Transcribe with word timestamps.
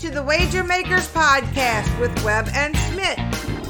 to 0.00 0.10
the 0.10 0.22
Wager 0.22 0.64
Makers 0.64 1.06
podcast 1.08 2.00
with 2.00 2.24
Webb 2.24 2.48
and 2.54 2.74
Schmidt. 2.74 3.18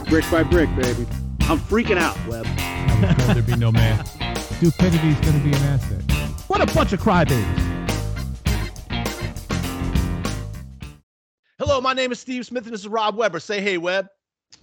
Brick 0.09 0.25
by 0.31 0.45
brick, 0.45 0.69
baby. 0.77 1.05
I'm 1.49 1.59
freaking 1.59 1.99
out, 1.99 2.17
Webb. 2.29 2.47
I 2.47 2.99
was 3.01 3.17
told 3.17 3.35
there'd 3.35 3.47
be 3.47 3.57
no 3.57 3.73
man. 3.73 4.07
Stupidity's 4.37 5.19
going 5.23 5.33
to 5.33 5.41
be 5.41 5.49
an 5.49 5.63
asset. 5.65 6.03
What 6.47 6.61
a 6.61 6.73
bunch 6.73 6.93
of 6.93 7.01
crybabies. 7.01 7.43
Hello, 11.59 11.81
my 11.81 11.95
name 11.95 12.13
is 12.13 12.21
Steve 12.21 12.47
Smith, 12.47 12.63
and 12.65 12.75
this 12.75 12.83
is 12.83 12.89
Rob 12.89 13.17
Weber. 13.17 13.41
Say 13.41 13.61
hey, 13.61 13.77
Webb. 13.77 14.07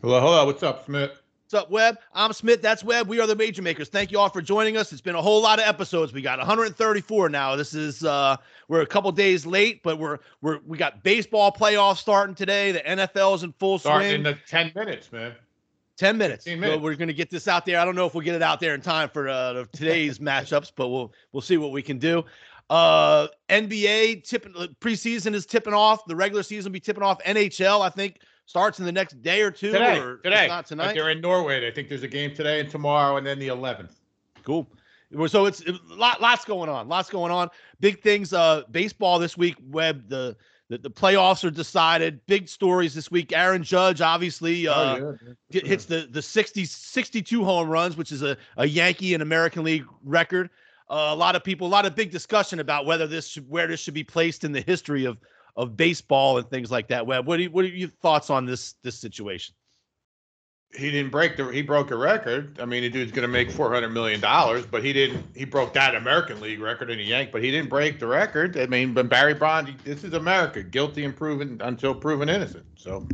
Hello, 0.02 0.22
hello. 0.22 0.46
What's 0.46 0.64
up, 0.64 0.86
Smith? 0.86 1.22
What's 1.50 1.64
up, 1.64 1.72
Webb? 1.72 1.98
I'm 2.14 2.34
Smith. 2.34 2.62
That's 2.62 2.84
Webb. 2.84 3.08
We 3.08 3.22
are 3.22 3.26
the 3.26 3.34
Wager 3.34 3.62
Makers. 3.62 3.88
Thank 3.88 4.12
you 4.12 4.20
all 4.20 4.28
for 4.28 4.42
joining 4.42 4.76
us. 4.76 4.92
It's 4.92 5.00
been 5.00 5.16
a 5.16 5.22
whole 5.22 5.42
lot 5.42 5.60
of 5.60 5.66
episodes. 5.66 6.12
We 6.12 6.22
got 6.22 6.40
134 6.40 7.30
now. 7.30 7.56
This 7.56 7.74
is 7.74 8.04
uh 8.04 8.36
we're 8.68 8.82
a 8.82 8.86
couple 8.86 9.10
days 9.14 9.46
late, 9.46 9.82
but 9.82 9.98
we're 9.98 10.18
we're 10.42 10.60
we 10.68 10.78
got 10.78 11.04
baseball 11.04 11.54
playoffs 11.54 12.00
starting 12.00 12.36
today. 12.36 12.74
The 12.74 12.80
NFL 12.82 13.36
is 13.36 13.44
in 13.44 13.54
full 13.54 13.80
Starting 13.80 14.10
swing. 14.10 14.16
in 14.16 14.24
the 14.24 14.38
10 14.46 14.74
minutes, 14.76 15.10
man. 15.14 15.36
10 15.96 16.18
minutes. 16.18 16.44
15 16.44 16.58
So 16.58 16.62
minutes. 16.68 16.84
we're 16.84 16.96
going 16.96 17.08
to 17.08 17.14
get 17.14 17.30
this 17.30 17.48
out 17.48 17.66
there. 17.66 17.80
I 17.80 17.86
don't 17.86 17.96
know 17.96 18.06
if 18.06 18.14
we'll 18.14 18.26
get 18.26 18.36
it 18.36 18.42
out 18.44 18.60
there 18.60 18.76
in 18.76 18.82
time 18.82 19.08
for 19.08 19.30
uh, 19.30 19.64
today's 19.72 20.20
matchups, 20.20 20.74
but 20.76 20.90
we'll 20.90 21.14
we'll 21.32 21.40
see 21.40 21.56
what 21.56 21.72
we 21.72 21.82
can 21.82 21.98
do. 21.98 22.26
Uh 22.70 23.30
NBA 23.48 24.26
tipping 24.26 24.52
preseason 24.82 25.34
is 25.34 25.46
tipping 25.46 25.74
off. 25.74 26.04
The 26.08 26.16
regular 26.18 26.44
season 26.44 26.72
will 26.72 26.74
be 26.74 26.82
tipping 26.82 27.04
off. 27.04 27.24
NHL, 27.24 27.80
I 27.80 27.88
think, 27.90 28.20
starts 28.48 28.80
in 28.80 28.86
the 28.86 28.92
next 28.92 29.22
day 29.22 29.42
or 29.42 29.52
two. 29.52 29.72
Today, 29.72 30.00
or 30.00 30.18
today. 30.18 30.48
not 30.48 30.66
tonight. 30.66 30.94
they're 30.94 31.12
in 31.12 31.22
Norway. 31.22 31.68
I 31.68 31.72
think 31.72 31.90
there's 31.90 32.04
a 32.04 32.08
game 32.08 32.34
today 32.34 32.60
and 32.60 32.70
tomorrow, 32.70 33.18
and 33.18 33.28
then 33.28 33.38
the 33.38 33.50
11th. 33.50 33.92
Cool. 34.44 34.68
So 35.28 35.46
it's 35.46 35.62
a 35.62 35.78
lot, 35.90 36.20
lots 36.22 36.44
going 36.44 36.70
on. 36.70 36.90
Lots 36.90 37.10
going 37.10 37.32
on. 37.32 37.50
Big 37.80 38.02
things. 38.02 38.34
Uh, 38.34 38.64
baseball 38.72 39.20
this 39.20 39.38
week. 39.38 39.56
Webb. 39.70 40.10
The 40.10 40.36
the, 40.70 40.78
the 40.78 40.92
playoffs 40.92 41.46
are 41.46 41.50
decided. 41.50 42.20
Big 42.26 42.50
stories 42.50 42.94
this 42.94 43.10
week. 43.10 43.32
Aaron 43.32 43.64
Judge, 43.64 44.02
obviously, 44.02 44.68
uh, 44.68 44.74
oh, 44.74 45.18
yeah. 45.26 45.34
hit- 45.50 45.68
hits 45.68 45.86
the 45.86 46.10
the 46.12 46.22
60 46.22 46.66
62 46.66 47.44
home 47.46 47.70
runs, 47.70 47.96
which 47.96 48.12
is 48.12 48.22
a, 48.22 48.36
a 48.58 48.66
Yankee 48.66 49.14
and 49.14 49.24
American 49.24 49.64
League 49.64 49.86
record. 50.04 50.50
Uh, 50.90 51.10
a 51.12 51.16
lot 51.16 51.38
of 51.38 51.44
people, 51.44 51.68
a 51.68 51.70
lot 51.70 51.86
of 51.86 51.96
big 51.96 52.12
discussion 52.12 52.60
about 52.60 52.86
whether 52.86 53.08
this 53.08 53.28
should, 53.28 53.50
where 53.50 53.68
this 53.68 53.80
should 53.80 53.94
be 53.94 54.04
placed 54.04 54.44
in 54.44 54.52
the 54.52 54.62
history 54.62 55.06
of 55.06 55.18
of 55.58 55.76
baseball 55.76 56.38
and 56.38 56.50
things 56.50 56.72
like 56.72 56.88
that. 56.88 57.06
Webb, 57.06 57.26
what 57.26 57.40
you, 57.40 57.50
what 57.50 57.66
are 57.66 57.70
your 57.70 57.90
thoughts 57.90 58.30
on 58.30 58.46
this 58.46 58.76
this 58.84 58.98
situation? 58.98 59.56
He 60.76 60.92
didn't 60.92 61.12
break 61.12 61.38
the. 61.38 61.48
He 61.48 61.62
broke 61.62 61.92
a 61.92 61.96
record. 61.96 62.60
I 62.62 62.66
mean, 62.66 62.84
the 62.84 62.90
dude's 62.90 63.12
gonna 63.12 63.28
make 63.28 63.50
400 63.50 63.90
million 63.90 64.20
dollars, 64.20 64.66
but 64.66 64.84
he 64.84 64.94
didn't. 64.94 65.26
He 65.36 65.46
broke 65.46 65.74
that 65.74 65.96
American 65.96 66.40
League 66.40 66.60
record 66.60 66.90
in 66.90 67.00
a 67.00 67.02
Yank, 67.02 67.32
but 67.32 67.42
he 67.42 67.52
didn't 67.52 67.70
break 67.70 68.00
the 68.00 68.08
record. 68.08 68.58
I 68.58 68.68
mean, 68.68 68.94
but 68.94 69.10
Barry 69.10 69.34
Bonds. 69.34 69.72
This 69.84 70.04
is 70.04 70.14
America, 70.14 70.62
guilty 70.62 71.06
and 71.06 71.16
proven 71.16 71.60
until 71.64 71.96
proven 71.96 72.30
innocent. 72.30 72.66
So, 72.76 73.08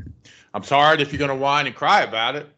I'm 0.54 0.64
sorry 0.64 1.02
if 1.02 1.14
you're 1.14 1.20
gonna 1.20 1.36
whine 1.36 1.68
and 1.68 1.76
cry 1.76 2.02
about 2.02 2.36
it. 2.36 2.50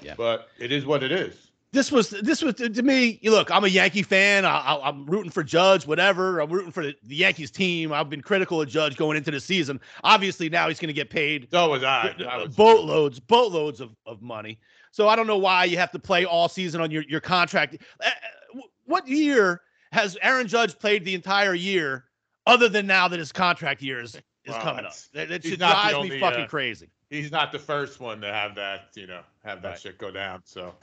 Yeah. 0.00 0.14
But 0.16 0.48
it 0.58 0.72
is 0.72 0.86
what 0.86 1.02
it 1.02 1.12
is. 1.12 1.49
This 1.72 1.92
was 1.92 2.10
this 2.10 2.42
was 2.42 2.54
to 2.54 2.82
me. 2.82 3.18
You 3.22 3.30
look, 3.30 3.50
I'm 3.50 3.64
a 3.64 3.68
Yankee 3.68 4.02
fan. 4.02 4.44
I, 4.44 4.58
I, 4.58 4.88
I'm 4.88 5.06
rooting 5.06 5.30
for 5.30 5.44
Judge, 5.44 5.86
whatever. 5.86 6.40
I'm 6.40 6.50
rooting 6.50 6.72
for 6.72 6.82
the, 6.84 6.94
the 7.04 7.14
Yankees 7.14 7.50
team. 7.50 7.92
I've 7.92 8.10
been 8.10 8.22
critical 8.22 8.60
of 8.60 8.68
Judge 8.68 8.96
going 8.96 9.16
into 9.16 9.30
the 9.30 9.40
season. 9.40 9.80
Obviously, 10.02 10.48
now 10.48 10.68
he's 10.68 10.80
going 10.80 10.88
to 10.88 10.92
get 10.94 11.10
paid 11.10 11.48
So 11.50 11.70
was 11.70 11.84
I. 11.84 12.14
I 12.28 12.42
was- 12.42 12.56
boatloads, 12.56 13.20
boatloads 13.20 13.80
of, 13.80 13.94
of 14.06 14.20
money. 14.20 14.58
So 14.90 15.08
I 15.08 15.14
don't 15.14 15.28
know 15.28 15.38
why 15.38 15.64
you 15.64 15.76
have 15.78 15.92
to 15.92 16.00
play 16.00 16.24
all 16.24 16.48
season 16.48 16.80
on 16.80 16.90
your 16.90 17.04
your 17.04 17.20
contract. 17.20 17.76
Uh, 18.02 18.06
uh, 18.06 18.60
What 18.86 19.06
year 19.06 19.62
has 19.92 20.18
Aaron 20.22 20.48
Judge 20.48 20.76
played 20.78 21.04
the 21.04 21.14
entire 21.14 21.54
year, 21.54 22.04
other 22.46 22.68
than 22.68 22.86
now 22.88 23.06
that 23.06 23.18
his 23.20 23.30
contract 23.30 23.80
year 23.82 24.00
is, 24.00 24.16
is 24.16 24.22
Well, 24.48 24.60
coming 24.62 24.84
up? 24.86 24.94
That, 25.14 25.28
that 25.28 25.44
should 25.44 25.60
drive 25.60 26.02
me 26.02 26.18
fucking 26.18 26.44
uh, 26.44 26.48
crazy. 26.48 26.90
he's 27.10 27.30
not 27.30 27.52
the 27.52 27.58
first 27.60 28.00
one 28.00 28.20
to 28.22 28.32
have 28.32 28.56
that, 28.56 28.88
you 28.96 29.06
know, 29.06 29.20
have 29.44 29.62
that 29.62 29.68
Right. 29.68 29.80
shit 29.80 29.98
go 29.98 30.10
down. 30.10 30.42
So 30.44 30.74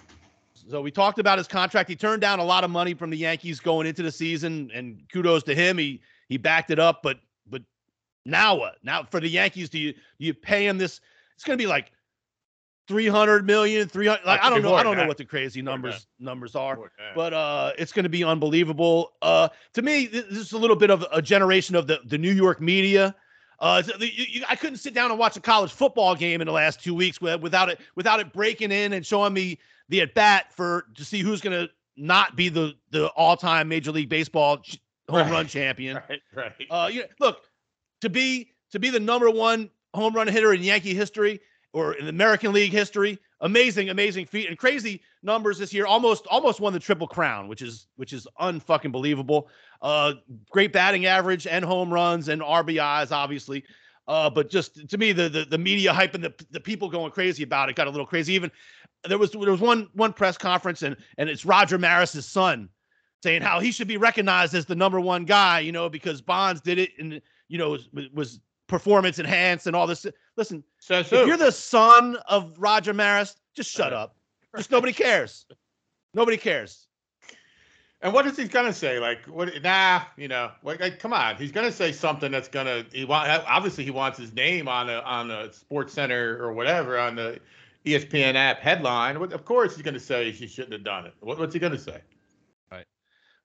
So 0.69 0.81
we 0.81 0.91
talked 0.91 1.19
about 1.19 1.37
his 1.37 1.47
contract. 1.47 1.89
He 1.89 1.95
turned 1.95 2.21
down 2.21 2.39
a 2.39 2.43
lot 2.43 2.63
of 2.63 2.69
money 2.69 2.93
from 2.93 3.09
the 3.09 3.17
Yankees 3.17 3.59
going 3.59 3.87
into 3.87 4.03
the 4.03 4.11
season, 4.11 4.71
and 4.73 5.01
kudos 5.11 5.43
to 5.43 5.55
him. 5.55 5.77
He 5.77 6.01
he 6.29 6.37
backed 6.37 6.71
it 6.71 6.79
up, 6.79 7.01
but 7.03 7.19
but 7.47 7.61
now 8.25 8.55
what? 8.55 8.77
Now 8.83 9.03
for 9.03 9.19
the 9.19 9.29
Yankees, 9.29 9.69
do 9.69 9.79
you 9.79 9.93
do 9.93 9.99
you 10.25 10.33
pay 10.33 10.67
him 10.67 10.77
this? 10.77 11.01
It's 11.35 11.43
going 11.43 11.57
to 11.57 11.61
be 11.61 11.67
like 11.67 11.91
300 12.87 13.45
million, 13.45 13.87
300 13.87 14.25
like 14.25 14.41
I 14.41 14.49
don't 14.49 14.61
know. 14.61 14.73
I 14.75 14.83
don't 14.83 14.95
know 14.97 15.07
what 15.07 15.17
the 15.17 15.25
crazy 15.25 15.61
numbers 15.61 16.07
numbers 16.19 16.55
are. 16.55 16.75
More 16.75 16.91
than 16.97 17.05
that. 17.07 17.15
But 17.15 17.33
uh 17.33 17.73
it's 17.77 17.91
going 17.91 18.03
to 18.03 18.09
be 18.09 18.23
unbelievable. 18.23 19.11
Uh 19.21 19.49
to 19.73 19.81
me 19.81 20.07
this 20.07 20.25
is 20.25 20.53
a 20.53 20.57
little 20.57 20.75
bit 20.75 20.89
of 20.89 21.05
a 21.11 21.21
generation 21.21 21.75
of 21.75 21.87
the 21.87 21.99
the 22.05 22.17
New 22.17 22.31
York 22.31 22.61
media. 22.61 23.13
Uh, 23.59 23.81
the- 23.81 24.11
you- 24.15 24.43
I 24.47 24.55
couldn't 24.55 24.77
sit 24.77 24.93
down 24.93 25.09
and 25.09 25.19
watch 25.19 25.35
a 25.35 25.39
college 25.41 25.71
football 25.71 26.13
game 26.15 26.41
in 26.41 26.45
the 26.47 26.53
last 26.53 26.81
two 26.81 26.93
weeks 26.93 27.19
without 27.19 27.69
it 27.69 27.79
without 27.95 28.19
it 28.19 28.31
breaking 28.31 28.71
in 28.71 28.93
and 28.93 29.05
showing 29.05 29.33
me 29.33 29.57
the 29.89 30.01
at 30.01 30.13
bat 30.13 30.53
for 30.53 30.85
to 30.95 31.05
see 31.05 31.19
who's 31.19 31.41
going 31.41 31.67
to 31.67 31.71
not 31.95 32.35
be 32.35 32.49
the 32.49 32.73
the 32.91 33.07
all 33.09 33.35
time 33.37 33.67
Major 33.67 33.91
League 33.91 34.09
Baseball 34.09 34.59
ch- 34.59 34.79
home 35.09 35.19
Right. 35.21 35.31
run 35.31 35.47
champion. 35.47 35.95
right, 36.09 36.21
right. 36.35 36.51
Uh, 36.69 36.89
you 36.91 37.01
know, 37.01 37.07
look 37.19 37.43
to 38.01 38.09
be 38.09 38.51
to 38.71 38.79
be 38.79 38.89
the 38.89 38.99
number 38.99 39.29
one 39.29 39.69
home 39.93 40.13
run 40.13 40.27
hitter 40.27 40.53
in 40.53 40.61
Yankee 40.61 40.93
history 40.93 41.39
or 41.73 41.93
in 41.93 42.07
American 42.07 42.53
League 42.53 42.71
history. 42.71 43.17
Amazing, 43.41 43.89
amazing 43.89 44.25
feat 44.25 44.47
and 44.47 44.57
crazy 44.57 45.01
numbers 45.21 45.59
this 45.59 45.71
year. 45.71 45.85
Almost, 45.85 46.25
almost 46.27 46.59
won 46.59 46.73
the 46.73 46.79
triple 46.79 47.07
crown, 47.07 47.47
which 47.47 47.61
is 47.61 47.85
which 47.95 48.11
is 48.11 48.27
unfucking 48.41 48.91
believable. 48.91 49.47
Uh, 49.81 50.13
great 50.49 50.73
batting 50.73 51.05
average 51.05 51.45
and 51.45 51.63
home 51.63 51.93
runs 51.93 52.29
and 52.29 52.41
RBIs, 52.41 53.11
obviously. 53.11 53.63
Uh, 54.07 54.27
but 54.29 54.49
just 54.49 54.89
to 54.89 54.97
me, 54.97 55.11
the 55.11 55.29
the, 55.29 55.45
the 55.45 55.57
media 55.57 55.93
hype 55.93 56.15
and 56.15 56.23
the, 56.23 56.33
the 56.49 56.59
people 56.59 56.89
going 56.89 57.11
crazy 57.11 57.43
about 57.43 57.69
it 57.69 57.75
got 57.75 57.85
a 57.85 57.89
little 57.91 58.07
crazy. 58.07 58.33
Even 58.33 58.51
there 59.07 59.17
was 59.17 59.31
there 59.31 59.51
was 59.51 59.61
one 59.61 59.89
one 59.93 60.13
press 60.13 60.37
conference 60.37 60.81
and 60.83 60.95
and 61.17 61.29
it's 61.29 61.45
Roger 61.45 61.77
Maris's 61.77 62.25
son 62.25 62.69
saying 63.23 63.41
how 63.41 63.59
he 63.59 63.71
should 63.71 63.87
be 63.87 63.97
recognized 63.97 64.53
as 64.53 64.65
the 64.65 64.75
number 64.75 64.99
one 64.99 65.25
guy, 65.25 65.59
you 65.59 65.71
know, 65.71 65.89
because 65.89 66.21
Bonds 66.21 66.61
did 66.61 66.77
it 66.77 66.91
and 66.99 67.21
you 67.47 67.57
know 67.57 67.71
was, 67.71 67.89
was 68.13 68.39
performance 68.67 69.19
enhanced 69.19 69.67
and 69.67 69.75
all 69.75 69.87
this. 69.87 70.05
Listen, 70.35 70.63
Says 70.79 71.11
if 71.11 71.27
you're 71.27 71.37
the 71.37 71.51
son 71.51 72.17
of 72.27 72.53
Roger 72.57 72.93
Maris, 72.93 73.35
just 73.55 73.71
shut 73.71 73.93
uh-huh. 73.93 74.03
up. 74.03 74.15
Just 74.55 74.71
nobody 74.71 74.93
cares. 74.93 75.45
Nobody 76.13 76.37
cares. 76.37 76.87
and 78.01 78.13
what 78.13 78.25
is 78.27 78.37
he 78.37 78.47
gonna 78.47 78.73
say? 78.73 78.99
Like, 78.99 79.25
what? 79.25 79.49
Nah, 79.63 80.01
you 80.15 80.27
know, 80.27 80.51
like, 80.63 80.79
like, 80.79 80.99
come 80.99 81.13
on. 81.13 81.35
He's 81.35 81.51
gonna 81.51 81.71
say 81.71 81.91
something 81.91 82.31
that's 82.31 82.47
gonna. 82.47 82.85
He 82.91 83.05
want 83.05 83.29
obviously 83.47 83.83
he 83.83 83.91
wants 83.91 84.17
his 84.17 84.33
name 84.33 84.67
on 84.67 84.89
a 84.89 84.99
on 84.99 85.31
a 85.31 85.51
Sports 85.51 85.93
Center 85.93 86.41
or 86.41 86.53
whatever 86.53 86.97
on 86.97 87.15
the 87.15 87.39
ESPN 87.93 88.35
app 88.35 88.59
headline. 88.59 89.19
What, 89.19 89.33
of 89.33 89.45
course 89.45 89.75
he's 89.75 89.83
gonna 89.83 89.99
say 89.99 90.31
he 90.31 90.47
shouldn't 90.47 90.73
have 90.73 90.83
done 90.83 91.05
it. 91.05 91.13
What, 91.19 91.39
what's 91.39 91.53
he 91.53 91.59
gonna 91.59 91.77
say? 91.77 92.01
Right. 92.71 92.85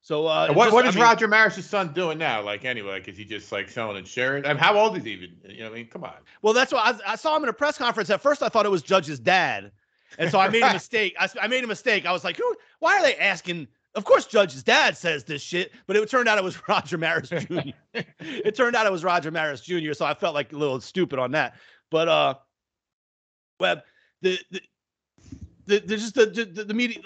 So 0.01 0.25
uh, 0.27 0.53
what 0.53 0.65
just- 0.65 0.73
what 0.73 0.85
I 0.87 0.91
mean, 0.91 1.01
Roger 1.01 1.27
Maris' 1.27 1.65
son 1.65 1.93
doing 1.93 2.17
now? 2.17 2.41
Like 2.41 2.65
anyway, 2.65 2.91
like 2.91 3.07
is 3.07 3.17
he 3.17 3.25
just 3.25 3.51
like 3.51 3.69
selling 3.69 3.97
insurance? 3.97 4.45
I 4.47 4.49
mean, 4.53 4.57
how 4.57 4.77
old 4.77 4.97
is 4.97 5.03
he 5.03 5.11
even? 5.11 5.35
You 5.47 5.59
know, 5.59 5.65
what 5.65 5.71
I 5.71 5.75
mean, 5.75 5.87
come 5.87 6.03
on. 6.03 6.15
Well, 6.41 6.53
that's 6.53 6.71
why 6.73 6.79
I, 7.05 7.13
I 7.13 7.15
saw 7.15 7.35
him 7.35 7.43
in 7.43 7.49
a 7.49 7.53
press 7.53 7.77
conference. 7.77 8.09
At 8.09 8.21
first, 8.21 8.43
I 8.43 8.49
thought 8.49 8.65
it 8.65 8.71
was 8.71 8.81
Judge's 8.81 9.19
dad, 9.19 9.71
and 10.17 10.29
so 10.29 10.39
I 10.39 10.49
made 10.49 10.63
a 10.63 10.73
mistake. 10.73 11.15
I 11.19 11.47
made 11.47 11.63
a 11.63 11.67
mistake. 11.67 12.05
I 12.05 12.11
was 12.11 12.23
like, 12.23 12.37
Who? 12.37 12.55
Why 12.79 12.97
are 12.97 13.01
they 13.01 13.15
asking? 13.15 13.67
Of 13.95 14.05
course, 14.05 14.25
Judge's 14.25 14.63
dad 14.63 14.97
says 14.97 15.23
this 15.23 15.43
shit, 15.43 15.71
but 15.85 15.95
it 15.95 16.09
turned 16.09 16.27
out 16.27 16.39
it 16.39 16.43
was 16.43 16.57
Roger 16.67 16.97
Maris 16.97 17.29
Jr. 17.29 17.59
it 17.93 18.55
turned 18.55 18.75
out 18.75 18.87
it 18.87 18.91
was 18.91 19.03
Roger 19.03 19.29
Maris 19.29 19.61
Jr. 19.61 19.93
So 19.93 20.03
I 20.03 20.15
felt 20.15 20.33
like 20.33 20.51
a 20.51 20.57
little 20.57 20.81
stupid 20.81 21.19
on 21.19 21.31
that. 21.33 21.55
But 21.91 22.07
uh, 22.07 22.33
Webb, 23.59 23.83
the 24.23 24.39
the 24.49 24.61
the, 25.67 25.79
the 25.79 25.97
just 25.97 26.15
the, 26.15 26.25
the 26.25 26.63
the 26.63 26.73
media. 26.73 26.99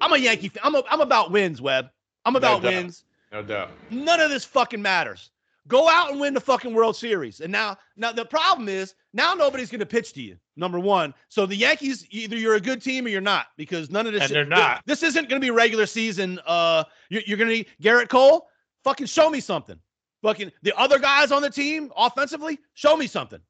I'm 0.00 0.12
a 0.12 0.16
Yankee 0.16 0.48
fan. 0.48 0.62
I'm 0.64 0.74
a, 0.74 0.82
I'm 0.90 1.00
about 1.00 1.30
wins, 1.30 1.60
Webb. 1.60 1.90
I'm 2.24 2.36
about 2.36 2.62
doubt. 2.62 2.72
wins. 2.72 3.04
No 3.32 3.42
doubt. 3.42 3.70
None 3.90 4.20
of 4.20 4.30
this 4.30 4.44
fucking 4.44 4.80
matters. 4.80 5.30
Go 5.66 5.88
out 5.88 6.10
and 6.10 6.20
win 6.20 6.34
the 6.34 6.40
fucking 6.40 6.74
World 6.74 6.94
Series. 6.94 7.40
And 7.40 7.50
now, 7.50 7.76
now 7.96 8.12
the 8.12 8.24
problem 8.24 8.68
is 8.68 8.94
now 9.14 9.32
nobody's 9.32 9.70
going 9.70 9.80
to 9.80 9.86
pitch 9.86 10.12
to 10.12 10.22
you. 10.22 10.36
Number 10.56 10.78
one. 10.78 11.14
So 11.30 11.46
the 11.46 11.56
Yankees, 11.56 12.06
either 12.10 12.36
you're 12.36 12.56
a 12.56 12.60
good 12.60 12.82
team 12.82 13.06
or 13.06 13.08
you're 13.08 13.22
not, 13.22 13.46
because 13.56 13.90
none 13.90 14.06
of 14.06 14.12
this. 14.12 14.22
And 14.22 14.28
shit- 14.28 14.34
they're 14.34 14.44
not. 14.44 14.82
This, 14.84 15.00
this 15.00 15.10
isn't 15.10 15.28
going 15.28 15.40
to 15.40 15.44
be 15.44 15.50
regular 15.50 15.86
season. 15.86 16.38
Uh, 16.46 16.84
you're, 17.08 17.22
you're 17.26 17.38
going 17.38 17.48
to 17.48 17.56
need 17.56 17.66
Gerrit 17.82 18.08
Cole. 18.08 18.46
Fucking 18.84 19.06
show 19.06 19.30
me 19.30 19.40
something. 19.40 19.78
Fucking 20.22 20.52
the 20.62 20.76
other 20.78 20.98
guys 20.98 21.32
on 21.32 21.42
the 21.42 21.50
team 21.50 21.90
offensively, 21.96 22.58
show 22.74 22.96
me 22.96 23.06
something. 23.06 23.40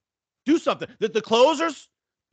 Do 0.47 0.59
something. 0.59 0.89
The, 0.99 1.09
the 1.09 1.23
closers, 1.23 1.89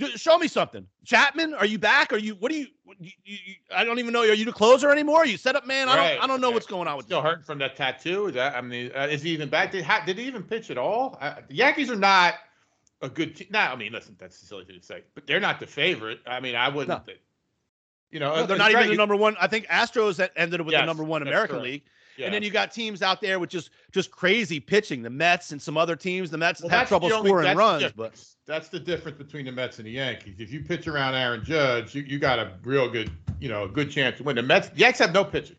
show 0.10 0.38
me 0.38 0.48
something. 0.48 0.86
Chapman, 1.06 1.54
are 1.54 1.66
you 1.66 1.78
back? 1.80 2.12
Are 2.14 2.18
you? 2.18 2.36
What 2.36 2.52
do 2.52 2.58
you, 2.58 2.68
you, 3.00 3.12
you? 3.24 3.38
you- 3.46 3.56
I 3.76 3.84
don't 3.84 4.00
even 4.00 4.14
know. 4.14 4.22
Are 4.22 4.34
you 4.34 4.46
the 4.46 4.52
closer 4.52 4.90
anymore? 4.92 5.20
Are 5.20 5.26
you 5.26 5.38
set 5.38 5.56
up 5.56 5.66
man? 5.66 5.90
I 5.90 5.96
Right, 5.98 6.14
don't. 6.16 6.24
I 6.24 6.28
don't 6.28 6.42
know 6.42 6.52
what's 6.52 6.66
going 6.66 6.88
on 6.88 6.98
with 6.98 7.06
you. 7.06 7.10
Still 7.16 7.22
hurting 7.22 7.44
from 7.44 7.58
that 7.60 7.76
tattoo? 7.76 8.28
Is 8.28 8.34
that 8.36 8.56
I 8.56 8.62
mean, 8.62 8.92
uh, 8.96 9.08
is 9.10 9.22
he 9.22 9.32
even 9.32 9.50
back? 9.50 9.72
Did, 9.72 9.84
ha, 9.84 10.04
did 10.06 10.18
he 10.18 10.26
even 10.26 10.44
pitch 10.44 10.70
at 10.72 10.78
all? 10.78 11.18
Uh, 11.22 11.36
the 11.48 11.56
Yankees 11.56 11.90
are 11.90 11.96
not 11.96 12.36
a 13.02 13.10
good 13.10 13.36
team. 13.36 13.48
Now, 13.50 13.72
I 13.72 13.76
mean, 13.76 13.92
listen, 13.92 14.16
that's 14.20 14.42
a 14.42 14.46
silly 14.46 14.66
thing 14.66 14.80
to 14.80 14.86
say, 14.86 15.04
but 15.16 15.26
they're 15.28 15.40
not 15.40 15.60
the 15.60 15.68
favorite. 15.68 16.20
I 16.28 16.40
mean, 16.40 16.56
I 16.56 16.70
wouldn't. 16.70 17.02
You 18.12 18.20
know, 18.20 18.36
No, 18.36 18.46
they're 18.46 18.58
not 18.58 18.72
even 18.72 18.90
the 18.90 18.96
number 18.96 19.16
one. 19.16 19.36
I 19.40 19.48
think 19.48 19.68
Astros 19.68 20.18
that 20.18 20.32
ended 20.36 20.60
up 20.60 20.66
with 20.66 20.74
Yes, 20.74 20.82
the 20.82 20.86
number 20.86 21.04
one 21.04 21.22
American. 21.22 21.62
League. 21.62 21.84
Yeah. 22.22 22.28
And 22.28 22.36
then 22.36 22.44
you 22.44 22.52
got 22.52 22.72
teams 22.72 23.02
out 23.02 23.20
there 23.20 23.40
with 23.40 23.50
just 23.50 23.72
just 23.92 24.12
crazy 24.12 24.60
pitching. 24.60 25.02
The 25.02 25.10
Mets 25.10 25.52
and 25.52 25.60
some 25.60 25.76
other 25.76 25.96
teams. 25.96 26.30
The 26.30 26.38
Mets 26.38 26.62
Well, 26.62 26.70
have 26.70 26.88
trouble 26.88 27.12
only- 27.12 27.30
scoring 27.30 27.58
runs, 27.58 27.92
but 27.94 28.24
that's 28.46 28.70
the 28.70 28.80
difference 28.80 29.18
between 29.18 29.46
the 29.46 29.52
Mets 29.52 29.80
and 29.80 29.88
the 29.88 29.92
Yankees. 29.92 30.36
If 30.38 30.54
you 30.54 30.62
pitch 30.62 30.88
around 30.88 31.16
Aaron 31.16 31.44
Judge, 31.44 31.96
you, 31.96 32.04
you 32.04 32.20
got 32.20 32.38
a 32.38 32.52
real 32.64 32.88
good, 32.88 33.10
you 33.40 33.50
know, 33.50 33.64
a 33.64 33.68
good 33.68 33.90
chance 33.90 34.18
to 34.18 34.24
win. 34.24 34.36
The 34.36 34.44
Mets, 34.44 34.70
the 34.70 34.78
Yanks 34.78 35.00
have 35.00 35.14
no 35.14 35.26
pitching. 35.26 35.56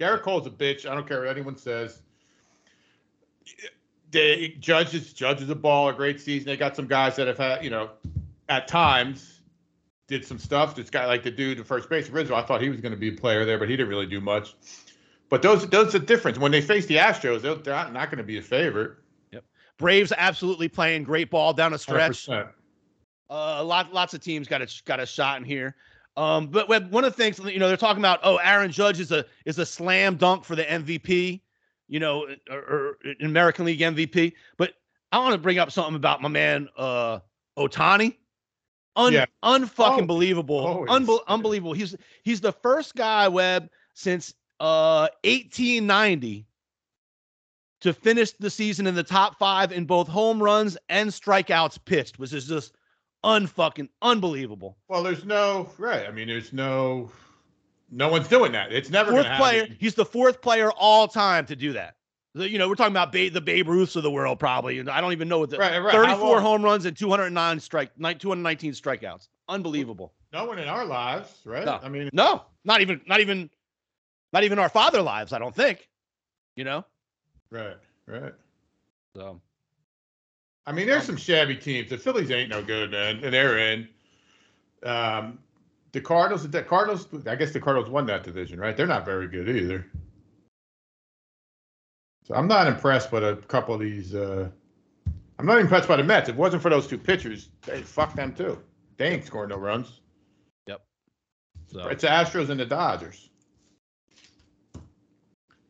Gerrit 0.00 0.22
Cole's 0.22 0.44
a 0.48 0.50
bitch. 0.50 0.90
I 0.90 0.94
don't 0.96 1.06
care 1.06 1.20
what 1.20 1.28
anyone 1.28 1.56
says. 1.56 2.02
The 4.10 4.56
judges, 4.58 5.06
is 5.06 5.12
Judge 5.12 5.40
is 5.40 5.50
a 5.50 5.54
ball, 5.54 5.88
a 5.88 5.92
great 5.92 6.20
season. 6.20 6.46
They 6.46 6.56
got 6.56 6.74
some 6.74 6.88
guys 6.88 7.14
that 7.16 7.28
have 7.28 7.38
had, 7.38 7.62
you 7.62 7.70
know, 7.70 7.90
at 8.48 8.66
times 8.66 9.40
did 10.08 10.24
some 10.24 10.38
stuff. 10.38 10.74
This 10.74 10.90
guy 10.90 11.06
like 11.06 11.22
the 11.22 11.30
dude 11.30 11.60
at 11.60 11.66
first 11.66 11.88
base, 11.88 12.10
Rizzo. 12.10 12.34
I 12.34 12.42
thought 12.42 12.60
he 12.60 12.68
was 12.68 12.80
going 12.80 12.92
to 12.92 12.98
be 12.98 13.08
a 13.08 13.12
player 13.12 13.44
there, 13.44 13.58
but 13.58 13.68
he 13.68 13.76
didn't 13.76 13.88
really 13.88 14.06
do 14.06 14.20
much. 14.20 14.56
But 15.32 15.40
those 15.40 15.66
those 15.70 15.94
are 15.94 15.98
the 15.98 16.04
difference. 16.04 16.36
When 16.36 16.52
they 16.52 16.60
face 16.60 16.84
the 16.84 16.96
Astros, 16.96 17.40
they're, 17.40 17.56
not, 17.74 17.94
not 17.94 18.10
going 18.10 18.18
to 18.18 18.22
be 18.22 18.36
a 18.36 18.42
favorite. 18.42 18.98
Yep. 19.30 19.42
Braves 19.78 20.12
absolutely 20.18 20.68
playing 20.68 21.04
great 21.04 21.30
ball 21.30 21.54
down 21.54 21.72
a 21.72 21.78
stretch. 21.78 22.26
100%. 22.26 22.50
Uh, 23.30 23.56
a 23.56 23.64
lot, 23.64 23.94
lots 23.94 24.12
of 24.12 24.20
teams 24.20 24.46
got 24.46 24.60
a 24.60 24.68
got 24.84 25.00
a 25.00 25.06
shot 25.06 25.38
in 25.38 25.44
here. 25.44 25.74
Um, 26.18 26.48
but 26.48 26.68
one 26.68 27.02
of 27.02 27.16
the 27.16 27.16
things 27.16 27.38
you 27.38 27.58
know 27.58 27.66
they're 27.66 27.78
talking 27.78 28.02
about. 28.02 28.20
Oh, 28.22 28.36
Aaron 28.44 28.70
Judge 28.70 29.00
is 29.00 29.10
a 29.10 29.24
is 29.46 29.58
a 29.58 29.64
slam 29.64 30.16
dunk 30.16 30.44
for 30.44 30.54
the 30.54 30.64
MVP. 30.64 31.40
You 31.88 31.98
know, 32.00 32.26
or, 32.50 32.58
or 32.58 32.98
American 33.22 33.64
League 33.64 33.80
MVP. 33.80 34.34
But 34.58 34.74
I 35.12 35.18
want 35.18 35.32
to 35.32 35.38
bring 35.38 35.58
up 35.58 35.72
something 35.72 35.96
about 35.96 36.20
my 36.20 36.28
man 36.28 36.68
uh 36.76 37.20
Ohtani. 37.56 38.16
Un, 38.96 39.14
Yeah. 39.14 39.24
unfucking 39.42 40.02
Oh, 40.02 40.06
believable. 40.06 40.84
Unbel- 40.90 41.26
unbelievable. 41.26 41.72
He's 41.72 41.96
he's 42.22 42.42
the 42.42 42.52
first 42.52 42.94
guy 42.94 43.28
Webb 43.28 43.70
since 43.94 44.34
uh 44.62 45.08
1890 45.24 46.46
to 47.80 47.92
finish 47.92 48.30
the 48.32 48.48
season 48.48 48.86
in 48.86 48.94
the 48.94 49.02
top 49.02 49.36
five 49.38 49.72
in 49.72 49.84
both 49.84 50.06
home 50.06 50.40
runs 50.40 50.78
and 50.88 51.10
strikeouts 51.10 51.84
pitched, 51.84 52.18
which 52.20 52.32
is 52.32 52.46
just 52.46 52.76
unfucking 53.24 53.88
unbelievable. 54.02 54.76
Well, 54.88 55.02
there's 55.02 55.24
no 55.24 55.68
right. 55.78 56.06
I 56.06 56.12
mean, 56.12 56.28
there's 56.28 56.52
no 56.52 57.10
no 57.90 58.08
one's 58.08 58.28
doing 58.28 58.52
that. 58.52 58.72
It's 58.72 58.88
never 58.88 59.10
Fourth 59.10 59.26
player, 59.36 59.60
happen. 59.62 59.76
he's 59.80 59.94
the 59.94 60.04
fourth 60.04 60.40
player 60.40 60.70
all 60.72 61.08
time 61.08 61.44
to 61.46 61.56
do 61.56 61.72
that. 61.72 61.96
You 62.34 62.56
know, 62.58 62.66
we're 62.68 62.76
talking 62.76 62.94
about 62.94 63.12
ba- 63.12 63.28
the 63.30 63.42
Babe 63.42 63.68
Ruths 63.68 63.96
of 63.96 64.02
the 64.04 64.10
world, 64.10 64.38
probably. 64.38 64.78
And 64.78 64.88
I 64.88 65.02
don't 65.02 65.12
even 65.12 65.28
know 65.28 65.40
what 65.40 65.50
the 65.50 65.58
Right, 65.58 65.78
right. 65.78 65.92
34 65.92 66.40
home 66.40 66.62
runs 66.62 66.86
and 66.86 66.96
209 66.96 67.60
strike, 67.60 67.90
219 67.98 68.72
strikeouts. 68.72 69.28
Unbelievable. 69.48 70.14
No 70.32 70.46
one 70.46 70.58
in 70.58 70.66
our 70.68 70.86
lives, 70.86 71.30
right? 71.44 71.66
No. 71.66 71.78
I 71.82 71.90
mean, 71.90 72.08
No, 72.14 72.44
not 72.64 72.80
even, 72.80 73.02
not 73.06 73.20
even, 73.20 73.50
not 74.32 74.44
even 74.44 74.58
our 74.58 74.68
father 74.68 75.02
lives. 75.02 75.32
I 75.32 75.38
don't 75.38 75.54
think. 75.54 75.88
You 76.56 76.64
know. 76.64 76.84
right, 77.50 77.76
right. 78.06 78.34
So 79.16 79.40
I 80.66 80.72
mean, 80.72 80.86
there's 80.86 81.04
some 81.04 81.16
shabby 81.16 81.56
teams. 81.56 81.90
The 81.90 81.98
Phillies 81.98 82.30
ain't 82.30 82.50
no 82.50 82.62
good, 82.62 82.92
man, 82.92 83.20
and 83.24 83.34
they're 83.34 83.58
in. 83.58 83.88
Um, 84.84 85.38
the 85.92 86.00
Cardinals, 86.00 86.48
the 86.48 86.62
Cardinals. 86.62 87.08
I 87.26 87.34
guess 87.34 87.52
the 87.52 87.60
Cardinals 87.60 87.90
won 87.90 88.06
that 88.06 88.22
division, 88.22 88.60
right? 88.60 88.76
They're 88.76 88.86
not 88.86 89.04
very 89.04 89.28
good 89.28 89.48
either. 89.48 89.86
So 92.24 92.34
I'm 92.34 92.46
not 92.46 92.68
impressed 92.68 93.10
by 93.10 93.18
a 93.18 93.36
couple 93.36 93.74
of 93.74 93.80
these. 93.80 94.14
Uh, 94.14 94.48
I'm 95.38 95.46
not 95.46 95.58
impressed 95.58 95.88
by 95.88 95.96
the 95.96 96.04
Mets. 96.04 96.28
If 96.28 96.36
it 96.36 96.38
wasn't 96.38 96.62
for 96.62 96.70
those 96.70 96.86
two 96.86 96.98
pitchers, 96.98 97.48
they 97.62 97.82
fuck 97.82 98.14
them 98.14 98.32
too. 98.32 98.58
They 98.96 99.08
ain't 99.08 99.26
scoring 99.26 99.50
no 99.50 99.56
runs. 99.56 100.00
Yep. 100.68 100.82
So. 101.66 101.88
It's 101.88 102.02
the 102.02 102.08
Astros 102.08 102.50
and 102.50 102.60
the 102.60 102.66
Dodgers. 102.66 103.30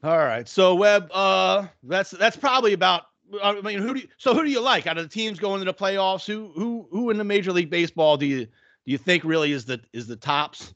All 0.03 0.19
right. 0.19 0.49
So 0.49 0.75
Webb, 0.75 1.11
uh, 1.13 1.67
that's 1.85 2.11
that's 2.11 2.37
probably 2.37 2.73
about. 2.73 3.05
I 3.43 3.61
mean, 3.63 3.79
who 3.79 3.95
do 3.95 4.01
you, 4.01 4.09
so 4.19 4.35
who 4.35 4.45
do 4.45 4.51
you 4.51 4.61
like 4.61 4.87
out 4.87 4.99
of 4.99 5.05
the 5.05 5.09
teams 5.09 5.39
going 5.39 5.61
to 5.61 5.65
the 5.65 5.73
playoffs? 5.73 6.27
Who 6.27 6.53
who 6.55 6.87
who 6.91 7.11
in 7.11 7.19
the 7.19 7.25
Major 7.25 7.53
League 7.53 7.71
Baseball 7.71 8.17
do 8.17 8.27
you 8.27 8.45
do 8.45 8.93
you 8.93 8.99
think 8.99 9.25
really 9.25 9.53
is 9.53 9.65
the 9.65 9.81
is 9.93 10.07
the 10.07 10.17
tops? 10.17 10.75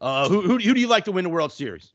Uh, 0.00 0.28
who 0.28 0.40
who, 0.40 0.58
who 0.58 0.74
do 0.74 0.80
you 0.80 0.88
like 0.88 1.04
to 1.04 1.12
win 1.12 1.24
the 1.24 1.30
World 1.30 1.52
Series? 1.52 1.92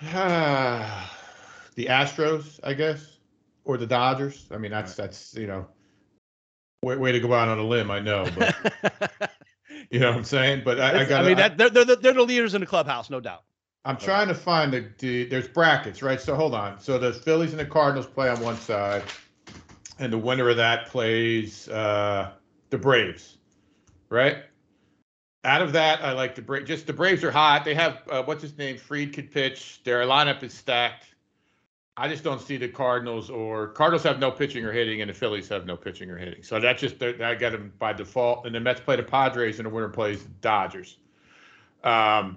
the 0.00 1.86
Astros, 1.86 2.60
I 2.62 2.74
guess, 2.74 3.18
or 3.64 3.76
the 3.76 3.86
Dodgers. 3.86 4.46
I 4.50 4.58
mean, 4.58 4.70
that's 4.70 4.94
that's 4.94 5.34
you 5.34 5.46
know, 5.46 5.66
way, 6.82 6.96
way 6.96 7.12
to 7.12 7.20
go 7.20 7.32
out 7.34 7.48
on 7.48 7.58
a 7.58 7.66
limb. 7.66 7.90
I 7.90 8.00
know, 8.00 8.26
but 8.38 8.54
you 9.90 9.98
know 9.98 10.10
what 10.10 10.18
I'm 10.18 10.24
saying. 10.24 10.62
But 10.64 10.78
I, 10.80 11.04
I 11.04 11.20
I, 11.20 11.26
mean, 11.26 11.36
that 11.36 11.58
they're, 11.58 11.70
they're 11.70 11.84
the- 11.84 11.96
they're 11.96 12.14
the 12.14 12.22
leaders 12.22 12.54
in 12.54 12.60
the 12.60 12.66
clubhouse, 12.66 13.10
no 13.10 13.18
doubt. 13.18 13.42
I'm 13.84 13.96
trying 13.96 14.28
to 14.28 14.34
find 14.34 14.72
the, 14.72 14.86
the 14.98 15.24
there's 15.24 15.48
brackets, 15.48 16.02
right? 16.02 16.20
So 16.20 16.34
hold 16.34 16.54
on. 16.54 16.78
So 16.80 16.98
the 16.98 17.12
Phillies 17.12 17.52
and 17.52 17.60
the 17.60 17.64
Cardinals 17.64 18.06
play 18.06 18.28
on 18.28 18.40
one 18.40 18.56
side, 18.56 19.02
and 19.98 20.12
the 20.12 20.18
winner 20.18 20.50
of 20.50 20.56
that 20.58 20.88
plays 20.88 21.68
uh, 21.68 22.32
the 22.68 22.76
Braves, 22.76 23.38
right? 24.10 24.38
Out 25.44 25.62
of 25.62 25.72
that, 25.72 26.02
I 26.04 26.12
like 26.12 26.34
the 26.34 26.42
Braves. 26.42 26.68
Just 26.68 26.86
the 26.86 26.92
Braves 26.92 27.24
are 27.24 27.30
hot. 27.30 27.64
They 27.64 27.74
have 27.74 28.02
uh, 28.10 28.22
what's 28.22 28.42
his 28.42 28.58
name? 28.58 28.76
Fried 28.76 29.14
could 29.14 29.30
pitch. 29.30 29.80
Their 29.84 30.02
lineup 30.04 30.42
is 30.42 30.52
stacked. 30.52 31.06
I 31.96 32.08
just 32.08 32.22
don't 32.22 32.40
see 32.40 32.58
the 32.58 32.68
Cardinals 32.68 33.30
or 33.30 33.68
Cardinals 33.68 34.02
have 34.02 34.18
no 34.18 34.30
pitching 34.30 34.64
or 34.64 34.72
hitting, 34.72 35.00
and 35.00 35.08
the 35.08 35.14
Phillies 35.14 35.48
have 35.48 35.64
no 35.64 35.76
pitching 35.76 36.10
or 36.10 36.18
hitting. 36.18 36.42
So 36.42 36.60
that's 36.60 36.80
just 36.80 37.02
I 37.02 37.34
got 37.34 37.52
them 37.52 37.72
by 37.78 37.94
default. 37.94 38.44
And 38.44 38.54
the 38.54 38.60
Mets 38.60 38.80
play 38.80 38.96
the 38.96 39.02
Padres, 39.02 39.58
and 39.58 39.66
the 39.66 39.70
winner 39.70 39.88
plays 39.88 40.22
the 40.22 40.28
Dodgers. 40.42 40.98
Um, 41.82 42.36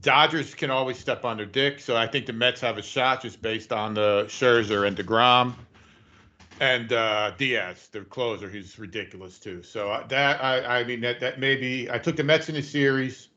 Dodgers 0.00 0.54
can 0.54 0.70
always 0.70 0.96
step 0.96 1.24
on 1.24 1.36
their 1.36 1.46
dick, 1.46 1.80
so 1.80 1.96
I 1.96 2.06
think 2.06 2.26
the 2.26 2.32
Mets 2.32 2.60
have 2.60 2.78
a 2.78 2.82
shot 2.82 3.22
just 3.22 3.42
based 3.42 3.72
on 3.72 3.94
the 3.94 4.26
Scherzer 4.28 4.86
and 4.86 4.96
deGrom, 4.96 5.54
and 6.60 6.92
uh, 6.92 7.32
Diaz, 7.36 7.88
their 7.90 8.04
closer. 8.04 8.48
He's 8.48 8.78
ridiculous 8.78 9.40
too. 9.40 9.60
So 9.64 9.90
uh, 9.90 10.06
that 10.06 10.42
I, 10.42 10.80
I 10.80 10.84
mean 10.84 11.00
that 11.00 11.18
that 11.18 11.40
maybe 11.40 11.90
I 11.90 11.98
took 11.98 12.14
the 12.14 12.22
Mets 12.22 12.48
in 12.48 12.54
the 12.54 12.62
series. 12.62 13.28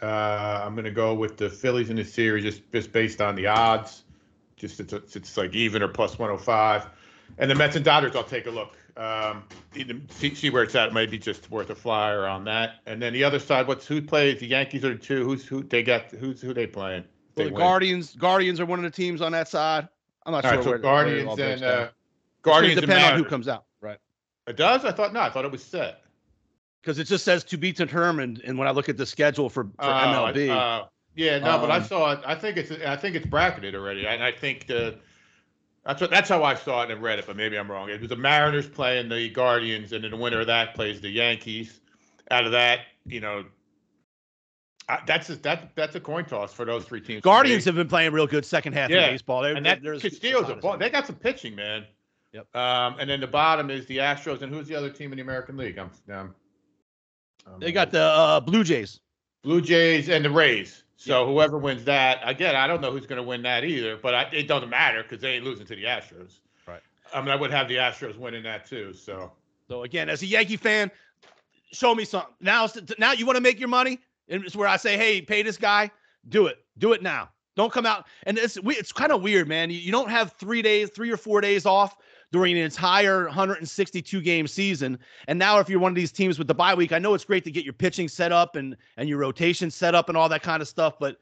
Uh, 0.00 0.62
I'm 0.64 0.76
gonna 0.76 0.92
go 0.92 1.14
with 1.14 1.36
the 1.36 1.50
Phillies 1.50 1.90
in 1.90 1.96
the 1.96 2.04
series 2.04 2.44
just 2.44 2.62
just 2.70 2.92
based 2.92 3.20
on 3.20 3.34
the 3.34 3.48
odds. 3.48 4.04
Just 4.56 4.78
it's, 4.78 5.16
it's 5.16 5.36
like 5.36 5.52
even 5.54 5.82
or 5.82 5.88
plus 5.88 6.16
105, 6.16 6.86
and 7.38 7.50
the 7.50 7.56
Mets 7.56 7.74
and 7.74 7.84
Dodgers. 7.84 8.14
I'll 8.14 8.22
take 8.22 8.46
a 8.46 8.50
look. 8.50 8.77
Um, 8.98 9.44
see, 10.10 10.34
see 10.34 10.50
where 10.50 10.64
it's 10.64 10.74
at. 10.74 10.92
Maybe 10.92 11.18
just 11.18 11.50
worth 11.50 11.70
a 11.70 11.74
flyer 11.74 12.26
on 12.26 12.44
that. 12.44 12.80
And 12.86 13.00
then 13.00 13.12
the 13.12 13.22
other 13.22 13.38
side, 13.38 13.68
what's 13.68 13.86
who 13.86 14.02
plays? 14.02 14.40
The 14.40 14.46
Yankees 14.48 14.84
are 14.84 14.96
two. 14.96 15.24
Who's 15.24 15.46
who? 15.46 15.62
They 15.62 15.84
got 15.84 16.10
who's 16.10 16.40
who 16.40 16.52
they 16.52 16.66
playing? 16.66 17.04
They 17.36 17.44
Well, 17.44 17.50
the 17.50 17.54
win. 17.54 17.62
Guardians 17.62 18.16
Guardians 18.16 18.58
are 18.58 18.66
one 18.66 18.80
of 18.80 18.82
the 18.82 18.90
teams 18.90 19.20
on 19.22 19.30
that 19.32 19.46
side. 19.46 19.88
I'm 20.26 20.32
not 20.32 20.44
All 20.44 20.50
sure. 20.50 20.58
right, 20.58 20.64
so 20.64 20.70
where, 20.70 20.78
where 20.78 20.78
it 20.80 20.82
Guardians 20.82 21.36
breaks 21.36 21.62
and 21.62 21.64
uh, 21.64 21.88
Guardians 22.42 22.74
gonna 22.80 22.92
and 22.92 23.00
depend 23.00 23.12
on 23.14 23.18
who 23.22 23.24
comes 23.24 23.46
out, 23.48 23.64
right? 23.80 23.98
It 24.48 24.56
does. 24.56 24.84
I 24.84 24.90
thought 24.90 25.12
no. 25.12 25.20
I 25.20 25.30
thought 25.30 25.44
it 25.44 25.52
was 25.52 25.62
set. 25.62 26.02
Because 26.82 26.98
it 26.98 27.04
just 27.04 27.24
says 27.24 27.44
to 27.44 27.56
be 27.56 27.70
determined. 27.72 28.40
And 28.44 28.58
when 28.58 28.66
I 28.66 28.70
look 28.72 28.88
at 28.88 28.96
the 28.96 29.04
schedule 29.06 29.48
for, 29.48 29.64
for 29.64 29.70
Oh, 29.80 29.86
MLB, 29.86 30.48
uh, 30.48 30.86
yeah, 31.16 31.38
no, 31.38 31.58
but 31.58 31.70
I 31.70 31.76
Um, 31.78 31.84
saw 31.84 32.12
it. 32.12 32.20
I 32.24 32.34
think 32.34 32.56
it's 32.56 32.70
I 32.70 32.96
think 32.96 33.14
it's 33.14 33.26
bracketed 33.26 33.74
already, 33.74 34.06
and 34.06 34.22
I 34.24 34.32
think 34.32 34.66
the 34.66 34.98
that's 35.88 36.02
what 36.02 36.10
that's 36.10 36.28
how 36.28 36.44
I 36.44 36.54
saw 36.54 36.82
it 36.82 36.90
and 36.90 37.02
read 37.02 37.18
it, 37.18 37.26
but 37.26 37.34
maybe 37.34 37.58
I'm 37.58 37.70
wrong. 37.70 37.88
It 37.88 37.98
was 37.98 38.10
the 38.10 38.16
Mariners 38.16 38.68
playing 38.68 39.08
the 39.08 39.30
Guardians, 39.30 39.92
and 39.92 40.04
then 40.04 40.10
the 40.10 40.18
winner 40.18 40.40
of 40.40 40.46
that 40.46 40.74
plays 40.74 41.00
the 41.00 41.08
Yankees. 41.08 41.80
Out 42.30 42.44
of 42.44 42.52
that, 42.52 42.80
you 43.06 43.20
know, 43.20 43.46
I, 44.86 45.00
that's 45.06 45.30
a, 45.30 45.36
that 45.36 45.70
that's 45.74 45.96
a 45.96 46.00
coin 46.00 46.26
toss 46.26 46.52
for 46.52 46.66
those 46.66 46.84
three 46.84 47.00
teams. 47.00 47.22
Guardians 47.22 47.64
have 47.64 47.74
been 47.74 47.88
playing 47.88 48.12
real 48.12 48.26
good 48.26 48.44
second 48.44 48.74
half 48.74 48.90
Yeah, 48.90 49.06
of 49.06 49.12
baseball. 49.12 49.40
They're, 49.40 49.56
and 49.56 49.64
that 49.64 49.82
Castillo's 49.82 50.50
a 50.50 50.56
ball. 50.56 50.76
They 50.76 50.90
got 50.90 51.06
some 51.06 51.16
pitching, 51.16 51.56
man. 51.56 51.86
Yep. 52.32 52.54
Um, 52.54 52.96
and 53.00 53.08
then 53.08 53.20
the 53.20 53.26
bottom 53.26 53.70
is 53.70 53.86
the 53.86 53.96
Astros, 53.96 54.42
and 54.42 54.52
who's 54.52 54.68
the 54.68 54.74
other 54.74 54.90
team 54.90 55.12
in 55.12 55.16
the 55.16 55.22
American 55.22 55.56
League? 55.56 55.78
I'm, 55.78 55.90
um, 56.10 56.34
um, 57.46 57.60
They 57.60 57.72
got 57.72 57.90
the 57.90 58.02
uh, 58.02 58.40
Blue 58.40 58.62
Jays. 58.62 59.00
Blue 59.42 59.62
Jays 59.62 60.10
and 60.10 60.22
the 60.22 60.30
Rays. 60.30 60.84
So 61.00 61.24
whoever 61.26 61.58
wins 61.58 61.84
that, 61.84 62.20
again, 62.24 62.56
I 62.56 62.66
don't 62.66 62.80
know 62.80 62.90
who's 62.90 63.06
going 63.06 63.18
to 63.18 63.22
win 63.22 63.40
that 63.42 63.62
either, 63.64 63.96
but 63.96 64.14
I, 64.16 64.22
it 64.32 64.48
doesn't 64.48 64.68
matter 64.68 65.04
because 65.04 65.20
they 65.20 65.34
ain't 65.34 65.44
losing 65.44 65.64
to 65.66 65.76
the 65.76 65.84
Astros. 65.84 66.40
Right. 66.66 66.82
I 67.14 67.20
mean, 67.20 67.30
I 67.30 67.36
would 67.36 67.52
have 67.52 67.68
the 67.68 67.76
Astros 67.76 68.18
winning 68.18 68.42
that 68.42 68.66
too. 68.66 68.92
So 68.92 69.30
So 69.68 69.84
again, 69.84 70.08
as 70.08 70.22
a 70.22 70.26
Yankee 70.26 70.56
fan, 70.56 70.90
show 71.70 71.94
me 71.94 72.04
something. 72.04 72.34
Now, 72.40 72.66
now 72.98 73.12
you 73.12 73.26
want 73.26 73.36
to 73.36 73.40
make 73.40 73.60
your 73.60 73.68
money, 73.68 74.00
and 74.28 74.44
it's 74.44 74.56
where 74.56 74.66
I 74.66 74.76
say, 74.76 74.96
hey, 74.96 75.22
pay 75.22 75.42
this 75.42 75.56
guy. 75.56 75.88
Do 76.30 76.48
it. 76.48 76.58
Do 76.78 76.92
it 76.94 77.02
now. 77.02 77.30
Don't 77.54 77.72
come 77.72 77.86
out. 77.86 78.06
And 78.24 78.36
it's 78.36 78.60
we- 78.60 78.76
it's 78.76 78.92
kind 78.92 79.12
of 79.12 79.22
weird, 79.22 79.46
man. 79.46 79.70
You, 79.70 79.78
you 79.78 79.92
don't 79.92 80.10
have 80.10 80.32
three 80.32 80.62
days, 80.62 80.90
three 80.90 81.12
or 81.12 81.16
four 81.16 81.40
days 81.40 81.64
off 81.64 81.96
during 82.30 82.56
an 82.56 82.64
entire 82.64 83.24
162 83.24 84.20
game 84.20 84.46
season. 84.46 84.98
And 85.28 85.38
now, 85.38 85.58
if 85.58 85.68
you're 85.68 85.80
one 85.80 85.92
of 85.92 85.96
these 85.96 86.12
teams 86.12 86.38
with 86.38 86.48
the 86.48 86.54
bye 86.54 86.74
week, 86.74 86.92
I 86.92 86.98
know 86.98 87.14
it's 87.14 87.24
great 87.24 87.44
to 87.44 87.50
get 87.50 87.64
your 87.64 87.72
pitching 87.72 88.08
set 88.08 88.32
up 88.32 88.56
and 88.56 88.76
and 88.96 89.08
your 89.08 89.18
rotation 89.18 89.70
set 89.70 89.94
up 89.94 90.08
and 90.08 90.16
all 90.16 90.28
that 90.28 90.42
kind 90.42 90.60
of 90.60 90.68
stuff. 90.68 90.94
But 90.98 91.16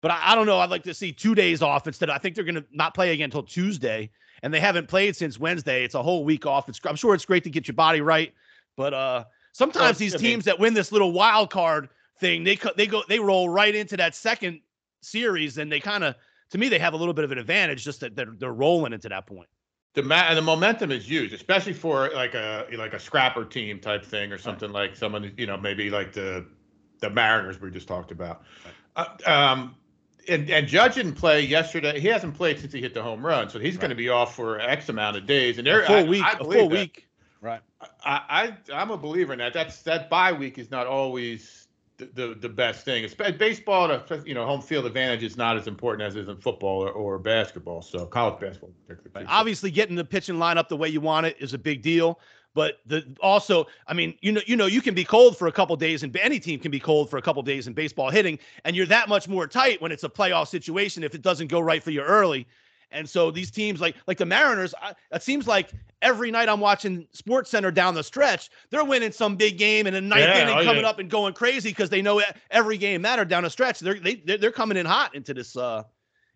but 0.00 0.10
I, 0.10 0.32
I 0.32 0.34
don't 0.34 0.46
know. 0.46 0.58
I'd 0.58 0.70
like 0.70 0.84
to 0.84 0.94
see 0.94 1.12
two 1.12 1.34
days 1.34 1.62
off 1.62 1.86
instead. 1.86 2.10
I 2.10 2.18
think 2.18 2.34
they're 2.34 2.44
going 2.44 2.54
to 2.56 2.64
not 2.72 2.94
play 2.94 3.12
again 3.12 3.26
until 3.26 3.42
Tuesday, 3.42 4.10
and 4.42 4.52
they 4.52 4.60
haven't 4.60 4.88
played 4.88 5.16
since 5.16 5.38
Wednesday. 5.38 5.84
It's 5.84 5.94
a 5.94 6.02
whole 6.02 6.24
week 6.24 6.46
off. 6.46 6.68
It's 6.68 6.80
I'm 6.84 6.96
sure 6.96 7.14
it's 7.14 7.24
great 7.24 7.44
to 7.44 7.50
get 7.50 7.68
your 7.68 7.74
body 7.74 8.00
right, 8.00 8.32
but 8.76 8.94
uh, 8.94 9.24
sometimes 9.52 9.98
these 9.98 10.14
teams 10.14 10.44
that 10.44 10.58
win 10.58 10.74
this 10.74 10.92
little 10.92 11.12
wild 11.12 11.50
card 11.50 11.88
thing, 12.20 12.44
they 12.44 12.58
they 12.76 12.86
go 12.86 13.02
they 13.08 13.20
roll 13.20 13.48
right 13.48 13.74
into 13.74 13.96
that 13.96 14.14
second 14.14 14.60
series, 15.02 15.58
and 15.58 15.70
they 15.70 15.80
kind 15.80 16.04
of, 16.04 16.14
to 16.50 16.58
me, 16.58 16.68
they 16.68 16.78
have 16.78 16.94
a 16.94 16.96
little 16.96 17.14
bit 17.14 17.24
of 17.24 17.32
an 17.32 17.38
advantage 17.38 17.84
just 17.84 18.00
that 18.00 18.16
they're, 18.16 18.34
they're 18.38 18.52
rolling 18.52 18.92
into 18.92 19.08
that 19.08 19.26
point. 19.26 19.48
The 19.98 20.04
ma- 20.04 20.26
and 20.28 20.38
the 20.38 20.42
momentum 20.42 20.92
is 20.92 21.10
huge, 21.10 21.32
especially 21.32 21.72
for 21.72 22.08
like 22.14 22.34
a 22.34 22.66
like 22.78 22.92
a 22.92 23.00
scrapper 23.00 23.44
team 23.44 23.80
type 23.80 24.04
thing 24.04 24.30
or 24.30 24.38
something 24.38 24.70
like 24.70 24.94
someone 24.94 25.32
you 25.36 25.44
know 25.44 25.56
maybe 25.56 25.90
like 25.90 26.12
the 26.12 26.46
the 27.00 27.10
Mariners 27.10 27.60
we 27.60 27.68
just 27.72 27.88
talked 27.88 28.12
about. 28.12 28.42
Uh, 28.94 29.06
um, 29.26 29.74
and, 30.28 30.48
and 30.50 30.68
Judge 30.68 30.94
didn't 30.94 31.14
play 31.14 31.40
yesterday. 31.40 31.98
He 31.98 32.06
hasn't 32.06 32.34
played 32.34 32.60
since 32.60 32.72
he 32.72 32.80
hit 32.80 32.94
the 32.94 33.02
home 33.02 33.26
run, 33.26 33.50
so 33.50 33.58
he's 33.58 33.76
going 33.76 33.90
to 33.90 33.96
be 33.96 34.08
off 34.08 34.36
for 34.36 34.60
X 34.60 34.88
amount 34.88 35.16
of 35.16 35.26
days. 35.26 35.58
And 35.58 35.66
there, 35.66 35.82
A 35.82 35.86
full 35.86 35.96
I- 35.96 36.02
week, 36.04 36.22
I 36.24 36.32
a 36.34 36.36
full 36.38 36.52
that. 36.52 36.66
week. 36.70 37.08
Right. 37.40 37.60
I, 38.04 38.54
I 38.70 38.72
I'm 38.72 38.92
a 38.92 38.96
believer 38.96 39.32
in 39.32 39.40
that. 39.40 39.52
That's 39.52 39.82
that 39.82 40.08
bye 40.08 40.32
week 40.32 40.58
is 40.58 40.70
not 40.70 40.86
always 40.86 41.66
the 41.98 42.36
the, 42.38 42.48
best 42.48 42.84
thing. 42.84 43.04
It's 43.04 43.14
baseball. 43.14 43.88
The, 43.88 44.22
you 44.24 44.34
know, 44.34 44.46
home 44.46 44.62
field 44.62 44.86
advantage 44.86 45.22
is 45.22 45.36
not 45.36 45.56
as 45.56 45.66
important 45.66 46.06
as 46.06 46.16
it 46.16 46.20
is 46.20 46.28
in 46.28 46.36
football 46.36 46.82
or, 46.82 46.90
or 46.90 47.18
basketball. 47.18 47.82
So 47.82 48.06
college 48.06 48.40
basketball, 48.40 48.72
particularly. 48.86 49.26
Obviously, 49.28 49.70
getting 49.70 49.96
the 49.96 50.04
pitching 50.04 50.36
lineup 50.36 50.68
the 50.68 50.76
way 50.76 50.88
you 50.88 51.00
want 51.00 51.26
it 51.26 51.36
is 51.40 51.54
a 51.54 51.58
big 51.58 51.82
deal. 51.82 52.20
But 52.54 52.80
the 52.86 53.04
also, 53.20 53.66
I 53.86 53.94
mean, 53.94 54.14
you 54.20 54.32
know, 54.32 54.40
you 54.46 54.56
know, 54.56 54.66
you 54.66 54.80
can 54.80 54.94
be 54.94 55.04
cold 55.04 55.36
for 55.36 55.48
a 55.48 55.52
couple 55.52 55.76
days, 55.76 56.02
and 56.02 56.16
any 56.16 56.40
team 56.40 56.58
can 56.60 56.70
be 56.70 56.80
cold 56.80 57.10
for 57.10 57.18
a 57.18 57.22
couple 57.22 57.42
days 57.42 57.66
in 57.66 57.72
baseball 57.72 58.10
hitting, 58.10 58.38
and 58.64 58.74
you're 58.74 58.86
that 58.86 59.08
much 59.08 59.28
more 59.28 59.46
tight 59.46 59.80
when 59.82 59.92
it's 59.92 60.04
a 60.04 60.08
playoff 60.08 60.48
situation 60.48 61.02
if 61.02 61.14
it 61.14 61.22
doesn't 61.22 61.48
go 61.48 61.60
right 61.60 61.82
for 61.82 61.90
you 61.90 62.00
early. 62.00 62.46
And 62.90 63.08
so 63.08 63.30
these 63.30 63.50
teams, 63.50 63.80
like 63.80 63.96
like 64.06 64.18
the 64.18 64.26
Mariners, 64.26 64.74
I, 64.80 64.94
it 65.12 65.22
seems 65.22 65.46
like 65.46 65.70
every 66.00 66.30
night 66.30 66.48
I'm 66.48 66.60
watching 66.60 67.06
Sports 67.12 67.50
Center 67.50 67.70
down 67.70 67.94
the 67.94 68.02
stretch, 68.02 68.50
they're 68.70 68.84
winning 68.84 69.12
some 69.12 69.36
big 69.36 69.58
game 69.58 69.86
and 69.86 69.94
a 69.96 70.00
ninth 70.00 70.22
Yeah, 70.22 70.42
inning 70.42 70.56
oh, 70.58 70.64
coming 70.64 70.82
yeah. 70.82 70.88
up 70.88 70.98
and 70.98 71.10
going 71.10 71.34
crazy 71.34 71.70
because 71.70 71.90
they 71.90 72.00
know 72.02 72.22
every 72.50 72.78
game 72.78 73.02
mattered 73.02 73.28
down 73.28 73.42
the 73.42 73.50
stretch. 73.50 73.80
They're 73.80 73.98
they 74.00 74.16
they're, 74.16 74.38
they're 74.38 74.52
coming 74.52 74.76
in 74.78 74.86
hot 74.86 75.14
into 75.14 75.34
this. 75.34 75.56
uh 75.56 75.82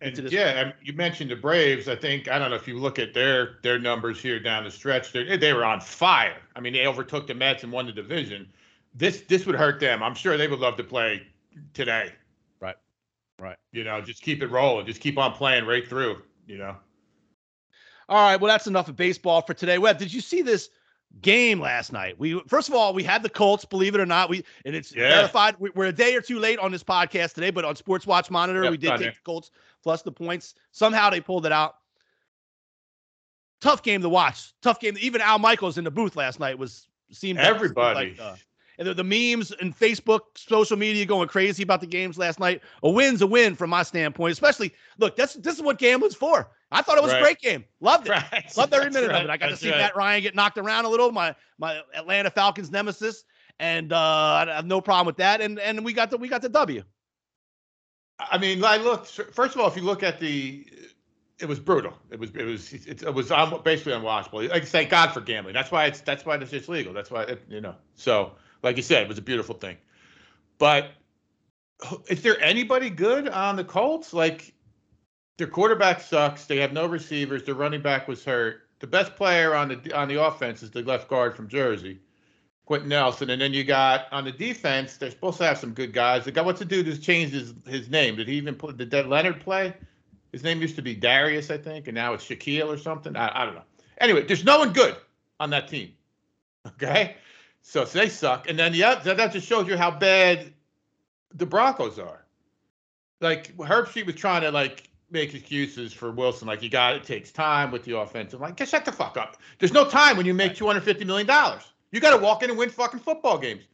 And 0.01 0.11
into 0.11 0.23
this- 0.23 0.33
yeah, 0.33 0.61
and 0.61 0.75
you 0.83 0.93
mentioned 0.93 1.31
the 1.31 1.37
Braves. 1.37 1.89
I 1.89 1.97
think 1.97 2.29
I 2.29 2.39
don't 2.39 2.51
know 2.51 2.57
if 2.57 2.69
you 2.69 2.79
look 2.79 2.99
at 2.99 3.15
their 3.15 3.59
their 3.63 3.79
numbers 3.79 4.21
here 4.21 4.39
down 4.39 4.65
the 4.65 4.71
stretch. 4.71 5.13
They 5.13 5.37
they 5.39 5.53
were 5.55 5.65
on 5.65 5.81
fire. 5.81 6.41
I 6.55 6.61
mean, 6.61 6.73
they 6.75 6.87
overtook 6.87 7.27
the 7.27 7.35
Mets 7.35 7.63
and 7.63 7.73
won 7.73 7.87
the 7.87 7.93
division. 7.93 8.53
This 8.95 9.23
this 9.23 9.47
would 9.47 9.55
hurt 9.57 9.81
them. 9.81 10.03
I'm 10.03 10.15
sure 10.15 10.37
they 10.37 10.49
would 10.49 10.61
love 10.61 10.77
to 10.77 10.85
play 10.85 11.27
today. 11.73 12.13
Right. 12.61 12.77
Right. 13.39 13.57
You 13.73 13.85
know, 13.85 14.01
just 14.03 14.23
keep 14.23 14.43
it 14.43 14.49
rolling. 14.49 14.85
Just 14.87 15.01
keep 15.01 15.17
on 15.19 15.33
playing 15.33 15.65
right 15.67 15.89
through. 15.89 16.21
You 16.47 16.59
know. 16.59 16.77
All 18.09 18.19
right, 18.29 18.37
well, 18.41 18.53
that's 18.53 18.67
enough 18.67 18.89
of 18.89 18.97
baseball 18.97 19.43
for 19.43 19.55
today. 19.55 19.79
Webb, 19.79 19.99
did 19.99 20.13
you 20.13 20.21
see 20.21 20.43
this 20.43 20.71
game 21.23 21.61
last 21.61 21.93
night? 21.93 22.19
We 22.19 22.41
first 22.49 22.69
of 22.69 22.75
all, 22.75 22.93
we 22.93 23.03
had 23.03 23.23
the 23.23 23.29
Colts, 23.31 23.65
believe 23.65 23.95
it 23.95 24.01
or 24.01 24.07
not. 24.07 24.29
We 24.29 24.45
and 24.65 24.75
it's 24.75 24.95
Yeah. 24.95 25.09
verified. 25.09 25.57
We, 25.59 25.71
we're 25.75 25.87
a 25.87 25.93
day 25.93 26.15
or 26.15 26.21
two 26.21 26.39
late 26.39 26.59
on 26.59 26.73
this 26.73 26.83
podcast 26.83 27.35
today, 27.35 27.51
but 27.51 27.65
on 27.65 27.77
Sports 27.77 28.07
Watch 28.07 28.31
Monitor, 28.31 28.65
Yep, 28.65 28.71
we 28.71 28.77
did 28.77 28.91
take 28.99 29.15
the 29.15 29.21
Colts 29.25 29.51
plus 29.83 30.03
the 30.03 30.13
points. 30.13 30.55
Somehow 30.73 31.11
they 31.11 31.21
pulled 31.21 31.47
it 31.47 31.53
out. 31.53 31.77
Tough 33.61 33.83
game 33.83 34.03
to 34.03 34.09
watch. 34.09 34.53
Tough 34.61 34.81
game. 34.81 34.97
Even 35.01 35.21
Al 35.21 35.39
Michaels 35.39 35.79
in 35.79 35.85
the 35.85 35.91
booth 35.91 36.17
last 36.17 36.41
night 36.41 36.59
was 36.59 36.89
seemed 37.13 37.39
Everybody. 37.39 38.11
like, 38.11 38.21
uh, 38.21 38.35
and 38.79 38.89
the, 38.89 38.95
the 38.95 39.05
memes 39.05 39.53
and 39.61 39.79
Facebook, 39.79 40.21
social 40.37 40.77
media 40.77 41.05
going 41.05 41.29
crazy 41.29 41.63
about 41.63 41.81
the 41.81 41.87
games 41.87 42.19
last 42.19 42.41
night. 42.41 42.63
A 42.83 42.91
win's 42.91 43.23
a 43.23 43.27
win 43.27 43.55
from 43.55 43.71
my 43.71 43.83
standpoint. 43.83 44.33
Especially, 44.33 44.73
look, 44.99 45.17
that's 45.17 45.35
this 45.35 45.57
is 45.57 45.63
what 45.63 45.79
gambling's 45.79 46.15
for. 46.15 46.51
I 46.71 46.81
thought 46.83 46.97
it 46.97 47.03
was 47.03 47.13
Right. 47.13 47.21
a 47.21 47.23
great 47.23 47.39
game. 47.39 47.65
Loved 47.81 48.07
it. 48.07 48.11
Right. 48.11 48.57
Loved 48.57 48.73
every 48.73 48.87
That's 48.87 48.95
minute 48.95 49.11
right. 49.11 49.23
of 49.23 49.29
it. 49.29 49.31
I 49.31 49.37
got 49.37 49.49
to 49.49 49.57
see 49.57 49.71
right. 49.71 49.79
Matt 49.79 49.97
Ryan 49.97 50.23
get 50.23 50.35
knocked 50.35 50.57
around 50.59 50.87
a 50.87 50.89
little, 50.89 51.13
my 51.13 51.35
my 51.59 51.83
Atlanta 51.95 52.31
Falcons 52.31 52.71
nemesis, 52.71 53.25
and 53.59 53.93
uh, 53.93 53.99
I 53.99 54.47
have 54.49 54.67
no 54.67 54.81
problem 54.81 55.07
with 55.07 55.17
that. 55.19 55.41
And 55.41 55.59
and 55.59 55.85
we 55.85 55.93
got 55.93 56.11
the 56.11 56.17
we 56.17 56.29
got 56.29 56.43
the 56.43 56.49
W. 56.49 56.83
I 58.19 58.39
mean, 58.39 58.65
I 58.65 58.77
looked. 58.77 59.09
First 59.09 59.55
of 59.55 59.61
all, 59.61 59.69
if 59.69 59.77
you 59.77 59.83
look 59.83 60.03
at 60.03 60.21
the, 60.21 60.65
it 61.41 61.47
was 61.47 61.59
brutal. 61.59 61.93
It 62.11 62.19
was 62.19 62.31
it 62.31 62.45
was 62.45 62.73
it, 62.73 63.03
it 63.03 63.13
was 63.15 63.31
un, 63.33 63.61
basically 63.65 63.93
unwatchable. 63.93 64.49
Like 64.51 64.65
thank 64.65 64.91
God 64.91 65.11
for 65.13 65.21
gambling. 65.21 65.55
That's 65.55 65.71
why 65.71 65.87
it's 65.87 66.01
that's 66.01 66.25
why 66.25 66.37
it's 66.37 66.51
just 66.51 66.69
legal. 66.69 66.93
That's 66.93 67.11
why 67.11 67.25
it, 67.25 67.43
you 67.49 67.61
know. 67.61 67.75
So 67.95 68.33
like 68.63 68.77
you 68.77 68.83
said, 68.83 69.03
it 69.03 69.09
was 69.09 69.19
a 69.19 69.23
beautiful 69.23 69.55
thing. 69.55 69.77
But 70.59 70.93
is 72.09 72.23
there 72.23 72.41
anybody 72.41 72.91
good 72.91 73.29
on 73.29 73.57
the 73.57 73.65
Colts? 73.65 74.13
Like 74.13 74.55
their 75.39 75.47
quarterback 75.47 76.01
sucks. 76.01 76.47
They 76.47 76.59
have 76.59 76.73
no 76.73 76.87
receivers. 76.87 77.43
Their 77.45 77.55
running 77.55 77.83
back 77.83 78.09
was 78.09 78.25
hurt. 78.25 78.69
The 78.79 78.87
best 78.87 79.17
player 79.17 79.55
on 79.55 79.69
the 79.69 79.97
on 79.97 80.09
the 80.09 80.23
offense 80.23 80.63
is 80.63 80.71
the 80.71 80.83
left 80.83 81.09
guard 81.09 81.37
from 81.37 81.49
Jersey. 81.49 82.01
Quenton 82.65 82.89
Nelson, 82.89 83.31
and 83.31 83.43
then 83.43 83.53
you 83.53 83.65
got 83.65 84.07
on 84.13 84.25
the 84.25 84.33
defense. 84.33 84.97
They're 84.97 85.11
supposed 85.11 85.39
to 85.39 85.45
have 85.45 85.59
some 85.59 85.75
good 85.75 85.93
guys. 85.93 86.25
The 86.25 86.33
guy, 86.33 86.43
what's 86.43 86.61
the 86.61 86.65
dude 86.65 86.87
who's 86.87 87.01
changed 87.01 87.35
his, 87.35 87.55
his 87.67 87.91
name? 87.91 88.17
Did 88.17 88.29
he 88.29 88.35
even 88.37 88.55
put? 88.55 88.77
Did 88.77 88.91
that 88.93 89.09
Leonard 89.09 89.41
play? 89.41 89.75
His 90.33 90.43
name 90.43 90.63
used 90.63 90.77
to 90.77 90.83
be 90.83 90.95
Darius, 90.95 91.51
I 91.51 91.59
think, 91.59 91.89
and 91.89 91.95
now 91.95 92.15
it's 92.15 92.25
Shaquille 92.25 92.69
or 92.69 92.79
something. 92.79 93.17
I, 93.17 93.43
I 93.43 93.45
don't 93.45 93.55
know. 93.55 93.65
Anyway, 93.99 94.23
there's 94.23 94.45
no 94.45 94.59
one 94.61 94.73
good 94.73 94.97
on 95.41 95.51
that 95.51 95.69
team. 95.69 95.93
Okay, 96.65 97.17
so, 97.63 97.85
so 97.85 97.99
they 97.99 98.09
suck. 98.09 98.49
And 98.49 98.59
then 98.59 98.73
the 98.73 98.85
other, 98.85 99.15
that 99.15 99.33
just 99.33 99.47
shows 99.47 99.69
you 99.69 99.77
how 99.77 99.91
bad 99.91 100.53
the 101.35 101.47
Broncos 101.47 101.99
are. 101.99 102.25
Like 103.21 103.57
Herbstreit 103.57 104.07
was 104.07 104.17
trying 104.17 104.43
to 104.43 104.51
like 104.51 104.91
make 105.11 105.35
excuses 105.35 105.93
for 105.93 106.11
Wilson, 106.11 106.49
like 106.49 106.63
you 106.63 106.69
got 106.69 106.97
it 106.97 107.05
takes 107.05 107.31
time 107.31 107.71
with 107.71 107.85
the 107.85 107.97
offensive 107.97 108.41
line. 108.41 108.57
Just 108.57 108.73
shut 108.73 108.85
the 108.85 108.93
fuck 108.93 109.17
up. 109.17 109.37
There's 109.59 109.73
no 109.73 109.89
time 109.89 110.17
when 110.17 110.27
you 110.27 110.35
make 110.35 110.57
250 110.57 111.05
million 111.05 111.27
dollars. 111.27 111.63
You 111.93 112.01
got 112.01 112.17
to 112.17 112.23
walk 112.23 112.43
in 112.43 112.51
and 112.51 112.59
win 112.59 112.71
fucking 112.71 113.01
football 113.01 113.39
games, 113.39 113.65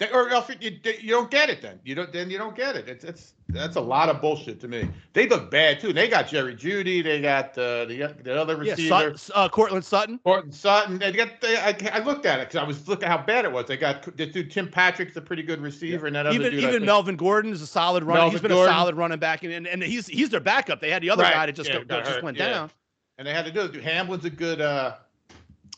They- 0.00 0.10
or 0.10 0.30
else 0.30 0.48
you, 0.60 0.78
you 0.82 1.10
don't 1.10 1.30
get 1.30 1.50
it. 1.50 1.60
Then 1.60 1.78
you 1.84 1.94
don't. 1.94 2.10
Then 2.10 2.30
you 2.30 2.38
don't 2.38 2.56
get 2.56 2.74
it. 2.74 2.88
It's 2.88 3.04
it's 3.04 3.34
that's 3.50 3.76
a 3.76 3.80
lot 3.80 4.08
of 4.08 4.22
bullshit 4.22 4.58
to 4.60 4.68
me. 4.68 4.88
They 5.12 5.28
look 5.28 5.50
bad 5.50 5.78
too. 5.78 5.92
They 5.92 6.08
got 6.08 6.26
Jerry 6.26 6.54
Jeudy. 6.56 7.04
They 7.04 7.20
got 7.20 7.50
uh, 7.58 7.84
the 7.84 8.14
the 8.24 8.40
other 8.40 8.54
Yeah, 8.64 8.70
receiver. 8.72 9.16
Sut- 9.18 9.36
uh, 9.36 9.48
Courtland 9.50 9.84
Sutton. 9.84 10.18
Horton 10.24 10.52
Sutton. 10.52 10.98
They 10.98 11.12
got. 11.12 11.40
They, 11.42 11.54
I, 11.58 11.76
I 11.92 11.98
looked 11.98 12.24
at 12.24 12.40
it 12.40 12.48
because 12.48 12.56
I 12.56 12.66
was 12.66 12.88
looking 12.88 13.08
how 13.08 13.18
bad 13.18 13.44
it 13.44 13.52
was. 13.52 13.66
They 13.66 13.76
got 13.76 14.16
this 14.16 14.32
dude 14.32 14.50
Tim 14.50 14.68
Patrick's 14.68 15.16
a 15.16 15.20
pretty 15.20 15.42
good 15.42 15.60
receiver, 15.60 16.06
and 16.06 16.16
that 16.16 16.24
other 16.26 16.34
Even 16.34 16.52
dude. 16.52 16.64
Even 16.64 16.84
Melvin 16.86 17.16
Gordon 17.16 17.52
is 17.52 17.60
a 17.60 17.66
solid 17.66 18.02
runner. 18.02 18.20
Melvin 18.20 18.32
He's 18.32 18.40
been 18.40 18.52
Gordon. 18.52 18.72
a 18.72 18.76
solid 18.78 18.94
running 18.96 19.18
back, 19.18 19.44
and, 19.44 19.52
and 19.52 19.66
and 19.66 19.82
he's 19.82 20.06
he's 20.06 20.30
their 20.30 20.40
backup. 20.40 20.80
They 20.80 20.90
had 20.90 21.02
the 21.02 21.10
other 21.10 21.24
Right, 21.24 21.34
guy 21.34 21.44
that 21.44 21.54
just 21.54 21.68
yeah, 21.68 21.78
go- 21.80 21.84
got 21.84 22.06
just 22.06 22.22
went 22.22 22.38
yeah. 22.38 22.48
down. 22.48 22.70
and 23.18 23.26
they 23.26 23.34
had 23.34 23.44
to 23.44 23.50
do 23.52 23.60
it. 23.62 23.74
Hamlin's 23.84 24.24
a 24.24 24.30
good 24.30 24.62
uh 24.62 24.94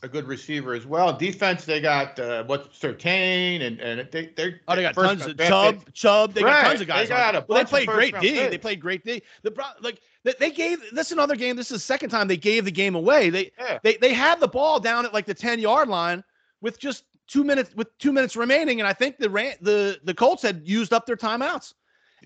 a 0.02 0.09
good 0.09 0.26
receiver 0.26 0.75
as 0.75 0.85
well. 0.85 1.12
Defense, 1.12 1.64
they 1.64 1.80
got 1.80 2.18
uh 2.18 2.44
what's 2.44 2.78
Surtain 2.78 3.62
and 3.62 3.80
and 3.80 4.09
they 4.11 4.32
they 4.37 4.61
Oh, 4.68 4.75
they 4.75 4.82
got 4.82 4.94
tons 4.94 5.25
of 5.26 5.37
Chubb. 5.38 5.85
pick. 5.85 5.94
Chubb. 5.94 6.35
They 6.35 6.42
Right, 6.42 6.61
got 6.61 6.68
tons 6.68 6.80
of 6.80 6.87
they 6.88 6.92
guys. 6.92 7.11
on 7.11 7.16
got 7.16 7.35
a 7.37 7.44
well, 7.49 7.59
they 7.59 7.64
played 7.64 7.88
great 7.88 8.18
D. 8.21 8.47
They 8.49 8.59
played 8.59 8.80
great 8.80 9.04
D. 9.04 9.23
The 9.42 9.52
like 9.80 10.00
they, 10.25 10.35
they 10.38 10.50
gave 10.50 10.80
this 10.92 11.06
is 11.06 11.12
another 11.12 11.37
game. 11.37 11.56
This 11.56 11.71
is 11.71 11.76
the 11.76 11.87
second 11.87 12.11
time 12.11 12.28
they 12.28 12.37
gave 12.37 12.64
the 12.64 12.71
game 12.73 12.94
away. 12.94 13.30
They 13.30 13.52
Yeah. 13.59 13.78
they 13.82 13.97
they 13.97 14.12
had 14.12 14.40
the 14.40 14.49
ball 14.49 14.80
down 14.80 15.06
at 15.06 15.14
like 15.14 15.26
the 15.26 15.35
ten 15.35 15.59
yard 15.59 15.88
line 15.88 16.25
with 16.61 16.78
just 16.78 17.04
two 17.28 17.44
minutes 17.44 17.75
with 17.75 17.97
two 17.99 18.12
minutes 18.12 18.35
remaining, 18.37 18.80
and 18.80 18.88
I 18.88 18.92
think 18.92 19.18
the 19.18 19.30
ran, 19.30 19.54
the 19.61 20.00
the 20.04 20.14
Colts 20.14 20.42
had 20.42 20.62
used 20.64 20.92
up 20.92 21.06
their 21.06 21.16
timeouts, 21.16 21.75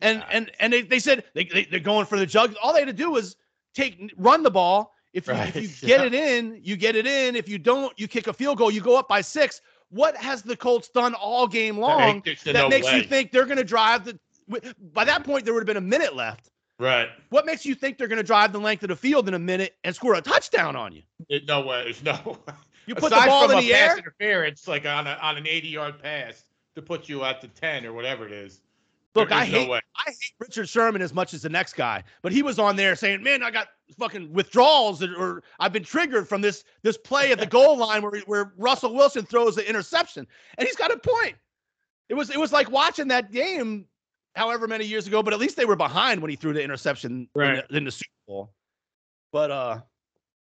and 0.00 0.18
Yeah. 0.21 0.26
and 0.30 0.50
and 0.61 0.73
they, 0.73 0.83
they 0.83 0.99
said 0.99 1.25
they, 1.35 1.45
they 1.45 1.64
they're 1.64 1.80
going 1.80 2.06
for 2.06 2.18
the 2.18 2.26
jug. 2.26 2.54
All 2.62 2.73
they 2.73 2.80
had 2.80 2.88
to 2.88 2.95
do 2.95 3.11
was 3.11 3.37
take 3.75 4.12
run 4.16 4.42
the 4.42 4.50
ball. 4.50 4.96
If 5.17 5.27
you, 5.29 5.33
if 5.35 5.57
you 5.57 5.69
get 5.89 6.01
yeah. 6.01 6.07
it 6.07 6.15
in, 6.15 6.61
you 6.63 6.77
get 6.77 6.95
it 6.95 7.07
in. 7.07 7.37
If 7.37 7.49
you 7.49 7.59
don't, 7.59 7.99
you 7.99 8.07
kick 8.07 8.27
a 8.27 8.33
field 8.35 8.59
goal. 8.59 8.71
You 8.71 8.83
go 8.83 8.97
up 8.99 9.09
by 9.09 9.23
six. 9.23 9.63
What 9.89 10.15
has 10.17 10.43
the 10.43 10.57
Colts 10.57 10.89
done 10.91 11.15
all 11.15 11.47
game 11.47 11.79
long 11.79 12.21
There's 12.25 12.43
that 12.43 12.53
no 12.53 12.69
makes 12.69 12.93
you 12.93 13.03
think 13.03 13.33
they're 13.33 13.47
going 13.47 13.57
to 13.57 13.65
drive 13.65 14.05
the? 14.05 14.19
By 14.93 15.05
that 15.05 15.25
point, 15.25 15.45
there 15.47 15.55
would 15.55 15.61
have 15.61 15.67
been 15.67 15.79
a 15.79 15.81
minute 15.81 16.15
left. 16.15 16.51
right. 16.79 17.09
What 17.31 17.47
makes 17.47 17.65
you 17.65 17.75
think 17.75 17.97
they're 17.97 18.09
going 18.09 18.19
to 18.19 18.23
drive 18.23 18.53
the 18.53 18.61
length 18.61 18.83
of 18.83 18.91
the 18.91 18.97
field 18.97 19.27
in 19.27 19.33
a 19.35 19.39
minute 19.39 19.75
and 19.85 19.95
score 19.95 20.15
a 20.15 20.21
touchdown 20.21 20.77
on 20.77 20.93
you? 20.93 21.03
It- 21.31 21.47
no 21.49 21.63
way. 21.63 21.85
There's 21.85 22.03
no. 22.03 22.39
You 22.87 22.95
put 22.97 23.11
Aside 23.13 23.23
the 23.25 23.27
ball 23.31 23.51
in 23.51 23.65
the 23.65 23.73
pass 23.73 23.91
air. 23.93 23.99
interference, 23.99 24.69
like 24.69 24.85
on 24.87 25.07
a 25.07 25.19
on 25.23 25.37
an 25.39 25.47
80 25.47 25.69
yard 25.69 26.03
pass 26.03 26.45
to 26.75 26.83
put 26.83 27.09
you 27.09 27.25
at 27.25 27.41
the 27.41 27.49
10 27.49 27.87
or 27.87 27.93
whatever 27.95 28.27
it 28.27 28.33
is. 28.33 28.61
Look, 29.17 29.33
I 29.33 29.45
is 29.45 29.53
no 29.53 29.59
hate. 29.59 29.71
I 29.97 30.11
hate 30.11 30.17
Richard 30.39 30.69
Sherman 30.69 31.03
as 31.03 31.13
much 31.13 31.35
as 31.35 31.43
the 31.43 31.49
next 31.49 31.73
guy, 31.75 32.05
but 32.23 32.33
he 32.33 32.43
was 32.43 32.59
on 32.59 32.77
there 32.77 32.95
saying, 32.97 33.23
"Man, 33.23 33.43
I 33.43 33.51
got 33.51 33.69
fucking 33.99 34.33
withdrawals, 34.33 35.03
or, 35.03 35.43
I've 35.61 35.73
been 35.73 35.85
triggered 35.85 36.29
from 36.29 36.41
this 36.41 36.65
this 36.83 36.97
play 36.97 37.33
at 37.33 37.39
the 37.39 37.47
goal 37.47 37.77
line 37.87 38.03
where 38.03 38.21
where 38.27 38.53
Russell 38.57 38.95
Wilson 38.95 39.25
throws 39.25 39.57
the 39.57 39.69
interception," 39.69 40.27
and 40.59 40.67
he's 40.67 40.77
got 40.77 40.91
a 40.93 40.99
point. 40.99 41.35
It 42.09 42.15
was 42.15 42.31
it 42.31 42.39
was 42.39 42.53
like 42.53 42.71
watching 42.71 43.09
that 43.09 43.33
game, 43.33 43.87
however 44.35 44.69
many 44.69 44.85
years 44.85 45.07
ago, 45.07 45.23
but 45.23 45.33
at 45.35 45.41
least 45.41 45.57
they 45.57 45.65
were 45.65 45.77
behind 45.77 46.21
when 46.21 46.31
he 46.31 46.37
threw 46.37 46.53
the 46.53 46.63
interception 46.63 47.29
in 47.35 47.43
the, 47.71 47.77
in 47.77 47.85
the 47.85 47.91
Super 47.91 48.09
Bowl. 48.29 48.53
But 49.33 49.51
uh, 49.51 49.81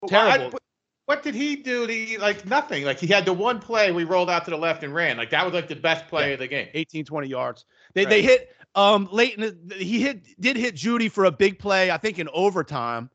why- 0.00 0.08
terrible. 0.08 0.50
what- 0.50 0.62
what 1.06 1.24
did 1.24 1.34
he 1.34 1.56
do? 1.56 1.84
To, 1.88 1.92
he- 1.92 2.16
like 2.16 2.46
nothing. 2.46 2.84
Like 2.84 2.98
he 3.00 3.08
had 3.08 3.24
the 3.24 3.32
one 3.32 3.58
play 3.58 3.90
we 3.90 4.04
rolled 4.04 4.30
out 4.30 4.44
to 4.44 4.52
the 4.52 4.56
left 4.56 4.84
and 4.84 4.94
ran. 4.94 5.16
Like 5.16 5.30
that 5.30 5.44
was 5.44 5.52
like 5.52 5.66
the 5.66 5.74
best 5.74 6.06
play 6.06 6.28
Yeah. 6.28 6.34
of 6.34 6.38
the 6.38 6.46
game. 6.46 6.68
18, 6.74 7.04
20 7.04 7.26
yards. 7.26 7.64
They 7.94 8.04
they 8.04 8.22
hit 8.22 8.54
um 8.74 9.08
late 9.12 9.36
in 9.36 9.40
the, 9.66 9.74
he 9.74 10.00
hit 10.00 10.40
did 10.40 10.56
hit 10.56 10.74
Jeudy 10.74 11.10
for 11.10 11.24
a 11.24 11.30
big 11.30 11.58
play, 11.58 11.90
I 11.90 11.96
think 11.96 12.18
in 12.18 12.28
overtime. 12.32 13.10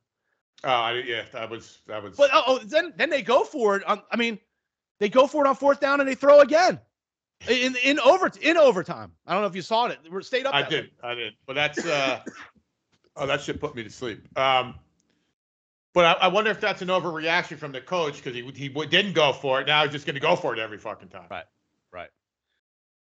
Oh 0.63 0.69
I, 0.69 0.93
yeah, 1.05 1.23
that 1.33 1.49
was 1.49 1.79
that 1.87 2.03
was. 2.03 2.15
But 2.15 2.29
oh, 2.33 2.43
oh, 2.47 2.59
then 2.59 2.93
then 2.95 3.09
they 3.09 3.21
go 3.21 3.43
for 3.43 3.75
it. 3.75 3.83
On, 3.85 4.01
I 4.11 4.17
mean, 4.17 4.39
they 4.99 5.09
go 5.09 5.27
for 5.27 5.45
it 5.45 5.47
on 5.47 5.55
fourth 5.55 5.79
down 5.79 5.99
and 5.99 6.09
they 6.09 6.15
throw 6.15 6.41
again 6.41 6.79
in 7.47 7.75
in 7.83 7.99
over 7.99 8.31
in 8.41 8.57
overtime. 8.57 9.11
I 9.25 9.33
don't 9.33 9.41
know 9.41 9.47
if 9.47 9.55
you 9.55 9.61
saw 9.61 9.87
it. 9.87 9.99
We're 10.09 10.21
stayed 10.21 10.45
up. 10.45 10.53
I 10.53 10.63
did, 10.63 10.85
late. 10.85 10.93
I 11.03 11.13
did. 11.15 11.33
But 11.45 11.53
that's 11.53 11.85
uh, 11.85 12.21
Oh, 13.17 13.25
that 13.25 13.41
should 13.41 13.59
put 13.59 13.75
me 13.75 13.83
to 13.83 13.89
sleep. 13.89 14.25
Um, 14.37 14.75
but 15.93 16.05
I, 16.05 16.25
I 16.25 16.27
wonder 16.27 16.51
if 16.51 16.61
that's 16.61 16.83
an 16.83 16.89
overreaction 16.89 17.57
from 17.57 17.71
the 17.71 17.81
coach 17.81 18.17
because 18.17 18.35
he 18.35 18.43
he 18.55 18.69
didn't 18.69 19.13
go 19.13 19.33
for 19.33 19.59
it. 19.59 19.67
Now 19.67 19.83
he's 19.83 19.91
just 19.91 20.05
going 20.05 20.13
to 20.13 20.21
go 20.21 20.35
for 20.35 20.53
it 20.53 20.59
every 20.59 20.77
fucking 20.77 21.09
time. 21.09 21.25
Right. 21.29 21.45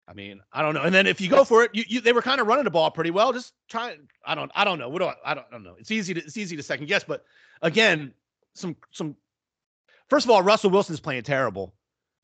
I 0.07 0.13
mean, 0.13 0.41
I 0.53 0.63
don't 0.63 0.75
know. 0.75 0.83
And 0.83 0.95
then 0.95 1.07
if 1.07 1.21
you 1.21 1.29
go 1.29 1.45
for 1.45 1.65
it, 1.65 1.71
you, 1.73 1.85
you 1.89 2.01
they 2.01 2.13
were 2.13 2.23
kind 2.23 2.41
of 2.41 2.47
running 2.47 2.65
the 2.65 2.71
ball 2.71 2.91
pretty 2.91 3.11
well. 3.11 3.33
Just 3.33 3.55
try. 3.69 3.97
I 4.27 4.35
don't. 4.35 4.51
I 4.55 4.65
don't 4.65 4.79
know. 4.79 4.89
What 4.89 4.99
do 4.99 5.07
I? 5.07 5.15
I 5.25 5.35
don't, 5.35 5.47
I 5.49 5.53
don't 5.53 5.63
know. 5.63 5.77
It's 5.79 5.91
easy 5.91 6.13
to 6.15 6.21
it's 6.21 6.37
easy 6.37 6.57
to 6.57 6.63
second 6.63 6.87
guess, 6.87 7.05
but 7.05 7.25
again, 7.63 8.13
some 8.53 8.77
some. 8.91 9.17
First 10.11 10.27
of 10.27 10.31
all, 10.31 10.43
Russell 10.43 10.71
Wilson's 10.71 11.01
playing 11.01 11.23
terrible. 11.23 11.75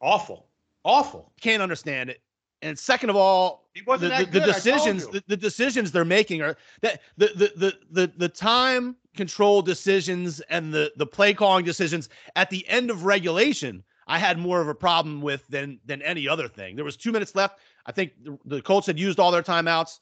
Awful, 0.01 0.49
awful. 0.85 1.33
Can't 1.41 1.63
understand 1.63 2.11
it. 2.11 2.21
And 2.63 2.79
second 2.79 3.09
of 3.09 3.17
all, 3.17 3.71
the, 3.75 3.83
the, 3.85 3.97
the 3.97 4.09
good, 4.09 4.13
I 4.13 4.25
told 4.25 4.55
decisions 4.55 5.07
the, 5.09 5.25
the 5.27 5.37
decisions 5.37 5.91
they're 5.91 6.05
making 6.05 6.43
are 6.43 6.59
that 6.83 7.01
the 7.17 7.29
the 7.29 7.53
the 7.57 7.79
the, 7.91 8.13
the 8.19 8.29
time 8.29 8.97
control 9.17 9.63
decisions 9.63 10.41
and 10.51 10.73
the 10.73 10.93
the 10.97 11.07
play 11.07 11.33
calling 11.33 11.65
decisions 11.65 12.11
at 12.37 12.51
the 12.51 12.69
end 12.69 12.91
of 12.91 13.07
regulation 13.07 13.83
I 14.11 14.19
had 14.19 14.39
more 14.39 14.61
of 14.61 14.67
a 14.67 14.75
problem 14.75 15.23
with 15.23 15.47
than 15.49 15.79
than 15.87 16.03
any 16.03 16.29
other 16.29 16.49
thing. 16.49 16.75
There 16.75 16.85
was 16.85 16.97
2 16.97 17.13
minutes 17.13 17.37
left. 17.37 17.61
I 17.91 17.93
think 17.93 18.13
the, 18.23 18.39
the 18.45 18.63
Colts 18.63 18.87
had 18.87 19.01
used 19.01 19.19
all 19.19 19.33
their 19.33 19.43
timeouts 19.43 19.99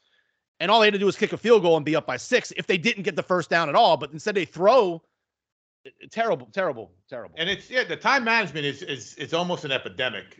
and 0.61 0.71
all 0.71 0.81
they 0.81 0.89
had 0.89 0.93
to 0.93 0.99
do 0.99 1.07
was 1.07 1.17
kick 1.17 1.33
a 1.33 1.39
field 1.39 1.63
goal 1.63 1.77
and 1.77 1.87
be 1.87 1.97
up 1.97 2.07
by 2.07 2.19
6 2.19 2.53
if 2.59 2.67
they 2.67 2.77
didn't 2.77 3.05
get 3.05 3.17
the 3.17 3.23
first 3.23 3.49
down 3.49 3.71
at 3.71 3.75
all, 3.75 3.97
but 3.97 4.13
instead 4.13 4.35
they 4.35 4.45
throw 4.45 5.03
eh, 5.87 5.91
eh, 6.03 6.07
terrible 6.11 6.49
terrible 6.53 6.91
terrible. 7.09 7.35
And 7.39 7.49
it's 7.49 7.71
yeah, 7.71 7.85
the 7.85 7.97
time 7.97 8.25
management 8.25 8.67
is 8.67 8.83
is 8.83 9.15
is 9.15 9.33
almost 9.33 9.65
an 9.65 9.73
epidemic. 9.73 10.39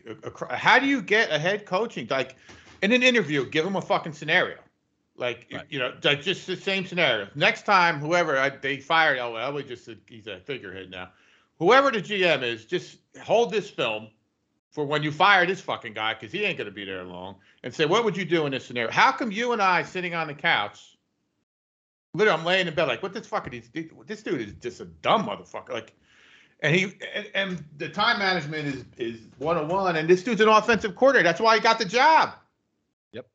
How 0.51 0.77
do 0.77 0.85
you 0.85 1.01
get 1.01 1.31
a 1.31 1.39
head 1.39 1.65
coaching 1.65 2.05
like 2.11 2.35
in 2.83 2.91
an 2.91 3.01
interview? 3.01 3.49
Give 3.49 3.65
them 3.65 3.75
a 3.75 3.81
fucking 3.81 4.13
scenario, 4.13 4.57
like 5.17 5.47
Right. 5.51 5.65
you 5.69 5.79
know, 5.79 5.95
like 6.03 6.21
just 6.21 6.45
the 6.45 6.55
same 6.55 6.85
scenario. 6.85 7.29
Next 7.33 7.65
time, 7.65 7.99
whoever 7.99 8.37
I, 8.37 8.49
they 8.49 8.77
fired 8.77 9.17
oh, 9.17 9.31
Elway, 9.31 9.63
Elway 9.63 9.67
just 9.67 9.89
uh, 9.89 9.95
he's 10.07 10.27
a 10.27 10.39
figurehead 10.41 10.91
now. 10.91 11.09
Whoever 11.57 11.89
the 11.89 12.01
GM 12.01 12.43
is, 12.43 12.65
just 12.65 12.99
hold 13.23 13.51
this 13.51 13.71
film 13.71 14.09
for 14.71 14.85
when 14.85 15.03
you 15.03 15.11
fire 15.11 15.45
this 15.45 15.61
fucking 15.61 15.93
guy 15.93 16.13
because 16.13 16.31
he 16.31 16.43
ain't 16.43 16.57
gonna 16.57 16.71
be 16.71 16.85
there 16.85 17.03
long, 17.03 17.35
and 17.63 17.73
say, 17.73 17.85
what 17.85 18.03
would 18.03 18.15
you 18.15 18.25
do 18.25 18.45
in 18.45 18.51
this 18.51 18.65
scenario? 18.65 18.91
How 18.91 19.11
come 19.11 19.31
you 19.31 19.53
and 19.53 19.61
I 19.61 19.83
sitting 19.83 20.13
on 20.15 20.27
the 20.27 20.33
couch? 20.33 20.97
Literally, 22.13 22.39
I'm 22.39 22.45
laying 22.45 22.67
in 22.67 22.73
bed 22.73 22.87
like, 22.87 23.03
what 23.03 23.13
this 23.13 23.27
fucking 23.27 23.53
is? 23.53 23.69
This 24.05 24.23
dude 24.23 24.41
is 24.41 24.53
just 24.61 24.81
a 24.81 24.85
dumb 24.85 25.27
motherfucker. 25.27 25.69
Like, 25.69 25.93
and 26.61 26.75
he 26.75 26.93
and, 27.15 27.27
and 27.35 27.63
the 27.77 27.89
time 27.89 28.19
management 28.19 28.67
is 28.67 28.85
is 28.97 29.21
101 29.37 29.95
and 29.95 30.09
this 30.09 30.23
dude's 30.23 30.41
an 30.41 30.49
offensive 30.49 30.95
coordinator 30.95 31.23
that's 31.23 31.39
why 31.39 31.55
he 31.55 31.61
got 31.61 31.79
the 31.79 31.85
job 31.85 32.33
Yep. 33.13 33.25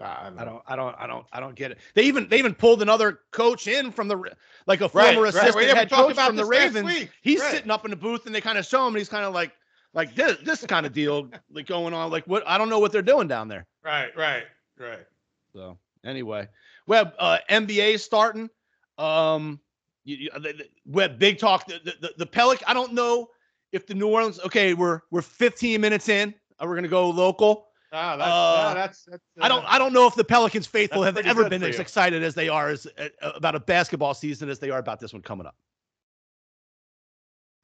I 0.00 0.30
I 0.36 0.44
don't, 0.44 0.62
I 0.66 0.76
don't, 0.76 0.96
I 0.98 1.06
don't, 1.06 1.26
I 1.32 1.40
don't 1.40 1.54
get 1.54 1.70
it. 1.70 1.78
They 1.94 2.02
even, 2.02 2.28
they 2.28 2.38
even 2.38 2.54
pulled 2.54 2.82
another 2.82 3.20
coach 3.30 3.68
in 3.68 3.92
from 3.92 4.08
the, 4.08 4.20
like 4.66 4.80
a 4.80 4.88
former 4.88 5.22
right. 5.22 5.34
assistant 5.34 5.68
haven't 5.68 5.76
head 5.76 5.90
coach 5.90 6.16
from 6.16 6.36
the 6.36 6.44
Ravens. 6.44 6.84
week. 6.84 7.10
He's 7.22 7.40
Right. 7.40 7.52
sitting 7.52 7.70
up 7.70 7.84
in 7.84 7.90
the 7.90 7.96
booth, 7.96 8.26
and 8.26 8.34
they 8.34 8.40
kind 8.40 8.58
of 8.58 8.66
show 8.66 8.80
him, 8.80 8.94
and 8.94 8.98
he's 8.98 9.08
kind 9.08 9.24
of 9.24 9.32
like, 9.32 9.52
like 9.94 10.14
this, 10.14 10.36
this 10.44 10.66
kind 10.66 10.84
of 10.84 10.92
deal, 10.92 11.30
like 11.50 11.66
going 11.66 11.94
on. 11.94 12.10
Like 12.10 12.24
what? 12.26 12.42
I 12.46 12.58
don't 12.58 12.68
know 12.68 12.78
what 12.78 12.92
they're 12.92 13.02
doing 13.02 13.28
down 13.28 13.48
there. 13.48 13.66
right 13.84 14.14
right 14.16 14.44
right 14.78 15.06
So 15.52 15.78
anyway, 16.04 16.48
Webb, 16.86 17.14
uh, 17.18 17.38
NBA 17.50 18.00
starting. 18.00 18.50
Um, 18.98 19.60
you, 20.04 20.16
you, 20.16 20.30
the, 20.34 20.52
the, 20.52 20.68
Webb, 20.86 21.18
big 21.18 21.38
talk. 21.38 21.66
The, 21.66 21.80
the, 22.00 22.12
the, 22.18 22.26
Pelic. 22.26 22.62
I 22.66 22.74
don't 22.74 22.92
know 22.92 23.28
if 23.72 23.86
the 23.86 23.94
New 23.94 24.08
Orleans. 24.08 24.40
Okay, 24.40 24.74
we're 24.74 25.00
we're 25.10 25.22
15 25.22 25.80
minutes 25.80 26.08
in. 26.08 26.34
Uh, 26.60 26.66
we're 26.66 26.74
gonna 26.74 26.88
go 26.88 27.08
local. 27.08 27.68
Ah, 27.92 28.16
that's, 28.16 28.30
Uh, 28.30 28.74
that's, 28.74 29.04
that's 29.04 29.22
I 29.40 29.48
don't. 29.48 29.64
uh, 29.64 29.68
I 29.68 29.78
don't 29.78 29.92
know 29.92 30.06
if 30.06 30.16
the 30.16 30.24
Pelicans 30.24 30.66
faithful 30.66 31.02
have 31.04 31.16
ever 31.16 31.48
been 31.48 31.62
as 31.62 31.76
you. 31.76 31.80
excited 31.80 32.22
as 32.22 32.34
they 32.34 32.48
are 32.48 32.68
as 32.70 32.86
uh, 32.98 33.08
about 33.22 33.54
a 33.54 33.60
basketball 33.60 34.14
season 34.14 34.48
as 34.48 34.58
they 34.58 34.70
are 34.70 34.80
about 34.80 34.98
this 34.98 35.12
one 35.12 35.22
coming 35.22 35.46
up. 35.46 35.54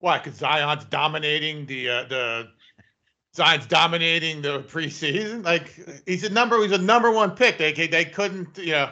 Why 0.01 0.19
because 0.19 0.35
zion's 0.39 0.85
dominating 0.87 1.67
the 1.67 1.89
uh, 1.89 2.05
the 2.05 2.49
zion's 3.37 3.67
dominating 3.67 4.43
the 4.43 4.61
preseason 4.63 5.45
like 5.45 5.73
he's 6.07 6.25
a 6.25 6.29
number 6.31 6.61
he's 6.63 6.73
a 6.73 6.79
number 6.79 7.11
one 7.11 7.31
pick 7.31 7.59
they 7.59 7.73
they 7.73 8.05
couldn't 8.05 8.59
you 8.59 8.73
know 8.73 8.91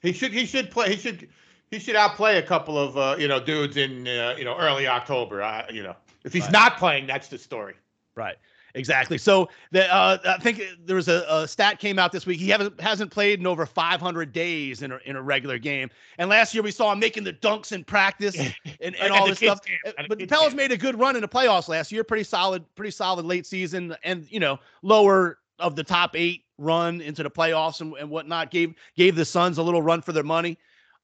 he 0.00 0.12
should 0.12 0.32
he 0.32 0.46
should 0.46 0.70
play 0.70 0.90
he 0.90 0.96
should 0.96 1.28
he 1.70 1.78
should 1.78 1.96
outplay 1.96 2.38
a 2.38 2.42
couple 2.42 2.78
of 2.78 2.96
uh, 2.96 3.16
you 3.18 3.28
know 3.28 3.40
dudes 3.40 3.76
in 3.76 4.06
uh, 4.06 4.34
you 4.38 4.44
know 4.44 4.56
early 4.56 4.86
october 4.86 5.42
uh, 5.42 5.66
you 5.72 5.82
know 5.82 5.96
if 6.24 6.32
he's 6.32 6.44
Right. 6.44 6.52
not 6.52 6.78
playing 6.78 7.06
that's 7.06 7.28
the 7.28 7.38
story 7.38 7.74
Right. 8.14 8.36
Exactly. 8.74 9.18
So 9.18 9.48
the 9.72 9.92
uh, 9.92 10.18
I 10.24 10.38
think 10.38 10.62
there 10.84 10.96
was 10.96 11.08
a, 11.08 11.24
a 11.28 11.48
stat 11.48 11.78
came 11.78 11.98
out 11.98 12.12
this 12.12 12.26
week. 12.26 12.38
He 12.38 12.48
hasn't 12.48 12.80
hasn't 12.80 13.10
played 13.10 13.40
in 13.40 13.46
over 13.46 13.66
500 13.66 14.32
days 14.32 14.82
in 14.82 14.92
a, 14.92 14.98
in 15.04 15.16
a 15.16 15.22
regular 15.22 15.58
game. 15.58 15.90
And 16.18 16.30
last 16.30 16.54
year 16.54 16.62
we 16.62 16.70
saw 16.70 16.92
him 16.92 16.98
making 16.98 17.24
the 17.24 17.32
dunks 17.32 17.72
in 17.72 17.84
practice 17.84 18.36
and, 18.80 18.94
and 18.96 19.12
all 19.12 19.26
this 19.26 19.38
stuff. 19.38 19.60
camp, 19.64 19.80
at 19.86 19.96
the 19.96 20.08
But 20.08 20.18
the 20.18 20.26
Pelicans 20.26 20.54
made 20.54 20.72
a 20.72 20.76
good 20.76 20.98
run 20.98 21.16
in 21.16 21.22
the 21.22 21.28
playoffs 21.28 21.68
last 21.68 21.90
year. 21.90 22.04
Pretty 22.04 22.24
solid, 22.24 22.64
pretty 22.74 22.92
solid 22.92 23.24
late 23.24 23.46
season, 23.46 23.94
and 24.04 24.26
you 24.30 24.40
know 24.40 24.58
lower 24.82 25.38
of 25.58 25.76
the 25.76 25.84
top 25.84 26.16
eight 26.16 26.44
run 26.58 27.00
into 27.00 27.22
the 27.22 27.30
playoffs 27.30 27.80
and, 27.80 27.94
and 27.94 28.08
whatnot. 28.08 28.50
Gave 28.50 28.74
gave 28.96 29.16
the 29.16 29.24
Suns 29.24 29.58
a 29.58 29.62
little 29.62 29.82
run 29.82 30.02
for 30.02 30.12
their 30.12 30.24
money. 30.24 30.58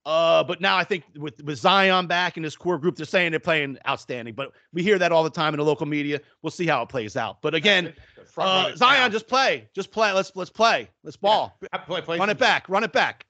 Uh, 0.06 0.44
but 0.44 0.60
now 0.60 0.76
I 0.76 0.84
think 0.84 1.02
with 1.16 1.42
with 1.42 1.58
Zion 1.58 2.06
back 2.06 2.36
and 2.36 2.46
this 2.46 2.54
core 2.54 2.78
group, 2.78 2.94
they're 2.94 3.04
saying 3.04 3.32
they're 3.32 3.40
playing 3.40 3.76
outstanding. 3.88 4.34
But 4.34 4.52
we 4.72 4.84
hear 4.84 5.00
that 5.00 5.10
all 5.10 5.24
the 5.24 5.30
time 5.30 5.52
in 5.52 5.58
the 5.58 5.64
local 5.64 5.84
media. 5.84 6.20
We'll 6.42 6.52
see 6.52 6.64
how 6.64 6.80
it 6.82 6.88
plays 6.88 7.16
out. 7.16 7.42
But 7.42 7.56
again, 7.56 7.92
uh, 8.38 8.76
Zion, 8.76 9.00
down. 9.00 9.10
just 9.10 9.26
play, 9.26 9.68
just 9.74 9.90
play. 9.90 10.12
Let's 10.12 10.30
let's 10.36 10.48
play. 10.48 10.88
Let's 11.02 11.16
ball. 11.16 11.58
Yeah, 11.60 11.78
play, 11.78 12.02
play 12.02 12.18
Run 12.20 12.30
it 12.30 12.38
back. 12.38 12.68
Run 12.68 12.84
it 12.84 12.92
back. 12.92 13.26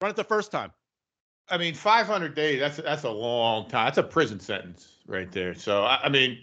Run 0.00 0.12
it 0.12 0.16
the 0.16 0.22
first 0.22 0.52
time. 0.52 0.70
I 1.48 1.58
mean, 1.58 1.74
500 1.74 2.36
days. 2.36 2.60
That's 2.60 2.76
that's 2.76 3.02
a 3.02 3.10
long 3.10 3.68
time. 3.68 3.86
That's 3.86 3.98
a 3.98 4.04
prison 4.04 4.38
sentence 4.38 4.92
right 5.08 5.30
there. 5.32 5.56
So 5.56 5.82
I, 5.82 6.04
I 6.04 6.08
mean, 6.08 6.38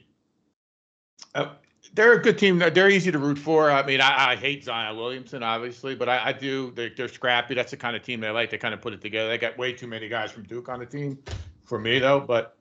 uh, 1.36 1.54
they're 1.94 2.14
a 2.14 2.22
good 2.22 2.38
team. 2.38 2.60
They're- 2.60 2.70
They're 2.70 2.90
easy 2.90 3.12
to 3.12 3.18
root 3.20 3.38
for. 3.38 3.70
I 3.72 3.86
mean, 3.86 4.02
I, 4.02 4.32
I 4.32 4.36
hate 4.36 4.64
Zion 4.64 4.96
Williamson, 4.98 5.44
obviously, 5.44 5.96
but 5.96 6.08
I, 6.10 6.28
I 6.28 6.34
do. 6.34 6.72
They, 6.72 6.90
they're 6.90 7.08
scrappy. 7.08 7.56
That's 7.56 7.72
the 7.72 7.78
kind 7.78 7.96
of 7.96 8.04
team 8.04 8.20
they 8.20 8.30
like. 8.30 8.50
They 8.50 8.58
kind 8.58 8.74
of 8.74 8.82
put 8.82 8.94
it 8.94 9.02
together. 9.02 9.30
They 9.30 9.38
got 9.38 9.58
way 9.58 9.74
too 9.74 9.88
many 9.88 10.08
guys 10.10 10.32
from 10.32 10.44
Duke 10.44 10.70
on 10.70 10.80
the 10.80 10.86
team, 10.86 11.18
for 11.66 11.80
me 11.80 12.00
though. 12.00 12.20
But 12.20 12.56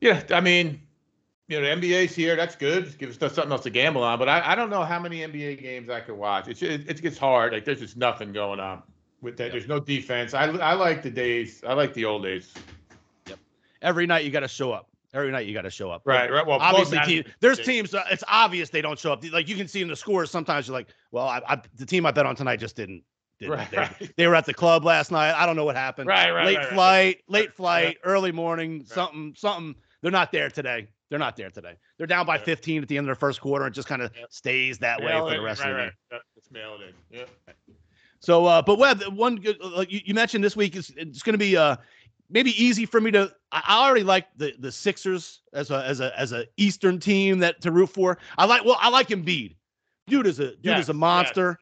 yeah, 0.00 0.22
I 0.30 0.40
mean, 0.40 0.80
you 1.48 1.60
know, 1.60 1.66
the 1.76 1.80
NBA's 1.80 2.14
here. 2.14 2.36
That's 2.36 2.56
good. 2.56 2.96
Gives 2.98 3.20
us 3.22 3.34
something 3.34 3.52
else 3.52 3.62
to 3.64 3.70
gamble 3.70 4.02
on. 4.02 4.18
But 4.18 4.28
I, 4.28 4.52
I 4.52 4.54
don't 4.54 4.70
know 4.70 4.82
how 4.84 4.98
many 5.00 5.18
NBA 5.20 5.60
games 5.60 5.90
I 5.90 6.00
could 6.00 6.16
watch. 6.16 6.48
It's 6.48 6.62
it, 6.62 6.88
it 6.88 7.02
gets 7.02 7.18
hard. 7.18 7.52
Like 7.52 7.64
there's 7.64 7.80
just 7.80 7.96
nothing 7.96 8.32
going 8.32 8.60
on 8.60 8.82
with 9.20 9.36
that. 9.38 9.50
There's 9.52 9.66
no 9.68 9.80
defense. 9.80 10.32
I 10.34 10.44
I 10.44 10.74
like 10.74 11.02
the 11.02 11.10
days. 11.10 11.62
I 11.66 11.72
like 11.74 11.92
the 11.94 12.04
old 12.04 12.22
days. 12.22 12.54
Yep. 13.28 13.38
Every 13.82 14.06
night 14.06 14.24
you 14.24 14.30
got 14.30 14.40
to 14.40 14.48
show 14.48 14.72
up. 14.72 14.89
Every 15.12 15.32
night 15.32 15.46
you 15.46 15.54
got 15.54 15.62
to 15.62 15.70
show 15.70 15.90
up. 15.90 16.02
Right, 16.04 16.30
right. 16.30 16.46
Well, 16.46 16.58
Obviously, 16.60 17.00
team, 17.00 17.24
there's 17.40 17.58
teams. 17.58 17.94
Uh, 17.94 18.04
it's 18.10 18.22
obvious 18.28 18.70
they 18.70 18.80
don't 18.80 18.98
show 18.98 19.12
up. 19.12 19.24
Like 19.32 19.48
you 19.48 19.56
can 19.56 19.66
see 19.66 19.82
in 19.82 19.88
the 19.88 19.96
scores. 19.96 20.30
Sometimes 20.30 20.68
you're 20.68 20.76
like, 20.76 20.88
well, 21.10 21.26
I, 21.26 21.40
I, 21.48 21.60
the 21.74 21.86
team 21.86 22.06
I 22.06 22.12
bet 22.12 22.26
on 22.26 22.36
tonight 22.36 22.56
just 22.60 22.76
didn't. 22.76 23.02
didn't 23.40 23.54
Right, 23.58 23.70
they, 23.70 23.76
right. 23.76 24.12
they 24.16 24.26
were 24.28 24.36
at 24.36 24.46
the 24.46 24.54
club 24.54 24.84
last 24.84 25.10
night. 25.10 25.34
I 25.34 25.46
don't 25.46 25.56
know 25.56 25.64
what 25.64 25.74
happened. 25.74 26.08
Right, 26.08 26.30
right, 26.30 26.46
late 26.46 26.56
right, 26.58 26.64
right. 26.64 26.72
flight, 26.74 27.16
late 27.28 27.46
Right, 27.48 27.54
flight, 27.56 27.96
early 28.04 28.30
morning, 28.30 28.84
something, 28.86 29.34
something. 29.36 29.74
They're 30.02 30.12
not 30.12 30.30
there 30.30 30.48
today. 30.48 30.86
They're 31.08 31.18
not 31.18 31.36
there 31.36 31.50
today. 31.50 31.74
They're 31.98 32.06
down 32.06 32.24
by 32.24 32.36
Yeah. 32.36 32.44
15 32.44 32.82
at 32.82 32.88
the 32.88 32.96
end 32.96 33.04
of 33.04 33.08
their 33.08 33.14
first 33.16 33.40
quarter 33.40 33.66
and 33.66 33.74
just 33.74 33.88
kind 33.88 34.02
of 34.02 34.12
Yep. 34.16 34.26
stays 34.30 34.78
that 34.78 35.02
way 35.02 35.10
for 35.10 35.30
the 35.30 35.40
rest 35.40 35.60
right, 35.62 35.70
of 35.70 35.76
the 35.76 35.82
right. 35.82 35.86
game. 35.86 35.92
Yeah, 36.12 36.18
Let's 36.36 36.50
mail 36.52 36.78
it 36.80 36.94
in. 37.12 37.18
Yeah. 37.18 37.52
So, 38.20 38.44
uh, 38.44 38.62
but 38.62 38.78
Webb, 38.78 39.02
one 39.14 39.36
good, 39.36 39.56
like 39.60 39.90
you, 39.90 40.00
you 40.04 40.14
mentioned 40.14 40.44
this 40.44 40.54
week 40.54 40.76
is 40.76 40.92
it's 40.96 41.22
going 41.22 41.32
to 41.32 41.38
be 41.38 41.56
uh 41.56 41.76
maybe 42.30 42.50
easy 42.62 42.86
for 42.86 43.00
me 43.00 43.10
to. 43.12 43.32
I, 43.52 43.84
already 43.84 44.04
like 44.04 44.26
the 44.36 44.54
the 44.58 44.70
Sixers 44.70 45.42
as 45.52 45.70
a 45.70 45.84
as 45.84 46.00
a 46.00 46.18
as 46.18 46.32
a 46.32 46.46
Eastern 46.56 46.98
team 46.98 47.38
that 47.40 47.60
to 47.62 47.72
root 47.72 47.88
for. 47.88 48.18
I 48.38 48.46
like 48.46 48.64
well, 48.64 48.76
I 48.80 48.88
like 48.88 49.08
Embiid. 49.08 49.56
Dude 50.06 50.26
is 50.26 50.40
a 50.40 50.54
dude 50.56 50.78
is 50.78 50.88
a 50.88 50.94
monster. 50.94 51.58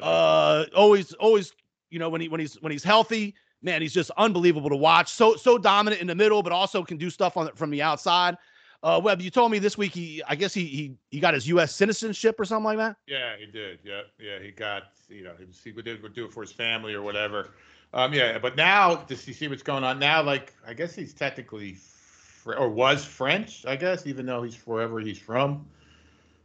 Uh, 0.00 0.64
always 0.74 1.12
always 1.14 1.52
you 1.90 1.98
know 1.98 2.08
when 2.08 2.20
he 2.20 2.28
when 2.28 2.40
he's 2.40 2.54
when 2.62 2.72
he's 2.72 2.84
healthy, 2.84 3.34
man, 3.62 3.82
he's 3.82 3.92
just 3.92 4.10
unbelievable 4.16 4.70
to 4.70 4.76
watch. 4.76 5.10
So 5.10 5.36
so 5.36 5.58
dominant 5.58 6.00
in 6.00 6.06
the 6.06 6.14
middle, 6.14 6.42
but 6.42 6.52
also 6.52 6.82
can 6.82 6.96
do 6.96 7.10
stuff 7.10 7.36
on 7.36 7.50
from 7.54 7.70
the 7.70 7.82
outside. 7.82 8.36
Uh, 8.82 9.00
Webb, 9.02 9.20
you 9.20 9.30
told 9.30 9.52
me 9.52 9.60
this 9.60 9.78
week 9.78 9.92
he 9.92 10.22
I 10.26 10.34
guess 10.34 10.52
he 10.52 10.66
he 10.66 10.94
he 11.10 11.20
got 11.20 11.34
his 11.34 11.46
U.S. 11.48 11.74
citizenship 11.74 12.38
or 12.40 12.44
something 12.44 12.64
like 12.64 12.78
that. 12.78 12.96
yeah, 13.06 13.36
he 13.38 13.46
did. 13.46 13.78
Yeah, 13.84 14.02
yeah. 14.18 14.40
He 14.40 14.50
got 14.50 14.84
you 15.08 15.22
know 15.22 15.32
he 15.38 15.44
was, 15.44 15.60
he 15.62 15.70
did 15.70 16.02
would 16.02 16.14
do 16.14 16.24
it 16.24 16.32
for 16.32 16.40
his 16.40 16.52
family 16.52 16.94
or 16.94 17.02
whatever. 17.02 17.50
Um, 17.94 18.14
yeah, 18.14 18.38
but 18.38 18.56
now 18.56 18.96
does 18.96 19.26
you 19.28 19.34
see 19.34 19.48
what's 19.48 19.62
going 19.62 19.84
on 19.84 19.98
now? 19.98 20.22
Like 20.22 20.54
I 20.66 20.72
guess 20.72 20.94
he's 20.94 21.12
technically 21.12 21.74
fr- 21.74 22.54
or 22.54 22.68
was 22.68 23.04
French. 23.04 23.66
I 23.66 23.76
guess 23.76 24.06
even 24.06 24.26
though 24.26 24.42
he's 24.42 24.56
wherever 24.66 24.98
he's 25.00 25.18
from. 25.18 25.66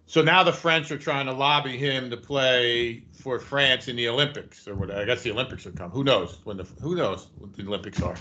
So 0.09 0.21
now 0.21 0.41
the 0.41 0.53
French 0.53 0.89
are 0.91 0.97
trying 0.97 1.25
to 1.25 1.33
lobby 1.33 1.77
him 1.77 2.09
to 2.09 2.17
play 2.17 3.03
for 3.11 3.39
France 3.39 3.89
in 3.89 3.97
the 3.97 4.07
Olympics 4.07 4.65
or 4.65 4.73
whatever. 4.73 5.01
I 5.01 5.03
guess 5.05 5.21
the 5.21 5.31
Olympics 5.31 5.65
will 5.65 5.73
come. 5.73 5.91
Who 5.91 6.05
knows 6.05 6.37
when 6.45 6.55
the 6.55 6.63
who 6.81 6.95
knows 6.95 7.27
what 7.37 7.53
the 7.57 7.63
Olympics 7.63 8.01
are? 8.01 8.15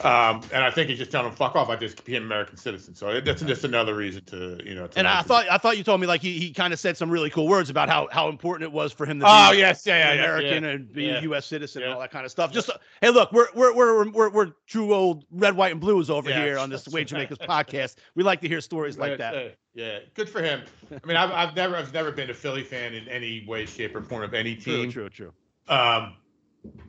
Um, 0.00 0.42
and 0.52 0.64
I 0.64 0.70
think 0.72 0.88
he's 0.90 0.98
just 0.98 1.12
telling 1.12 1.28
him 1.28 1.36
fuck 1.36 1.54
off. 1.54 1.68
I 1.68 1.76
just 1.76 2.04
be 2.04 2.16
an 2.16 2.24
American 2.24 2.56
citizen. 2.56 2.96
So 2.96 3.20
that's 3.20 3.42
just 3.42 3.62
another 3.62 3.94
reason 3.94 4.24
to 4.26 4.58
you 4.64 4.74
know. 4.74 4.88
To 4.88 4.98
And 4.98 5.06
I 5.06 5.22
thought 5.22 5.46
I 5.48 5.58
thought 5.58 5.78
you 5.78 5.84
told 5.84 6.00
me 6.00 6.08
like 6.08 6.22
he, 6.22 6.40
he 6.40 6.52
kind 6.52 6.72
of 6.72 6.80
said 6.80 6.96
some 6.96 7.08
really 7.08 7.30
cool 7.30 7.46
words 7.46 7.70
about 7.70 7.88
how 7.88 8.08
how 8.10 8.28
important 8.28 8.68
it 8.68 8.72
was 8.72 8.92
for 8.92 9.06
him 9.06 9.20
to 9.20 9.26
Oh 9.28 9.52
be 9.52 9.58
yes, 9.58 9.86
yeah, 9.86 9.98
yeah, 9.98 10.10
an 10.10 10.16
yeah, 10.16 10.24
American 10.24 10.64
yeah. 10.64 10.70
and 10.70 10.92
be 10.92 11.08
a 11.08 11.20
U.S. 11.22 11.46
citizen 11.46 11.84
and 11.84 11.92
all 11.92 12.00
that 12.00 12.10
kind 12.10 12.24
of 12.24 12.32
stuff. 12.32 12.50
Just 12.50 12.68
uh, 12.68 12.78
hey, 13.00 13.10
look, 13.10 13.30
we're 13.32 13.46
we're 13.54 13.72
we're 13.74 14.10
we're, 14.10 14.30
we're 14.30 14.52
true 14.66 14.92
old 14.92 15.24
red, 15.30 15.54
white, 15.56 15.70
and 15.70 15.80
blues 15.80 16.10
over 16.10 16.30
Yeah, 16.30 16.42
here 16.42 16.58
on 16.58 16.68
this 16.68 16.88
Way. 16.88 17.04
Jamaica's 17.04 17.38
podcast. 17.38 17.94
We 18.16 18.24
like 18.24 18.40
to 18.40 18.48
hear 18.48 18.60
stories 18.60 18.98
like 18.98 19.18
that. 19.18 19.56
Yeah, 19.74 20.00
good 20.14 20.28
for 20.28 20.42
him. 20.42 20.62
I 20.90 21.06
mean, 21.06 21.16
I've, 21.16 21.30
I've 21.30 21.56
never 21.56 21.76
I've 21.76 21.92
never 21.92 22.10
been 22.10 22.30
a 22.30 22.34
Philly 22.34 22.62
fan 22.62 22.94
in 22.94 23.08
any 23.08 23.44
way, 23.46 23.66
shape, 23.66 23.94
or 23.94 24.02
form 24.02 24.22
of 24.22 24.34
any 24.34 24.54
team. 24.54 24.90
true, 24.90 25.08
true. 25.08 25.32
true. 25.68 25.74
um, 25.74 26.14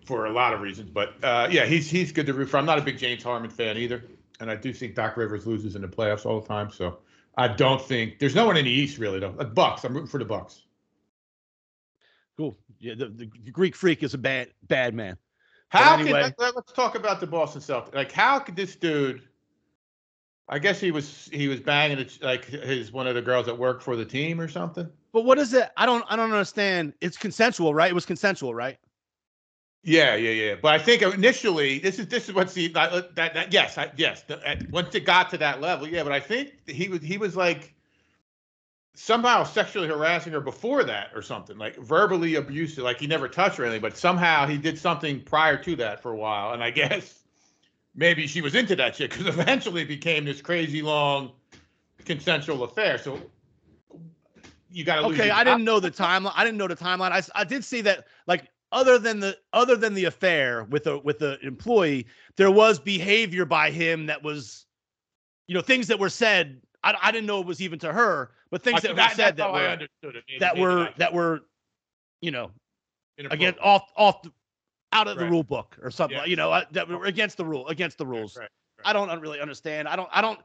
for 0.06 0.26
a 0.26 0.32
lot 0.32 0.54
of 0.54 0.62
reasons. 0.62 0.89
But 0.89 1.13
uh, 1.24 1.48
yeah, 1.52 1.65
he's 1.65 1.89
he's 1.89 2.12
good 2.12 2.26
to 2.28 2.34
root 2.34 2.50
for. 2.50 2.58
I'm 2.58 2.65
not 2.65 2.80
a 2.80 2.82
big 2.82 2.98
James 2.98 3.24
Harmon 3.24 3.50
fan 3.50 3.78
either, 3.78 4.04
and 4.39 4.50
I 4.50 4.56
do 4.56 4.74
think 4.74 4.96
Doc 4.96 5.18
Rivers 5.18 5.46
loses 5.46 5.76
in 5.76 5.82
the 5.82 5.88
playoffs 5.88 6.26
all 6.26 6.42
the 6.42 6.48
time. 6.48 6.72
So 6.72 7.00
I 7.38 7.48
don't 7.48 7.82
think 7.82 8.20
there's 8.20 8.36
no 8.36 8.46
one 8.46 8.58
in 8.58 8.65
the 8.65 8.72
East 8.72 8.98
really 8.98 9.20
though. 9.20 9.36
Uh, 9.38 9.44
Bucks. 9.44 9.84
I'm 9.84 9.94
rooting 9.94 10.08
for 10.08 10.18
the 10.18 10.26
Bucks. 10.26 10.63
Cool. 12.38 12.58
Yeah, 12.80 12.96
the, 12.96 13.08
the 13.08 13.52
Greek 13.52 13.76
freak 13.76 14.02
is 14.04 14.13
a 14.13 14.18
bad 14.18 14.50
bad 14.68 14.94
man. 14.94 15.18
How 15.70 15.96
anyway- 15.96 16.24
can 16.24 16.34
let, 16.39 16.58
us 16.58 16.63
talk 16.74 16.96
about 16.96 17.20
the 17.20 17.28
Boston 17.28 17.62
Celtics? 17.62 17.94
Like, 17.94 18.12
how 18.12 18.39
could 18.39 18.56
this 18.56 18.76
dude? 18.76 19.22
I 20.49 20.57
guess 20.57 20.79
he 20.79 20.91
was 20.91 21.29
he 21.31 21.47
was 21.47 21.59
banging 21.59 21.99
it, 21.99 22.17
like 22.21 22.45
his 22.45 22.91
one 22.91 23.05
of 23.07 23.15
the 23.15 23.21
girls 23.21 23.45
that 23.45 23.57
worked 23.57 23.83
for 23.83 23.95
the 23.95 24.05
team 24.05 24.41
or 24.41 24.47
something. 24.47 24.89
But 25.13 25.23
what 25.23 25.38
is 25.38 25.53
it? 25.53 25.69
I 25.77 25.85
don't 25.85 26.03
I 26.09 26.15
don't 26.15 26.31
understand. 26.31 26.93
It's 27.01 27.17
consensual, 27.17 27.73
right? 27.73 27.91
It 27.91 27.93
was 27.93 28.05
consensual, 28.05 28.55
right? 28.55 28.77
Yeah, 29.83 30.15
yeah, 30.15 30.31
yeah. 30.31 30.55
But 30.62 30.73
I 30.73 30.79
think 30.79 31.01
initially, 31.03 31.79
this 31.79 31.99
is 31.99 32.07
this 32.07 32.27
is 32.27 32.35
what's 32.35 32.53
the 32.53 32.67
that, 32.69 33.15
that, 33.15 33.33
that 33.33 33.53
yes, 33.53 33.77
I, 33.77 33.91
yes. 33.95 34.23
The, 34.23 34.45
at, 34.45 34.69
once 34.71 34.93
it 34.95 35.05
got 35.05 35.29
to 35.29 35.38
that 35.38 35.62
level, 35.62 35.88
yeah. 35.88 36.03
But 36.03 36.12
I 36.12 36.19
think 36.19 36.67
he 36.67 36.89
was 36.89 37.01
he 37.01 37.17
was 37.17 37.35
like 37.35 37.75
somehow 38.95 39.43
sexually 39.43 39.88
harassing 39.88 40.33
her 40.33 40.41
before 40.41 40.83
that 40.83 41.12
or 41.15 41.21
something, 41.21 41.57
like 41.57 41.77
verbally 41.77 42.35
abusive. 42.35 42.83
Like 42.83 42.99
he 42.99 43.07
never 43.07 43.29
touched 43.29 43.57
her 43.57 43.63
or 43.63 43.67
anything, 43.67 43.81
but 43.81 43.95
somehow 43.95 44.47
he 44.47 44.57
did 44.57 44.77
something 44.77 45.21
prior 45.21 45.55
to 45.63 45.75
that 45.77 46.01
for 46.01 46.12
a 46.12 46.17
while. 46.17 46.53
And 46.53 46.63
I 46.63 46.71
guess 46.71 47.18
maybe 47.95 48.28
she 48.28 48.41
was 48.41 48.56
into 48.56 48.75
that 48.75 48.95
shit 48.95 49.12
because 49.12 49.28
eventually 49.39 49.84
it 49.84 49.88
became 49.88 50.25
this 50.25 50.41
crazy 50.41 50.82
long 50.82 51.32
consensual 52.06 52.63
affair. 52.63 52.97
So 52.97 53.19
you 54.71 54.84
got 54.84 54.97
to 54.97 55.08
Okay, 55.08 55.30
I 55.30 55.43
didn't 55.43 55.63
know 55.63 55.80
the 55.80 55.91
timeline. 55.91 56.34
I 56.36 56.43
didn't 56.43 56.58
know 56.58 56.67
the 56.67 56.75
timeline. 56.75 57.12
I, 57.12 57.21
I 57.36 57.43
did 57.43 57.63
see 57.63 57.82
that 57.82 58.08
like 58.28 58.49
other 58.71 58.99
than 58.99 59.19
the 59.19 59.38
other 59.54 59.75
than 59.75 59.93
the 59.93 60.06
affair 60.06 60.63
with 60.65 60.84
the 60.84 60.99
with 60.99 61.19
the 61.19 61.39
employee, 61.41 62.06
there 62.36 62.52
was 62.52 62.80
behavior 62.80 63.45
by 63.45 63.71
him 63.71 64.06
that 64.08 64.21
was, 64.21 64.65
you 65.47 65.56
know, 65.56 65.62
things 65.62 65.88
that 65.88 65.99
were 65.99 66.10
said. 66.10 66.62
I, 66.84 66.95
I 67.02 67.12
didn't 67.12 67.28
know 67.28 67.41
it 67.41 67.45
was 67.45 67.62
even 67.62 67.78
to 67.80 67.91
her, 67.91 68.32
but 68.52 68.63
things 68.63 68.82
that, 68.84 68.95
were 68.95 69.10
said 69.13 69.36
that 69.38 69.52
were 69.52 69.60
understood 69.60 70.15
it. 70.15 70.23
Maybe- 70.30 70.39
that 70.39 70.58
were 70.58 70.89
that 70.97 71.13
were, 71.13 71.41
you 72.21 72.32
know, 72.32 72.52
again 73.17 73.56
off 73.62 73.91
off 73.97 74.21
the, 74.21 74.32
out 74.93 75.08
of 75.08 75.17
the 75.17 75.30
rule 75.30 75.43
book 75.43 75.78
or 75.82 75.91
something. 75.91 76.17
Yeah. 76.17 76.25
You 76.25 76.36
know, 76.36 76.52
uh, 76.52 76.65
that 76.71 76.88
were 76.88 77.06
against 77.06 77.38
the 77.38 77.45
rule, 77.45 77.67
against 77.67 77.97
the 77.97 78.06
rules. 78.06 78.36
Right, 78.36 78.43
right. 78.43 78.89
I 78.89 78.93
don't 78.93 79.19
really 79.19 79.39
understand. 79.39 79.88
I 79.88 79.95
don't. 79.95 80.10
I 80.12 80.21
don't. 80.21 80.39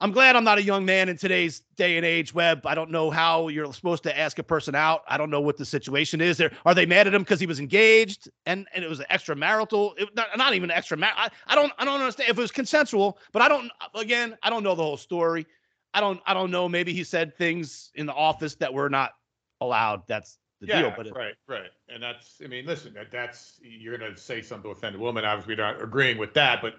I'm 0.00 0.10
glad 0.10 0.34
I'm 0.34 0.44
not 0.44 0.58
a 0.58 0.62
young 0.62 0.84
man 0.84 1.08
in 1.08 1.16
today's 1.16 1.62
day 1.76 1.96
and 1.96 2.04
age. 2.04 2.34
Webb. 2.34 2.66
I 2.66 2.74
don't 2.74 2.90
know 2.90 3.10
how 3.10 3.48
you're 3.48 3.72
supposed 3.72 4.02
to 4.02 4.18
ask 4.18 4.38
a 4.38 4.42
person 4.42 4.74
out. 4.74 5.02
I 5.08 5.16
don't 5.16 5.30
know 5.30 5.40
what 5.40 5.56
the 5.56 5.64
situation 5.64 6.20
is. 6.20 6.36
There 6.36 6.50
are 6.66 6.74
they 6.74 6.84
mad 6.84 7.06
at 7.06 7.14
him 7.14 7.22
because 7.22 7.40
he 7.40 7.46
was 7.46 7.60
engaged 7.60 8.28
and 8.46 8.66
and 8.74 8.84
it 8.84 8.88
was 8.88 9.00
an 9.00 9.06
extramarital. 9.10 9.92
It, 9.98 10.14
not, 10.14 10.28
not 10.36 10.54
even 10.54 10.70
extra. 10.70 10.98
I, 11.00 11.28
I 11.46 11.54
don't. 11.54 11.72
I 11.78 11.84
don't 11.84 12.00
understand 12.00 12.30
if 12.30 12.38
it 12.38 12.40
was 12.40 12.50
consensual. 12.50 13.18
But 13.32 13.42
I 13.42 13.48
don't. 13.48 13.70
Again, 13.94 14.36
I 14.42 14.50
don't 14.50 14.62
know 14.62 14.74
the 14.74 14.82
whole 14.82 14.96
story. 14.96 15.46
I 15.92 16.00
don't. 16.00 16.20
I 16.26 16.34
don't 16.34 16.50
know. 16.50 16.68
Maybe 16.68 16.92
he 16.92 17.04
said 17.04 17.36
things 17.36 17.90
in 17.94 18.06
the 18.06 18.14
office 18.14 18.56
that 18.56 18.72
were 18.72 18.90
not 18.90 19.12
allowed. 19.60 20.02
That's 20.08 20.38
the 20.66 20.72
yeah, 20.72 20.82
deal. 20.82 20.94
But 20.96 21.06
it- 21.06 21.14
right, 21.14 21.34
right, 21.46 21.70
and 21.88 22.02
that's. 22.02 22.40
I 22.44 22.48
mean, 22.48 22.66
listen, 22.66 22.94
that, 22.94 23.10
that's 23.10 23.60
you're 23.62 23.96
gonna 23.96 24.16
say 24.16 24.42
something 24.42 24.70
to 24.70 24.76
offend 24.76 24.96
a 24.96 24.98
woman. 24.98 25.24
Obviously, 25.24 25.54
we're 25.54 25.62
not 25.62 25.82
agreeing 25.82 26.18
with 26.18 26.34
that, 26.34 26.62
but 26.62 26.74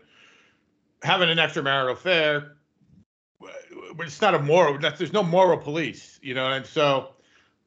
having 1.03 1.29
an 1.29 1.37
extramarital 1.37 1.91
affair, 1.91 2.57
it's 3.99 4.21
not 4.21 4.35
a 4.35 4.39
moral. 4.39 4.77
That's, 4.77 4.97
there's 4.97 5.13
no 5.13 5.23
moral 5.23 5.57
police, 5.57 6.19
you 6.21 6.33
know. 6.33 6.51
And 6.51 6.65
so, 6.65 7.13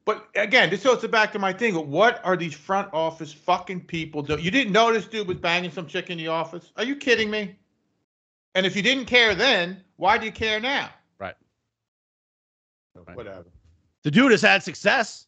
but 0.05 0.29
again, 0.35 0.71
this 0.71 0.83
goes 0.83 1.07
back 1.07 1.33
to 1.33 1.39
my 1.39 1.53
thing. 1.53 1.75
What 1.91 2.21
are 2.25 2.37
these 2.37 2.55
front 2.55 2.89
office 2.93 3.33
fucking 3.33 3.83
people 3.83 4.23
doing? 4.23 4.43
You 4.43 4.51
didn't 4.51 4.73
know 4.73 4.93
this 4.93 5.07
dude 5.07 5.29
was 5.29 5.39
banging 5.39 5.71
some 5.71 5.87
chick 5.87 6.11
in 6.11 6.19
the 6.19 6.29
office? 6.29 6.73
Are 6.77 6.85
you 6.85 6.97
kidding 6.97 7.31
me? 7.31 7.57
And 8.55 8.67
if 8.67 8.75
you 8.75 8.83
didn't 8.83 9.05
care 9.05 9.35
then, 9.35 9.85
why 9.97 10.19
do 10.19 10.27
you 10.27 10.33
care 10.33 10.59
now? 10.59 10.91
Right. 11.19 11.35
Right. 12.95 13.17
Whatever. 13.17 13.45
the 14.03 14.11
dude 14.11 14.33
has 14.33 14.43
had 14.43 14.63
success. 14.65 15.28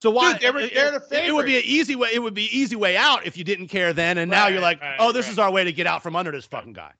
So 0.00 0.10
why? 0.10 0.32
Dude, 0.32 0.42
they 0.42 0.50
were- 0.50 0.60
the 0.60 1.08
it, 1.10 1.24
it 1.26 1.34
would 1.34 1.46
be 1.46 1.56
an 1.56 1.64
easy 1.64 1.96
way. 1.96 2.10
It 2.12 2.20
would 2.20 2.34
be 2.34 2.44
easy 2.56 2.76
way 2.76 2.96
out 2.96 3.26
if 3.26 3.36
you 3.36 3.44
didn't 3.44 3.68
care 3.68 3.92
then, 3.92 4.18
and 4.18 4.30
now 4.30 4.46
you're 4.46 4.60
like, 4.60 4.80
right, 4.80 4.96
oh, 4.98 5.12
this 5.12 5.26
right. 5.26 5.32
is 5.32 5.38
our 5.38 5.50
way 5.50 5.64
to 5.64 5.72
get 5.72 5.86
out 5.86 6.02
from 6.02 6.14
under 6.14 6.30
this 6.30 6.46
fucking 6.46 6.72
guy. 6.72 6.92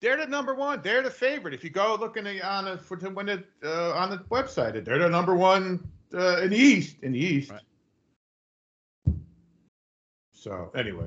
They're 0.00 0.18
the 0.18 0.26
number 0.26 0.54
one. 0.54 0.82
They're 0.82 1.02
the 1.02 1.10
favorite. 1.10 1.54
If 1.54 1.64
you 1.64 1.70
go 1.70 1.96
looking 1.98 2.26
on 2.42 2.66
the 2.66 2.76
for 2.76 2.96
to 2.98 3.08
win 3.08 3.30
it 3.30 3.46
uh, 3.64 3.92
on 3.92 4.10
the 4.10 4.18
website, 4.30 4.84
they're 4.84 4.98
the 4.98 5.08
number 5.08 5.34
one 5.34 5.88
uh, 6.12 6.42
in 6.42 6.50
the 6.50 6.58
East. 6.58 6.96
In 7.02 7.12
the 7.12 7.18
East. 7.18 7.50
Right. 7.50 9.14
So 10.32 10.70
anyway, 10.74 11.06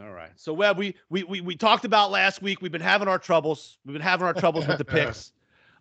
All 0.00 0.12
right. 0.12 0.30
So 0.36 0.52
Webb, 0.52 0.78
we 0.78 0.94
we 1.10 1.24
we 1.24 1.40
we 1.40 1.56
talked 1.56 1.84
about 1.84 2.12
last 2.12 2.40
week. 2.40 2.62
We've 2.62 2.70
been 2.70 2.80
having 2.80 3.08
our 3.08 3.18
troubles. 3.18 3.78
We've 3.84 3.94
been 3.94 4.02
having 4.02 4.24
our 4.24 4.34
troubles 4.34 4.64
with 4.68 4.78
the 4.78 4.84
picks. 4.84 5.32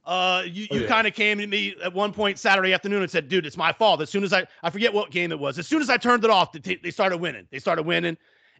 Uh, 0.05 0.43
you, 0.45 0.67
Oh, 0.69 0.75
you 0.75 0.81
yeah. 0.81 0.87
kind 0.87 1.07
of 1.07 1.13
came 1.15 1.39
to 1.39 1.47
me 1.47 1.75
at 1.83 1.91
one 1.93 2.13
point 2.13 2.37
Saturday 2.37 2.73
afternoon 2.73 3.01
and 3.01 3.09
said, 3.09 3.27
"Dude, 3.27 3.45
it's 3.45 3.57
my 3.57 3.71
fault." 3.71 4.01
As 4.01 4.09
soon 4.09 4.23
as 4.23 4.33
I 4.33 4.45
I 4.61 4.69
forget 4.69 4.93
what 4.93 5.09
game 5.09 5.31
it 5.31 5.39
was. 5.39 5.57
As 5.57 5.67
soon 5.67 5.81
as 5.81 5.89
I 5.89 5.97
turned 5.97 6.23
it 6.23 6.29
off, 6.29 6.51
they, 6.51 6.75
they 6.75 6.91
started 6.91 7.17
winning. 7.17 7.47
They 7.49 7.57
started 7.59 7.83
winning, 7.83 8.15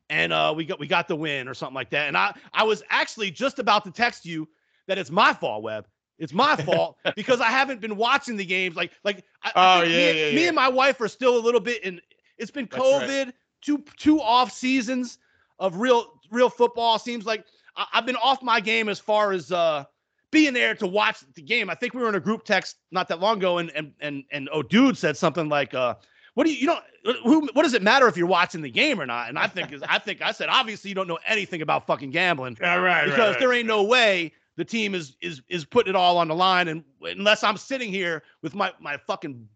and 0.10 0.34
uh, 0.34 0.54
we 0.56 0.66
got 0.66 0.80
we 0.80 0.88
got 0.88 1.08
the 1.08 1.16
win 1.16 1.48
or 1.48 1.54
something 1.54 1.76
like 1.76 1.92
that. 1.92 2.08
And 2.08 2.18
I 2.18 2.34
I 2.54 2.64
was 2.64 2.82
actually 2.90 3.30
just 3.30 3.60
about 3.60 3.84
to 3.86 3.92
text 3.92 4.26
you 4.26 4.48
that 4.88 4.98
it's 4.98 5.12
my 5.12 5.34
fault, 5.34 5.62
Webb. 5.62 5.86
It's 6.18 6.34
my 6.34 6.56
fault 6.66 6.98
because 7.16 7.42
I 7.42 7.50
haven't 7.50 7.80
been 7.80 7.96
watching 7.96 8.38
the 8.38 8.46
games. 8.46 8.76
Like 8.76 8.94
like 9.04 9.24
I, 9.44 9.52
Oh, 9.56 9.84
yeah, 9.84 9.98
me, 10.14 10.30
yeah, 10.30 10.36
me 10.36 10.48
and 10.48 10.56
my 10.56 10.68
wife 10.70 11.00
are 11.02 11.08
still 11.08 11.38
a 11.38 11.44
little 11.44 11.62
bit 11.62 11.84
in. 11.84 12.02
It's 12.38 12.52
been 12.52 12.68
That's 12.72 12.84
right. 12.84 13.08
COVID, 13.08 13.34
two 13.62 13.84
two 13.98 14.20
off 14.20 14.52
seasons 14.52 15.20
of 15.60 15.78
real 15.78 16.08
real 16.32 16.50
football. 16.50 16.98
Seems 16.98 17.26
like 17.28 17.46
I, 17.78 17.86
I've 17.94 18.06
been 18.08 18.16
off 18.18 18.42
my 18.42 18.60
game 18.60 18.90
as 18.90 19.00
far 19.00 19.32
as 19.32 19.52
uh 19.52 19.84
being 20.32 20.54
there 20.54 20.76
to 20.76 20.88
watch 20.88 21.20
the 21.36 21.42
game. 21.42 21.70
I 21.70 21.76
think 21.76 21.94
we 21.94 22.02
were 22.02 22.10
in 22.10 22.16
a 22.16 22.20
group 22.20 22.44
text 22.44 22.78
not 22.92 23.08
that 23.10 23.20
long 23.20 23.38
ago, 23.38 23.58
and 23.60 23.72
and 23.76 23.94
and 24.00 24.24
and 24.32 24.50
oh, 24.52 24.62
dude 24.64 24.98
said 24.98 25.16
something 25.18 25.50
like, 25.50 25.74
uh, 25.74 25.96
"What 26.34 26.46
do 26.46 26.54
you 26.54 26.58
you 26.60 26.68
don't 26.68 26.84
who? 27.24 27.48
What 27.54 27.64
does 27.64 27.74
it 27.74 27.82
matter 27.82 28.08
if 28.08 28.18
you're 28.18 28.28
watching 28.28 28.62
the 28.62 28.70
game 28.72 29.00
or 29.00 29.06
not?" 29.06 29.30
And 29.30 29.38
I 29.40 29.48
think 29.48 29.74
I 29.88 30.00
think 30.00 30.22
I 30.22 30.32
said 30.32 30.50
obviously 30.50 30.90
you 30.90 30.96
don't 30.96 31.08
know 31.08 31.20
anything 31.28 31.62
about 31.62 31.88
fucking 31.88 32.12
gambling 32.12 32.58
all 32.64 32.82
right, 32.82 33.06
because 33.06 33.38
there 33.38 33.54
ain't 33.54 33.68
no 33.68 33.84
way 33.84 34.34
the 34.58 34.66
team 34.66 34.96
is 34.96 35.16
is 35.22 35.42
is 35.50 35.66
putting 35.66 35.92
it 35.92 35.96
all 35.96 36.18
on 36.18 36.28
the 36.28 36.36
line, 36.36 36.68
and 36.68 36.84
unless 37.04 37.44
I'm 37.44 37.58
sitting 37.58 37.90
here 37.92 38.24
with 38.42 38.56
my 38.56 38.72
my 38.80 38.98
fucking 38.98 39.48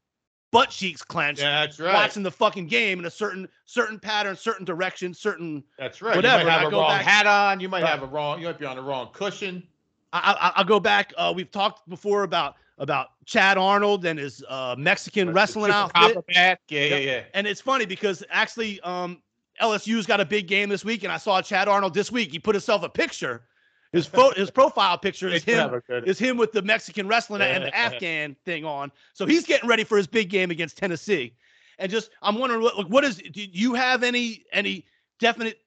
butt 0.51 0.69
cheeks 0.71 1.03
clenched. 1.03 1.41
Yeah, 1.41 1.65
that's 1.65 1.79
right. 1.79 1.93
Watching 1.93 2.23
the 2.23 2.31
fucking 2.31 2.65
game 2.67 2.97
in 2.99 3.05
a 3.05 3.11
certain 3.11 3.47
certain 3.65 3.99
pattern, 3.99 4.35
certain 4.35 4.65
direction, 4.65 5.13
certain 5.13 5.63
That's 5.77 6.01
right. 6.01 6.15
whatever, 6.15 6.39
You 6.41 6.47
might 6.47 6.59
have 6.59 6.73
a 6.73 6.75
wrong 6.75 6.89
back- 6.89 7.05
hat 7.05 7.27
on. 7.27 7.59
You 7.59 7.69
might 7.69 7.83
Right. 7.83 7.89
have 7.91 8.01
a 8.03 8.07
wrong. 8.07 8.39
You 8.39 8.47
might 8.47 8.57
be 8.59 8.65
on 8.65 8.75
the 8.75 8.81
wrong 8.81 9.09
cushion. 9.13 9.67
I, 10.13 10.35
I, 10.39 10.51
I'll 10.55 10.65
go 10.65 10.79
back. 10.79 11.13
Uh, 11.17 11.33
we've 11.35 11.51
talked 11.51 11.87
before 11.89 12.23
about 12.23 12.55
about 12.77 13.09
Chad 13.25 13.57
Arnold 13.57 14.05
and 14.05 14.17
his 14.17 14.43
uh, 14.47 14.75
Mexican 14.77 15.33
wrestling 15.33 15.71
outfit. 15.71 16.25
Yeah, 16.29 16.55
yeah, 16.69 16.95
yeah. 16.97 17.23
and 17.33 17.45
it's 17.45 17.61
funny 17.61 17.85
because 17.85 18.23
actually 18.29 18.79
um, 18.81 19.21
LSU's 19.61 20.05
got 20.05 20.21
a 20.21 20.25
big 20.25 20.47
game 20.47 20.69
this 20.69 20.85
week, 20.85 21.03
and 21.03 21.11
I 21.11 21.17
saw 21.17 21.41
Chad 21.41 21.67
Arnold 21.67 21.93
this 21.93 22.11
week. 22.11 22.31
He 22.31 22.39
put 22.39 22.55
himself 22.55 22.83
a 22.83 22.89
picture. 22.89 23.43
His 23.91 24.05
pho- 24.05 24.31
his 24.35 24.49
profile 24.49 24.97
picture 24.97 25.27
is 25.27 25.43
him 25.43 25.81
is 26.05 26.17
him 26.19 26.37
with 26.37 26.51
the 26.51 26.61
Mexican 26.61 27.07
wrestling 27.07 27.41
and 27.41 27.65
the 27.65 27.75
Afghan 27.75 28.35
thing 28.45 28.65
on. 28.65 28.91
So 29.13 29.25
he's 29.25 29.45
getting 29.45 29.67
ready 29.67 29.83
for 29.83 29.97
his 29.97 30.07
big 30.07 30.29
game 30.29 30.51
against 30.51 30.77
Tennessee. 30.77 31.33
And 31.79 31.91
just 31.91 32.11
I'm 32.21 32.37
wondering 32.37 32.61
what 32.61 32.77
like, 32.77 32.87
what 32.87 33.03
is 33.03 33.17
do 33.17 33.41
you 33.41 33.73
have 33.73 34.03
any 34.03 34.45
any 34.51 34.85
definite 35.19 35.59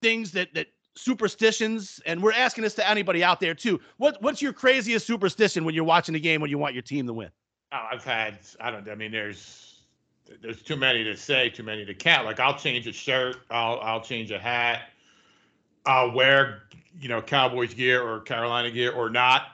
things 0.00 0.32
that 0.32 0.52
that 0.54 0.68
superstitions 0.94 2.00
and 2.06 2.22
we're 2.22 2.32
asking 2.32 2.62
this 2.62 2.74
to 2.74 2.88
anybody 2.88 3.24
out 3.24 3.40
there 3.40 3.54
too. 3.54 3.80
What 3.96 4.20
what's 4.22 4.42
your 4.42 4.52
craziest 4.52 5.06
superstition 5.06 5.64
when 5.64 5.74
you're 5.74 5.84
watching 5.84 6.12
the 6.12 6.20
game 6.20 6.40
when 6.40 6.50
you 6.50 6.58
want 6.58 6.74
your 6.74 6.82
team 6.82 7.06
to 7.06 7.12
win? 7.12 7.30
Oh, 7.72 7.86
I've 7.92 8.04
had. 8.04 8.38
I 8.60 8.70
don't. 8.70 8.88
I 8.88 8.94
mean, 8.94 9.12
there's 9.12 9.80
there's 10.40 10.62
too 10.62 10.76
many 10.76 11.04
to 11.04 11.16
say, 11.16 11.48
too 11.48 11.62
many 11.62 11.84
to 11.84 11.94
count. 11.94 12.26
Like 12.26 12.40
I'll 12.40 12.58
change 12.58 12.86
a 12.86 12.92
shirt. 12.92 13.36
I'll 13.50 13.80
I'll 13.80 14.00
change 14.00 14.30
a 14.30 14.38
hat. 14.38 14.90
I'll 15.86 16.12
wear 16.12 16.64
you 17.00 17.08
know 17.08 17.22
Cowboys 17.22 17.74
gear 17.74 18.02
or 18.02 18.20
Carolina 18.20 18.70
gear 18.70 18.92
or 18.92 19.08
not 19.08 19.52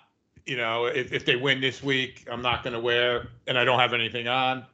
you 0.48 0.56
know, 0.56 0.86
if, 0.86 1.12
if 1.12 1.26
they 1.26 1.36
win 1.36 1.60
this 1.60 1.82
week, 1.82 2.26
I'm 2.30 2.40
not 2.40 2.64
going 2.64 2.72
to 2.72 2.80
wear, 2.80 3.28
and 3.46 3.58
I 3.58 3.64
don't 3.64 3.78
have 3.78 3.92
anything 3.92 4.28
on. 4.28 4.64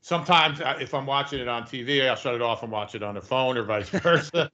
Sometimes 0.00 0.60
uh, 0.60 0.76
if 0.80 0.92
I'm 0.92 1.06
watching 1.06 1.38
it 1.38 1.48
on 1.48 1.62
TV, 1.62 2.06
I'll 2.06 2.16
shut 2.16 2.34
it 2.34 2.42
off 2.42 2.62
and 2.64 2.70
watch 2.70 2.94
it 2.94 3.02
on 3.02 3.14
the 3.14 3.22
phone 3.22 3.56
or 3.56 3.62
vice 3.62 3.88
versa. 3.90 4.50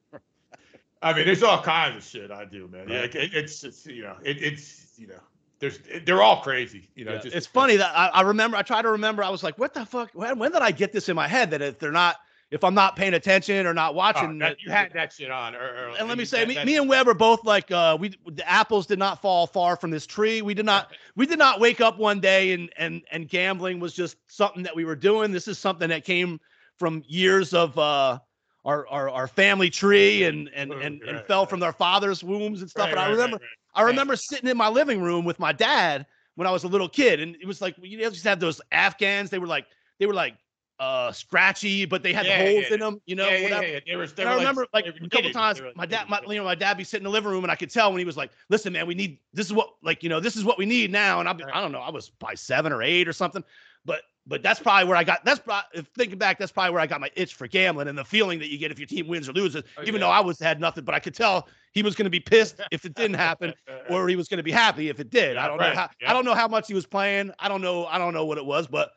I 1.02 1.12
mean, 1.14 1.24
there's 1.24 1.42
all 1.42 1.62
kinds 1.62 1.96
of 1.96 2.02
shit 2.08 2.30
I 2.30 2.44
do, 2.44 2.68
man. 2.68 2.88
Yeah, 2.88 3.00
Right. 3.00 3.14
it, 3.14 3.34
it's, 3.34 3.64
it's, 3.64 3.86
you 3.86 4.02
know, 4.02 4.16
it, 4.22 4.42
it's, 4.42 4.92
you 4.98 5.06
know, 5.06 5.20
there's, 5.58 5.78
they're 6.04 6.22
all 6.22 6.40
crazy, 6.42 6.88
you 6.94 7.04
know. 7.04 7.12
Yeah, 7.14 7.18
just- 7.20 7.34
it's 7.36 7.46
funny 7.46 7.76
that 7.76 7.92
I, 7.96 8.08
I 8.08 8.20
remember. 8.22 8.56
I 8.56 8.62
try 8.62 8.82
to 8.82 8.90
remember. 8.90 9.22
I 9.22 9.28
was 9.30 9.42
like, 9.42 9.58
"What 9.58 9.74
the 9.74 9.84
fuck? 9.86 10.10
When, 10.14 10.38
when 10.38 10.52
did 10.52 10.62
I 10.62 10.70
get 10.70 10.92
this 10.92 11.08
in 11.08 11.16
my 11.16 11.28
head 11.28 11.50
that 11.50 11.60
if 11.62 11.78
they're 11.78 11.90
not, 11.92 12.16
if 12.50 12.64
I'm 12.64 12.74
not 12.74 12.96
paying 12.96 13.14
attention 13.14 13.66
or 13.66 13.72
not 13.74 13.92
Oh, 13.92 13.96
watching, 13.96 14.38
that- 14.38 14.60
you 14.62 14.70
had 14.70 14.92
that 14.94 15.12
shit 15.12 15.30
on. 15.30 15.54
Or, 15.54 15.58
or- 15.60 15.94
and 15.98 16.08
let 16.08 16.16
me 16.18 16.24
say, 16.24 16.40
that- 16.40 16.48
me, 16.48 16.54
that- 16.54 16.66
me 16.66 16.76
and 16.76 16.88
Webb 16.88 17.08
are 17.08 17.14
both 17.14 17.44
like, 17.44 17.70
uh, 17.70 17.96
we 18.00 18.14
the 18.26 18.46
apples 18.48 18.86
did 18.86 18.98
not 18.98 19.20
fall 19.22 19.46
far 19.46 19.76
from 19.76 19.90
this 19.90 20.06
tree. 20.06 20.40
We 20.42 20.52
did 20.54 20.64
not, 20.66 20.92
we 21.16 21.26
did 21.26 21.38
not 21.38 21.60
wake 21.60 21.80
up 21.80 21.98
one 21.98 22.20
day 22.20 22.52
and 22.52 22.70
and 22.78 23.02
and 23.10 23.28
gambling 23.28 23.80
was 23.80 23.92
just 23.94 24.16
something 24.28 24.62
that 24.64 24.74
we 24.76 24.84
were 24.84 24.96
doing. 24.96 25.30
This 25.32 25.46
is 25.48 25.58
something 25.58 25.88
that 25.90 26.04
came 26.04 26.40
from 26.78 27.02
years 27.06 27.52
of 27.52 27.78
uh, 27.78 28.18
our 28.64 28.86
our 28.88 29.08
our 29.08 29.26
family 29.28 29.70
tree 29.70 30.24
and 30.24 30.48
and 30.54 30.72
and, 30.72 31.02
and 31.02 31.16
Right, 31.16 31.26
fell 31.26 31.40
right. 31.40 31.50
from 31.50 31.60
their 31.60 31.72
fathers' 31.72 32.22
wombs 32.22 32.60
and 32.60 32.70
stuff. 32.70 32.86
Right, 32.86 32.92
and 32.92 33.00
I 33.00 33.10
remember. 33.10 33.40
I 33.74 33.82
remember 33.82 34.16
sitting 34.16 34.50
in 34.50 34.56
my 34.56 34.68
living 34.68 35.00
room 35.00 35.24
with 35.24 35.38
my 35.38 35.52
dad 35.52 36.06
when 36.34 36.46
I 36.46 36.50
was 36.50 36.64
a 36.64 36.68
little 36.68 36.88
kid, 36.88 37.20
and 37.20 37.36
it 37.40 37.46
was 37.46 37.60
like 37.60 37.76
you 37.80 37.98
know 37.98 38.10
just 38.10 38.24
have 38.24 38.40
those 38.40 38.60
Afghans. 38.72 39.30
They 39.30 39.38
were 39.38 39.46
like 39.46 39.66
they 39.98 40.06
were 40.06 40.14
like 40.14 40.36
uh 40.80 41.12
scratchy, 41.12 41.84
but 41.84 42.02
they 42.02 42.12
had 42.12 42.26
Yeah, 42.26 42.38
holes 42.38 42.64
yeah. 42.64 42.74
in 42.74 42.80
them. 42.80 43.00
You 43.06 43.14
know, 43.14 43.28
yeah, 43.28 43.36
yeah, 43.36 43.42
whatever. 43.42 43.66
yeah, 43.66 43.72
yeah. 43.74 43.80
They 43.86 43.96
were, 43.96 44.08
And 44.16 44.28
I 44.28 44.34
remember 44.34 44.66
like, 44.72 44.86
were 44.86 44.92
a 45.04 45.08
couple 45.08 45.30
times 45.30 45.60
my 45.76 45.84
dad, 45.86 46.08
my, 46.08 46.20
you 46.26 46.36
know, 46.36 46.44
my 46.44 46.54
dad 46.54 46.78
be 46.78 46.84
sitting 46.84 47.02
in 47.02 47.04
the 47.04 47.10
living 47.10 47.30
room 47.30 47.44
and 47.44 47.50
I 47.50 47.54
could 47.54 47.70
tell 47.70 47.92
when 47.92 47.98
he 47.98 48.04
was 48.06 48.16
like, 48.16 48.30
listen, 48.48 48.72
man, 48.72 48.86
we 48.86 48.94
need, 48.94 49.18
this 49.34 49.44
is 49.46 49.52
what, 49.52 49.74
like, 49.82 50.02
you 50.02 50.08
know, 50.08 50.20
this 50.20 50.36
is 50.36 50.44
what 50.44 50.56
we 50.56 50.64
need 50.64 50.90
now. 50.90 51.20
And 51.20 51.28
Right. 51.28 51.54
I 51.54 51.60
don't 51.60 51.72
know, 51.72 51.80
I 51.80 51.90
was 51.90 52.08
by 52.08 52.34
seven 52.34 52.72
or 52.72 52.82
eight 52.82 53.06
or 53.08 53.12
something, 53.12 53.44
but, 53.84 54.00
but 54.26 54.42
that's 54.42 54.60
probably 54.60 54.86
where 54.88 54.96
I 54.96 55.04
got, 55.04 55.24
that's 55.24 55.40
probably, 55.40 55.80
if 55.80 55.86
thinking 55.96 56.18
back, 56.18 56.38
that's 56.38 56.52
probably 56.52 56.72
where 56.72 56.80
I 56.80 56.86
got 56.86 57.00
my 57.00 57.10
itch 57.16 57.34
for 57.34 57.48
gambling 57.48 57.88
and 57.88 57.96
the 57.96 58.04
feeling 58.04 58.38
that 58.40 58.48
you 58.48 58.58
get 58.58 58.70
if 58.70 58.78
your 58.78 58.86
team 58.86 59.08
wins 59.08 59.28
or 59.28 59.32
loses, 59.32 59.62
Oh, 59.76 59.82
even 59.82 59.94
yeah. 59.94 60.06
though 60.06 60.12
I 60.12 60.20
was, 60.20 60.38
had 60.38 60.60
nothing, 60.60 60.84
but 60.84 60.94
I 60.94 61.00
could 61.00 61.14
tell 61.14 61.48
he 61.72 61.82
was 61.82 61.94
going 61.94 62.04
to 62.04 62.10
be 62.10 62.20
pissed 62.20 62.60
if 62.70 62.84
it 62.84 62.94
didn't 62.94 63.16
happen 63.16 63.54
or 63.88 64.08
he 64.08 64.16
was 64.16 64.28
going 64.28 64.38
to 64.38 64.44
be 64.44 64.52
happy 64.52 64.88
if 64.88 65.00
it 65.00 65.10
did. 65.10 65.36
I 65.36 65.48
don't 65.48 65.58
right. 65.58 65.74
know 65.74 65.80
how, 65.80 65.88
Yeah. 66.00 66.10
I 66.10 66.12
don't 66.12 66.24
know 66.24 66.34
how 66.34 66.48
much 66.48 66.68
he 66.68 66.74
was 66.74 66.86
playing. 66.86 67.32
I 67.38 67.48
don't 67.48 67.62
know. 67.62 67.86
I 67.86 67.98
don't 67.98 68.14
know 68.14 68.24
what 68.26 68.38
it 68.38 68.44
was, 68.44 68.66
but 68.66 68.90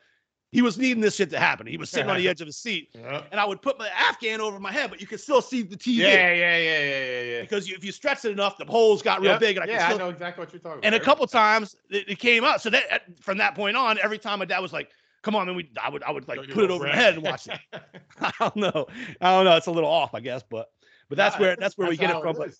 he 0.51 0.61
was 0.61 0.77
needing 0.77 1.01
this 1.01 1.15
shit 1.15 1.31
to 1.31 1.39
happen. 1.39 1.65
He 1.65 1.77
was 1.77 1.89
sitting 1.89 2.09
on 2.09 2.17
the 2.17 2.27
edge 2.29 2.39
of 2.39 2.45
his 2.45 2.57
seat 2.57 2.89
Yeah, 2.93 3.23
and 3.31 3.41
I 3.41 3.45
would 3.45 3.61
put 3.61 3.79
my 3.79 3.89
Afghan 3.89 4.39
over 4.39 4.59
my 4.59 4.71
head, 4.71 4.91
but 4.91 5.01
you 5.01 5.07
could 5.07 5.19
still 5.19 5.41
see 5.41 5.63
the 5.63 5.75
TV 5.75 5.97
yeah, 5.97 6.31
yeah, 6.31 6.31
yeah, 6.31 6.57
yeah, 6.57 7.05
yeah, 7.05 7.21
yeah. 7.21 7.41
because 7.41 7.67
you, 7.67 7.75
if 7.75 7.83
you 7.83 7.91
stretch 7.91 8.23
it 8.23 8.31
enough, 8.31 8.57
the 8.59 8.65
holes 8.65 9.01
got 9.01 9.19
real 9.21 9.31
Yep. 9.31 9.39
big, 9.39 9.57
and 9.57 9.63
I 9.63 9.65
could 9.65 9.73
yeah, 9.73 9.87
still. 9.87 9.95
I 9.95 10.03
know 10.03 10.09
exactly 10.09 10.43
what 10.45 10.53
you're 10.53 10.59
talking 10.59 10.85
And 10.85 10.93
a 10.93 10.99
couple 10.99 11.25
times 11.25 11.75
it, 11.89 12.07
it 12.07 12.19
came 12.19 12.43
out. 12.43 12.61
So 12.61 12.69
that 12.69 13.03
from 13.19 13.39
that 13.39 13.55
point 13.55 13.75
on, 13.75 13.97
every 13.97 14.19
time 14.19 14.39
my 14.39 14.45
dad 14.45 14.59
was 14.59 14.71
like, 14.71 14.91
"Come 15.23 15.35
on, 15.35 15.47
man," 15.47 15.55
we 15.55 15.69
I 15.81 15.89
would 15.89 16.03
I 16.03 16.11
would 16.11 16.27
like 16.27 16.45
your 16.45 16.53
put 16.53 16.65
it 16.65 16.71
over 16.71 16.85
my 16.85 16.95
head 16.95 17.15
and 17.15 17.23
watch 17.23 17.47
it. 17.47 17.59
I 18.21 18.31
don't 18.39 18.55
know. 18.55 18.85
I 19.19 19.31
don't 19.31 19.45
know. 19.45 19.55
It's 19.57 19.67
a 19.67 19.71
little 19.71 19.89
off, 19.89 20.13
I 20.13 20.19
guess, 20.19 20.43
but 20.47 20.67
but 21.09 21.17
that's 21.17 21.35
Nah, 21.37 21.41
where 21.41 21.55
that's 21.55 21.77
where 21.77 21.89
we 21.89 21.97
get 21.97 22.11
it 22.11 22.21
from. 22.21 22.35
But, 22.35 22.51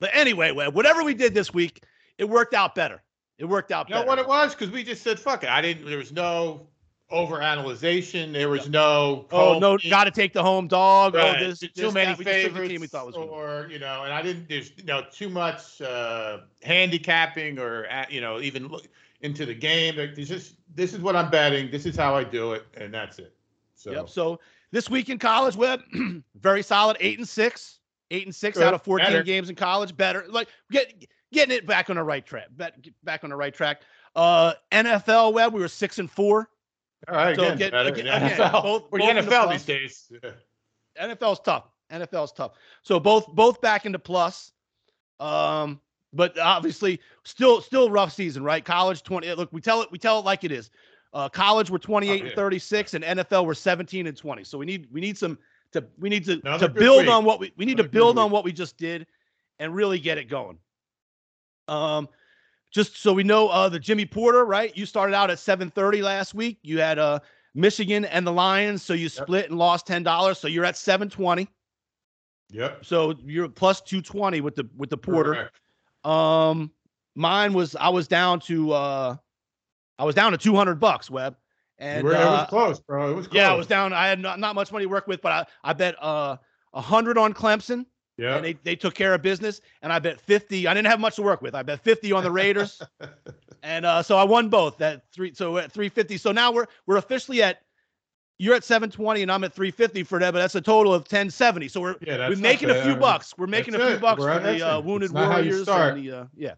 but 0.00 0.10
anyway, 0.12 0.50
whatever 0.52 1.02
we 1.02 1.14
did 1.14 1.32
this 1.34 1.52
week, 1.54 1.82
it 2.18 2.28
worked 2.28 2.52
out 2.54 2.74
better. 2.74 3.02
It 3.38 3.46
worked 3.46 3.72
out 3.72 3.88
You 3.88 3.94
know 3.94 4.00
better. 4.02 4.08
what 4.08 4.18
it 4.18 4.28
was? 4.28 4.54
Because 4.54 4.70
we 4.70 4.82
just 4.84 5.02
said, 5.02 5.18
fuck 5.18 5.42
it. 5.44 5.48
I 5.48 5.62
didn't, 5.62 5.86
there 5.86 5.96
was 5.96 6.12
no 6.12 6.68
overanalyzation. 7.10 8.32
There 8.32 8.48
was 8.48 8.68
no. 8.68 9.26
Oh 9.32 9.58
no, 9.58 9.78
got 9.88 10.04
to 10.04 10.10
take 10.10 10.32
the 10.32 10.42
home 10.42 10.68
dog. 10.68 11.14
right, 11.14 11.40
Oh, 11.40 11.46
this, 11.48 11.60
too 11.60 11.68
this, 11.74 11.94
many 11.94 12.12
that. 12.12 12.18
We 12.18 12.24
just 12.24 12.34
took 12.36 12.42
the 12.44 12.48
favorites. 12.50 12.70
team 12.72 12.80
we 12.80 12.86
thought 12.86 13.06
was 13.06 13.14
good. 13.16 13.28
or, 13.28 13.68
you 13.70 13.78
know, 13.78 14.04
and 14.04 14.12
I 14.12 14.22
didn't, 14.22 14.48
there's, 14.48 14.72
you 14.76 14.84
know, 14.84 15.04
too 15.10 15.28
much 15.28 15.80
uh, 15.80 16.40
handicapping 16.62 17.58
or, 17.58 17.86
uh, 17.90 18.04
you 18.10 18.20
know, 18.20 18.40
even 18.40 18.68
look 18.68 18.86
into 19.22 19.44
the 19.46 19.54
game. 19.54 19.96
Like, 19.96 20.14
There's 20.14 20.28
just, 20.28 20.54
this 20.74 20.92
is 20.92 21.00
what 21.00 21.16
I'm 21.16 21.30
betting. 21.30 21.70
This 21.70 21.86
is 21.86 21.96
how 21.96 22.14
I 22.14 22.24
do 22.24 22.52
it. 22.52 22.64
And 22.74 22.92
that's 22.92 23.18
it. 23.18 23.34
So, 23.74 23.90
Yep. 23.92 24.08
So 24.08 24.40
this 24.72 24.88
week 24.90 25.08
in 25.08 25.18
college, 25.18 25.56
Webb, 25.56 25.82
very 26.40 26.62
solid, 26.62 26.96
eight 27.00 27.18
and 27.18 27.28
six, 27.28 27.78
eight 28.10 28.26
and 28.26 28.34
six 28.34 28.58
Good. 28.58 28.66
out 28.66 28.74
of 28.74 28.82
fourteen 28.82 29.06
Better. 29.08 29.22
games 29.22 29.48
in 29.50 29.56
college. 29.56 29.96
Better, 29.96 30.24
like 30.28 30.48
get 30.70 31.06
getting 31.32 31.56
it 31.56 31.66
back 31.66 31.88
on 31.90 31.96
the 31.96 32.02
right 32.02 32.24
track. 32.24 32.48
Bet, 32.50 32.74
back 33.04 33.24
on 33.24 33.30
the 33.30 33.36
right 33.36 33.54
track. 33.54 33.82
Uh, 34.16 34.52
NFL 34.72 35.32
Webb, 35.32 35.52
we 35.54 35.60
were 35.60 35.68
six 35.68 35.98
and 35.98 36.10
four. 36.10 36.50
all 37.08 37.14
right. 37.16 37.34
So 37.36 37.42
again, 37.44 37.54
again- 37.54 37.70
better. 37.70 37.88
again- 37.90 38.04
The 38.06 38.16
again, 38.16 38.30
NFL. 38.38 38.62
both- 38.62 38.84
We're 38.90 38.98
both 38.98 39.08
in 39.10 39.16
the 39.16 39.22
the 39.22 39.28
NFL 39.30 39.44
plus. 39.44 39.64
these 39.64 39.64
days. 39.64 40.12
Yeah. 40.22 41.06
NFL's 41.14 41.40
tough. 41.40 41.64
NFL's 41.90 42.32
tough. 42.32 42.52
So 42.82 43.00
both 43.00 43.26
both 43.28 43.60
back 43.60 43.86
into 43.86 43.98
plus. 43.98 44.52
Um, 45.18 45.80
but 46.12 46.38
obviously 46.38 47.00
still 47.24 47.60
still 47.60 47.90
rough 47.90 48.12
season, 48.12 48.42
right? 48.42 48.64
College 48.64 49.02
20. 49.02 49.32
Look, 49.34 49.52
we 49.52 49.60
tell 49.60 49.82
it 49.82 49.90
we 49.90 49.98
tell 49.98 50.18
it 50.18 50.24
like 50.24 50.44
it 50.44 50.52
is. 50.52 50.70
Uh, 51.12 51.28
college 51.28 51.70
we're 51.70 51.78
28 51.78 52.22
Oh, 52.22 52.26
and 52.26 52.34
36, 52.34 52.94
and 52.94 53.04
NFL 53.04 53.44
we're 53.44 53.54
17 53.54 54.06
and 54.06 54.16
20. 54.16 54.44
So 54.44 54.58
we 54.58 54.66
need 54.66 54.86
we 54.92 55.00
need 55.00 55.18
some 55.18 55.38
to 55.72 55.84
we 55.98 56.08
need 56.08 56.24
to 56.24 56.40
Another 56.44 56.68
to 56.68 56.74
build 56.74 57.02
week. 57.02 57.10
on 57.10 57.24
what 57.24 57.40
we 57.40 57.52
we 57.56 57.64
need 57.64 57.78
Another 57.78 57.88
to 57.88 57.92
build 57.92 58.18
on 58.18 58.30
what 58.30 58.44
we 58.44 58.52
just 58.52 58.76
did, 58.76 59.06
and 59.58 59.74
really 59.74 59.98
get 59.98 60.18
it 60.18 60.28
going. 60.28 60.58
Um, 61.68 62.08
just 62.70 62.96
so 62.96 63.12
we 63.12 63.24
know, 63.24 63.48
uh, 63.48 63.68
the 63.68 63.78
Jimmy 63.80 64.06
Porter, 64.06 64.44
right? 64.44 64.76
You 64.76 64.86
started 64.86 65.14
out 65.14 65.30
at 65.30 65.38
7:30 65.38 66.02
last 66.02 66.34
week. 66.34 66.58
You 66.62 66.78
had 66.78 66.98
uh 66.98 67.18
Michigan 67.54 68.04
and 68.04 68.24
the 68.24 68.32
Lions, 68.32 68.82
so 68.82 68.92
you 68.92 69.08
split 69.08 69.50
and 69.50 69.58
lost 69.58 69.86
ten 69.86 70.02
dollars. 70.04 70.38
So 70.38 70.46
you're 70.46 70.64
at 70.64 70.76
720. 70.76 71.48
Yep. 72.52 72.84
So 72.84 73.14
you're 73.24 73.48
plus 73.48 73.80
220 73.80 74.40
with 74.40 74.54
the 74.54 74.68
with 74.76 74.90
the 74.90 74.96
Porter. 74.96 75.34
Correct. 75.34 75.60
Um, 76.04 76.70
mine 77.14 77.52
was 77.52 77.76
I 77.76 77.88
was 77.90 78.08
down 78.08 78.40
to 78.40 78.72
uh, 78.72 79.16
I 79.98 80.04
was 80.04 80.14
down 80.14 80.32
to 80.32 80.38
200 80.38 80.76
bucks, 80.80 81.10
Webb, 81.10 81.36
and 81.78 82.04
were- 82.04 82.12
it 82.12 82.16
uh, 82.16 82.30
was 82.30 82.48
close, 82.48 82.80
bro. 82.80 83.10
It 83.10 83.14
was 83.16 83.26
close. 83.26 83.36
yeah, 83.36 83.50
I 83.52 83.54
was 83.54 83.66
down. 83.66 83.92
I 83.92 84.08
had 84.08 84.18
not, 84.20 84.38
not 84.38 84.54
much 84.54 84.72
money 84.72 84.84
to 84.84 84.88
work 84.88 85.06
with, 85.06 85.20
but 85.20 85.32
I 85.32 85.70
I 85.70 85.72
bet 85.72 85.94
uh 86.02 86.36
a 86.72 86.80
hundred 86.80 87.18
on 87.18 87.34
Clemson, 87.34 87.84
Yeah. 88.16 88.36
and 88.36 88.44
they 88.44 88.52
they 88.62 88.76
took 88.76 88.94
care 88.94 89.12
of 89.14 89.22
business, 89.22 89.60
and 89.82 89.92
I 89.92 89.98
bet 89.98 90.20
50. 90.20 90.66
I 90.68 90.74
didn't 90.74 90.86
have 90.88 91.00
much 91.00 91.16
to 91.16 91.22
work 91.22 91.42
with. 91.42 91.54
I 91.54 91.62
bet 91.62 91.80
50 91.82 92.12
on 92.12 92.22
the 92.24 92.30
Raiders, 92.30 92.80
and 93.62 93.84
uh, 93.84 94.02
so 94.02 94.16
I 94.16 94.24
won 94.24 94.48
both 94.48 94.78
That 94.78 95.02
three. 95.12 95.34
So 95.34 95.58
at 95.58 95.72
350. 95.72 96.16
So 96.16 96.32
now 96.32 96.52
we're 96.52 96.66
we're 96.86 96.96
officially 96.98 97.42
at. 97.42 97.62
You're 98.40 98.54
at 98.54 98.64
720 98.64 99.20
and 99.20 99.30
I'm 99.30 99.44
at 99.44 99.52
350 99.52 100.02
for 100.04 100.18
that, 100.18 100.32
but 100.32 100.38
that's 100.38 100.54
a 100.54 100.62
total 100.62 100.94
of 100.94 101.02
1070. 101.02 101.68
So 101.68 101.82
we're 101.82 101.96
yeah, 102.00 102.26
we're 102.26 102.36
making 102.36 102.70
a 102.70 102.82
few 102.82 102.96
bucks. 102.96 103.34
We're 103.36 103.46
making 103.46 103.74
a 103.74 103.78
few 103.78 103.86
it. 103.88 104.00
bucks 104.00 104.18
We're- 104.22 104.38
for 104.38 104.40
the 104.40 104.62
uh, 104.66 104.80
wounded 104.80 105.10
It's 105.10 105.12
not 105.14 105.30
how 105.30 105.38
you 105.40 105.62
warriors. 105.66 105.66
The, 105.66 106.10
uh, 106.10 106.24
yeah. 106.34 106.54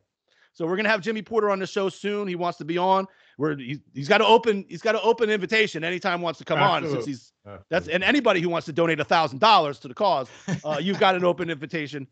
So 0.52 0.64
we're 0.64 0.76
gonna 0.76 0.90
have 0.90 1.00
Jimmy 1.00 1.22
Porter 1.22 1.50
on 1.50 1.58
the 1.58 1.66
show 1.66 1.88
soon. 1.88 2.28
He 2.28 2.36
wants 2.36 2.56
to 2.58 2.64
be 2.64 2.78
on. 2.78 3.08
We're 3.36 3.56
he's, 3.56 3.80
he's 3.94 4.06
got 4.06 4.18
to 4.18 4.26
open. 4.26 4.64
He's 4.68 4.82
got 4.82 4.92
to 4.92 5.00
open 5.00 5.28
invitation 5.28 5.82
anytime 5.82 6.20
he 6.20 6.24
wants 6.24 6.38
to 6.38 6.44
come 6.44 6.60
on. 6.60 6.82
Since 6.82 6.94
Absolutely. 6.98 7.12
he's 7.12 7.32
that's 7.68 7.88
and 7.88 8.04
anybody 8.04 8.40
who 8.40 8.48
wants 8.48 8.66
to 8.66 8.72
donate 8.72 9.00
a 9.00 9.04
thousand 9.04 9.40
dollars 9.40 9.80
to 9.80 9.88
the 9.88 9.94
cause, 9.94 10.28
uh, 10.64 10.78
you've 10.80 11.00
got 11.00 11.16
an 11.16 11.24
open 11.24 11.50
invitation 11.50 12.06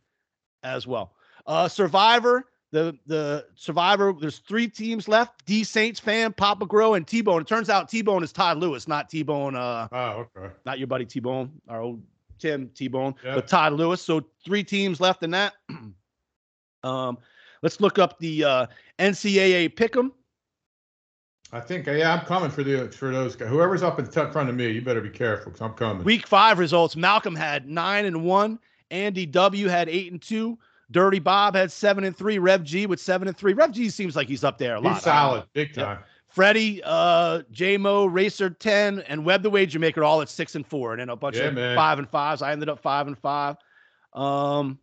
as 0.65 0.85
well. 0.85 1.13
Uh, 1.47 1.69
Survivor, 1.69 2.47
the 2.71 2.97
the 3.07 3.47
Survivor. 3.55 4.15
There's 4.19 4.39
three 4.39 4.69
teams 4.69 5.09
left: 5.09 5.45
D 5.47 5.65
Saints 5.65 6.01
fan, 6.01 6.33
Papa 6.33 6.67
Grow, 6.67 6.95
and 6.95 7.07
T 7.07 7.21
Bone. 7.21 7.41
It 7.43 7.47
turns 7.49 7.69
out 7.69 7.89
T 7.89 8.03
Bone 8.03 8.23
is 8.23 8.33
Todd 8.33 8.59
Lewis, 8.59 8.87
not 8.89 9.09
T 9.09 9.23
Bone. 9.23 9.57
Uh, 9.57 9.89
Oh, 9.93 10.27
okay. 10.37 10.53
not 10.65 10.79
your 10.79 10.87
buddy 10.87 11.05
T 11.05 11.21
Bone, 11.21 11.51
our 11.69 11.81
old 11.83 12.03
Tim 12.39 12.71
T 12.75 12.89
Bone, 12.89 13.15
but 13.35 13.49
Todd 13.49 13.73
Lewis. 13.75 14.01
So 14.03 14.25
three 14.45 14.65
teams 14.65 15.01
left 15.01 15.23
in 15.23 15.31
that. 15.33 15.55
um, 16.85 17.19
let's 17.63 17.81
look 17.81 17.99
up 17.99 18.19
the 18.19 18.45
uh, 18.45 18.67
NCAA 18.99 19.75
pick'em. 19.75 20.13
I 21.53 21.59
think 21.59 21.87
yeah, 21.87 22.15
I'm 22.15 22.25
coming 22.27 22.51
for 22.51 22.63
the 22.63 22.89
for 22.93 23.11
those 23.11 23.35
guys. 23.35 23.49
Whoever's 23.49 23.83
up 23.83 23.99
in 23.99 24.07
front 24.07 24.49
of 24.49 24.55
me, 24.55 24.71
you 24.71 24.83
better 24.83 25.01
be 25.01 25.11
careful 25.11 25.51
because 25.51 25.61
I'm 25.67 25.75
coming. 25.75 26.05
Week 26.05 26.27
five 26.27 26.59
results: 26.59 26.95
Malcolm 26.95 27.35
had 27.35 27.69
nine 27.69 28.05
and 28.05 28.23
one. 28.25 28.59
Andy 28.93 29.27
W 29.27 29.69
had 29.69 29.89
eight 29.89 30.13
and 30.13 30.21
two. 30.23 30.59
Dirty 30.91 31.19
Bob 31.19 31.55
had 31.55 31.71
seven 31.71 32.05
and 32.05 32.17
three. 32.17 32.39
Rev 32.39 32.65
G 32.65 32.87
with 32.87 33.01
seven 33.01 33.29
and 33.29 33.37
three. 33.37 33.53
Rev 33.53 33.71
G 33.73 33.89
seems 33.91 34.17
like 34.17 34.29
he's 34.29 34.45
up 34.45 34.59
there 34.59 34.75
a 34.77 34.81
lot. 34.81 34.95
He's 34.95 35.03
solid, 35.05 35.45
big 35.53 35.73
time. 35.73 35.99
Freddie, 36.29 36.81
uh, 36.85 37.43
J-Mo, 37.51 38.07
Racer 38.07 38.51
10, 38.51 39.01
and 39.09 39.25
Web 39.25 39.43
the 39.43 39.51
Wager 39.51 39.81
Maker 39.81 40.05
all 40.05 40.23
at 40.23 40.29
six 40.29 40.55
and 40.55 40.65
four. 40.65 40.93
And 40.93 41.01
then 41.01 41.09
a 41.09 41.17
bunch 41.17 41.37
Yeah, 41.37 41.45
of 41.47 41.55
man. 41.55 41.75
five 41.77 41.99
and 41.99 42.09
fives. 42.09 42.41
I 42.41 42.53
ended 42.53 42.69
up 42.69 42.79
five 42.79 43.09
and 43.09 43.19
five. 43.19 43.57
Um, 44.13 44.79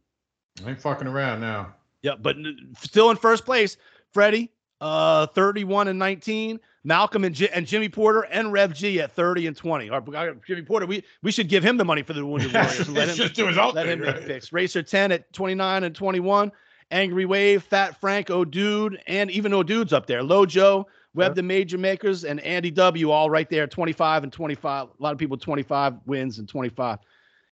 I 0.65 0.69
ain't 0.71 0.81
fucking 0.81 1.07
around 1.07 1.39
now. 1.39 1.73
Yeah, 2.01 2.15
but 2.19 2.35
still 2.81 3.11
in 3.11 3.17
first 3.17 3.45
place, 3.45 3.77
Freddie, 4.11 4.51
uh, 4.81 5.27
31 5.27 5.87
and 5.87 5.99
19. 5.99 6.59
Malcolm 6.83 7.25
and, 7.25 7.35
J- 7.35 7.49
and 7.53 7.67
Jimmy 7.67 7.89
Porter 7.89 8.21
and 8.31 8.53
Rev 8.53 8.73
G 8.73 9.01
at 9.01 9.11
30 9.11 9.47
and 9.47 9.57
20. 9.57 9.89
Our, 9.89 10.03
our 10.15 10.35
Jimmy 10.47 10.61
Porter, 10.61 10.85
we 10.85 11.03
we 11.21 11.31
should 11.31 11.49
give 11.49 11.61
him 11.63 11.75
the 11.75 11.83
money 11.83 12.01
for 12.01 12.13
the 12.13 12.25
Wounded 12.25 12.53
Warriors. 12.53 12.87
let 12.89 13.09
him 13.09 13.15
just 13.15 13.33
do 13.33 13.47
his 13.47 13.57
own 13.57 13.73
let 13.73 13.87
him 13.87 13.99
thing, 13.99 14.05
make 14.07 14.15
right? 14.15 14.25
picks. 14.27 14.53
Racer 14.53 14.81
10 14.81 15.11
at 15.11 15.33
29 15.33 15.83
and 15.83 15.93
21. 15.93 16.51
Angry 16.89 17.25
Wave, 17.25 17.63
Fat 17.63 17.99
Frank, 17.99 18.29
O'Dude, 18.29 19.01
and 19.07 19.29
even 19.31 19.53
O'Dude's 19.53 19.91
up 19.91 20.05
there. 20.07 20.21
Lojo, 20.21 20.85
Web 21.13 21.31
Yep. 21.31 21.35
the 21.35 21.43
Wager 21.43 21.77
Makers, 21.77 22.23
and 22.23 22.39
Andy 22.39 22.71
W. 22.71 23.11
all 23.11 23.29
right 23.29 23.49
there, 23.49 23.67
25 23.67 24.23
and 24.23 24.31
25. 24.31 24.87
A 24.87 25.03
lot 25.03 25.11
of 25.11 25.17
people 25.17 25.35
25 25.35 25.95
wins 26.05 26.39
and 26.39 26.47
25. 26.47 26.99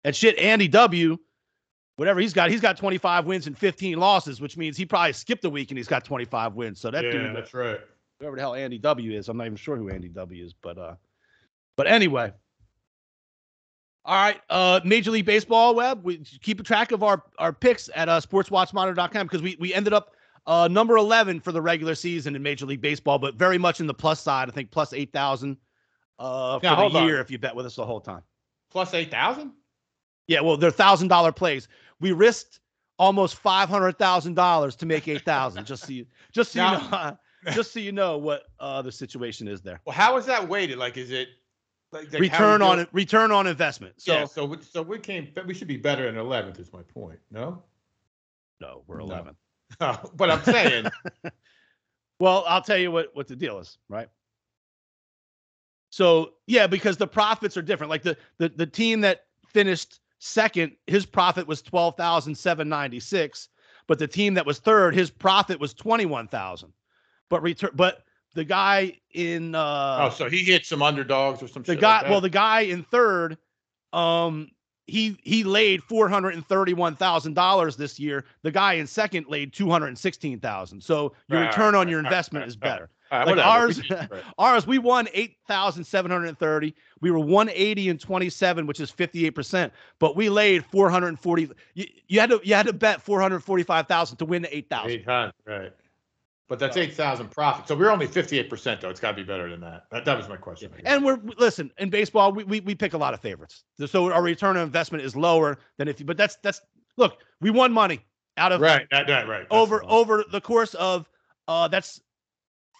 And 0.03 0.15
shit, 0.15 0.37
Andy 0.37 0.67
W. 0.67 1.17
whatever 1.95 2.19
he's 2.19 2.33
got. 2.33 2.49
He's 2.49 2.61
got 2.61 2.77
25 2.77 3.25
wins 3.25 3.47
and 3.47 3.57
15 3.57 3.97
losses, 3.97 4.41
which 4.41 4.57
means 4.57 4.77
he 4.77 4.85
probably 4.85 5.13
skipped 5.13 5.45
a 5.45 5.49
week 5.49 5.71
and 5.71 5.77
he's 5.77 5.87
got 5.87 6.03
25 6.05 6.53
wins. 6.53 6.79
So 6.79 6.91
that 6.91 7.03
yeah, 7.05 7.11
dude, 7.11 7.35
that's 7.35 7.53
right. 7.53 7.79
whoever 8.19 8.35
the 8.35 8.41
hell 8.41 8.55
Andy 8.55 8.77
W 8.79 9.11
is, 9.17 9.29
I'm 9.29 9.37
not 9.37 9.45
even 9.45 9.57
sure 9.57 9.75
who 9.75 9.89
Andy 9.89 10.09
W 10.09 10.43
is, 10.43 10.53
but 10.53 10.77
uh, 10.77 10.95
but 11.75 11.87
anyway. 11.87 12.31
All 14.05 14.15
right, 14.15 14.41
uh, 14.49 14.81
Major 14.83 15.11
League 15.11 15.25
Baseball 15.25 15.75
Webb. 15.75 16.03
We 16.03 16.17
keep 16.17 16.59
a 16.59 16.63
track 16.63 16.91
of 16.91 17.03
our 17.03 17.23
our 17.39 17.53
picks 17.53 17.89
at 17.95 18.09
uh, 18.09 18.19
sportswatchmonitor.com 18.19 19.27
because 19.27 19.41
we 19.41 19.55
we 19.61 19.73
ended 19.73 19.93
up 19.93 20.11
uh, 20.45 20.67
number 20.69 20.97
11 20.97 21.39
for 21.39 21.53
the 21.53 21.61
regular 21.61 21.95
season 21.95 22.35
in 22.35 22.43
Major 22.43 22.65
League 22.65 22.81
Baseball, 22.81 23.17
but 23.17 23.35
very 23.35 23.57
much 23.57 23.79
in 23.79 23.87
the 23.87 23.93
plus 23.93 24.19
side. 24.19 24.49
I 24.49 24.51
think 24.51 24.71
plus 24.71 24.91
8,000 24.91 25.55
uh, 26.19 26.59
for 26.59 26.65
Now, 26.65 26.89
the 26.89 26.99
on. 26.99 27.07
year 27.07 27.21
if 27.21 27.31
you 27.31 27.37
bet 27.37 27.55
with 27.55 27.65
us 27.65 27.77
the 27.77 27.85
whole 27.85 28.01
time. 28.01 28.23
Plus 28.69 28.93
eight 28.93 29.09
thousand. 29.11 29.53
Yeah, 30.27 30.41
well, 30.41 30.57
they're 30.57 30.71
thousand 30.71 31.09
dollar 31.09 31.31
plays. 31.31 31.67
We 31.99 32.11
risked 32.11 32.59
almost 32.97 33.35
five 33.35 33.69
hundred 33.69 33.97
thousand 33.97 34.35
dollars 34.35 34.75
to 34.77 34.85
make 34.85 35.07
eight 35.07 35.23
thousand. 35.23 35.65
just 35.65 35.85
so 35.85 35.93
you, 35.93 36.05
just 36.31 36.51
so 36.53 36.63
you 36.63 36.77
know, 36.77 37.17
just 37.53 37.73
so 37.73 37.79
you 37.79 37.91
know 37.91 38.17
what 38.17 38.43
uh, 38.59 38.81
the 38.81 38.91
situation 38.91 39.47
is 39.47 39.61
there. 39.61 39.81
Well, 39.85 39.95
how 39.95 40.17
is 40.17 40.25
that 40.25 40.47
weighted? 40.47 40.77
Like, 40.77 40.97
is 40.97 41.11
it 41.11 41.29
like 41.91 42.11
like 42.11 42.21
return 42.21 42.61
on 42.61 42.79
it. 42.79 42.89
Return 42.91 43.31
on 43.31 43.47
investment. 43.47 43.93
So 43.97 44.13
yeah, 44.13 44.25
so 44.25 44.45
we, 44.45 44.57
so 44.61 44.81
we 44.81 44.97
came. 44.99 45.31
We 45.45 45.53
should 45.53 45.67
be 45.67 45.77
better 45.77 46.05
than 46.05 46.17
eleventh. 46.17 46.59
Is 46.59 46.73
my 46.73 46.81
point. 46.81 47.19
No, 47.31 47.63
no, 48.59 48.83
we're 48.87 48.99
No. 48.99 49.35
but 50.15 50.29
I'm 50.29 50.43
saying. 50.43 50.87
Well, 52.19 52.45
I'll 52.47 52.61
tell 52.61 52.77
you 52.77 52.89
what 52.89 53.09
what 53.13 53.27
the 53.27 53.35
deal 53.35 53.59
is, 53.59 53.77
right? 53.89 54.07
So 55.89 56.35
yeah, 56.47 56.67
because 56.67 56.95
the 56.95 57.07
profits 57.07 57.57
are 57.57 57.61
different. 57.61 57.89
Like 57.89 58.03
the 58.03 58.15
the 58.37 58.47
the 58.47 58.67
team 58.67 59.01
that 59.01 59.25
finished 59.47 59.99
second, 60.23 60.71
his 60.87 61.05
profit 61.05 61.47
was 61.47 61.61
twelve 61.61 61.97
thousand 61.97 62.35
seven 62.35 62.69
ninety 62.69 62.99
six, 62.99 63.49
but 63.87 63.99
the 63.99 64.07
team 64.07 64.33
that 64.35 64.45
was 64.45 64.59
third, 64.59 64.95
his 64.95 65.09
profit 65.11 65.59
was 65.59 65.73
twenty 65.73 66.05
one 66.05 66.27
thousand. 66.27 66.71
But 67.29 67.41
return, 67.41 67.71
but 67.73 68.03
the 68.33 68.45
guy 68.45 68.99
in 69.11 69.53
uh, 69.53 69.99
oh, 70.01 70.09
so 70.09 70.29
he 70.29 70.43
hit 70.43 70.65
some 70.65 70.81
underdogs 70.81 71.43
or 71.43 71.47
some. 71.47 71.63
the 71.63 71.73
shit 71.73 71.81
guy 71.81 72.01
Like 72.01 72.09
well 72.09 72.21
the 72.21 72.29
guy 72.29 72.61
in 72.61 72.83
third 72.83 73.37
um 73.91 74.49
he 74.87 75.17
he 75.23 75.43
laid 75.43 75.83
four 75.83 76.07
hundred 76.07 76.35
and 76.35 76.45
thirty 76.47 76.73
one 76.73 76.95
thousand 76.95 77.33
dollars 77.33 77.75
this 77.75 77.99
year. 77.99 78.25
The 78.43 78.51
guy 78.51 78.73
in 78.73 78.87
second 78.87 79.27
laid 79.27 79.53
two 79.53 79.69
hundred 79.69 79.87
and 79.87 79.97
sixteen 79.97 80.39
thousand. 80.39 80.81
So 80.81 81.13
your 81.27 81.41
return 81.41 81.75
on 81.75 81.87
your 81.89 81.99
investment 81.99 82.47
is 82.47 82.55
better. 82.55 82.89
Right, 83.13 83.27
like 83.27 83.45
ours- 83.45 83.77
We 83.77 83.87
can- 83.87 84.07
right. 84.11 84.23
Ours, 84.37 84.65
we 84.67 84.77
won 84.79 85.07
eight 85.13 85.37
thousand 85.47 85.83
seven 85.83 86.09
hundred 86.11 86.27
and 86.27 86.39
thirty. 86.39 86.73
We 87.01 87.11
were 87.11 87.19
one 87.19 87.49
eighty 87.49 87.89
and 87.89 87.99
twenty 87.99 88.29
seven, 88.29 88.65
which 88.65 88.79
is 88.79 88.89
fifty 88.89 89.25
eight 89.25 89.31
percent. 89.35 89.71
But 89.99 90.15
we 90.15 90.29
laid 90.29 90.65
four 90.65 90.89
hundred 90.89 91.09
and 91.09 91.19
forty. 91.19 91.49
You, 91.75 91.85
you 92.07 92.19
had 92.19 92.29
to 92.31 92.41
you 92.43 92.55
had 92.55 92.65
to 92.65 92.73
bet 92.73 93.01
four 93.01 93.21
hundred 93.21 93.41
forty 93.41 93.63
five 93.63 93.87
thousand 93.87 94.17
to 94.17 94.25
win 94.25 94.41
the 94.41 94.55
eight 94.55 94.69
thousand. 94.69 94.91
Eight 94.91 95.05
hundred, 95.05 95.33
right? 95.45 95.71
But 96.49 96.59
that's 96.59 96.75
eight 96.75 96.93
thousand 96.93 97.31
profit. 97.31 97.67
So 97.67 97.75
we're 97.75 97.89
only 97.89 98.05
fifty-eight 98.07 98.49
percent, 98.49 98.81
though. 98.81 98.89
It's 98.89 98.99
got 98.99 99.11
to 99.11 99.17
be 99.17 99.23
better 99.23 99.49
than 99.49 99.61
that. 99.61 99.85
That, 99.91 100.05
that 100.05 100.17
was 100.17 100.27
my 100.27 100.35
question. 100.37 100.71
And 100.85 101.03
we're 101.03 101.17
listen 101.37 101.71
in 101.77 101.89
baseball, 101.89 102.31
we, 102.33 102.43
we 102.43 102.59
we 102.59 102.75
pick 102.75 102.93
a 102.93 102.97
lot 102.97 103.13
of 103.13 103.21
favorites. 103.21 103.63
So 103.85 104.11
our 104.11 104.21
return 104.21 104.57
on 104.57 104.63
investment 104.63 105.03
is 105.03 105.15
lower 105.15 105.57
than 105.77 105.87
if 105.87 105.99
you. 105.99 106.05
But 106.05 106.17
that's 106.17 106.37
that's 106.43 106.61
look, 106.97 107.19
we 107.41 107.49
won 107.49 107.71
money 107.71 108.01
out 108.37 108.51
of 108.51 108.61
right, 108.61 108.87
that, 108.91 109.07
that, 109.07 109.27
right. 109.27 109.47
that's 109.49 109.51
over 109.51 109.79
fine. 109.81 109.89
over 109.89 110.23
the 110.31 110.41
course 110.41 110.73
of 110.75 111.07
uh 111.47 111.67
that's 111.67 112.01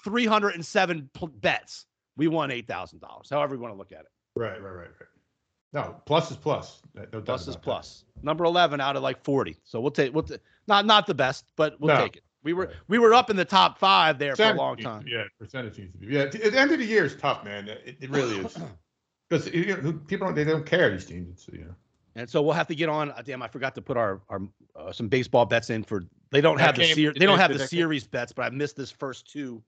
307 0.03 1.09
pl- 1.13 1.27
bets. 1.27 1.85
We 2.15 2.27
won 2.27 2.51
eight 2.51 2.67
thousand 2.67 2.99
dollars. 2.99 3.27
However 3.29 3.55
you 3.55 3.61
want 3.61 3.73
to 3.73 3.77
look 3.77 3.91
at 3.91 4.01
it. 4.01 4.07
Right, 4.35 4.61
right, 4.61 4.69
right, 4.71 4.87
right. 4.99 5.09
No, 5.73 5.95
plus 6.05 6.29
is 6.29 6.37
plus. 6.37 6.81
No 6.95 7.21
Plus 7.21 7.41
is 7.41 7.47
about 7.47 7.53
that. 7.55 7.61
plus. 7.63 8.05
Number 8.21 8.43
11 8.43 8.79
out 8.79 8.95
of 8.95 9.01
like 9.01 9.23
40. 9.23 9.57
So 9.63 9.81
we'll 9.81 9.89
take 9.91 10.13
we'll 10.13 10.23
ta- 10.23 10.35
not 10.67 10.85
not 10.85 11.07
the 11.07 11.15
best, 11.15 11.45
but 11.55 11.79
we'll 11.79 11.95
No. 11.95 12.01
take 12.03 12.17
it. 12.17 12.23
We 12.43 12.53
were 12.53 12.65
Right. 12.67 12.75
we 12.89 12.99
were 12.99 13.13
up 13.13 13.29
in 13.31 13.35
the 13.35 13.45
top 13.45 13.79
five 13.79 14.19
there 14.19 14.35
for 14.35 14.43
a 14.43 14.53
long 14.53 14.77
time. 14.77 15.03
be- 15.05 15.11
Yeah, 15.11 15.23
percentage 15.39 15.79
needs 15.79 15.93
to 15.93 15.97
be. 15.97 16.07
Yeah, 16.13 16.21
at 16.23 16.31
the 16.33 16.59
end 16.59 16.71
of 16.71 16.79
the 16.79 16.85
year 16.85 17.05
is 17.05 17.15
tough, 17.15 17.43
man. 17.43 17.67
It, 17.69 17.97
it 18.01 18.09
really 18.09 18.37
is. 18.37 18.57
Because 19.29 19.49
people 19.49 20.27
don't, 20.27 20.35
they 20.35 20.43
don't 20.43 20.65
care 20.65 20.91
these 20.91 21.05
teams. 21.05 21.29
It's, 21.29 21.47
you 21.47 21.63
know. 21.65 21.73
And 22.15 22.29
so 22.29 22.43
we'll 22.43 22.53
have 22.53 22.67
to 22.67 22.75
get 22.75 22.87
on. 22.89 23.09
uh, 23.11 23.23
Damn, 23.25 23.41
I 23.41 23.47
forgot 23.47 23.73
to 23.75 23.81
put 23.81 23.97
our 23.97 24.21
our 24.29 24.41
uh, 24.75 24.91
some 24.91 25.07
baseball 25.07 25.45
bets 25.47 25.71
in 25.71 25.83
for. 25.83 26.03
They 26.29 26.39
don't 26.41 26.57
That 26.57 26.65
have 26.65 26.75
the 26.75 26.93
series. 26.93 27.17
they 27.17 27.25
don't 27.25 27.39
have 27.39 27.51
the 27.51 27.65
series 27.67 28.05
bets, 28.05 28.31
but 28.31 28.43
I 28.43 28.49
missed 28.51 28.75
this 28.75 28.91
first 28.91 29.31
two. 29.31 29.63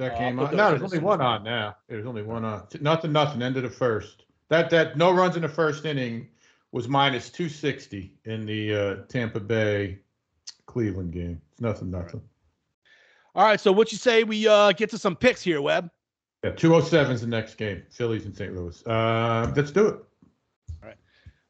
That 0.00 0.16
came 0.16 0.38
on. 0.38 0.56
No, 0.56 0.70
there's 0.70 0.82
only 0.82 0.98
one 0.98 1.20
on 1.20 1.44
now. 1.44 1.76
There's 1.86 2.06
only 2.06 2.22
one 2.22 2.42
on. 2.42 2.66
Nothing, 2.80 3.12
nothing. 3.12 3.42
End 3.42 3.58
of 3.58 3.64
the 3.64 3.68
first. 3.68 4.24
That 4.48 4.70
that 4.70 4.96
no 4.96 5.10
runs 5.12 5.36
in 5.36 5.42
the 5.42 5.48
first 5.48 5.84
inning 5.84 6.26
was 6.72 6.88
minus 6.88 7.28
two 7.28 7.50
sixty 7.50 8.14
in 8.24 8.46
the 8.46 8.74
uh, 8.74 8.96
Tampa 9.08 9.40
Bay 9.40 9.98
Cleveland 10.64 11.12
game. 11.12 11.38
It's 11.52 11.60
nothing, 11.60 11.90
nothing. 11.90 12.22
All 13.34 13.44
right, 13.44 13.60
so 13.60 13.70
what 13.70 13.92
you 13.92 13.98
say 13.98 14.24
we 14.24 14.48
uh 14.48 14.72
get 14.72 14.88
to 14.88 14.98
some 14.98 15.14
picks 15.14 15.42
here, 15.42 15.60
Webb? 15.60 15.90
Yeah, 16.42 16.52
two 16.52 16.74
oh 16.74 16.80
seven 16.80 17.12
is 17.12 17.20
the 17.20 17.26
next 17.26 17.56
game. 17.56 17.82
Phillies 17.90 18.24
and 18.24 18.34
St. 18.34 18.56
Louis. 18.56 18.82
Uh, 18.86 19.52
let's 19.54 19.70
do 19.70 19.86
it. 19.86 19.94
All 20.82 20.88
right. 20.88 20.96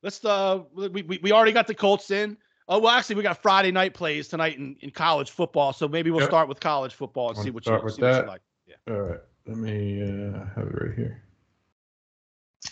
Let's 0.03 0.25
uh 0.25 0.63
we, 0.75 0.89
we, 0.89 1.21
we 1.23 1.31
already 1.31 1.53
got 1.53 1.69
the 1.69 1.75
Colts 1.75 2.11
in. 2.11 2.37
Oh 2.71 2.79
well, 2.79 2.93
actually 2.93 3.17
we 3.17 3.25
got 3.25 3.43
Friday 3.43 3.73
night 3.73 3.95
plays 3.95 4.29
tonight 4.29 4.57
in, 4.57 4.77
in 4.81 4.93
college 4.93 5.31
football, 5.33 5.73
so 5.73 5.89
maybe 5.89 6.13
we'll 6.13 6.21
Yep. 6.21 6.31
start 6.31 6.49
with 6.49 6.61
college 6.61 6.95
football 6.95 7.31
and 7.31 7.39
see 7.39 7.51
what 7.51 7.67
you 7.67 7.73
see 7.91 8.01
what 8.01 8.23
you 8.23 8.29
like. 8.29 8.43
All 8.89 9.01
right. 9.01 9.21
Let 9.47 9.57
me 9.57 10.01
uh, 10.03 10.45
have 10.55 10.69
it 10.69 10.75
right 10.81 10.95
here. 10.95 11.23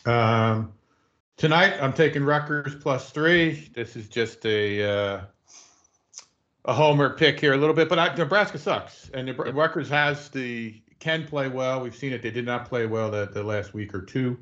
Um, 0.06 0.72
tonight 1.37 1.74
I'm 1.82 1.92
taking 1.92 2.22
Rutgers 2.24 2.76
plus 2.76 3.11
three. 3.11 3.70
This 3.74 3.96
is 3.96 4.08
just 4.08 4.46
a 4.46 4.84
uh, 4.84 5.20
a 6.66 6.72
homer 6.72 7.11
pick 7.11 7.40
here 7.40 7.54
a 7.54 7.56
little 7.56 7.74
bit, 7.74 7.88
but 7.88 7.98
I, 7.98 8.14
Nebraska 8.14 8.58
sucks, 8.58 9.11
and 9.12 9.28
Nebra- 9.28 9.52
Rutgers 9.52 9.88
has 9.88 10.28
the 10.28 10.80
can 11.00 11.26
play 11.26 11.48
well. 11.48 11.80
We've 11.80 11.94
seen 11.94 12.12
it. 12.12 12.22
They 12.22 12.30
did 12.30 12.46
not 12.46 12.66
play 12.68 12.87
well 12.87 13.11
the, 13.11 13.26
the 13.32 13.42
last 13.42 13.74
week 13.74 13.92
or 13.94 14.02
two, 14.02 14.38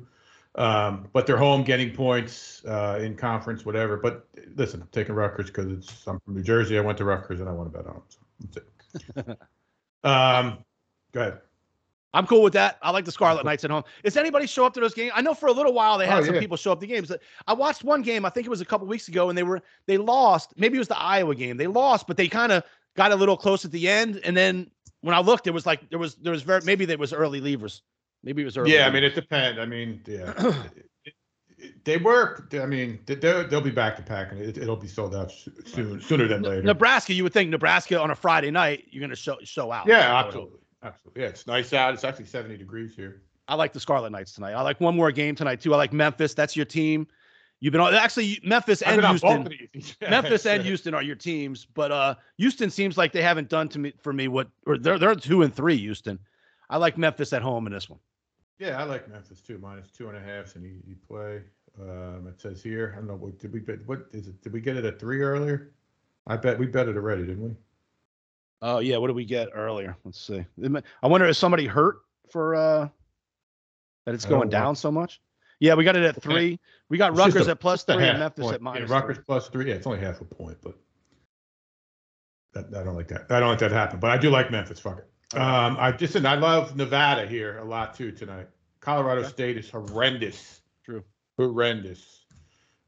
um, 0.57 1.07
but 1.13 1.27
they're 1.27 1.37
home 1.37 1.63
getting 1.63 1.91
points 1.91 2.63
uh, 2.65 2.99
in 3.01 3.15
conference, 3.15 3.65
whatever. 3.65 3.97
But 3.97 4.27
listen, 4.55 4.81
I'm 4.81 4.87
taking 4.91 5.15
Rutgers 5.15 5.47
because 5.47 5.71
it's 5.71 6.07
I'm 6.07 6.19
from 6.19 6.35
New 6.35 6.43
Jersey. 6.43 6.77
I 6.77 6.81
went 6.81 6.97
to 6.97 7.05
Rutgers 7.05 7.39
and 7.39 7.47
I 7.47 7.51
want 7.51 7.71
to 7.71 7.77
bet 7.77 7.87
on 7.87 7.93
them. 7.93 8.03
So 8.09 8.61
that's 9.15 9.27
it. 9.27 9.37
um, 10.03 10.57
go 11.11 11.21
ahead. 11.21 11.39
I'm 12.13 12.25
cool 12.25 12.41
with 12.41 12.53
that. 12.53 12.79
I 12.81 12.89
like 12.89 13.05
the 13.05 13.11
Scarlet 13.11 13.45
Knights 13.45 13.63
at 13.63 13.69
home. 13.69 13.83
Does 14.03 14.17
anybody 14.17 14.47
show 14.47 14.65
up 14.65 14.73
to 14.73 14.79
those 14.79 14.93
games? 14.93 15.11
I 15.13 15.21
know 15.21 15.35
for 15.35 15.47
a 15.47 15.51
little 15.51 15.73
while 15.73 15.99
they 15.99 16.07
had 16.07 16.19
Oh, 16.19 16.25
some 16.25 16.33
yeah. 16.35 16.39
people 16.39 16.57
show 16.57 16.71
up 16.71 16.79
to 16.79 16.87
games. 16.87 17.11
I 17.45 17.53
watched 17.53 17.83
one 17.83 18.01
game. 18.01 18.25
I 18.25 18.29
think 18.29 18.47
it 18.47 18.49
was 18.49 18.61
a 18.61 18.65
couple 18.65 18.87
weeks 18.87 19.07
ago, 19.07 19.29
and 19.29 19.37
they 19.37 19.43
were 19.43 19.61
they 19.85 19.97
lost. 19.97 20.53
Maybe 20.57 20.77
it 20.77 20.79
was 20.79 20.87
the 20.87 20.97
Iowa 20.97 21.35
game. 21.35 21.57
They 21.57 21.67
lost, 21.67 22.07
but 22.07 22.17
they 22.17 22.27
kind 22.27 22.51
of 22.51 22.63
got 22.95 23.11
a 23.11 23.15
little 23.15 23.37
close 23.37 23.65
at 23.65 23.71
the 23.71 23.87
end. 23.87 24.19
And 24.23 24.35
then 24.35 24.71
when 25.01 25.13
I 25.13 25.19
looked, 25.19 25.45
it 25.45 25.51
was 25.51 25.67
like 25.67 25.87
there 25.89 25.99
was 25.99 26.15
there 26.15 26.31
was 26.31 26.41
very 26.41 26.61
maybe 26.63 26.85
there 26.85 26.97
was 26.97 27.13
early 27.13 27.41
leavers. 27.41 27.81
Maybe 28.27 28.41
it 28.41 28.45
was 28.45 28.57
early. 28.57 28.73
Yeah, 28.73 28.87
I 28.87 28.89
mean, 28.91 29.05
it 29.05 29.15
depends. 29.15 29.57
I 29.57 29.65
mean, 29.65 30.01
yeah, 30.05 30.33
they 31.85 31.95
work. 31.95 32.53
I 32.53 32.65
mean, 32.65 32.99
they- 33.05 33.15
they'll, 33.15 33.61
be 33.61 33.71
back 33.71 33.95
to 33.95 34.01
packing. 34.01 34.37
It, 34.39 34.57
it'll 34.57 34.75
be 34.75 34.89
sold 34.89 35.15
out 35.15 35.31
soon, 35.65 36.01
sooner 36.01 36.27
than 36.27 36.41
later. 36.41 36.61
Nebraska. 36.61 37.13
You 37.13 37.23
would 37.23 37.31
think 37.31 37.49
Nebraska 37.49 37.97
on 37.97 38.11
a 38.11 38.15
Friday 38.15 38.51
night 38.51 38.83
you're 38.89 38.99
going 38.99 39.11
to 39.11 39.15
show 39.15 39.37
show 39.43 39.71
out. 39.71 39.87
Yeah, 39.87 40.13
I 40.13 40.25
would 40.25 40.33
hope. 40.33 40.43
absolutely, 40.43 40.59
absolutely. 40.83 41.21
Yeah, 41.21 41.27
it's 41.29 41.47
nice 41.47 41.71
out. 41.71 41.93
It's 41.93 42.03
actually 42.03 42.25
seventy 42.25 42.57
degrees 42.57 42.97
here. 42.97 43.21
I 43.47 43.55
like 43.55 43.71
the 43.71 43.79
Scarlet 43.79 44.11
Knights 44.11 44.33
tonight. 44.33 44.51
I 44.51 44.61
like 44.61 44.81
one 44.81 44.93
more 44.93 45.09
game 45.13 45.33
tonight 45.33 45.61
too. 45.61 45.73
I 45.73 45.77
like 45.77 45.93
Memphis. 45.93 46.33
That's 46.33 46.57
your 46.57 46.65
team. 46.65 47.07
You've 47.61 47.71
been 47.71 47.81
on 47.81 47.93
actually 47.95 48.39
Memphis 48.43 48.81
and 48.81 49.01
Houston. 49.03 49.49
Memphis 50.09 50.45
and. 50.45 50.61
Houston 50.63 50.93
are 50.93 51.01
your 51.01 51.15
teams, 51.15 51.65
but 51.73 51.93
uh, 51.93 52.15
Houston 52.37 52.69
seems 52.69 52.97
like 52.97 53.13
they 53.13 53.21
haven't 53.21 53.47
done 53.49 53.69
to 53.69 53.79
me 53.79 53.93
for 54.01 54.11
me 54.11 54.27
what 54.27 54.49
or 54.65 54.77
they're 54.77 54.99
they're 54.99 55.15
two 55.15 55.41
and 55.43 55.55
three. 55.55 55.77
Houston, 55.77 56.19
I 56.69 56.77
like 56.77 56.97
Memphis 56.97 57.31
at 57.33 57.41
home 57.41 57.65
in 57.65 57.73
this 57.73 57.89
one. 57.89 57.99
Yeah, 58.59 58.79
I 58.79 58.83
like 58.83 59.09
Memphis 59.09 59.41
too. 59.41 59.59
Minus 59.59 59.89
two 59.91 60.09
and 60.09 60.17
a 60.17 60.21
half, 60.21 60.55
and 60.55 60.63
you, 60.63 60.77
you 60.87 60.95
play. 61.07 61.41
Um, 61.79 62.27
it 62.27 62.39
says 62.41 62.63
here. 62.63 62.93
I 62.95 62.97
don't 62.97 63.07
know. 63.07 63.15
What 63.15 63.37
did 63.39 63.53
we 63.53 63.59
bet? 63.59 63.85
What 63.85 64.07
is 64.11 64.27
it? 64.27 64.41
Did 64.41 64.53
we 64.53 64.61
get 64.61 64.77
it 64.77 64.85
at 64.85 64.99
three 64.99 65.21
earlier? 65.21 65.71
I 66.25 66.37
bet 66.37 66.57
we 66.57 66.65
bet 66.65 66.87
it 66.87 66.95
already, 66.95 67.25
didn't 67.25 67.43
we? 67.43 67.51
Oh 68.61 68.79
yeah, 68.79 68.97
what 68.97 69.07
did 69.07 69.15
we 69.15 69.25
get 69.25 69.49
earlier? 69.53 69.95
Let's 70.03 70.19
see. 70.19 70.43
I 71.03 71.07
wonder 71.07 71.27
if 71.27 71.37
somebody 71.37 71.67
hurt 71.67 71.99
for 72.31 72.55
uh 72.55 72.89
that 74.05 74.15
it's 74.15 74.25
going 74.25 74.47
know. 74.49 74.51
down 74.51 74.75
so 74.75 74.91
much. 74.91 75.21
Yeah, 75.59 75.75
we 75.75 75.83
got 75.83 75.95
it 75.95 76.03
at 76.03 76.21
three. 76.21 76.59
We 76.89 76.97
got 76.97 77.11
It's 77.11 77.19
Rutgers 77.19 77.47
a- 77.47 77.51
at 77.51 77.59
plus 77.59 77.83
three 77.83 78.03
and 78.03 78.19
Memphis 78.19 78.43
point. 78.43 78.55
at 78.55 78.61
minus. 78.61 78.89
Yeah, 78.89 78.95
Rutgers 78.95 79.17
three. 79.17 79.25
plus 79.25 79.49
three. 79.49 79.69
Yeah, 79.69 79.75
it's 79.75 79.85
only 79.87 79.99
half 79.99 80.21
a 80.21 80.25
point, 80.25 80.57
but 80.63 80.75
that, 82.53 82.79
I 82.79 82.83
don't 82.83 82.95
like 82.95 83.07
that. 83.09 83.27
I 83.29 83.39
don't 83.39 83.49
like 83.49 83.59
that 83.59 83.69
to 83.69 83.75
happen. 83.75 83.99
But 83.99 84.11
I 84.11 84.17
do 84.17 84.29
like 84.29 84.49
Memphis. 84.49 84.79
Fuck 84.79 84.99
it. 84.99 85.09
Um, 85.33 85.75
I 85.79 85.91
just 85.91 86.15
and 86.15 86.27
I 86.27 86.35
love 86.35 86.75
Nevada 86.75 87.25
here 87.27 87.57
a 87.57 87.63
lot 87.63 87.93
too 87.95 88.11
tonight. 88.11 88.47
Colorado 88.79 89.21
Okay. 89.21 89.29
State 89.29 89.57
is 89.57 89.69
horrendous. 89.69 90.61
True. 90.85 91.03
Horrendous. 91.37 92.25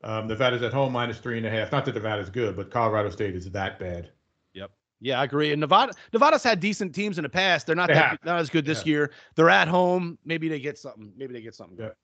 Um, 0.04 0.28
Nevada's 0.28 0.62
at 0.62 0.72
home 0.72 0.94
minus 0.94 1.18
three 1.18 1.38
and 1.38 1.46
a 1.46 1.50
half. 1.50 1.72
Not 1.74 1.84
that 1.86 1.96
Nevada's 1.96 2.30
good, 2.30 2.56
but 2.56 2.72
Colorado 2.72 3.10
State 3.10 3.36
is 3.36 3.52
that 3.52 3.78
bad. 3.80 4.12
Yep. 4.54 4.72
Yeah, 5.02 5.20
I 5.20 5.26
agree. 5.26 5.52
And 5.52 5.60
Nevada, 5.60 5.94
Nevada's 6.14 6.44
had 6.44 6.62
decent 6.62 6.96
teams 6.96 7.18
in 7.18 7.24
the 7.24 7.30
past. 7.30 7.68
They're 7.68 7.76
not 7.76 7.90
They 7.90 7.96
that, 7.96 8.24
not 8.24 8.40
as 8.40 8.50
good 8.50 8.66
this 8.66 8.86
Yeah. 8.86 8.92
year. 8.92 9.12
They're 9.36 9.50
at 9.50 9.68
home. 9.68 10.18
Maybe 10.24 10.48
they 10.48 10.62
get 10.62 10.78
something. 10.78 11.12
Maybe 11.18 11.34
they 11.34 11.42
get 11.42 11.56
something. 11.56 11.78
Yeah. 11.78 11.88
good. 11.88 11.96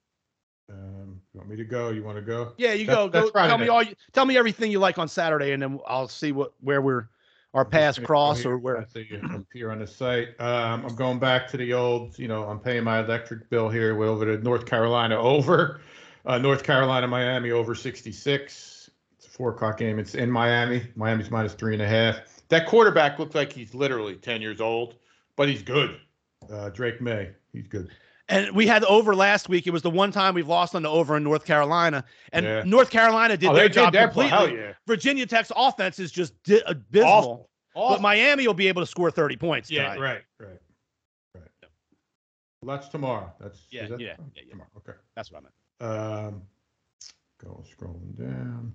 Um, 0.76 1.22
you 1.34 1.38
want 1.40 1.50
me 1.50 1.56
to 1.56 1.64
go? 1.64 1.92
You 1.92 2.04
want 2.04 2.18
to 2.18 2.22
go? 2.24 2.54
Yeah, 2.58 2.74
you 2.74 2.86
That's- 2.88 3.06
go. 3.06 3.10
that's 3.10 3.26
Go. 3.28 3.32
Friday 3.32 3.50
Tell 3.50 3.58
me 3.60 3.68
all. 3.70 3.84
You, 3.84 3.94
tell 4.12 4.26
me 4.26 4.36
everything 4.38 4.72
you 4.72 4.80
like 4.80 4.98
on 4.98 5.08
Saturday, 5.08 5.52
and 5.54 5.62
then 5.62 5.80
I'll 5.88 6.08
see 6.10 6.32
what 6.34 6.54
where 6.60 6.82
we're 6.82 7.08
our 7.56 7.64
paths 7.64 7.96
Just 7.96 8.08
gonna 8.08 8.20
go 8.20 8.34
cross 8.34 8.46
or 8.46 8.58
where. 8.58 8.78
I 8.78 8.86
see 8.86 9.08
you 9.10 9.22
up 9.34 9.46
here 9.54 9.72
on 9.72 9.80
the 9.80 9.88
site. 9.88 10.40
Um, 10.40 10.86
I'm 10.86 10.96
going 10.96 11.20
back 11.20 11.48
to 11.52 11.58
the 11.58 11.74
old, 11.74 12.20
you 12.20 12.28
know, 12.28 12.44
I'm 12.44 12.60
paying 12.60 12.84
my 12.84 13.00
electric 13.00 13.50
bill 13.50 13.70
here. 13.70 13.96
We're 13.96 14.08
over 14.08 14.26
to 14.26 14.44
North 14.44 14.66
Carolina 14.66 15.18
over. 15.18 15.80
Uh, 16.26 16.38
North 16.38 16.64
Carolina, 16.64 17.08
Miami 17.08 17.52
over 17.52 17.74
66. 17.74 18.90
It's 19.18 19.26
a 19.26 19.30
four 19.30 19.52
o'clock 19.52 19.78
game. 19.78 20.00
It's 20.00 20.16
in 20.16 20.30
Miami. 20.30 20.86
Miami's 20.96 21.32
minus 21.32 21.54
three 21.54 21.74
and 21.74 21.82
a 21.82 21.88
half. 21.88 22.20
That 22.50 22.68
quarterback 22.68 23.20
looks 23.20 23.36
like 23.36 23.54
he's 23.54 23.74
literally 23.74 24.16
10 24.16 24.42
years 24.42 24.60
old, 24.60 24.96
but 25.38 25.48
he's 25.48 25.64
good. 25.64 26.00
Uh, 26.52 26.70
Drake 26.70 27.00
Maye, 27.00 27.32
he's 27.54 27.68
good. 27.68 27.90
And 28.28 28.56
we 28.56 28.66
had 28.66 28.84
over 28.86 29.14
last 29.16 29.50
week. 29.50 29.68
It 29.68 29.70
was 29.72 29.84
the 29.84 29.90
one 29.92 30.12
time 30.12 30.34
we've 30.34 30.48
lost 30.48 30.74
on 30.74 30.82
the 30.82 30.90
over 30.90 31.16
in 31.16 31.24
North 31.24 31.46
Carolina, 31.46 32.04
and 32.34 32.44
Yeah. 32.46 32.64
North 32.66 32.90
Carolina 32.90 33.38
did 33.38 33.50
Oh, 33.50 33.54
their 33.54 33.70
job 33.70 33.94
did 33.94 34.02
completely. 34.02 34.58
Yeah. 34.58 34.74
Virginia 34.88 35.26
Tech's 35.28 35.52
offense 35.56 36.00
is 36.00 36.12
just 36.12 36.42
di- 36.44 36.62
abysmal, 36.66 37.50
Awful. 37.76 37.96
but 37.96 38.02
Miami 38.02 38.48
will 38.48 38.56
be 38.56 38.68
able 38.68 38.82
to 38.82 38.88
score 38.88 39.12
30 39.12 39.38
points 39.38 39.70
Yeah, 39.70 39.94
tonight. 39.94 40.00
right, 40.00 40.22
right, 40.40 40.60
right. 41.36 41.44
Well, 42.64 42.76
that's 42.78 42.88
tomorrow. 42.90 43.32
That's 43.40 43.68
Yeah, 43.70 43.88
that- 43.90 44.00
yeah, 44.00 44.16
yeah, 44.34 44.42
yeah. 44.44 44.50
Tomorrow. 44.52 44.70
Okay. 44.78 44.94
That's 45.16 45.32
what 45.32 45.44
I 45.44 45.86
meant. 45.86 46.34
Um, 46.34 46.42
go 47.38 47.64
scrolling 47.78 48.18
down. 48.18 48.74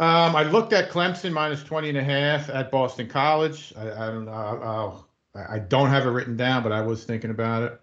Um, 0.00 0.34
I 0.34 0.42
looked 0.44 0.72
at 0.72 0.90
Clemson 0.90 1.32
minus 1.32 1.62
20 1.62 1.90
and 1.90 1.98
a 1.98 2.02
half 2.02 2.48
at 2.50 2.72
Boston 2.72 3.06
College. 3.06 3.72
I, 3.76 3.92
I 3.92 4.06
don't 4.06 4.24
know. 4.24 4.32
I'll, 4.32 5.08
I 5.36 5.56
I 5.56 5.58
don't 5.60 5.90
have 5.90 6.06
it 6.06 6.10
written 6.10 6.36
down, 6.36 6.64
but 6.64 6.72
I 6.72 6.80
was 6.80 7.04
thinking 7.04 7.30
about 7.30 7.62
it. 7.62 7.80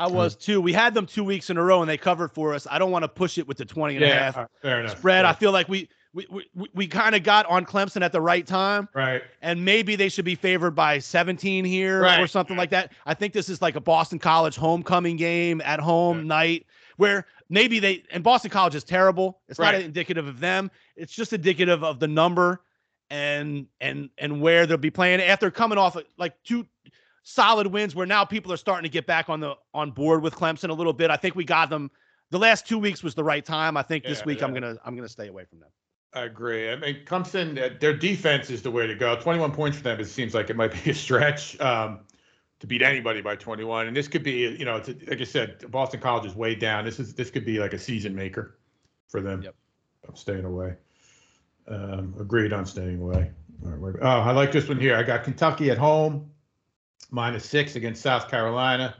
I 0.00 0.06
was 0.06 0.34
too. 0.34 0.60
We 0.60 0.72
had 0.72 0.94
them 0.94 1.06
two 1.06 1.22
weeks 1.24 1.50
in 1.50 1.56
a 1.56 1.62
row, 1.62 1.80
and 1.82 1.88
they 1.90 1.98
covered 1.98 2.32
for 2.32 2.54
us. 2.54 2.66
I 2.70 2.78
don't 2.78 2.90
want 2.90 3.02
to 3.04 3.08
push 3.08 3.38
it 3.38 3.46
with 3.46 3.58
the 3.58 3.64
20 3.64 3.96
and 3.96 4.04
a 4.04 4.08
half 4.14 4.48
fair 4.62 4.80
enough. 4.80 4.96
spread. 4.98 5.24
I 5.24 5.32
feel 5.34 5.52
like 5.52 5.68
we 5.68 5.88
we 6.14 6.26
we, 6.54 6.68
we 6.74 6.86
kind 6.86 7.14
of 7.14 7.22
got 7.22 7.46
on 7.46 7.64
Clemson 7.66 8.02
at 8.02 8.10
the 8.12 8.20
right 8.20 8.46
time. 8.46 8.88
right. 8.94 9.22
and 9.42 9.64
maybe 9.64 9.96
they 9.96 10.08
should 10.08 10.24
be 10.24 10.34
favored 10.34 10.72
by 10.72 10.98
17 10.98 11.64
here 11.64 11.98
or 12.00 12.02
Right, 12.02 12.30
something 12.30 12.56
like 12.56 12.70
that. 12.70 12.92
I 13.06 13.14
think 13.14 13.32
this 13.32 13.48
is 13.48 13.60
like 13.62 13.76
a 13.76 13.80
Boston 13.80 14.18
College 14.18 14.56
homecoming 14.56 15.16
game 15.16 15.60
at 15.64 15.78
home 15.80 16.18
Yeah. 16.20 16.24
night 16.24 16.66
where 16.96 17.26
maybe 17.48 17.78
they 17.78 18.02
and 18.10 18.24
Boston 18.24 18.50
College 18.50 18.74
is 18.74 18.84
terrible. 18.84 19.40
It's 19.48 19.58
not 19.60 19.74
indicative 19.74 20.26
of 20.26 20.40
them. 20.40 20.70
It's 20.96 21.12
just 21.12 21.32
indicative 21.32 21.84
of 21.84 22.00
the 22.00 22.08
number 22.08 22.62
and 23.10 23.66
and 23.80 24.08
and 24.18 24.40
where 24.40 24.66
they'll 24.66 24.76
be 24.78 24.90
playing 24.90 25.20
after 25.20 25.50
coming 25.50 25.78
off 25.78 25.96
like 26.16 26.34
two 26.44 26.66
solid 27.22 27.66
wins 27.66 27.94
where 27.94 28.06
now 28.06 28.24
people 28.24 28.52
are 28.52 28.56
starting 28.56 28.84
to 28.84 28.88
get 28.92 29.06
back 29.06 29.28
on 29.28 29.40
the 29.40 29.54
on 29.74 29.90
board 29.90 30.22
with 30.22 30.34
Clemson 30.34 30.70
a 30.70 30.74
little 30.74 30.92
bit. 30.92 31.10
I 31.10 31.16
think 31.16 31.34
we 31.34 31.44
got 31.44 31.70
them 31.70 31.90
the 32.30 32.38
last 32.38 32.66
2 32.66 32.78
weeks 32.78 33.02
was 33.02 33.14
the 33.14 33.24
right 33.24 33.44
time. 33.44 33.76
I 33.76 33.82
think 33.82 34.04
this 34.04 34.18
Yeah, 34.20 34.24
week 34.26 34.42
I'm 34.42 34.50
going 34.50 34.62
to 34.62 34.78
I'm 34.84 34.96
to 34.96 35.08
stay 35.08 35.28
away 35.28 35.44
from 35.44 35.60
them. 35.60 35.68
I 36.12 36.22
agree. 36.22 36.70
I 36.70 36.76
mean, 36.76 37.04
Clemson, 37.04 37.56
uh, 37.58 37.76
their 37.80 37.96
defense 37.96 38.50
is 38.50 38.62
the 38.62 38.70
way 38.70 38.86
to 38.86 38.94
go. 38.96 39.14
21 39.16 39.52
points 39.52 39.76
for 39.76 39.84
them. 39.84 40.00
It 40.00 40.06
seems 40.06 40.34
like 40.34 40.50
it 40.50 40.56
might 40.56 40.72
be 40.84 40.90
a 40.90 40.94
stretch 40.94 41.60
um, 41.60 42.00
to 42.58 42.66
beat 42.66 42.82
anybody 42.82 43.20
by 43.20 43.36
21. 43.36 43.86
And 43.86 43.96
this 43.96 44.08
could 44.08 44.22
be, 44.24 44.48
you 44.58 44.64
know, 44.64 44.76
it's 44.76 44.88
a, 44.88 44.96
like 45.08 45.20
I 45.20 45.24
said, 45.24 45.70
Boston 45.70 46.00
College 46.00 46.26
is 46.26 46.34
way 46.34 46.54
down. 46.54 46.84
This 46.84 46.98
is 46.98 47.14
this 47.14 47.30
could 47.30 47.44
be 47.44 47.58
like 47.58 47.74
a 47.74 47.78
season 47.78 48.14
maker 48.14 48.58
for 49.08 49.20
them. 49.20 49.42
Yep. 49.42 49.54
I'm 50.08 50.16
staying 50.16 50.44
away. 50.44 50.74
Um, 51.68 52.14
agreed 52.18 52.52
on 52.52 52.66
staying 52.66 53.00
away. 53.00 53.30
All 53.64 53.70
right, 53.70 53.80
wait- 53.80 53.94
oh, 54.02 54.06
I 54.08 54.32
like 54.32 54.50
this 54.50 54.68
one 54.68 54.80
here. 54.80 54.96
I 54.96 55.02
got 55.02 55.22
Kentucky 55.22 55.70
at 55.70 55.78
home, 55.78 56.29
minus 57.10 57.44
six 57.44 57.76
against 57.76 58.02
South 58.02 58.28
Carolina. 58.28 58.96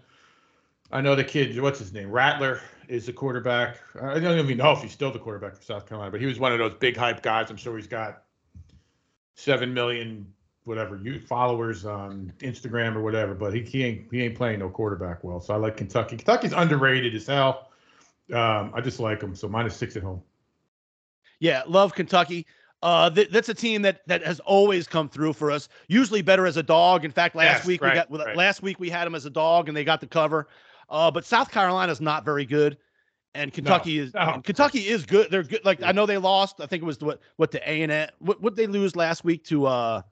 I 0.93 1.01
know 1.01 1.15
the 1.15 1.25
kid. 1.25 1.59
What's 1.61 1.79
his 1.79 1.93
name? 1.93 2.11
Rattler 2.11 2.61
is 2.89 3.07
the 3.07 3.13
quarterback. 3.13 3.79
I 4.01 4.19
don't 4.19 4.39
even 4.39 4.59
know 4.59 4.73
if 4.73 4.83
he's 4.83 4.93
still 4.93 5.13
the 5.13 5.19
quarterback 5.19 5.55
for 5.55 5.63
South 5.63 5.87
Carolina, 5.87 6.11
but 6.11 6.21
he 6.21 6.27
was 6.27 6.41
one 6.41 6.53
of 6.53 6.59
those 6.59 6.75
big 6.75 6.97
hype 6.97 7.23
guys. 7.23 7.51
I'm 7.51 7.57
sure 7.57 7.77
he's 7.77 7.87
got 7.87 8.25
seven 9.37 9.73
million 9.73 10.27
whatever 10.65 10.97
you 10.97 11.19
followers 11.19 11.85
on 11.85 12.33
Instagram 12.41 12.95
or 12.95 13.03
whatever. 13.03 13.35
But 13.35 13.55
he, 13.55 13.63
he 13.63 13.85
ain't 13.85 14.09
he 14.13 14.23
ain't 14.23 14.35
playing 14.35 14.59
no 14.59 14.69
quarterback 14.69 15.25
well. 15.25 15.41
So 15.41 15.55
I 15.55 15.57
like 15.57 15.77
Kentucky. 15.77 16.17
Kentucky's 16.17 16.53
underrated 16.53 17.15
as 17.15 17.27
hell. 17.27 17.71
Um, 18.33 18.73
I 18.75 18.81
just 18.81 19.01
like 19.01 19.23
him. 19.23 19.35
So 19.35 19.49
minus 19.49 19.77
six 19.77 19.97
at 19.97 20.03
home. 20.03 20.23
Yeah, 21.39 21.63
love 21.67 21.95
Kentucky. 21.95 22.47
Uh, 22.83 23.11
th- 23.11 23.29
that's 23.31 23.49
a 23.51 23.55
team 23.55 23.83
that 23.83 24.01
that 24.07 24.25
has 24.25 24.41
always 24.41 24.87
come 24.87 25.09
through 25.09 25.35
for 25.35 25.51
us. 25.51 25.69
Usually 25.89 26.23
better 26.23 26.47
as 26.47 26.57
a 26.57 26.63
dog. 26.63 27.05
In 27.05 27.11
fact, 27.11 27.35
last 27.35 27.59
Yes, 27.59 27.67
week 27.67 27.83
right, 27.83 28.09
we 28.09 28.17
got 28.19 28.27
right. 28.27 28.37
last 28.37 28.63
week 28.63 28.81
we 28.81 28.89
had 28.89 29.05
them 29.05 29.15
as 29.15 29.27
a 29.27 29.31
dog 29.31 29.69
and 29.69 29.77
they 29.77 29.85
got 29.85 30.01
the 30.01 30.07
cover. 30.07 30.49
Uh, 30.89 31.11
but 31.11 31.25
South 31.25 31.51
Carolina's 31.51 32.01
not 32.01 32.25
very 32.25 32.47
good, 32.47 32.79
and 33.35 33.53
Kentucky 33.53 33.99
is 33.99 34.15
no. 34.15 34.41
Kentucky 34.43 34.89
is 34.89 35.05
good. 35.05 35.31
They're 35.31 35.43
good. 35.43 35.65
Like 35.65 35.83
I 35.83 35.93
know 35.93 36.07
they 36.07 36.17
lost. 36.19 36.61
I 36.61 36.67
think 36.67 36.83
it 36.83 36.87
was 36.87 36.99
what 37.01 37.21
what 37.37 37.51
the 37.51 37.59
A 37.71 37.83
and 37.83 37.93
M. 37.93 38.09
What 38.19 38.41
what 38.41 38.57
they 38.57 38.67
lose 38.67 38.97
last 38.97 39.25
week 39.25 39.45
to 39.45 39.67
uh 39.67 40.03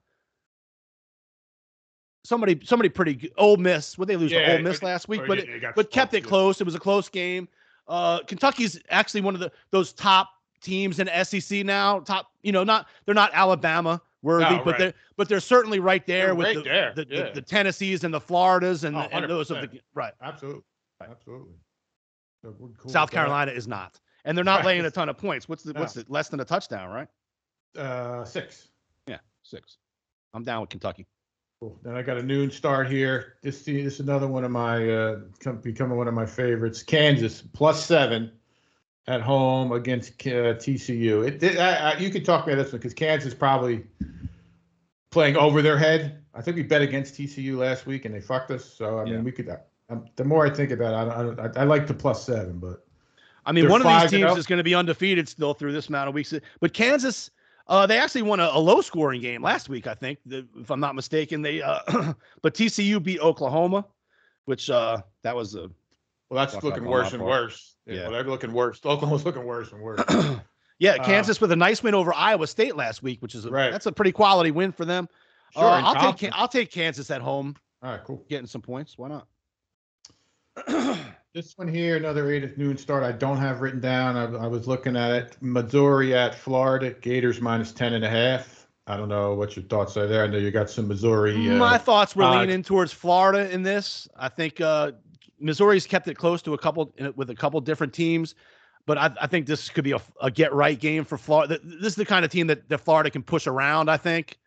somebody 2.24 2.60
somebody 2.64 2.90
pretty 2.90 3.14
good. 3.14 3.32
Ole 3.38 3.56
Miss. 3.56 3.96
What 3.96 4.08
they 4.08 4.16
lose 4.16 4.30
to 4.32 4.38
Yeah, 4.40 4.52
Ole 4.52 4.58
Miss 4.62 4.82
last 4.82 5.08
week, 5.08 5.22
but 5.26 5.48
yeah, 5.48 5.58
got 5.58 5.74
but 5.74 5.90
kept 5.90 6.12
it 6.14 6.22
close. 6.22 6.60
It 6.60 6.64
was 6.64 6.74
a 6.74 6.80
close 6.80 7.08
game. 7.08 7.48
Uh, 7.88 8.20
Kentucky's 8.24 8.78
actually 8.90 9.22
one 9.22 9.34
of 9.34 9.40
the 9.40 9.50
those 9.70 9.94
top 9.94 10.28
teams 10.60 10.98
in 10.98 11.08
SEC 11.24 11.64
now. 11.64 12.00
Top, 12.00 12.32
you 12.42 12.52
know, 12.52 12.64
not 12.64 12.88
they're 13.04 13.14
not 13.14 13.30
Alabama 13.34 14.00
worthy, 14.22 14.44
No, 14.56 14.64
but 14.64 14.72
right. 14.72 14.78
they're 14.78 14.94
but 15.16 15.28
they're 15.28 15.40
certainly 15.40 15.78
right 15.80 16.06
there 16.06 16.26
They're 16.26 16.34
with 16.34 16.46
right 16.46 16.56
the, 16.56 16.62
there, 16.62 16.92
the, 16.94 17.04
the, 17.04 17.14
yeah. 17.14 17.30
the 17.32 17.42
Tennessees 17.42 18.04
and 18.04 18.12
the 18.12 18.20
Floridas 18.20 18.84
and, 18.84 18.96
Oh, 18.96 19.08
and 19.12 19.28
those 19.28 19.50
of 19.50 19.60
the 19.60 19.68
100%. 19.68 19.80
right. 19.94 20.12
Absolutely. 20.22 20.62
Absolutely. 21.02 21.54
So 22.42 22.54
we're 22.58 22.68
cool 22.78 22.90
South. 22.90 23.10
Carolina 23.10 23.52
is 23.52 23.66
not, 23.68 24.00
and 24.24 24.36
they're 24.36 24.44
not 24.44 24.58
Right. 24.58 24.66
laying 24.66 24.84
a 24.84 24.90
ton 24.90 25.08
of 25.08 25.16
points. 25.16 25.48
What's 25.48 25.62
the 25.62 25.72
No. 25.72 25.80
what's 25.80 25.94
the 25.94 26.04
less 26.08 26.28
than 26.28 26.40
a 26.40 26.44
touchdown, 26.44 26.90
right? 26.90 27.08
Uh, 27.76 28.24
six. 28.24 28.68
Yeah, 29.06 29.18
six. 29.42 29.78
I'm 30.34 30.44
down 30.44 30.60
with 30.62 30.70
Kentucky. 30.70 31.06
Cool. 31.60 31.76
Then 31.82 31.96
I 31.96 32.02
got 32.02 32.18
a 32.18 32.22
noon 32.22 32.50
start 32.52 32.88
here. 32.88 33.34
This 33.42 33.64
this 33.64 33.94
is 33.94 34.00
another 34.00 34.28
one 34.28 34.44
of 34.44 34.50
my 34.52 34.88
uh, 34.88 35.20
come, 35.40 35.58
becoming 35.60 35.96
one 35.96 36.06
of 36.06 36.14
my 36.14 36.26
favorites. 36.26 36.82
Kansas 36.84 37.42
plus 37.42 37.84
seven 37.84 38.30
at 39.08 39.22
home 39.22 39.72
against 39.72 40.12
uh, 40.26 40.54
TCU. 40.54 41.26
It, 41.26 41.42
it 41.42 41.58
I, 41.58 41.92
I, 41.92 41.98
you 41.98 42.10
could 42.10 42.26
talk 42.26 42.46
about 42.46 42.56
this 42.56 42.72
one 42.72 42.78
because 42.78 42.92
Kansas 42.94 43.32
probably 43.34 43.84
playing 45.10 45.36
over 45.36 45.62
their 45.62 45.78
head. 45.78 46.22
I 46.34 46.42
think 46.42 46.56
we 46.56 46.62
bet 46.62 46.82
against 46.82 47.14
TCU 47.14 47.56
last 47.56 47.86
week 47.86 48.04
and 48.04 48.14
they 48.14 48.20
fucked 48.20 48.50
us. 48.50 48.64
So 48.64 48.98
I 48.98 49.04
mean, 49.04 49.14
Yeah. 49.14 49.20
we 49.20 49.32
could. 49.32 49.50
Um, 49.88 50.04
the 50.16 50.24
more 50.24 50.46
I 50.46 50.50
think 50.50 50.70
about 50.70 51.08
it, 51.08 51.12
I, 51.16 51.22
don't- 51.22 51.56
I, 51.56 51.64
like 51.64 51.86
the 51.86 51.94
plus 51.94 52.26
seven, 52.26 52.58
but 52.58 52.86
I 53.46 53.52
mean, 53.52 53.70
one 53.70 53.80
of 53.80 54.02
these 54.02 54.10
teams 54.10 54.36
is 54.36 54.46
going 54.46 54.58
to 54.58 54.64
be 54.64 54.74
undefeated 54.74 55.26
still 55.26 55.54
through 55.54 55.72
this 55.72 55.88
amount 55.88 56.08
of 56.08 56.14
weeks. 56.14 56.34
But 56.60 56.74
Kansas, 56.74 57.30
uh, 57.66 57.86
they 57.86 57.98
actually 57.98 58.20
won 58.20 58.40
a, 58.40 58.50
a 58.52 58.60
low 58.60 58.82
scoring 58.82 59.22
game 59.22 59.40
last 59.42 59.70
week, 59.70 59.86
I 59.86 59.94
think, 59.94 60.18
the, 60.26 60.46
if 60.56 60.70
I'm 60.70 60.80
not 60.80 60.94
mistaken. 60.94 61.40
They, 61.40 61.62
uh, 61.62 62.12
but 62.42 62.52
TCU 62.52 63.02
beat 63.02 63.20
Oklahoma, 63.20 63.86
which 64.44 64.68
uh, 64.68 64.98
that 65.22 65.34
was 65.34 65.54
a 65.54 65.70
well, 66.30 66.38
that's 66.44 66.54
Fuck 66.54 66.64
looking 66.64 66.82
up 66.82 66.86
on 66.86 66.92
worse 66.92 67.12
and 67.12 67.20
part. 67.20 67.30
worse. 67.30 67.76
Yeah, 67.86 68.02
well, 68.02 68.12
they're 68.12 68.24
looking 68.24 68.52
worse. 68.52 68.80
Oklahoma's 68.84 69.24
looking 69.24 69.44
worse 69.44 69.72
and 69.72 69.80
worse. 69.80 70.00
yeah, 70.78 70.92
Uh, 70.94 71.04
Kansas 71.04 71.40
with 71.40 71.52
a 71.52 71.56
nice 71.56 71.82
win 71.82 71.94
over 71.94 72.12
Iowa 72.14 72.46
State 72.46 72.76
last 72.76 73.02
week, 73.02 73.22
which 73.22 73.34
is 73.34 73.44
a, 73.46 73.50
Right. 73.50 73.70
that's 73.72 73.86
a 73.86 73.92
pretty 73.92 74.12
quality 74.12 74.50
win 74.50 74.72
for 74.72 74.84
them. 74.84 75.08
Sure, 75.54 75.64
Uh, 75.64 75.78
and 75.78 75.86
I'll 75.86 75.94
take 75.94 76.02
Thompson. 76.02 76.30
I'll 76.34 76.48
take 76.48 76.70
Kansas 76.70 77.10
at 77.10 77.22
home, 77.22 77.56
All 77.82 77.90
right, 77.92 78.04
cool. 78.04 78.24
getting 78.28 78.46
some 78.46 78.60
points. 78.62 78.98
Why 78.98 79.08
not? 79.08 79.26
This 81.34 81.52
one 81.56 81.68
here, 81.68 81.96
another 81.96 82.30
eight 82.32 82.42
at 82.42 82.58
noon 82.58 82.76
start. 82.76 83.04
I 83.04 83.12
don't 83.12 83.36
have 83.36 83.60
written 83.60 83.80
down. 83.80 84.16
I, 84.16 84.44
I 84.44 84.46
was 84.48 84.66
looking 84.66 84.96
at 84.96 85.10
it. 85.12 85.36
Missouri 85.40 86.14
at 86.14 86.34
Florida. 86.34 86.90
Gators 86.90 87.40
minus 87.40 87.70
ten 87.70 87.92
and 87.92 88.04
a 88.04 88.08
half. 88.08 88.66
I 88.86 88.96
don't 88.96 89.10
know 89.10 89.34
what 89.34 89.54
your 89.54 89.64
thoughts 89.66 89.96
are 89.98 90.06
there. 90.06 90.24
I 90.24 90.26
know 90.26 90.38
you 90.38 90.50
got 90.50 90.68
some 90.70 90.88
Missouri. 90.88 91.48
Uh, 91.50 91.54
My 91.56 91.76
thoughts 91.78 92.16
were 92.16 92.24
uh, 92.24 92.40
leaning 92.40 92.62
towards 92.62 92.92
Florida 92.92 93.50
in 93.52 93.62
this. 93.62 94.08
I 94.16 94.28
think 94.30 94.60
uh, 94.60 94.92
Missouri's 95.40 95.86
kept 95.86 96.08
it 96.08 96.14
close 96.16 96.42
to 96.42 96.54
a 96.54 96.58
couple 96.58 96.92
with 97.16 97.30
a 97.30 97.34
couple 97.34 97.60
different 97.60 97.92
teams, 97.92 98.34
but 98.86 98.98
I, 98.98 99.10
I 99.20 99.26
think 99.26 99.46
this 99.46 99.68
could 99.68 99.84
be 99.84 99.92
a, 99.92 100.00
a 100.20 100.30
get 100.30 100.52
right 100.52 100.78
game 100.78 101.04
for 101.04 101.18
Florida. 101.18 101.58
This 101.62 101.88
is 101.88 101.94
the 101.94 102.04
kind 102.04 102.24
of 102.24 102.30
team 102.30 102.46
that, 102.48 102.68
that 102.68 102.78
Florida 102.78 103.10
can 103.10 103.22
push 103.22 103.46
around. 103.46 103.88
I 103.88 103.96
think 103.96 104.38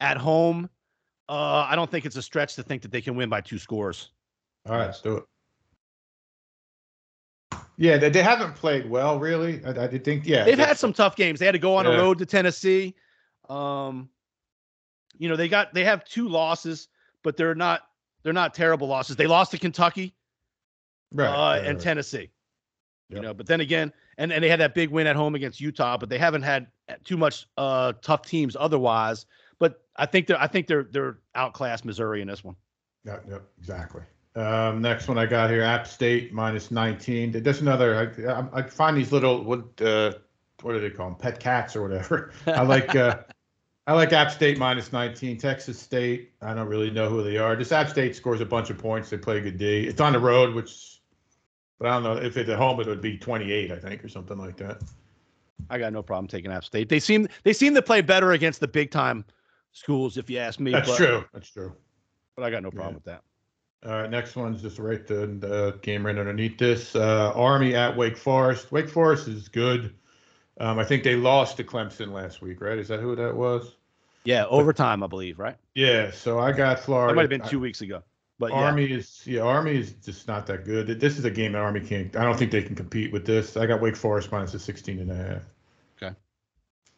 at 0.00 0.16
home. 0.16 0.68
Uh, 1.26 1.66
I 1.68 1.74
don't 1.74 1.90
think 1.90 2.04
it's 2.04 2.16
a 2.16 2.22
stretch 2.22 2.54
to 2.56 2.62
think 2.62 2.82
that 2.82 2.90
they 2.90 3.00
can 3.00 3.16
win 3.16 3.30
by 3.30 3.40
two 3.40 3.56
scores. 3.58 4.10
all 4.68 4.76
right, 4.76 4.84
let's 4.86 5.00
do 5.00 5.16
it. 5.16 5.24
Yeah, 7.76 7.96
they, 7.96 8.10
they 8.10 8.22
haven't 8.22 8.54
played 8.54 8.88
well, 8.88 9.18
really. 9.18 9.64
I, 9.64 9.70
I 9.84 9.88
think. 9.98 10.26
Yeah, 10.26 10.44
They've 10.44 10.56
they- 10.56 10.64
had 10.64 10.78
some 10.78 10.92
tough 10.92 11.16
games. 11.16 11.40
They 11.40 11.46
had 11.46 11.52
to 11.52 11.58
go 11.58 11.76
on 11.76 11.86
a 11.86 11.90
road 11.90 12.18
to 12.18 12.26
Tennessee. 12.26 12.94
Um, 13.48 14.08
you 15.18 15.28
know 15.28 15.36
they 15.36 15.48
got 15.48 15.72
they 15.74 15.84
have 15.84 16.04
two 16.04 16.28
losses, 16.28 16.88
but 17.22 17.36
they're 17.36 17.54
not 17.54 17.82
they're 18.22 18.32
not 18.32 18.54
terrible 18.54 18.88
losses. 18.88 19.16
They 19.16 19.26
lost 19.26 19.50
to 19.52 19.58
Kentucky. 19.58 20.14
Right, 21.14 21.28
uh, 21.28 21.60
right, 21.60 21.66
and. 21.66 21.80
Tennessee. 21.80 22.30
You 23.10 23.20
know, 23.20 23.34
but 23.34 23.46
then 23.46 23.60
again, 23.60 23.92
and, 24.18 24.32
and 24.32 24.42
they 24.42 24.48
had 24.48 24.58
that 24.58 24.74
big 24.74 24.90
win 24.90 25.06
at 25.06 25.14
home 25.14 25.36
against 25.36 25.60
Utah, 25.60 25.96
but 25.96 26.08
they 26.08 26.18
haven't 26.18 26.42
had 26.42 26.66
too 27.04 27.16
much 27.16 27.46
uh 27.56 27.92
tough 28.02 28.22
teams 28.22 28.56
otherwise. 28.58 29.26
But 29.60 29.82
I 29.94 30.06
think 30.06 30.26
they're 30.26 30.40
I 30.40 30.48
think 30.48 30.66
they're 30.66 30.84
they're 30.84 31.18
outclassed 31.34 31.84
Missouri 31.84 32.22
in 32.22 32.28
this 32.28 32.42
one. 32.42 32.56
Yeah, 33.04 33.18
yeah, 33.28 33.38
exactly. 33.58 34.02
Um, 34.34 34.82
next 34.82 35.06
one 35.06 35.16
I 35.16 35.26
got 35.26 35.48
here, 35.50 35.62
App 35.62 35.86
State 35.86 36.32
minus 36.32 36.72
19. 36.72 37.40
There's 37.42 37.60
another. 37.60 38.12
I, 38.26 38.32
I, 38.32 38.46
I 38.52 38.62
find 38.62 38.96
these 38.96 39.12
little 39.12 39.44
what 39.44 39.80
uh, 39.80 40.14
what 40.62 40.72
do 40.72 40.80
they 40.80 40.90
call 40.90 41.10
them? 41.10 41.18
Pet 41.18 41.38
cats 41.38 41.76
or 41.76 41.82
whatever. 41.82 42.32
I 42.46 42.62
like 42.62 42.96
uh, 42.96 43.18
I 43.86 43.92
like 43.92 44.12
App 44.12 44.32
State 44.32 44.58
minus 44.58 44.92
19. 44.92 45.38
Texas 45.38 45.78
State. 45.78 46.32
I 46.42 46.54
don't 46.54 46.68
really 46.68 46.90
know 46.90 47.08
who 47.08 47.22
they 47.22 47.36
are. 47.36 47.54
Just 47.54 47.72
App 47.72 47.88
State 47.88 48.16
scores 48.16 48.40
a 48.40 48.46
bunch 48.46 48.70
of 48.70 48.78
points. 48.78 49.10
They 49.10 49.18
play 49.18 49.38
a 49.38 49.40
good 49.40 49.58
D. 49.58 49.86
It's 49.86 50.00
on 50.00 50.14
the 50.14 50.18
road, 50.18 50.54
which, 50.54 50.93
but 51.78 51.88
I 51.88 51.94
don't 51.94 52.02
know 52.02 52.16
if 52.16 52.36
it's 52.36 52.48
at 52.48 52.58
home. 52.58 52.80
It 52.80 52.86
would 52.86 53.00
be 53.00 53.18
28, 53.18 53.72
I 53.72 53.78
think, 53.78 54.04
or 54.04 54.08
something 54.08 54.38
like 54.38 54.56
that. 54.58 54.82
I 55.70 55.78
got 55.78 55.92
no 55.92 56.02
problem 56.02 56.28
taking 56.28 56.50
App 56.50 56.64
State. 56.64 56.88
They 56.88 57.00
seem 57.00 57.28
they 57.42 57.52
seem 57.52 57.74
to 57.74 57.82
play 57.82 58.00
better 58.00 58.32
against 58.32 58.60
the 58.60 58.68
big 58.68 58.90
time 58.90 59.24
schools, 59.72 60.16
if 60.16 60.28
you 60.28 60.38
ask 60.38 60.60
me. 60.60 60.72
That's 60.72 60.88
but, 60.88 60.96
true. 60.96 61.24
That's 61.32 61.50
true. 61.50 61.72
But 62.36 62.44
I 62.44 62.50
got 62.50 62.62
no 62.62 62.70
problem 62.70 62.92
Yeah. 62.92 62.96
with 62.96 63.04
that. 63.04 63.22
All 63.86 64.00
right, 64.00 64.10
next 64.10 64.34
one's 64.34 64.62
just 64.62 64.78
right 64.78 65.06
the, 65.06 65.26
the 65.26 65.78
game 65.82 66.06
right 66.06 66.16
underneath 66.16 66.56
this. 66.56 66.96
Uh, 66.96 67.32
Army 67.34 67.74
at 67.74 67.94
Wake 67.94 68.16
Forest. 68.16 68.72
Wake 68.72 68.88
Forest 68.88 69.28
is 69.28 69.48
good. 69.48 69.94
Um, 70.58 70.78
I 70.78 70.84
think 70.84 71.02
they 71.04 71.16
lost 71.16 71.58
to 71.58 71.64
Clemson 71.64 72.10
last 72.10 72.40
week, 72.40 72.62
right? 72.62 72.78
Is 72.78 72.88
that 72.88 73.00
who 73.00 73.14
that 73.16 73.36
was? 73.36 73.76
Yeah, 74.24 74.46
overtime, 74.46 75.02
I 75.02 75.06
believe, 75.06 75.38
right? 75.38 75.56
Yeah. 75.74 76.10
So 76.12 76.38
I 76.38 76.52
got 76.52 76.80
Florida. 76.80 77.12
That 77.12 77.16
might 77.16 77.22
have 77.22 77.30
been 77.30 77.48
two 77.48 77.60
weeks 77.60 77.82
ago. 77.82 78.02
But 78.44 78.52
yeah, 78.52 78.64
Army 78.64 78.92
is 78.92 79.22
yeah, 79.26 79.40
Army 79.40 79.74
is 79.78 79.92
just 79.92 80.28
not 80.28 80.46
that 80.48 80.66
good. 80.66 81.00
This 81.00 81.18
is 81.18 81.24
a 81.24 81.30
game 81.30 81.52
that 81.52 81.62
Army 81.62 81.80
can't. 81.80 82.14
I 82.14 82.24
don't 82.24 82.38
think 82.38 82.50
they 82.50 82.62
can 82.62 82.74
compete 82.74 83.10
with 83.10 83.24
this. 83.24 83.56
I 83.56 83.64
got 83.64 83.80
Wake 83.80 83.96
Forest 83.96 84.30
minus 84.30 84.52
a 84.52 84.58
16 84.58 84.98
and 84.98 85.10
a 85.10 85.14
half. 85.14 85.42
Okay. 85.96 86.14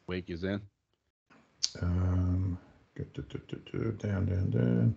Wake 0.08 0.28
is 0.28 0.42
in. 0.42 0.60
Um, 1.80 2.58
down, 2.96 4.26
down, 4.26 4.50
down. 4.50 4.96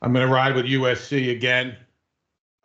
I'm 0.00 0.12
going 0.12 0.24
to 0.24 0.32
ride 0.32 0.54
with 0.54 0.66
USC 0.66 1.32
again, 1.32 1.74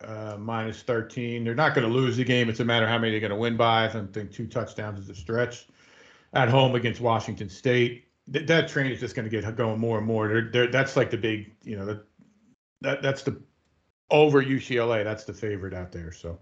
uh, 0.04 0.36
minus 0.38 0.82
13. 0.82 1.42
They're 1.42 1.56
not 1.56 1.74
going 1.74 1.88
to 1.88 1.92
lose 1.92 2.16
the 2.16 2.24
game. 2.24 2.48
It's 2.48 2.60
a 2.60 2.64
matter 2.64 2.84
of 2.84 2.92
how 2.92 2.98
many 2.98 3.10
they're 3.10 3.18
going 3.18 3.30
to 3.30 3.36
win 3.36 3.56
by. 3.56 3.86
I 3.86 3.92
don't 3.92 4.14
think 4.14 4.30
two 4.30 4.46
touchdowns 4.46 5.00
is 5.00 5.10
a 5.10 5.16
stretch. 5.16 5.66
At 6.32 6.48
home 6.48 6.76
against 6.76 7.00
Washington 7.00 7.48
State, 7.48 8.06
Th- 8.30 8.46
that 8.46 8.68
train 8.68 8.92
is 8.92 9.00
just 9.00 9.16
going 9.16 9.28
to 9.28 9.30
get 9.30 9.56
going 9.56 9.80
more 9.80 9.98
and 9.98 10.06
more. 10.06 10.28
They're, 10.28 10.50
they're, 10.50 10.66
that's 10.68 10.96
like 10.96 11.10
the 11.10 11.16
big, 11.16 11.52
you 11.64 11.76
know, 11.76 11.84
that, 11.86 12.04
that 12.82 13.02
that's 13.02 13.22
the 13.22 13.40
over 14.10 14.42
UCLA. 14.42 15.02
That's 15.04 15.24
the 15.24 15.32
favorite 15.32 15.74
out 15.74 15.90
there. 15.92 16.12
So. 16.12 16.38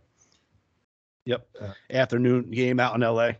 Yep. 1.26 1.46
Uh, 1.60 1.72
Afternoon 1.90 2.50
game 2.50 2.80
out 2.80 2.94
in 2.94 3.02
LA. 3.02 3.32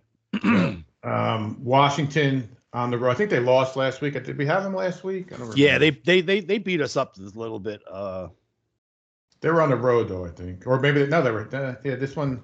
Um, 1.02 1.56
Washington 1.64 2.54
on 2.72 2.90
the 2.90 2.98
road. 2.98 3.10
I 3.10 3.14
think 3.14 3.30
they 3.30 3.40
lost 3.40 3.74
last 3.74 4.00
week. 4.00 4.22
Did 4.22 4.36
we 4.36 4.46
have 4.46 4.62
them 4.62 4.74
last 4.74 5.02
week? 5.02 5.32
I 5.32 5.38
don't 5.38 5.56
yeah, 5.56 5.78
they, 5.78 5.90
they 5.90 6.20
they 6.20 6.40
they 6.40 6.58
beat 6.58 6.80
us 6.80 6.96
up 6.96 7.16
a 7.16 7.22
little 7.22 7.58
bit. 7.58 7.80
Uh 7.90 8.28
They 9.40 9.50
were 9.50 9.62
on 9.62 9.70
the 9.70 9.76
road 9.76 10.08
though, 10.08 10.26
I 10.26 10.28
think, 10.28 10.66
or 10.66 10.78
maybe 10.78 11.06
no, 11.06 11.22
they 11.22 11.30
were. 11.30 11.48
Uh, 11.54 11.76
yeah, 11.84 11.96
this 11.96 12.16
one. 12.16 12.42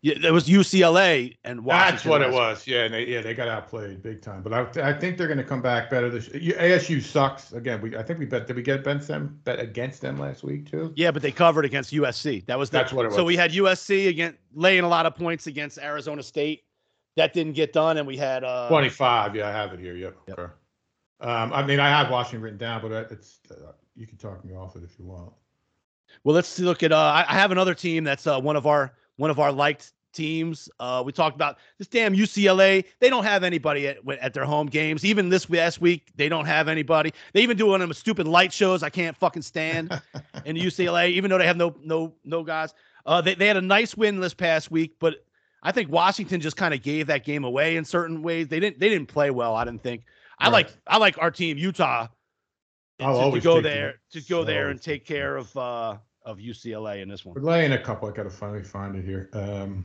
Yeah, 0.00 0.14
it 0.22 0.32
was 0.32 0.48
UCLA 0.48 1.36
and 1.42 1.64
Washington. 1.64 1.94
That's 1.94 2.04
what 2.04 2.22
it 2.22 2.30
was. 2.30 2.66
Yeah, 2.68 2.84
and 2.84 2.94
they, 2.94 3.04
yeah, 3.06 3.20
they 3.20 3.34
got 3.34 3.48
outplayed 3.48 4.00
big 4.00 4.22
time. 4.22 4.42
But 4.42 4.52
I, 4.52 4.90
I 4.90 4.92
think 4.92 5.18
they're 5.18 5.26
going 5.26 5.38
to 5.38 5.44
come 5.44 5.60
back 5.60 5.90
better. 5.90 6.08
This 6.08 6.28
ASU 6.28 7.02
sucks 7.02 7.52
again. 7.52 7.80
We 7.80 7.96
I 7.96 8.04
think 8.04 8.20
we 8.20 8.24
bet. 8.24 8.46
Did 8.46 8.54
we 8.54 8.62
get 8.62 8.80
against 8.80 9.08
them? 9.08 9.40
Bet 9.42 9.58
against 9.58 10.00
them 10.00 10.16
last 10.16 10.44
week 10.44 10.70
too. 10.70 10.92
Yeah, 10.94 11.10
but 11.10 11.22
they 11.22 11.32
covered 11.32 11.64
against 11.64 11.92
USC. 11.92 12.46
That 12.46 12.56
was 12.56 12.70
the, 12.70 12.78
That's 12.78 12.92
what 12.92 13.06
it 13.06 13.08
was. 13.08 13.16
So 13.16 13.24
we 13.24 13.36
had 13.36 13.50
USC 13.50 14.08
again 14.08 14.36
laying 14.54 14.84
a 14.84 14.88
lot 14.88 15.04
of 15.04 15.16
points 15.16 15.48
against 15.48 15.78
Arizona 15.78 16.22
State. 16.22 16.62
That 17.16 17.32
didn't 17.32 17.54
get 17.54 17.72
done, 17.72 17.96
and 17.96 18.06
we 18.06 18.16
had 18.16 18.44
uh 18.44 18.68
Twenty 18.68 18.90
five. 18.90 19.34
Yeah, 19.34 19.48
I 19.48 19.50
have 19.50 19.72
it 19.72 19.80
here. 19.80 19.96
Yep. 19.96 20.16
Yep. 20.28 20.38
Okay. 20.38 20.52
Um, 21.20 21.52
I 21.52 21.66
mean, 21.66 21.80
I 21.80 21.88
have 21.88 22.08
Washington 22.08 22.42
written 22.42 22.58
down, 22.58 22.82
but 22.82 22.92
it's 23.10 23.40
uh, 23.50 23.72
you 23.96 24.06
can 24.06 24.16
talk 24.16 24.44
me 24.44 24.54
off 24.54 24.76
it 24.76 24.84
if 24.84 24.96
you 24.96 25.06
want. 25.06 25.32
Well, 26.22 26.36
let's 26.36 26.56
look 26.60 26.84
at. 26.84 26.92
Uh, 26.92 26.96
I 26.96 27.24
I 27.28 27.34
have 27.34 27.50
another 27.50 27.74
team 27.74 28.04
that's 28.04 28.28
uh, 28.28 28.40
one 28.40 28.54
of 28.54 28.68
our 28.68 28.94
one 29.18 29.30
of 29.30 29.38
our 29.38 29.52
liked 29.52 29.92
teams. 30.14 30.68
Uh, 30.80 31.02
we 31.04 31.12
talked 31.12 31.36
about 31.36 31.58
this 31.76 31.86
damn 31.86 32.14
UCLA. 32.14 32.84
They 32.98 33.10
don't 33.10 33.24
have 33.24 33.44
anybody 33.44 33.86
at 33.86 33.98
at 34.20 34.32
their 34.32 34.44
home 34.44 34.66
games. 34.66 35.04
Even 35.04 35.28
this 35.28 35.48
last 35.50 35.80
week, 35.80 36.10
they 36.16 36.28
don't 36.28 36.46
have 36.46 36.66
anybody. 36.68 37.12
They 37.34 37.42
even 37.42 37.56
do 37.56 37.66
one 37.66 37.82
of 37.82 37.88
them 37.88 37.94
stupid 37.94 38.26
light 38.26 38.52
shows. 38.52 38.82
I 38.82 38.90
can't 38.90 39.16
fucking 39.16 39.42
stand 39.42 40.00
in 40.46 40.56
UCLA, 40.56 41.10
even 41.10 41.30
though 41.30 41.38
they 41.38 41.46
have 41.46 41.56
no 41.56 41.74
no 41.82 42.14
no 42.24 42.42
guys. 42.42 42.74
Uh, 43.04 43.20
they 43.20 43.34
they 43.34 43.46
had 43.46 43.56
a 43.56 43.62
nice 43.62 43.96
win 43.96 44.20
this 44.20 44.34
past 44.34 44.70
week, 44.70 44.96
but 44.98 45.24
I 45.62 45.72
think 45.72 45.90
Washington 45.90 46.40
just 46.40 46.56
kind 46.56 46.72
of 46.72 46.82
gave 46.82 47.06
that 47.08 47.24
game 47.24 47.44
away 47.44 47.76
in 47.76 47.84
certain 47.84 48.22
ways. 48.22 48.48
They 48.48 48.60
didn't 48.60 48.78
they 48.78 48.88
didn't 48.88 49.08
play 49.08 49.30
well. 49.30 49.54
I 49.54 49.64
didn't 49.64 49.82
think. 49.82 50.04
I 50.38 50.46
Right. 50.46 50.52
like 50.52 50.70
I 50.86 50.98
like 50.98 51.18
our 51.18 51.30
team 51.30 51.58
Utah 51.58 52.08
I'll 53.00 53.30
to, 53.30 53.40
to 53.40 53.44
go 53.44 53.60
there 53.60 54.00
to 54.12 54.20
go 54.22 54.44
there 54.44 54.68
and 54.68 54.80
take 54.80 55.04
take 55.04 55.06
care 55.06 55.36
of 55.36 55.56
uh 55.56 55.96
of 56.28 56.38
UCLA 56.38 57.00
in 57.02 57.08
this 57.08 57.24
one. 57.24 57.34
We're 57.34 57.40
laying 57.50 57.72
a 57.72 57.78
couple. 57.82 58.08
I 58.08 58.12
got 58.12 58.24
to 58.24 58.30
finally 58.30 58.62
find 58.62 58.94
it 58.94 59.04
here. 59.04 59.30
Um, 59.32 59.84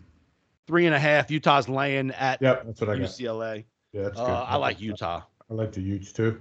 Three 0.67 0.85
and 0.85 0.93
a 0.95 0.99
half. 0.99 1.31
Utah's 1.31 1.67
laying 1.67 2.11
at 2.11 2.41
yep, 2.41 2.65
that's 2.65 2.79
what 2.81 2.89
I 2.89 2.97
got. 2.97 3.07
UCLA. 3.09 3.63
Yeah, 3.93 4.03
that's 4.03 4.19
Uh, 4.19 4.25
good. 4.25 4.31
I 4.31 4.55
like 4.57 4.79
Utah. 4.81 5.21
I 5.49 5.53
like 5.53 5.71
the 5.71 5.81
Utes 5.81 6.11
too. 6.11 6.39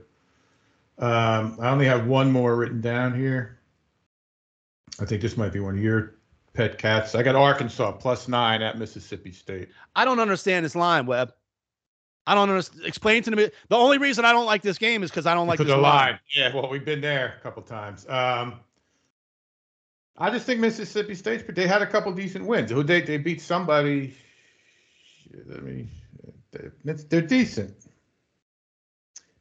Um, 0.98 1.56
I 1.60 1.70
only 1.70 1.86
have 1.86 2.06
one 2.06 2.30
more 2.30 2.54
written 2.56 2.80
down 2.80 3.14
here. 3.18 3.58
I 5.00 5.04
think 5.06 5.22
this 5.22 5.36
might 5.36 5.52
be 5.52 5.58
one 5.60 5.76
of 5.76 5.82
your 5.82 6.16
pet 6.52 6.78
cats. 6.78 7.14
I 7.14 7.22
got 7.22 7.34
Arkansas 7.34 7.92
plus 7.92 8.28
nine 8.28 8.62
at 8.62 8.78
Mississippi 8.78 9.32
State. 9.32 9.70
I 9.96 10.04
don't 10.04 10.20
understand 10.20 10.64
this 10.64 10.76
line, 10.76 11.06
Webb. 11.06 11.32
I 12.26 12.34
don't 12.36 12.48
understand. 12.48 12.86
Explain 12.86 13.22
to 13.24 13.30
me. 13.32 13.50
The 13.68 13.76
only 13.76 13.98
reason 13.98 14.24
I 14.24 14.30
don't 14.32 14.46
like 14.46 14.62
this 14.62 14.78
game 14.78 15.02
is 15.02 15.10
because 15.10 15.26
I 15.26 15.34
don't 15.34 15.48
like 15.48 15.58
Because 15.58 15.68
this 15.70 15.76
the 15.76 15.82
line. 15.82 16.10
line. 16.12 16.18
Yeah, 16.36 16.54
well, 16.54 16.68
we've 16.70 16.84
been 16.84 17.00
there 17.00 17.34
a 17.38 17.42
couple 17.42 17.62
times. 17.62 18.06
Um, 18.08 18.60
I 20.18 20.30
just 20.30 20.46
think 20.46 20.60
Mississippi 20.60 21.14
State. 21.14 21.46
But 21.46 21.54
they 21.54 21.66
had 21.66 21.82
a 21.82 21.86
couple 21.86 22.12
decent 22.12 22.46
wins. 22.46 22.70
Who 22.70 22.82
they 22.82 23.00
they 23.00 23.18
beat 23.18 23.40
somebody. 23.40 24.14
I 25.56 25.60
mean, 25.60 25.90
they're, 26.50 26.72
they're 26.84 27.22
decent. 27.22 27.74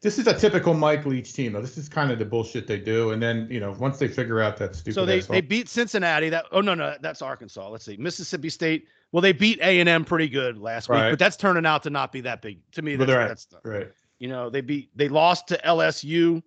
This 0.02 0.18
is 0.18 0.26
a 0.26 0.34
typical 0.34 0.74
Mike 0.74 1.06
Leach 1.06 1.34
team. 1.34 1.54
Though. 1.54 1.62
This 1.62 1.78
is 1.78 1.88
kind 1.88 2.12
of 2.12 2.18
the 2.18 2.26
bullshit 2.26 2.66
they 2.66 2.80
do, 2.80 3.12
and 3.12 3.22
then 3.22 3.48
you 3.52 3.60
know 3.60 3.76
once 3.78 4.00
they 4.00 4.08
figure 4.08 4.42
out 4.42 4.58
that 4.58 4.76
stupid. 4.76 4.96
So 4.96 5.06
they, 5.06 5.20
ass 5.20 5.28
they 5.28 5.42
beat 5.42 5.70
Cincinnati. 5.70 6.30
That 6.30 6.46
oh 6.52 6.62
no 6.62 6.74
no 6.74 6.96
that's 7.02 7.22
Arkansas. 7.22 7.70
Let's 7.70 7.86
see 7.86 7.98
Mississippi 7.98 8.50
State. 8.50 8.88
Well 9.12 9.22
they 9.22 9.32
beat 9.34 9.60
A 9.60 9.80
and 9.80 9.88
M 9.88 10.04
pretty 10.04 10.28
good 10.28 10.58
last 10.58 10.90
week, 10.90 10.98
Right. 10.98 11.10
but 11.12 11.20
that's 11.20 11.38
turning 11.38 11.68
out 11.68 11.84
to 11.84 11.92
not 11.92 12.12
be 12.12 12.22
that 12.22 12.42
big 12.42 12.60
to 12.72 12.82
me. 12.82 12.96
That's, 12.96 13.08
they're 13.08 13.28
that's 13.28 13.48
right. 13.64 13.92
you 14.18 14.28
know 14.28 14.50
they 14.50 14.62
beat 14.62 14.90
they 14.98 15.08
lost 15.08 15.48
to 15.50 15.60
LSU, 15.64 16.42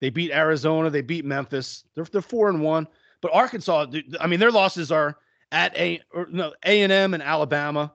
they 0.00 0.10
beat 0.10 0.30
Arizona, 0.30 0.88
they 0.88 1.00
beat 1.02 1.24
Memphis. 1.24 1.82
They're 1.96 2.04
they're 2.04 2.22
four 2.22 2.50
and 2.50 2.62
one, 2.62 2.86
but 3.22 3.32
Arkansas. 3.32 3.86
I 4.20 4.26
mean 4.26 4.38
their 4.40 4.50
losses 4.50 4.92
are 4.92 5.16
at 5.50 5.74
a 5.78 6.02
or 6.12 6.26
no 6.30 6.52
A 6.66 6.82
and 6.82 6.92
M 6.92 7.14
and 7.14 7.22
Alabama. 7.22 7.94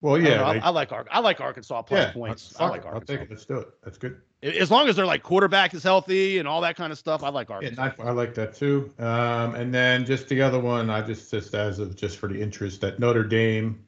Well, 0.00 0.14
I 0.16 0.18
yeah, 0.20 0.46
I, 0.46 0.54
they- 0.54 0.60
I 0.60 0.70
like 0.70 0.92
Ar- 0.92 1.06
I 1.10 1.20
like 1.20 1.40
Arkansas 1.42 1.82
plus 1.82 2.06
yeah. 2.06 2.12
points. 2.12 2.54
I 2.56 2.60
fuck 2.60 2.70
like 2.70 2.86
Arkansas 2.86 3.12
take 3.12 3.20
it. 3.22 3.30
Let's 3.30 3.44
do 3.44 3.58
it. 3.58 3.68
That's 3.84 3.98
good. 3.98 4.18
as 4.42 4.70
long 4.70 4.88
as 4.88 4.96
their 4.96 5.04
like 5.04 5.22
quarterback 5.22 5.74
is 5.74 5.82
healthy 5.82 6.38
and 6.38 6.48
all 6.48 6.62
that 6.62 6.76
kind 6.76 6.90
of 6.90 6.98
stuff. 6.98 7.22
I 7.22 7.28
like 7.28 7.50
Arkansas. 7.50 7.92
I, 7.98 8.02
I 8.02 8.10
like 8.12 8.32
that 8.34 8.54
too. 8.54 8.90
Um, 8.98 9.54
and 9.56 9.74
then 9.74 10.06
just 10.06 10.28
the 10.28 10.40
other 10.40 10.58
one, 10.58 10.88
I 10.88 11.02
just 11.02 11.30
just 11.30 11.54
as 11.54 11.78
of 11.80 11.96
just 11.96 12.16
for 12.16 12.28
the 12.28 12.40
interest 12.40 12.80
that 12.80 12.98
Notre 12.98 13.24
Dame 13.24 13.84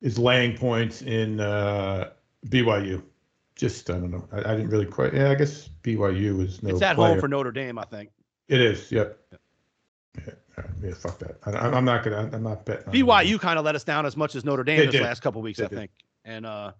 is 0.00 0.18
laying 0.18 0.56
points 0.56 1.02
in 1.02 1.38
uh, 1.38 2.10
BYU. 2.48 3.02
Just 3.54 3.88
I 3.90 3.94
don't 3.94 4.10
know. 4.10 4.26
I, 4.32 4.38
I 4.38 4.56
didn't 4.56 4.70
really 4.70 4.86
quite. 4.86 5.14
Yeah, 5.14 5.30
I 5.30 5.36
guess 5.36 5.68
BYU 5.84 6.44
is 6.44 6.60
no. 6.62 6.70
it's 6.70 6.82
at 6.82 6.96
player. 6.96 7.12
home 7.12 7.20
for 7.20 7.28
Notre 7.28 7.52
Dame, 7.52 7.78
I 7.78 7.84
think. 7.84 8.10
It 8.52 8.60
is. 8.60 8.92
Yep. 8.92 9.18
Yeah, 10.18 10.32
yeah, 10.82 10.92
fuck 10.94 11.18
that. 11.20 11.38
I, 11.46 11.52
I'm 11.52 11.74
I'm 11.74 11.84
not 11.86 12.04
gonna. 12.04 12.28
I'm 12.32 12.42
not 12.42 12.66
betting. 12.66 12.92
BYU 12.92 13.40
kind 13.40 13.58
of 13.58 13.64
let 13.64 13.74
us 13.74 13.82
down 13.82 14.04
as 14.04 14.14
much 14.14 14.34
as 14.34 14.44
Notre 14.44 14.62
Dame 14.62 14.78
They 14.80 14.84
this 14.86 14.92
did. 14.92 15.02
last 15.02 15.22
couple 15.22 15.40
weeks, 15.40 15.58
They 15.58 15.64
I 15.64 15.68
did. 15.68 15.76
think. 15.78 15.90
And 16.26 16.44
uh, 16.44 16.72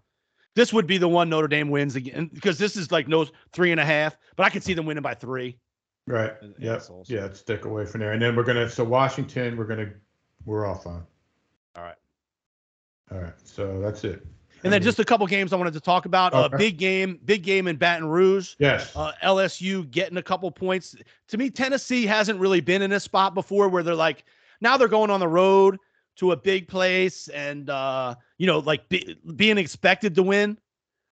this 0.54 0.70
would 0.74 0.86
be 0.86 0.98
the 0.98 1.08
one 1.08 1.30
Notre 1.30 1.48
Dame 1.48 1.70
wins 1.70 1.96
again 1.96 2.28
because 2.34 2.58
this 2.58 2.76
is 2.76 2.92
like 2.92 3.08
no 3.08 3.26
three 3.54 3.70
and 3.70 3.80
a 3.80 3.84
half, 3.86 4.14
but 4.36 4.44
I 4.44 4.50
could 4.50 4.62
see 4.62 4.74
them 4.74 4.84
winning 4.84 5.02
by 5.02 5.14
three. 5.14 5.56
Right. 6.06 6.32
And- 6.42 6.54
and 6.56 6.62
Yep. 6.64 6.74
also- 6.90 7.04
Yeah. 7.06 7.32
Stick 7.32 7.64
away 7.64 7.86
from 7.86 8.00
there, 8.00 8.12
and 8.12 8.20
then 8.20 8.36
we're 8.36 8.42
gonna. 8.44 8.68
So 8.68 8.84
Washington, 8.84 9.56
we're 9.56 9.64
gonna. 9.64 9.92
We're 10.44 10.66
off 10.66 10.86
on. 10.86 11.06
All 11.74 11.82
right. 11.84 11.96
All 13.10 13.18
right. 13.18 13.32
So 13.44 13.80
that's 13.80 14.04
it. 14.04 14.26
And 14.64 14.72
then 14.72 14.82
just 14.82 14.98
a 14.98 15.04
couple 15.04 15.26
games 15.26 15.52
I 15.52 15.56
wanted 15.56 15.72
to 15.74 15.80
talk 15.80 16.04
about. 16.06 16.32
A 16.34 16.44
Okay. 16.44 16.56
big 16.56 16.76
game, 16.78 17.18
big 17.24 17.42
game 17.42 17.66
in 17.66 17.76
Baton 17.76 18.06
Rouge. 18.08 18.54
yes. 18.58 18.94
Uh, 18.94 19.12
LSU 19.22 19.90
getting 19.90 20.18
a 20.18 20.22
couple 20.22 20.50
points. 20.50 20.94
To 21.28 21.38
me, 21.38 21.50
Tennessee 21.50 22.06
hasn't 22.06 22.38
really 22.38 22.60
been 22.60 22.82
in 22.82 22.92
a 22.92 23.00
spot 23.00 23.34
before 23.34 23.68
where 23.68 23.82
they're 23.82 23.94
like, 23.94 24.24
now 24.60 24.76
they're 24.76 24.88
going 24.88 25.10
on 25.10 25.20
the 25.20 25.28
road 25.28 25.78
to 26.16 26.32
a 26.32 26.36
big 26.36 26.68
place 26.68 27.28
and, 27.28 27.70
uh, 27.70 28.14
you 28.38 28.46
know, 28.46 28.58
like 28.60 28.88
be, 28.88 29.18
being 29.36 29.58
expected 29.58 30.14
to 30.14 30.22
win. 30.22 30.58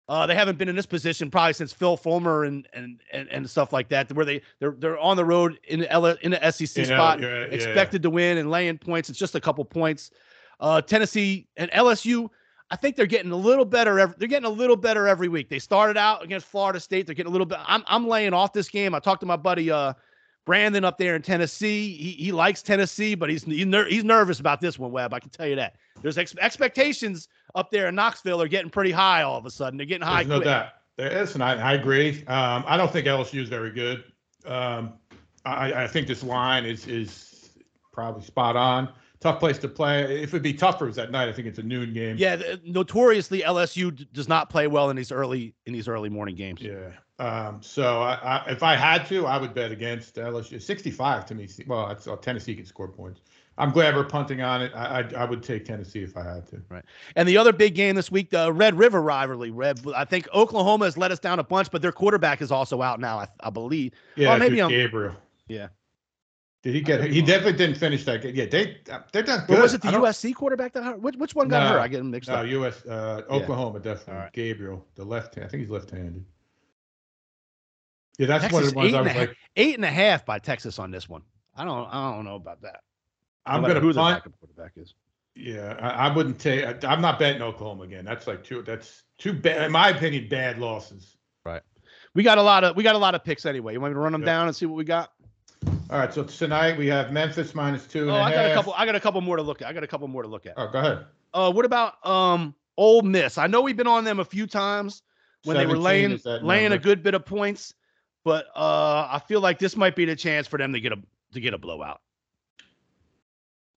Uh, 0.09 0.27
they 0.27 0.35
haven't 0.35 0.59
been 0.59 0.69
in 0.69 0.75
this 0.75 0.87
position 0.87 1.31
probably 1.31 1.53
since 1.53 1.73
Phil 1.73 1.97
Fulmer 1.97 2.43
and 2.45 2.67
and 2.73 3.01
and, 3.13 3.29
and 3.29 3.49
stuff 3.49 3.73
like 3.73 3.89
that, 3.91 4.11
where 4.13 4.25
they 4.25 4.43
they're 4.59 4.75
they're 4.77 4.99
on 4.99 5.17
the 5.17 5.25
road 5.25 5.61
in 5.69 5.79
the 5.79 5.93
L, 5.93 6.05
in 6.07 6.33
the 6.33 6.51
SEC 6.51 6.77
You 6.85 6.91
know, 6.91 6.97
spot, 6.97 7.21
yeah, 7.21 7.29
yeah. 7.29 7.45
expected 7.45 8.03
to 8.03 8.11
win 8.11 8.37
and 8.39 8.51
laying 8.51 8.77
points. 8.77 9.09
It's 9.09 9.21
just 9.21 9.37
a 9.37 9.41
couple 9.41 9.65
points. 9.65 10.11
Uh, 10.59 10.81
Tennessee 10.83 11.47
and 11.57 11.71
LSU, 11.71 12.29
I 12.71 12.77
think 12.77 12.97
they're 12.97 13.07
getting 13.07 13.33
a 13.33 13.37
little 13.37 13.65
better. 13.65 13.99
Every, 13.99 14.15
they're 14.19 14.29
getting 14.29 14.47
a 14.47 14.53
little 14.53 14.77
better 14.77 15.09
every 15.09 15.29
week. 15.29 15.49
They 15.49 15.59
started 15.59 15.97
out 15.97 16.23
against 16.23 16.47
Florida 16.47 16.79
State. 16.79 17.07
They're 17.07 17.15
getting 17.15 17.31
a 17.31 17.33
little 17.33 17.47
bit. 17.47 17.59
I'm 17.67 17.83
I'm 17.87 18.07
laying 18.07 18.33
off 18.33 18.53
this 18.53 18.69
game. 18.69 18.95
I 18.95 19.01
talked 19.01 19.21
to 19.21 19.27
my 19.27 19.37
buddy 19.37 19.71
uh 19.71 19.95
Brandon 20.47 20.85
up 20.85 20.99
there 20.99 21.17
in 21.17 21.23
Tennessee. 21.23 21.97
He, 21.97 22.13
he 22.13 22.33
likes 22.33 22.63
Tennessee, 22.63 23.15
but 23.15 23.29
he's 23.29 23.45
he's, 23.45 23.67
ner- 23.67 23.89
he's 23.89 24.05
nervous 24.05 24.41
about 24.41 24.61
this 24.61 24.79
one, 24.79 24.91
Webb. 24.93 25.13
I 25.15 25.21
can 25.21 25.31
tell 25.31 25.47
you 25.47 25.57
that. 25.57 25.77
There's 26.03 26.17
ex- 26.17 26.35
expectations 26.41 27.29
up 27.55 27.71
there 27.71 27.89
in 27.89 27.95
Knoxville 27.95 28.41
are 28.41 28.49
getting 28.49 28.71
pretty 28.71 28.91
high 28.91 29.23
all 29.23 29.37
of 29.37 29.47
a 29.47 29.51
sudden. 29.51 29.77
They're 29.77 29.87
getting 29.87 30.07
high. 30.07 30.25
There's 30.25 30.29
no 30.29 30.37
quick. 30.37 30.47
doubt. 30.47 30.69
There 30.97 31.11
is, 31.23 31.35
and 31.35 31.43
I, 31.43 31.55
I 31.55 31.73
agree. 31.75 32.25
Um, 32.27 32.65
I 32.67 32.77
don't 32.77 32.93
think 32.93 33.07
LSU 33.07 33.41
is 33.41 33.49
very 33.49 33.71
good. 33.71 34.05
Um, 34.45 34.95
I, 35.45 35.85
I 35.85 35.87
think 35.87 36.07
this 36.07 36.23
line 36.23 36.65
is 36.65 36.87
is 36.87 37.51
probably 37.93 38.23
spot 38.23 38.57
on. 38.57 38.89
Tough 39.21 39.39
place 39.39 39.59
to 39.59 39.69
play. 39.69 40.23
If 40.23 40.31
it'd 40.31 40.43
be 40.43 40.55
tougher, 40.55 40.89
it's 40.89 40.97
at 40.97 41.11
night. 41.11 41.29
I 41.29 41.33
think 41.33 41.47
it's 41.47 41.59
a 41.59 41.63
noon 41.63 41.93
game. 41.93 42.17
Yeah, 42.19 42.41
notoriously 42.65 43.43
LSU 43.43 43.95
d- 43.95 44.09
does 44.15 44.29
not 44.29 44.49
play 44.49 44.67
well 44.67 44.89
in 44.89 44.97
these 44.97 45.13
early 45.13 45.55
in 45.67 45.75
these 45.75 45.89
early 45.89 46.09
morning 46.09 46.35
games. 46.37 46.63
Yeah. 46.63 46.89
Um, 47.19 47.59
so 47.61 48.01
I, 48.01 48.15
I, 48.15 48.51
if 48.51 48.63
I 48.63 48.75
had 48.77 49.05
to, 49.09 49.27
I 49.27 49.37
would 49.37 49.53
bet 49.53 49.73
against 49.73 50.15
LSU. 50.15 50.61
65 50.61 51.27
to 51.27 51.35
me. 51.35 51.47
Well, 51.67 51.89
that's, 51.89 52.09
uh, 52.09 52.17
Tennessee 52.17 52.55
can 52.55 52.65
score 52.65 52.89
points. 52.89 53.21
I'm 53.59 53.73
glad 53.73 53.95
we're 53.95 54.05
punting 54.05 54.41
on 54.41 54.63
it. 54.63 54.73
I, 54.75 55.01
I, 55.01 55.13
I 55.19 55.25
would 55.27 55.43
take 55.43 55.67
Tennessee 55.67 56.03
if 56.03 56.17
I 56.17 56.23
had 56.25 56.47
to. 56.47 56.63
Right. 56.71 56.83
And 57.17 57.29
the 57.29 57.37
other 57.37 57.53
big 57.53 57.75
game 57.75 57.95
this 57.97 58.11
week, 58.11 58.31
the 58.31 58.51
Red 58.51 58.79
River 58.79 59.03
rivalry. 59.03 59.51
Red, 59.51 59.83
I 59.95 60.07
think 60.07 60.29
Oklahoma 60.33 60.87
has 60.87 60.97
let 60.97 61.11
us 61.11 61.19
down 61.19 61.39
a 61.41 61.45
bunch, 61.45 61.71
but 61.71 61.83
their 61.83 61.93
quarterback 61.93 62.41
is 62.41 62.51
also 62.51 62.81
out 62.81 63.01
now. 63.01 63.19
I, 63.19 63.29
I 63.41 63.51
believe. 63.51 63.93
Yeah, 64.17 64.33
Oh, 64.33 64.39
maybe 64.39 64.59
I'm- 64.63 64.71
Gabriel. 64.71 65.15
Yeah. 65.47 65.69
Did 66.63 66.75
he 66.75 66.83
get? 66.83 67.03
He 67.11 67.23
definitely 67.23 67.55
didn't 67.55 67.77
finish 67.79 68.05
that 68.05 68.21
game. 68.21 68.35
Yeah, 68.35 68.45
they 68.45 68.77
they're 69.13 69.23
done 69.23 69.41
Or 69.45 69.47
good. 69.47 69.63
was 69.63 69.73
it 69.73 69.81
the 69.81 69.89
USC 69.89 70.35
quarterback 70.35 70.75
that 70.75 70.85
hurt? 70.85 71.01
Which, 71.01 71.17
which 71.17 71.35
one 71.35 71.49
got 71.49 71.63
No, 71.63 71.69
hurt? 71.71 71.81
I 71.81 71.89
get 71.89 71.99
them 71.99 72.11
mixed 72.11 72.29
No, 72.29 72.37
up. 72.37 72.47
U.S. 72.47 72.85
Uh, 72.85 73.23
Oklahoma 73.31 73.81
definitely. 73.81 74.15
All 74.15 74.21
right. 74.21 74.33
Gabriel, 74.35 74.87
the 74.95 75.05
left 75.05 75.35
hand. 75.37 75.47
I 75.47 75.49
think 75.49 75.63
he's 75.63 75.71
left-handed. 75.71 76.23
Yeah, 78.19 78.27
that's 78.27 78.53
one 78.53 78.63
of 78.65 78.71
the 78.71 78.77
ones 78.77 78.93
I 78.95 79.01
was 79.01 79.07
a 79.11 79.13
half- 79.15 79.29
like, 79.29 79.37
Eight 79.57 79.75
and 79.77 79.85
a 79.85 79.91
half 79.91 80.27
by 80.27 80.39
Texas 80.39 80.79
on 80.79 80.91
this 80.91 81.09
one. 81.09 81.23
I 81.57 81.65
don't. 81.65 81.87
I 81.91 82.15
don't 82.15 82.25
know 82.25 82.37
about 82.37 82.61
that. 82.63 82.81
I'm 83.47 83.63
No 83.63 83.69
gonna 83.69 83.81
who 83.81 83.93
the 83.93 84.01
punt. 84.01 84.19
backup 84.19 84.39
quarterback 84.39 84.73
is. 84.77 84.95
Yeah, 85.35 85.77
I, 85.81 86.09
I 86.09 86.15
wouldn't 86.15 86.39
take. 86.39 86.65
I, 86.65 86.77
I'm 86.87 87.01
not 87.01 87.19
betting 87.19 87.41
Oklahoma 87.41 87.85
again. 87.85 88.05
That's 88.05 88.27
like 88.27 88.45
two. 88.45 88.61
That's 88.63 89.05
two 89.17 89.33
bad, 89.33 89.63
in 89.63 89.73
my 89.73 89.89
opinion, 89.89 90.29
bad 90.29 90.59
losses. 90.59 91.17
Right. 91.45 91.63
We 92.15 92.23
got 92.23 92.37
a 92.39 92.43
lot 92.43 92.65
of 92.65 92.77
we 92.77 92.83
got 92.83 92.95
a 92.97 92.99
lot 92.99 93.15
of 93.15 93.25
picks 93.25 93.47
anyway. 93.47 93.73
You 93.73 93.81
want 93.81 93.93
me 93.93 93.97
to 93.97 94.01
run 94.01 94.13
them 94.13 94.21
Yeah. 94.23 94.27
down 94.27 94.47
and 94.49 94.55
see 94.55 94.67
what 94.67 94.77
we 94.77 94.85
got? 94.85 95.13
All 95.91 95.99
right, 95.99 96.15
so 96.15 96.23
tonight 96.23 96.79
we 96.79 96.87
have 96.87 97.11
Memphis 97.11 97.53
minus 97.53 97.85
two 97.85 98.03
and 98.03 98.11
Oh, 98.13 98.15
I 98.15 98.33
got 98.33 98.51
a 98.53 98.55
couple. 98.55 98.73
I 98.75 98.87
got 98.87 98.95
a 98.95 99.01
couple 99.01 99.21
more 99.23 99.37
to 99.37 99.43
look 99.43 99.61
at. 99.61 99.67
I 99.67 99.73
got 99.73 99.83
a 99.83 99.89
couple 99.89 100.07
more 100.07 100.23
to 100.23 100.29
look 100.29 100.47
at. 100.47 100.55
Oh, 100.57 100.69
go 100.69 100.79
ahead. 100.79 101.05
Uh, 101.35 101.53
what 101.53 101.65
about 101.65 101.95
um 102.07 102.55
Ole 102.77 103.03
Miss? 103.03 103.39
I 103.39 103.49
know 103.49 103.61
we've 103.61 103.77
been 103.77 103.89
on 103.89 104.05
them 104.05 104.21
a 104.21 104.25
few 104.25 104.47
times 104.47 105.03
when 105.43 105.57
they 105.57 105.67
were 105.67 105.75
17 105.75 105.83
laying 106.25 106.45
laying 106.45 106.73
a 106.73 106.79
good 106.79 107.03
bit 107.03 107.15
of 107.15 107.27
points, 107.27 107.75
but 108.25 108.47
uh, 108.55 109.09
I 109.11 109.21
feel 109.27 109.41
like 109.41 109.59
this 109.59 109.77
might 109.77 109.97
be 109.97 110.05
the 110.05 110.15
chance 110.15 110.47
for 110.47 110.59
them 110.59 110.73
to 110.75 110.81
get 110.81 110.93
a 110.93 110.99
to 111.33 111.41
get 111.41 111.55
a 111.55 111.59
blowout. 111.59 112.01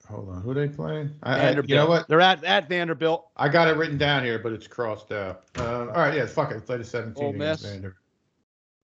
Hold 0.07 0.29
on, 0.29 0.41
who 0.43 0.53
they 0.53 0.67
playing? 0.67 1.15
I, 1.23 1.33
I, 1.33 1.39
Vanderbilt. 1.39 1.69
you 1.69 1.75
know 1.77 1.87
what? 1.87 2.07
They're 2.07 2.21
at 2.21 2.43
at 2.43 2.69
Vanderbilt. 2.69 3.25
I 3.37 3.49
got 3.49 3.67
it 3.69 3.75
written 3.75 3.97
down 3.97 4.23
here, 4.23 4.37
but 4.37 4.51
it's 4.51 4.67
crossed 4.67 5.11
out. 5.11 5.45
Uh, 5.57 5.87
all 5.87 5.93
right, 5.93 6.13
yeah, 6.13 6.27
fuck 6.27 6.51
it. 6.51 6.63
Play 6.63 6.77
the 6.77 6.83
17 6.83 7.23
Ole 7.23 7.33
Miss. 7.33 7.63
Vanderbilt. 7.63 7.95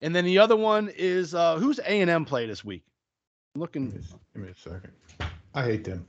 And 0.02 0.16
then 0.16 0.26
the 0.26 0.40
other 0.40 0.56
one 0.56 0.90
is 0.98 1.36
uh, 1.36 1.58
who's 1.60 1.78
A 1.80 2.02
and 2.02 2.10
M 2.10 2.26
play 2.26 2.48
this 2.48 2.66
week? 2.66 2.84
Give 3.60 3.62
Looking, 3.62 3.90
me, 3.90 4.00
a- 4.00 4.38
give 4.38 4.46
me 4.46 4.52
a 4.52 4.56
second. 4.56 4.92
I 5.54 5.64
hate 5.64 5.84
them. 5.84 6.06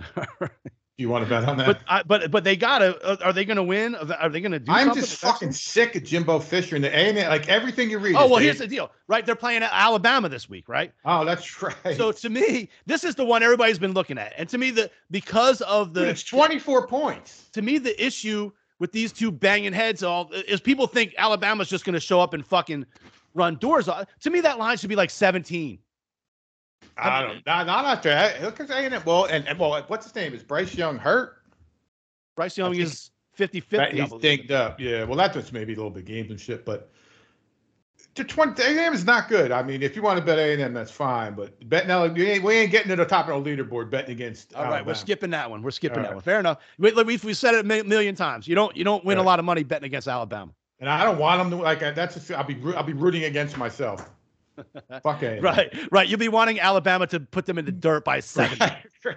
Do 0.00 0.48
you 0.96 1.08
want 1.08 1.22
to 1.24 1.30
bet 1.30 1.44
on 1.44 1.56
that? 1.58 1.66
but 1.66 1.80
I, 1.86 2.02
but 2.02 2.30
but 2.32 2.42
they 2.42 2.56
gotta. 2.56 2.98
Uh, 3.04 3.16
are 3.22 3.32
they 3.32 3.44
gonna 3.44 3.62
win? 3.62 3.94
Are 3.94 4.28
they, 4.28 4.40
gonna 4.40 4.58
do? 4.58 4.72
I'm 4.72 4.86
something 4.88 5.02
just 5.02 5.16
fucking 5.20 5.48
one? 5.48 5.52
sick 5.52 5.94
of 5.94 6.02
Jimbo 6.02 6.40
Fisher 6.40 6.74
and 6.74 6.84
the 6.84 6.96
A 6.96 7.28
like 7.28 7.48
everything 7.48 7.88
you 7.90 7.98
read. 8.00 8.16
Oh 8.16 8.26
well, 8.26 8.38
here's 8.40 8.58
the 8.58 8.66
deal, 8.66 8.90
right? 9.06 9.24
They're 9.24 9.36
playing 9.36 9.62
at 9.62 9.70
Alabama 9.72 10.28
this 10.28 10.48
week, 10.48 10.68
right? 10.68 10.92
Oh, 11.04 11.24
that's 11.24 11.62
right. 11.84 11.96
So 11.96 12.10
to 12.10 12.28
me, 12.30 12.68
this 12.86 13.04
is 13.04 13.14
the 13.14 13.24
one 13.24 13.42
everybody's 13.44 13.78
been 13.78 13.92
looking 13.94 14.18
at, 14.18 14.32
and 14.36 14.48
to 14.48 14.58
me, 14.58 14.70
the 14.72 14.90
because 15.12 15.60
of 15.62 15.92
Dude, 15.92 16.04
the 16.06 16.08
it's 16.08 16.24
24 16.24 16.88
points. 16.88 17.48
to 17.52 17.62
me 17.62 17.78
the 17.78 18.04
issue 18.04 18.50
with 18.80 18.90
these 18.90 19.12
two 19.12 19.30
banging 19.30 19.74
heads 19.74 20.02
all 20.02 20.30
is 20.48 20.58
people 20.60 20.86
think 20.88 21.14
Alabama's 21.18 21.68
just 21.68 21.84
going 21.84 21.92
to 21.94 22.00
show 22.00 22.18
up 22.20 22.32
and 22.34 22.44
fucking 22.46 22.86
run 23.34 23.56
doors. 23.56 23.88
off. 23.88 24.06
To 24.22 24.30
me, 24.30 24.40
that 24.40 24.58
line 24.58 24.78
should 24.78 24.88
be 24.88 24.96
like 24.96 25.10
17. 25.10 25.78
I 26.96 27.22
don't. 27.22 27.46
Not, 27.46 27.66
not 27.66 27.84
after 27.84 28.10
that. 28.10 28.42
Look 28.42 28.60
at 28.60 28.70
A 28.70 28.76
and 28.76 29.04
Well, 29.04 29.24
and, 29.24 29.46
and 29.48 29.58
well, 29.58 29.82
what's 29.88 30.06
his 30.06 30.14
name? 30.14 30.34
Is 30.34 30.42
Bryce 30.42 30.74
Young 30.74 30.98
hurt? 30.98 31.42
Bryce 32.36 32.56
Young 32.56 32.74
is 32.74 33.10
50 33.32 33.60
50. 33.60 34.00
he's 34.00 34.12
dinged 34.20 34.52
up. 34.52 34.80
Yeah. 34.80 35.04
Well, 35.04 35.16
that's 35.16 35.34
just 35.34 35.52
maybe 35.52 35.72
a 35.72 35.76
little 35.76 35.90
bit 35.90 36.04
games 36.04 36.30
and 36.30 36.40
shit, 36.40 36.64
but. 36.64 36.90
The 38.16 38.24
20 38.24 38.60
A 38.60 38.66
and 38.66 38.78
M 38.78 38.92
is 38.92 39.04
not 39.04 39.28
good. 39.28 39.52
I 39.52 39.62
mean, 39.62 39.82
if 39.82 39.94
you 39.94 40.02
want 40.02 40.18
to 40.18 40.24
bet 40.24 40.36
A 40.36 40.52
and 40.52 40.60
M, 40.60 40.74
that's 40.74 40.90
fine. 40.90 41.34
But 41.34 41.68
betting 41.68 41.90
L- 41.90 42.08
we 42.10 42.28
ain't, 42.28 42.42
we 42.42 42.54
ain't 42.54 42.72
getting 42.72 42.88
to 42.88 42.96
the 42.96 43.04
top 43.04 43.28
of 43.28 43.44
the 43.44 43.50
leaderboard 43.50 43.88
betting 43.88 44.10
against. 44.10 44.52
All 44.54 44.64
right, 44.64 44.84
we're 44.84 44.94
skipping 44.94 45.30
that 45.30 45.48
one. 45.48 45.62
We're 45.62 45.70
skipping 45.70 45.98
All 45.98 46.02
that 46.02 46.08
right. 46.08 46.14
one. 46.16 46.24
Fair 46.24 46.40
enough. 46.40 46.58
We, 46.78 46.92
we, 46.92 47.18
we've 47.18 47.36
said 47.36 47.54
it 47.54 47.60
a 47.60 47.84
million 47.84 48.16
times. 48.16 48.48
You 48.48 48.56
don't 48.56 48.76
you 48.76 48.82
don't 48.82 49.04
win 49.04 49.18
a 49.18 49.22
lot 49.22 49.38
of 49.38 49.44
money 49.44 49.62
betting 49.62 49.86
against 49.86 50.08
Alabama. 50.08 50.52
And 50.80 50.90
I 50.90 51.04
don't 51.04 51.18
want 51.18 51.38
them 51.38 51.50
to 51.50 51.56
like. 51.64 51.80
That's 51.80 52.14
just, 52.14 52.30
I'll 52.32 52.42
be 52.42 52.58
I'll 52.74 52.82
be 52.82 52.94
rooting 52.94 53.24
against 53.24 53.56
myself. 53.56 54.10
Fuck. 55.02 55.22
Right, 55.22 55.74
right. 55.90 56.08
You'll 56.08 56.18
be 56.18 56.28
wanting 56.28 56.60
Alabama 56.60 57.06
to 57.08 57.20
put 57.20 57.46
them 57.46 57.58
in 57.58 57.64
the 57.64 57.72
dirt 57.72 58.04
by 58.04 58.20
seven. 58.20 58.58
Right, 58.60 58.84
right, 59.04 59.16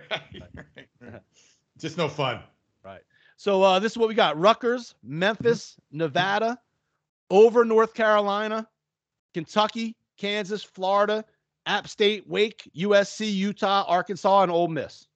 right. 1.02 1.22
Just 1.78 1.98
no 1.98 2.08
fun. 2.08 2.40
Right. 2.84 3.02
So 3.38 3.62
uh, 3.64 3.80
this 3.80 3.94
is 3.94 3.98
what 3.98 4.10
we 4.10 4.16
got: 4.16 4.40
Rutgers, 4.40 4.96
Memphis, 5.04 5.76
Nevada, 5.92 6.60
over 7.30 7.66
North 7.66 7.94
Carolina, 7.94 8.68
Kentucky, 9.34 9.96
Kansas, 10.18 10.64
Florida, 10.64 11.26
App 11.66 11.88
State, 11.88 12.28
Wake, 12.28 12.70
USC, 12.76 13.34
Utah, 13.34 13.86
Arkansas, 13.88 14.44
and 14.44 14.52
Ole 14.52 14.68
Miss. 14.68 15.08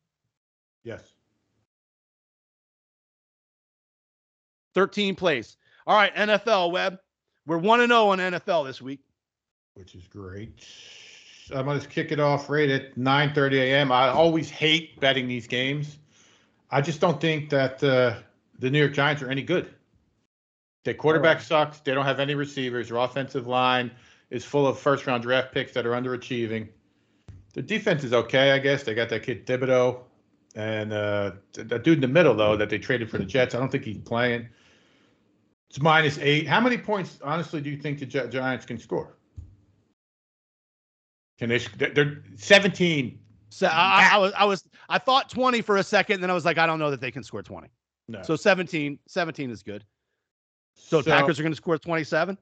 Yes. 0.83 1.13
13 4.73 5.15
plays. 5.15 5.57
All 5.87 5.95
right, 5.95 6.13
NFL 6.13 6.71
Webb. 6.71 6.99
We're 7.47 7.57
1 7.57 7.81
and 7.81 7.89
0 7.89 8.07
on 8.09 8.19
NFL 8.19 8.67
this 8.67 8.81
week. 8.81 8.99
Which 9.77 9.93
is 9.93 10.07
great. 10.07 10.65
I'm 11.53 11.65
gonna 11.65 11.77
just 11.77 11.91
kick 11.91 12.11
it 12.11 12.19
off 12.19 12.49
right 12.49 12.69
at 12.69 12.95
9:30 12.95 13.53
a.m. 13.59 13.91
I 13.91 14.09
always 14.09 14.49
hate 14.49 14.99
betting 14.99 15.27
these 15.27 15.47
games. 15.47 15.97
I 16.71 16.81
just 16.81 16.99
don't 16.99 17.21
think 17.21 17.49
that 17.51 17.81
uh, 17.83 18.15
the 18.59 18.69
New 18.69 18.79
York 18.79 18.93
Giants 18.93 19.21
are 19.21 19.29
any 19.29 19.43
good. 19.43 19.73
Their 20.83 20.95
quarterback 20.95 21.41
sucks. 21.41 21.79
They 21.79 21.93
don't 21.93 22.05
have 22.05 22.19
any 22.19 22.33
receivers. 22.33 22.89
Their 22.89 22.97
offensive 22.97 23.45
line 23.45 23.91
is 24.29 24.43
full 24.43 24.67
of 24.67 24.79
first-round 24.79 25.23
draft 25.23 25.53
picks 25.53 25.73
that 25.73 25.85
are 25.85 25.91
underachieving. 25.91 26.69
The 27.53 27.61
defense 27.61 28.03
is 28.03 28.13
okay, 28.13 28.51
I 28.51 28.59
guess. 28.59 28.83
They 28.83 28.93
got 28.93 29.09
that 29.09 29.23
kid 29.23 29.45
Thibodeaux, 29.45 29.99
and 30.55 30.91
uh, 30.91 31.31
that 31.53 31.83
dude 31.83 31.95
in 31.95 32.01
the 32.01 32.07
middle 32.07 32.33
though 32.33 32.57
that 32.57 32.69
they 32.69 32.79
traded 32.79 33.09
for 33.09 33.19
the 33.19 33.25
Jets. 33.25 33.53
I 33.53 33.59
don't 33.59 33.71
think 33.71 33.83
he's 33.83 33.99
playing. 33.99 34.47
It's 35.69 35.79
minus 35.79 36.17
eight. 36.17 36.47
How 36.47 36.61
many 36.61 36.77
points, 36.77 37.19
honestly, 37.23 37.61
do 37.61 37.69
you 37.69 37.77
think 37.77 37.99
the 37.99 38.05
Gi- 38.05 38.29
Giants 38.29 38.65
can 38.65 38.77
score? 38.79 39.16
Can 41.37 41.49
they? 41.49 41.59
They're 41.77 41.89
they're 41.89 42.23
17. 42.35 43.19
So 43.49 43.67
I, 43.67 44.09
I 44.13 44.17
was 44.17 44.33
I 44.33 44.45
was 44.45 44.63
I 44.89 44.97
thought 44.97 45.29
20 45.29 45.61
for 45.61 45.77
a 45.77 45.83
second, 45.83 46.21
then 46.21 46.29
I 46.29 46.33
was 46.33 46.45
like, 46.45 46.57
I 46.57 46.65
don't 46.65 46.79
know 46.79 46.91
that 46.91 47.01
they 47.01 47.11
can 47.11 47.23
score 47.23 47.41
20. 47.41 47.69
No. 48.09 48.21
So 48.23 48.35
17, 48.35 48.99
17 49.07 49.51
is 49.51 49.63
good. 49.63 49.83
So, 50.73 51.01
the 51.01 51.11
Packers 51.11 51.39
are 51.39 51.43
going 51.43 51.51
to 51.51 51.57
score 51.57 51.77
27. 51.77 52.37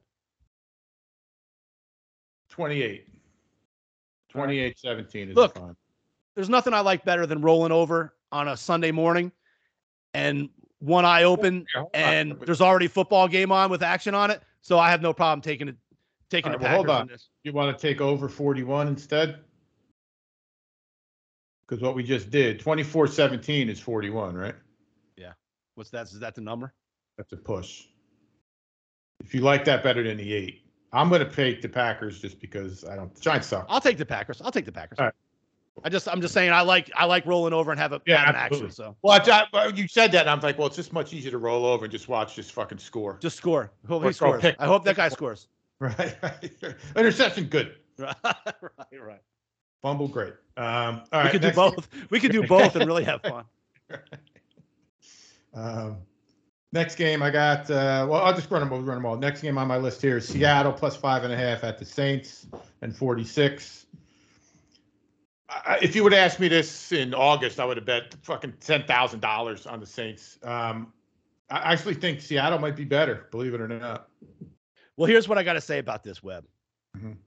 28. 2.49 3.07
28 4.29 4.79
17 4.79 5.29
is 5.29 5.35
Look, 5.35 5.57
fine. 5.57 5.75
There's 6.35 6.49
nothing 6.49 6.73
I 6.73 6.81
like 6.81 7.05
better 7.05 7.25
than 7.25 7.41
rolling 7.41 7.71
over 7.71 8.15
on 8.31 8.49
a 8.49 8.57
Sunday 8.57 8.91
morning 8.91 9.31
and 10.13 10.49
one 10.79 11.05
eye 11.05 11.23
open 11.23 11.65
Yeah, 11.73 11.83
and 11.93 12.37
there's 12.45 12.61
already 12.61 12.87
football 12.87 13.27
game 13.27 13.51
on 13.51 13.69
with 13.71 13.81
action 13.81 14.13
on 14.13 14.29
it. 14.31 14.41
So 14.61 14.77
I 14.77 14.89
have 14.89 15.01
no 15.01 15.13
problem 15.13 15.41
taking 15.41 15.69
it 15.69 15.75
taking 16.29 16.51
All 16.51 16.57
the 16.57 16.63
well, 16.63 16.71
Packers 16.71 16.85
hold 16.87 17.01
on. 17.01 17.07
this. 17.07 17.29
You 17.43 17.53
want 17.53 17.77
to 17.77 17.87
take 17.87 18.01
over 18.01 18.27
41 18.29 18.87
instead? 18.87 19.39
Because 21.67 21.81
what 21.81 21.95
we 21.95 22.03
just 22.03 22.29
did, 22.29 22.59
24 22.59 23.07
17 23.07 23.69
is 23.69 23.79
41, 23.79 24.35
right? 24.35 24.55
Yeah. 25.17 25.33
What's 25.75 25.89
that? 25.91 26.03
Is 26.07 26.19
that 26.19 26.35
the 26.35 26.41
number? 26.41 26.73
That's 27.17 27.31
a 27.33 27.37
push. 27.37 27.85
If 29.23 29.33
you 29.33 29.41
like 29.41 29.65
that 29.65 29.81
better 29.83 30.03
than 30.03 30.17
the 30.17 30.33
eight, 30.33 30.61
I'm 30.93 31.09
going 31.09 31.27
to 31.27 31.31
take 31.33 31.61
the 31.61 31.69
Packers 31.69 32.19
just 32.21 32.39
because 32.39 32.85
I 32.85 32.95
don't. 32.95 33.13
The 33.15 33.21
Giants 33.21 33.47
suck. 33.47 33.65
I'll 33.69 33.81
take 33.81 33.97
the 33.97 34.05
Packers. 34.05 34.41
I'll 34.41 34.51
take 34.51 34.65
the 34.65 34.71
Packers. 34.71 34.99
All 34.99 35.05
right. 35.05 35.13
I 35.83 35.89
just 35.89 36.07
I'm 36.07 36.21
just 36.21 36.33
saying 36.33 36.51
I 36.51 36.61
like 36.61 36.89
I 36.95 37.03
like 37.03 37.25
rolling 37.25 37.51
over 37.51 37.71
and 37.71 37.79
have 37.79 37.91
a 37.91 38.01
Yeah, 38.05 38.19
have 38.19 38.29
an 38.29 38.35
action. 38.35 38.65
absolutely. 38.65 38.75
So 38.75 38.95
Well, 39.01 39.19
I, 39.21 39.45
I- 39.53 39.67
you 39.75 39.89
said 39.89 40.11
that, 40.13 40.21
and 40.21 40.29
I'm 40.29 40.39
like, 40.39 40.57
well, 40.57 40.67
it's 40.67 40.75
just 40.77 40.93
much 40.93 41.13
easier 41.13 41.31
to 41.31 41.37
roll 41.37 41.65
over 41.65 41.83
and 41.83 41.91
just 41.91 42.07
watch 42.07 42.35
this 42.37 42.49
fucking 42.49 42.77
score. 42.77 43.17
just 43.21 43.35
score. 43.35 43.71
Hope 43.87 44.03
Or 44.03 44.07
he 44.07 44.13
scores. 44.13 44.41
pick. 44.41 44.55
I 44.59 44.67
hope 44.67 44.85
that 44.85 44.95
guy 44.95 45.09
scores. 45.09 45.49
Right. 45.79 46.15
right. 46.23 46.51
Interception, 46.95 47.45
good. 47.45 47.75
right, 47.97 48.15
right, 48.23 49.01
right. 49.01 49.21
Fumble, 49.81 50.07
great. 50.07 50.33
Um, 50.55 51.01
all 51.11 51.19
right. 51.21 51.25
we 51.25 51.29
could 51.31 51.41
do 51.41 51.51
both. 51.51 51.87
We 52.09 52.19
could 52.21 52.31
do 52.31 52.43
both 52.47 52.75
and 52.77 52.85
really 52.85 53.03
have 53.03 53.21
fun. 53.21 53.43
Um, 55.53 55.97
Next 56.71 56.95
game, 56.95 57.23
I 57.23 57.29
got. 57.29 57.69
Uh, 57.71 58.05
well, 58.09 58.21
I'll 58.21 58.33
just 58.33 58.51
run 58.51 58.59
them. 58.61 58.73
all- 58.73 58.81
Run 58.81 58.97
them 58.97 59.05
all. 59.05 59.15
Next 59.15 59.41
game 59.41 59.57
on 59.57 59.65
my 59.67 59.77
list 59.77 60.01
here 60.01 60.17
is 60.17 60.27
Seattle 60.27 60.73
plus 60.73 60.93
five 60.95 61.23
and 61.23 61.31
a 61.31 61.37
half 61.37 61.63
at 61.63 61.77
the 61.77 61.85
Saints 61.85 62.47
and 62.81 62.93
forty 62.95 63.23
six. 63.23 63.85
If 65.81 65.95
you 65.95 66.03
would 66.03 66.13
ask 66.13 66.37
me 66.39 66.49
this 66.49 66.91
in 66.91 67.13
August, 67.13 67.61
I 67.61 67.65
would 67.65 67.77
have 67.77 67.85
bet 67.85 68.13
fucking 68.23 68.55
ten 68.59 68.83
thousand 68.85 69.21
dollars 69.21 69.65
on 69.65 69.79
the 69.79 69.85
Saints. 69.85 70.37
Um, 70.43 70.91
I 71.49 71.71
actually 71.73 71.93
think 71.93 72.19
Seattle 72.19 72.59
might 72.59 72.75
be 72.75 72.83
better, 72.83 73.27
believe 73.31 73.53
it 73.53 73.61
or 73.61 73.67
not. 73.69 74.09
Well, 74.97 75.07
here's 75.07 75.27
what 75.27 75.37
I 75.37 75.43
got 75.43 75.53
to 75.53 75.61
say 75.61 75.79
about 75.79 76.03
this 76.03 76.23
Webb. 76.23 76.45
Mhm. 76.97 77.17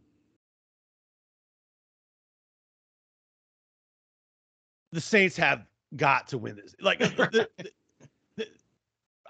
The 4.92 5.00
Saints 5.00 5.36
have 5.36 5.66
got 5.96 6.28
to 6.28 6.38
win 6.38 6.56
this. 6.56 6.74
Like 6.80 6.98
the, 6.98 7.08
the- 7.58 7.70
the- 8.36 8.46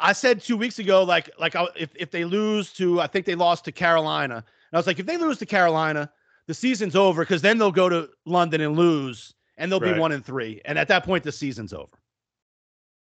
I 0.00 0.12
said 0.12 0.40
two 0.40 0.56
weeks 0.56 0.78
ago, 0.78 1.02
like 1.02 1.28
like 1.40 1.56
I, 1.56 1.66
if 1.74 1.90
if 1.96 2.12
they 2.12 2.24
lose 2.24 2.72
to, 2.74 3.00
I 3.00 3.08
think 3.08 3.26
they 3.26 3.34
lost 3.34 3.64
to 3.64 3.72
Carolina, 3.72 4.36
and 4.36 4.44
I 4.72 4.76
was 4.76 4.86
like, 4.86 5.00
if 5.00 5.06
they 5.06 5.16
lose 5.16 5.38
to 5.38 5.46
Carolina, 5.46 6.08
the 6.46 6.54
season's 6.54 6.94
over 6.94 7.22
because 7.22 7.42
then 7.42 7.58
they'll 7.58 7.72
go 7.72 7.88
to 7.88 8.08
London 8.24 8.60
and 8.60 8.76
lose, 8.76 9.34
and 9.56 9.72
they'll 9.72 9.80
Right. 9.80 9.94
be 9.94 9.98
one 10.00 10.12
and 10.12 10.24
three, 10.24 10.60
and 10.66 10.78
at 10.78 10.86
that 10.86 11.02
point 11.04 11.24
the 11.24 11.32
season's 11.32 11.72
over. 11.72 11.98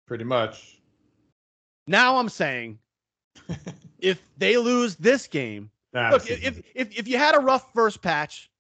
Pretty 0.07 0.25
much. 0.25 0.81
Now 1.87 2.17
I'm 2.17 2.31
saying, 2.31 2.79
if 3.99 4.23
they 4.37 4.57
lose 4.57 4.97
this 4.97 5.27
game, 5.27 5.71
Nah, 5.93 6.11
Look, 6.11 6.29
if, 6.31 6.61
if 6.75 6.99
if 6.99 7.09
you 7.09 7.17
had 7.17 7.35
a 7.35 7.39
rough 7.39 7.73
first 7.73 8.03
patch, 8.03 8.51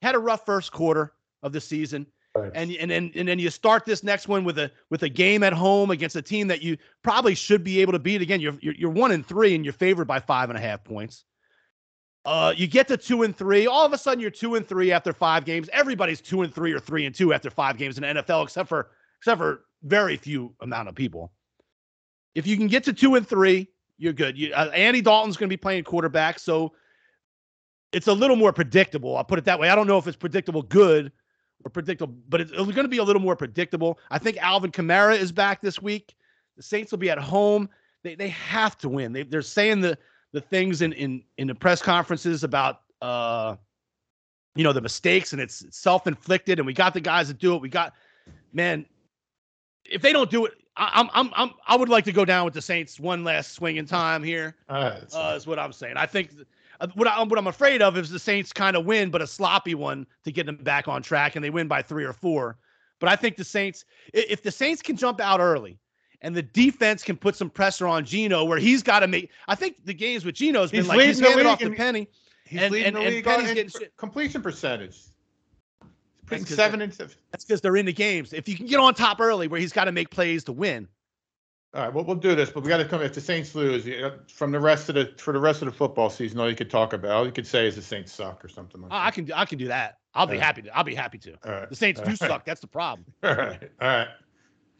had 0.00 0.14
a 0.14 0.18
rough 0.18 0.46
first 0.46 0.72
quarter 0.72 1.12
of 1.42 1.52
the 1.52 1.60
season, 1.60 2.06
Right. 2.34 2.50
and 2.54 2.70
and 2.72 2.90
then 2.90 3.12
and 3.14 3.28
then 3.28 3.38
you 3.38 3.50
start 3.50 3.84
this 3.84 4.02
next 4.02 4.28
one 4.28 4.44
with 4.44 4.58
a 4.58 4.70
with 4.88 5.02
a 5.02 5.08
game 5.10 5.42
at 5.42 5.52
home 5.52 5.90
against 5.90 6.16
a 6.16 6.22
team 6.22 6.48
that 6.48 6.62
you 6.62 6.78
probably 7.02 7.34
should 7.34 7.62
be 7.64 7.82
able 7.82 7.92
to 7.92 7.98
beat. 7.98 8.22
Again, 8.22 8.40
you're 8.40 8.56
you're, 8.62 8.74
you're 8.74 8.90
one 8.90 9.10
and 9.12 9.26
three, 9.26 9.54
and 9.54 9.64
you're 9.64 9.74
favored 9.74 10.06
by 10.06 10.20
five 10.20 10.48
and 10.48 10.58
a 10.58 10.60
half 10.60 10.84
points. 10.84 11.24
Uh, 12.24 12.52
you 12.56 12.66
get 12.66 12.88
to 12.88 12.96
two 12.96 13.22
and 13.22 13.36
three. 13.36 13.66
All 13.66 13.84
of 13.84 13.92
a 13.92 13.98
sudden, 13.98 14.20
you're 14.20 14.30
two 14.30 14.54
and 14.54 14.66
three 14.66 14.90
after 14.90 15.12
five 15.12 15.44
games. 15.44 15.68
Everybody's 15.72 16.20
two 16.20 16.42
and 16.42 16.54
three 16.54 16.72
or 16.72 16.80
three 16.80 17.04
and 17.04 17.14
two 17.14 17.32
after 17.34 17.50
five 17.50 17.76
games 17.76 17.98
in 17.98 18.02
the 18.02 18.22
NFL, 18.22 18.44
except 18.44 18.68
for 18.68 18.90
except 19.20 19.38
for 19.38 19.64
very 19.82 20.16
few 20.16 20.54
amount 20.60 20.88
of 20.88 20.94
people. 20.94 21.32
If 22.34 22.46
you 22.46 22.56
can 22.56 22.66
get 22.68 22.84
to 22.84 22.92
two 22.92 23.14
and 23.14 23.26
three, 23.26 23.68
you're 23.98 24.12
good. 24.12 24.36
You, 24.36 24.52
uh, 24.52 24.70
Andy 24.74 25.00
Dalton's 25.00 25.36
going 25.36 25.48
to 25.48 25.52
be 25.52 25.56
playing 25.56 25.84
quarterback, 25.84 26.38
so 26.38 26.72
it's 27.92 28.08
a 28.08 28.12
little 28.12 28.36
more 28.36 28.52
predictable. 28.52 29.16
I'll 29.16 29.24
put 29.24 29.38
it 29.38 29.44
that 29.46 29.58
way. 29.58 29.68
I 29.70 29.74
don't 29.74 29.86
know 29.86 29.98
if 29.98 30.06
it's 30.06 30.16
predictable 30.16 30.62
good 30.62 31.12
or 31.64 31.70
predictable, 31.70 32.14
but 32.28 32.40
it's, 32.40 32.50
it's 32.50 32.60
going 32.60 32.74
to 32.74 32.88
be 32.88 32.98
a 32.98 33.04
little 33.04 33.22
more 33.22 33.36
predictable. 33.36 33.98
I 34.10 34.18
think 34.18 34.36
Alvin 34.38 34.70
Kamara 34.70 35.18
is 35.18 35.32
back 35.32 35.60
this 35.62 35.80
week. 35.80 36.14
The 36.56 36.62
Saints 36.62 36.90
will 36.90 36.98
be 36.98 37.10
at 37.10 37.18
home. 37.18 37.68
They 38.02 38.14
they 38.14 38.28
have 38.28 38.76
to 38.78 38.88
win. 38.88 39.12
They 39.12 39.22
they're 39.22 39.42
saying 39.42 39.80
the 39.80 39.98
the 40.32 40.40
things 40.40 40.82
in 40.82 40.92
in 40.92 41.22
in 41.38 41.46
the 41.46 41.54
press 41.54 41.82
conferences 41.82 42.44
about 42.44 42.82
uh 43.02 43.56
you 44.54 44.64
know 44.64 44.72
the 44.72 44.80
mistakes 44.80 45.32
and 45.32 45.40
it's 45.40 45.64
self 45.70 46.06
inflicted 46.06 46.58
and 46.58 46.66
we 46.66 46.72
got 46.72 46.94
the 46.94 47.00
guys 47.00 47.28
that 47.28 47.38
do 47.38 47.54
it. 47.54 47.62
We 47.62 47.68
got 47.68 47.94
man. 48.52 48.86
If 49.84 50.02
they 50.02 50.12
don't 50.12 50.30
do 50.30 50.46
it, 50.46 50.54
I'm 50.76 51.08
I'm 51.14 51.30
I'm 51.34 51.50
I 51.66 51.76
would 51.76 51.88
like 51.88 52.04
to 52.04 52.12
go 52.12 52.24
down 52.24 52.44
with 52.44 52.54
the 52.54 52.62
Saints 52.62 53.00
one 53.00 53.24
last 53.24 53.52
swing 53.52 53.76
in 53.76 53.86
time 53.86 54.22
here. 54.22 54.56
Right, 54.68 55.02
Uh, 55.14 55.34
is 55.36 55.46
what 55.46 55.58
I'm 55.58 55.72
saying. 55.72 55.96
I 55.96 56.06
think 56.06 56.34
th- 56.34 56.46
uh, 56.80 56.88
what, 56.94 57.08
I, 57.08 57.22
what 57.22 57.38
I'm 57.38 57.46
afraid 57.46 57.80
of 57.80 57.96
is 57.96 58.10
the 58.10 58.18
Saints 58.18 58.52
kind 58.52 58.76
of 58.76 58.84
win, 58.84 59.10
but 59.10 59.22
a 59.22 59.26
sloppy 59.26 59.74
one 59.74 60.06
to 60.24 60.32
get 60.32 60.44
them 60.44 60.56
back 60.56 60.88
on 60.88 61.02
track, 61.02 61.34
and 61.34 61.42
they 61.44 61.48
win 61.48 61.68
by 61.68 61.80
three 61.80 62.04
or 62.04 62.12
four. 62.12 62.58
But 62.98 63.08
I 63.08 63.16
think 63.16 63.36
the 63.36 63.44
Saints, 63.44 63.84
if 64.12 64.42
the 64.42 64.50
Saints 64.50 64.82
can 64.82 64.96
jump 64.96 65.18
out 65.20 65.40
early, 65.40 65.78
and 66.22 66.34
the 66.34 66.42
defense 66.42 67.02
can 67.02 67.16
put 67.16 67.36
some 67.36 67.48
pressure 67.48 67.86
on 67.86 68.04
Geno, 68.04 68.44
where 68.44 68.58
he's 68.58 68.82
got 68.82 69.00
to 69.00 69.06
make. 69.06 69.30
I 69.48 69.54
think 69.54 69.84
the 69.84 69.94
games 69.94 70.24
with 70.24 70.34
Geno's 70.34 70.70
been 70.70 70.80
He's 70.80 70.88
like 70.88 71.00
he's 71.00 71.20
handing 71.20 71.46
off 71.46 71.58
the 71.58 71.70
Penny. 71.70 72.08
He's 72.44 72.60
and- 72.62 72.72
leading 72.72 72.88
and- 72.88 72.96
the 72.96 73.00
and 73.00 73.14
league 73.14 73.28
on 73.28 73.44
getting 73.54 73.70
completion 73.96 74.42
percentage. 74.42 74.98
Putting 76.26 76.44
seven 76.46 76.82
and 76.82 76.92
seven. 76.92 77.14
That's 77.30 77.44
because 77.44 77.60
they're 77.60 77.76
in 77.76 77.86
the 77.86 77.92
games. 77.92 78.32
If 78.32 78.48
you 78.48 78.56
can 78.56 78.66
get 78.66 78.80
on 78.80 78.94
top 78.94 79.20
early, 79.20 79.48
where 79.48 79.60
he's 79.60 79.72
got 79.72 79.84
to 79.84 79.92
make 79.92 80.10
plays 80.10 80.44
to 80.44 80.52
win. 80.52 80.88
All 81.74 81.82
right, 81.82 81.92
well, 81.92 82.04
we'll 82.04 82.16
do 82.16 82.34
this, 82.34 82.48
but 82.50 82.62
we 82.62 82.68
got 82.70 82.78
to 82.78 82.84
come. 82.86 83.02
If 83.02 83.12
the 83.12 83.20
Saints 83.20 83.54
lose, 83.54 83.86
uh, 83.86 84.16
from 84.32 84.50
the 84.50 84.58
rest 84.60 84.88
of 84.88 84.94
the 84.94 85.12
for 85.18 85.32
the 85.32 85.38
rest 85.40 85.60
of 85.62 85.66
the 85.66 85.72
football 85.74 86.08
season, 86.08 86.40
all 86.40 86.48
you 86.48 86.56
could 86.56 86.70
talk 86.70 86.92
about, 86.94 87.10
all 87.10 87.26
you 87.26 87.32
could 87.32 87.46
say 87.46 87.66
is 87.66 87.76
the 87.76 87.82
Saints 87.82 88.12
suck 88.12 88.42
or 88.44 88.48
something 88.48 88.80
like 88.80 88.90
I, 88.92 88.96
I 88.96 89.04
that. 89.06 89.14
can 89.14 89.32
I 89.32 89.44
can 89.44 89.58
do 89.58 89.68
that. 89.68 89.98
I'll 90.14 90.26
be 90.26 90.38
happy 90.38 90.62
to. 90.62 90.74
I'll 90.76 90.84
be 90.84 90.94
happy 90.94 91.18
to. 91.18 91.32
All 91.44 91.52
right, 91.52 91.68
The 91.68 91.76
Saints 91.76 92.00
all 92.00 92.06
do 92.06 92.10
right. 92.12 92.18
suck. 92.18 92.44
That's 92.46 92.60
the 92.62 92.66
problem. 92.66 93.04
All 93.22 93.34
right, 93.36 93.70
all 93.82 93.88
right, 93.88 94.08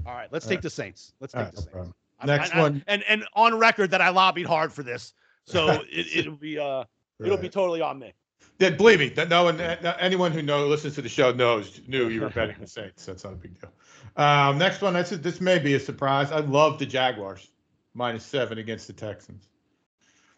All 0.07 0.15
right, 0.15 0.29
let's 0.33 0.47
All 0.47 0.49
take 0.51 0.59
right. 0.59 0.63
the 0.63 0.71
Saints. 0.71 1.13
Let's 1.21 1.35
take 1.35 1.51
the 1.51 1.57
Saints. 1.63 1.93
I- 2.21 2.27
Next 2.27 2.55
I- 2.55 2.59
I- 2.59 2.63
one. 2.63 2.83
and 2.87 3.05
and 3.07 3.25
on 3.35 3.59
record 3.59 3.91
that 3.91 4.01
I 4.01 4.09
lobbied 4.09 4.47
hard 4.47 4.73
for 4.73 4.83
this, 4.83 5.13
so 5.45 5.69
it, 5.93 6.07
it'll 6.17 6.37
be 6.37 6.59
uh 6.59 6.85
it'll 7.21 7.37
be 7.37 7.51
totally 7.51 7.83
on 7.83 7.99
me. 7.99 8.15
Yeah, 8.59 8.71
believe 8.71 9.01
me, 9.01 9.09
that 9.11 9.29
no 9.29 9.45
one, 9.45 9.57
that- 9.59 9.85
anyone 10.01 10.33
who 10.33 10.41
knows 10.43 10.69
listens 10.71 10.95
to 10.95 11.03
the 11.03 11.09
show 11.09 11.31
knows 11.33 11.81
knew 11.87 12.09
you 12.09 12.23
were 12.23 12.31
betting 12.35 12.57
the 12.61 12.67
Saints. 12.67 13.05
That's 13.05 13.25
not 13.25 13.35
a 13.35 13.37
big 13.37 13.61
deal. 13.61 13.71
Um, 14.17 14.57
next 14.59 14.81
one, 14.81 14.95
that's 14.95 15.11
this 15.11 15.41
may 15.41 15.59
be 15.59 15.75
a 15.75 15.81
surprise. 15.81 16.33
I 16.33 16.39
love 16.41 16.79
the 16.79 16.87
Jaguars 16.87 17.51
minus 17.95 18.25
seven 18.25 18.59
against 18.59 18.87
the 18.87 18.93
Texans. 18.95 19.49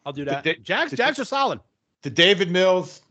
I'll 0.05 0.13
do 0.13 0.25
The 0.25 0.31
that. 0.33 0.45
da- 0.45 0.57
Jags 0.63 0.91
the- 0.91 0.97
Jags 0.97 1.19
are 1.19 1.25
solid. 1.25 1.61
The 2.03 2.11
Davis 2.11 2.49
Mills, 2.49 3.03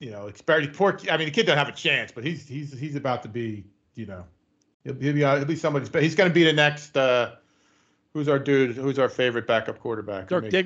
you 0.00 0.10
know, 0.10 0.26
it's 0.26 0.38
experiment. 0.40 0.74
Poor, 0.74 0.98
I 1.10 1.16
mean, 1.16 1.26
the 1.26 1.32
kid 1.32 1.46
doesn't 1.46 1.58
have 1.58 1.68
a 1.68 1.72
chance, 1.72 2.12
but 2.12 2.24
he's 2.24 2.46
he's 2.46 2.76
he's 2.78 2.94
about 2.96 3.22
to 3.24 3.28
be, 3.28 3.64
you 3.94 4.06
know, 4.06 4.24
he'll, 4.84 4.94
he'll 4.94 5.12
be 5.14 5.20
he'll 5.20 5.44
be 5.44 5.56
somebody's. 5.56 5.88
But 5.88 6.02
he's 6.02 6.14
going 6.14 6.30
to 6.30 6.34
be 6.34 6.44
the 6.44 6.52
next. 6.52 6.96
uh 6.96 7.34
Who's 8.14 8.28
our 8.28 8.38
dude? 8.38 8.74
Who's 8.76 8.98
our 8.98 9.08
favorite 9.08 9.46
backup 9.46 9.78
quarterback? 9.80 10.28
Dirk 10.28 10.44
Maybe- 10.44 10.56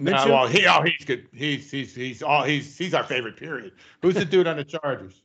Diggler. 0.00 0.26
No, 0.26 0.32
well, 0.32 0.46
he 0.46 0.66
oh 0.66 0.82
he's 0.82 1.04
good. 1.04 1.28
He's 1.32 1.70
he's 1.70 1.94
he's 1.94 2.22
all 2.22 2.42
he's 2.44 2.76
he's 2.76 2.94
our 2.94 3.04
favorite. 3.04 3.36
Period. 3.36 3.72
Who's 4.00 4.14
the 4.14 4.24
dude 4.24 4.46
on 4.46 4.56
the 4.56 4.64
Chargers? 4.64 5.22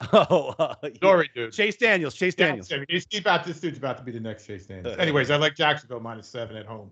Oh, 0.12 0.54
uh, 0.60 0.76
Sorry, 1.02 1.28
dude. 1.34 1.52
Chase 1.52 1.76
Daniels. 1.76 2.14
Chase 2.14 2.36
Yeah, 2.38 2.48
Daniels. 2.48 2.72
he's, 2.88 3.04
he's 3.10 3.20
about 3.20 3.42
this 3.44 3.58
dude's 3.58 3.78
about 3.78 3.98
to 3.98 4.04
be 4.04 4.12
the 4.12 4.20
next 4.20 4.46
Chase 4.46 4.64
Daniels. 4.64 4.96
Uh, 4.96 5.00
Anyways, 5.00 5.28
I 5.28 5.36
like 5.36 5.56
Jacksonville 5.56 5.98
minus 5.98 6.28
seven 6.28 6.56
at 6.56 6.66
home. 6.66 6.88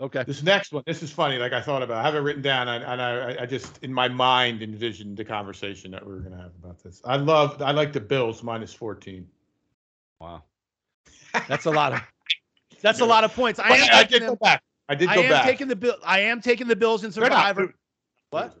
Okay. 0.00 0.24
This 0.24 0.42
next 0.42 0.72
one, 0.72 0.82
this 0.86 1.04
is 1.04 1.10
funny. 1.12 1.38
Like 1.38 1.52
I 1.52 1.60
thought 1.62 1.82
about, 1.82 1.98
I 1.98 2.02
have 2.02 2.16
it 2.16 2.18
written 2.18 2.42
down, 2.42 2.66
and, 2.68 2.82
and 2.82 3.00
I, 3.00 3.42
I 3.42 3.46
just 3.46 3.78
in 3.82 3.92
my 3.94 4.08
mind 4.08 4.60
envisioned 4.60 5.16
the 5.16 5.24
conversation 5.24 5.92
that 5.92 6.04
we 6.04 6.12
were 6.14 6.18
going 6.18 6.36
to 6.36 6.42
have 6.42 6.52
about 6.62 6.82
this. 6.82 7.00
I 7.04 7.16
love, 7.16 7.62
I 7.62 7.70
like 7.70 7.92
the 7.92 8.00
Bills 8.00 8.42
minus 8.42 8.74
fourteen. 8.74 9.28
Wow. 10.20 10.42
That's 11.48 11.66
a 11.66 11.70
lot 11.70 11.92
of. 11.92 12.00
That's 12.82 13.00
a 13.00 13.06
lot 13.06 13.24
of 13.24 13.32
points. 13.34 13.58
I 13.58 13.68
I, 13.68 13.88
I 14.00 14.04
did 14.04 14.22
go 14.22 14.36
back. 14.36 14.62
I 14.88 14.94
did 14.94 15.06
Go 15.08 15.14
I 15.14 15.16
am 15.24 15.30
back. 15.30 15.44
taking 15.44 15.68
the 15.68 15.76
bill. 15.76 15.96
I 16.04 16.20
am 16.20 16.40
taking 16.40 16.68
the 16.68 16.76
Bills 16.76 17.02
in 17.02 17.08
not 17.08 17.14
Survivor. 17.14 17.74
What? 18.30 18.56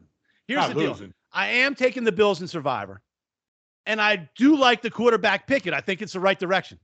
Here's 0.48 0.58
Not 0.60 0.68
the 0.74 0.80
deal. 0.80 0.90
losing. 0.90 1.14
I 1.32 1.48
am 1.48 1.74
taking 1.74 2.04
the 2.04 2.12
Bills 2.12 2.40
in 2.40 2.48
Survivor, 2.48 3.02
and 3.84 4.00
I 4.00 4.28
do 4.36 4.56
like 4.56 4.82
the 4.82 4.90
quarterback 4.90 5.46
pick. 5.46 5.66
It. 5.66 5.74
I 5.74 5.80
think 5.80 6.02
it's 6.02 6.12
the 6.12 6.20
right 6.20 6.38
direction. 6.38 6.78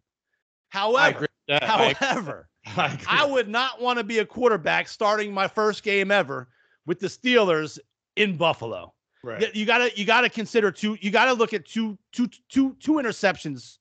However. 0.69 1.27
I, 1.49 1.95
however, 1.99 2.49
I. 2.67 2.99
I 3.09 3.25
would 3.27 3.49
not 3.49 3.81
want 3.81 3.99
to 3.99 4.05
be 4.05 4.19
a 4.19 4.25
quarterback 4.27 4.89
starting 4.89 5.33
my 5.33 5.49
first 5.49 5.83
game 5.83 6.11
ever 6.11 6.49
with 6.87 7.01
the 7.01 7.09
Steelers 7.09 7.79
in 8.17 8.37
Buffalo. 8.37 8.95
Right. 9.25 9.55
You 9.55 9.67
gotta 9.67 9.91
you 9.97 10.05
gotta 10.05 10.29
consider 10.29 10.73
two. 10.73 10.97
You 11.01 11.11
gotta 11.11 11.33
look 11.33 11.53
at 11.53 11.65
two 11.65 11.97
two 12.13 12.29
two 12.49 12.75
two 12.81 12.93
interceptions 12.95 13.79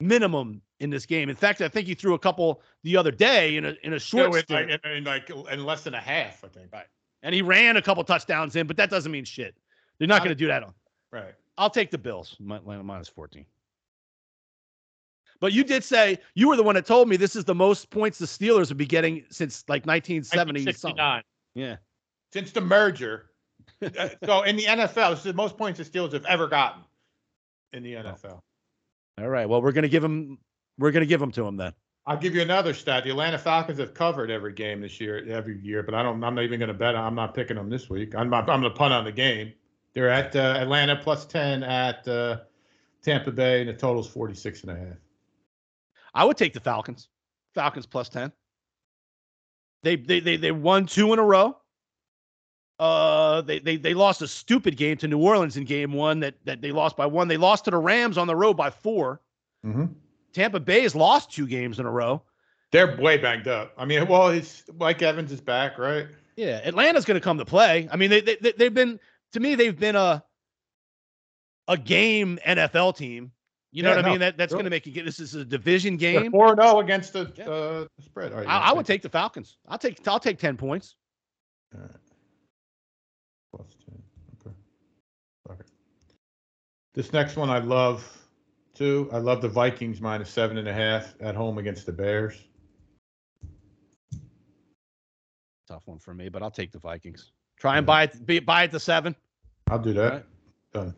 minimum 0.00 0.60
in 0.82 0.90
this 0.90 1.06
game. 1.06 1.28
In 1.30 1.36
fact, 1.36 1.60
I 1.60 1.68
think 1.68 1.86
he 1.86 1.94
threw 1.94 2.14
a 2.14 2.18
couple 2.18 2.60
the 2.82 2.96
other 2.96 3.10
day 3.10 3.56
in 3.56 3.64
a 3.64 3.74
in 3.82 3.94
a 3.94 3.98
short 3.98 4.30
No, 4.30 4.36
in, 4.36 4.42
stint, 4.44 4.70
like, 4.70 4.80
in, 4.84 4.90
in 4.98 5.04
like 5.04 5.30
in 5.30 5.64
less 5.64 5.84
than 5.84 5.94
a 5.94 6.00
half, 6.00 6.44
I 6.44 6.48
think. 6.48 6.72
Right. 6.72 6.86
and 7.22 7.34
he 7.34 7.40
ran 7.40 7.76
a 7.76 7.82
couple 7.82 8.02
touchdowns 8.04 8.56
in. 8.56 8.66
But 8.66 8.76
that 8.76 8.90
doesn't 8.90 9.10
mean 9.10 9.24
shit. 9.24 9.54
They're 9.98 10.08
not 10.08 10.16
Not- 10.16 10.24
going 10.24 10.30
to 10.30 10.34
do 10.34 10.48
that. 10.48 10.62
On. 10.64 10.74
Right. 11.12 11.34
I'll 11.58 11.70
take 11.70 11.90
the 11.90 11.98
Bills 11.98 12.36
mi- 12.40 12.58
mi- 12.66 12.82
minus 12.82 13.08
fourteen. 13.08 13.46
But 15.40 15.52
you 15.52 15.64
did 15.64 15.82
say 15.82 16.18
you 16.34 16.48
were 16.48 16.56
the 16.56 16.62
one 16.62 16.76
that 16.76 16.86
told 16.86 17.08
me 17.08 17.16
this 17.16 17.34
is 17.34 17.44
the 17.44 17.54
most 17.54 17.90
points 17.90 18.18
the 18.18 18.26
Steelers 18.26 18.68
would 18.68 18.76
be 18.76 18.86
getting 18.86 19.24
since 19.28 19.64
like 19.68 19.84
1970 19.86 20.72
something. 20.72 21.22
Yeah. 21.54 21.76
Since 22.32 22.52
the 22.52 22.60
merger. 22.60 23.30
uh, 23.82 24.08
so 24.24 24.42
in 24.42 24.56
the 24.56 24.64
NFL, 24.64 25.10
this 25.10 25.18
is 25.18 25.24
the 25.24 25.32
most 25.34 25.56
points 25.58 25.78
the 25.78 25.84
Steelers 25.84 26.12
have 26.12 26.24
ever 26.26 26.46
gotten 26.46 26.82
in 27.72 27.82
the 27.82 27.94
NFL. 27.94 28.40
All 29.20 29.28
right. 29.28 29.48
Well, 29.48 29.60
we're 29.60 29.72
gonna 29.72 29.88
give 29.88 30.04
him. 30.04 30.38
We're 30.82 30.90
gonna 30.90 31.06
give 31.06 31.20
them 31.20 31.30
to 31.32 31.46
him 31.46 31.56
then. 31.56 31.72
I'll 32.06 32.16
give 32.16 32.34
you 32.34 32.42
another 32.42 32.74
stat. 32.74 33.04
The 33.04 33.10
Atlanta 33.10 33.38
Falcons 33.38 33.78
have 33.78 33.94
covered 33.94 34.28
every 34.28 34.52
game 34.52 34.80
this 34.80 35.00
year, 35.00 35.24
every 35.28 35.60
year, 35.60 35.84
but 35.84 35.94
I 35.94 36.02
don't. 36.02 36.22
I'm 36.24 36.34
not 36.34 36.42
even 36.42 36.58
going 36.58 36.66
to 36.66 36.74
bet. 36.74 36.96
I'm 36.96 37.14
not 37.14 37.32
picking 37.32 37.56
them 37.56 37.70
this 37.70 37.88
week. 37.88 38.16
I'm 38.16 38.28
not. 38.28 38.50
I'm 38.50 38.60
going 38.60 38.72
to 38.72 38.76
punt 38.76 38.92
on 38.92 39.04
the 39.04 39.12
game. 39.12 39.52
They're 39.94 40.08
at 40.10 40.34
uh, 40.34 40.56
Atlanta 40.58 40.96
plus 40.96 41.24
ten 41.24 41.62
at 41.62 42.06
uh, 42.08 42.38
Tampa 43.02 43.30
Bay, 43.30 43.60
and 43.60 43.68
the 43.68 43.74
total's 43.74 44.08
46 44.08 44.62
and 44.62 44.72
a 44.72 44.76
half. 44.76 44.96
I 46.14 46.24
would 46.24 46.36
take 46.36 46.52
the 46.52 46.60
Falcons. 46.60 47.08
Falcons 47.54 47.86
plus 47.86 48.08
10. 48.08 48.32
They 49.84 49.94
they 49.94 50.18
they 50.18 50.36
they 50.36 50.50
won 50.50 50.86
two 50.86 51.12
in 51.12 51.20
a 51.20 51.24
row. 51.24 51.56
Uh 52.78 53.42
they 53.42 53.60
they 53.60 53.76
they 53.76 53.94
lost 53.94 54.22
a 54.22 54.28
stupid 54.28 54.76
game 54.76 54.96
to 54.96 55.08
New 55.08 55.18
Orleans 55.18 55.56
in 55.56 55.64
game 55.64 55.92
1 55.92 56.20
that 56.20 56.34
that 56.44 56.60
they 56.60 56.72
lost 56.72 56.96
by 56.96 57.06
1. 57.06 57.28
They 57.28 57.36
lost 57.36 57.66
to 57.66 57.70
the 57.70 57.78
Rams 57.78 58.18
on 58.18 58.26
the 58.26 58.34
road 58.34 58.56
by 58.56 58.70
4. 58.70 59.20
Mm-hmm. 59.64 59.84
Tampa 60.32 60.60
Bay 60.60 60.80
has 60.82 60.94
lost 60.94 61.30
two 61.32 61.46
games 61.46 61.78
in 61.78 61.86
a 61.86 61.90
row. 61.90 62.22
They're 62.70 62.96
way 62.96 63.18
banged 63.18 63.48
up. 63.48 63.72
I 63.76 63.84
mean, 63.84 64.06
well, 64.08 64.28
it's 64.28 64.62
Mike 64.78 65.02
Evans 65.02 65.30
is 65.30 65.40
back, 65.40 65.78
right? 65.78 66.06
Yeah, 66.36 66.60
Atlanta's 66.64 67.04
going 67.04 67.20
to 67.20 67.24
come 67.24 67.36
to 67.38 67.44
play. 67.44 67.88
I 67.92 67.96
mean, 67.96 68.08
they, 68.10 68.20
they 68.22 68.36
they- 68.40 68.52
they've 68.52 68.72
been 68.74 68.98
to 69.32 69.40
me 69.40 69.54
they've 69.54 69.78
been 69.78 69.96
a 69.96 70.24
a 71.68 71.76
game 71.76 72.38
NFL 72.46 72.96
team. 72.96 73.32
You 73.74 73.82
know 73.82 73.90
Yeah, 73.90 73.96
what 73.96 74.04
I 74.04 74.10
mean? 74.10 74.20
That 74.20 74.36
that's 74.38 74.50
sure. 74.50 74.56
going 74.56 74.64
to 74.64 74.70
make 74.70 74.86
you 74.86 74.92
get 74.92 75.04
this 75.04 75.20
is 75.20 75.34
a 75.34 75.44
division 75.44 75.96
game. 75.96 76.30
four 76.30 76.54
zero 76.56 76.80
against 76.80 77.12
the 77.12 77.30
Yeah. 77.36 77.44
uh, 77.44 77.86
the 77.96 78.02
spread. 78.02 78.32
Right, 78.32 78.46
I, 78.46 78.70
I 78.70 78.72
would 78.72 78.86
take 78.86 79.02
the 79.02 79.08
Falcons. 79.10 79.56
I'll 79.68 79.78
take 79.78 80.06
I'll 80.08 80.18
take 80.20 80.38
ten 80.38 80.56
points. 80.56 80.96
All 81.74 81.80
right. 81.82 81.90
Plus 83.54 83.66
10. 83.86 84.02
Okay. 84.46 84.56
Okay. 85.50 85.62
This 86.94 87.12
next 87.12 87.36
one 87.36 87.50
I 87.50 87.58
love 87.58 88.21
too. 88.74 89.08
I 89.12 89.18
love 89.18 89.42
the 89.42 89.48
Vikings 89.48 90.00
minus 90.00 90.30
seven 90.30 90.58
and 90.58 90.68
a 90.68 90.72
half 90.72 91.14
at 91.20 91.34
home 91.34 91.58
against 91.58 91.86
the 91.86 91.92
Bears. 91.92 92.42
Tough 95.68 95.86
one 95.86 95.98
for 95.98 96.14
me, 96.14 96.28
but 96.28 96.42
I'll 96.42 96.50
take 96.50 96.72
the 96.72 96.78
Vikings. 96.78 97.32
Try 97.58 97.78
and 97.78 97.86
buy 97.86 98.04
it 98.04 98.26
be, 98.26 98.40
buy 98.40 98.64
it 98.64 98.72
to 98.72 98.80
seven. 98.80 99.14
I'll 99.70 99.78
do 99.78 99.92
that. 99.94 100.12
Right. 100.12 100.24
Done. 100.72 100.94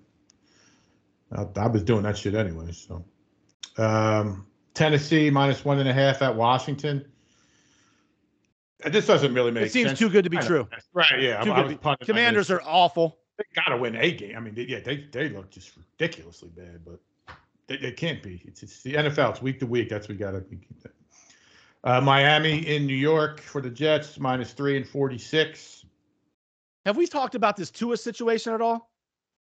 I, 1.32 1.46
I 1.60 1.66
was 1.66 1.82
doing 1.82 2.02
that 2.04 2.16
shit 2.16 2.34
anyway. 2.34 2.72
So, 2.72 3.04
um, 3.76 4.46
Tennessee 4.72 5.30
minus 5.30 5.64
one 5.64 5.78
and 5.78 5.88
a 5.88 5.92
half 5.92 6.22
at 6.22 6.34
Washington. 6.34 7.04
This 8.86 9.06
doesn't 9.06 9.32
really 9.32 9.50
make 9.50 9.62
sense. 9.62 9.70
It 9.70 9.72
seems 9.72 9.88
sense. 9.90 9.98
too 9.98 10.08
good 10.10 10.24
to 10.24 10.30
be 10.30 10.38
true. 10.38 10.68
Right? 10.92 11.20
Yeah. 11.20 11.42
Too 11.42 11.52
I, 11.52 11.78
I 11.84 11.96
Commanders 11.96 12.50
are 12.50 12.62
awful. 12.64 13.18
they 13.38 13.44
gotta 13.54 13.76
win 13.76 13.96
a 13.96 14.12
game. 14.12 14.36
I 14.36 14.40
mean, 14.40 14.54
they, 14.54 14.62
yeah, 14.62 14.80
they 14.80 15.06
they 15.10 15.28
look 15.28 15.50
just 15.50 15.72
ridiculously 15.76 16.50
bad, 16.50 16.84
but 16.84 17.00
they, 17.66 17.76
they 17.76 17.92
can't 17.92 18.22
be. 18.22 18.42
It's, 18.44 18.62
it's 18.62 18.82
the 18.82 18.94
NFL. 18.94 19.30
It's 19.30 19.42
week 19.42 19.60
to 19.60 19.66
week. 19.66 19.88
That's 19.88 20.08
we 20.08 20.14
gotta 20.14 20.44
we 20.50 20.56
keep 20.56 20.82
that. 20.82 20.92
Uh, 21.82 22.00
Miami 22.00 22.66
in 22.66 22.86
New 22.86 22.94
York 22.96 23.40
for 23.40 23.60
the 23.60 23.70
Jets 23.70 24.18
minus 24.18 24.52
three 24.52 24.76
and 24.76 24.86
forty 24.86 25.18
six. 25.18 25.84
Have 26.86 26.96
we 26.96 27.06
talked 27.06 27.34
about 27.34 27.56
this 27.56 27.70
Tua 27.70 27.96
situation 27.96 28.52
at 28.52 28.60
all? 28.60 28.90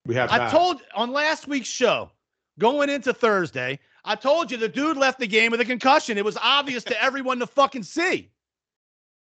We 0.06 0.14
have. 0.14 0.30
I 0.32 0.38
not. 0.38 0.50
told 0.50 0.82
on 0.94 1.12
last 1.12 1.46
week's 1.46 1.68
show, 1.68 2.10
going 2.58 2.90
into 2.90 3.12
Thursday, 3.12 3.78
I 4.04 4.14
told 4.14 4.50
you 4.50 4.56
the 4.56 4.68
dude 4.68 4.96
left 4.96 5.18
the 5.18 5.26
game 5.26 5.50
with 5.50 5.60
a 5.60 5.64
concussion. 5.64 6.18
It 6.18 6.24
was 6.24 6.38
obvious 6.40 6.84
to 6.84 7.02
everyone 7.02 7.38
to 7.40 7.46
fucking 7.46 7.82
see. 7.82 8.30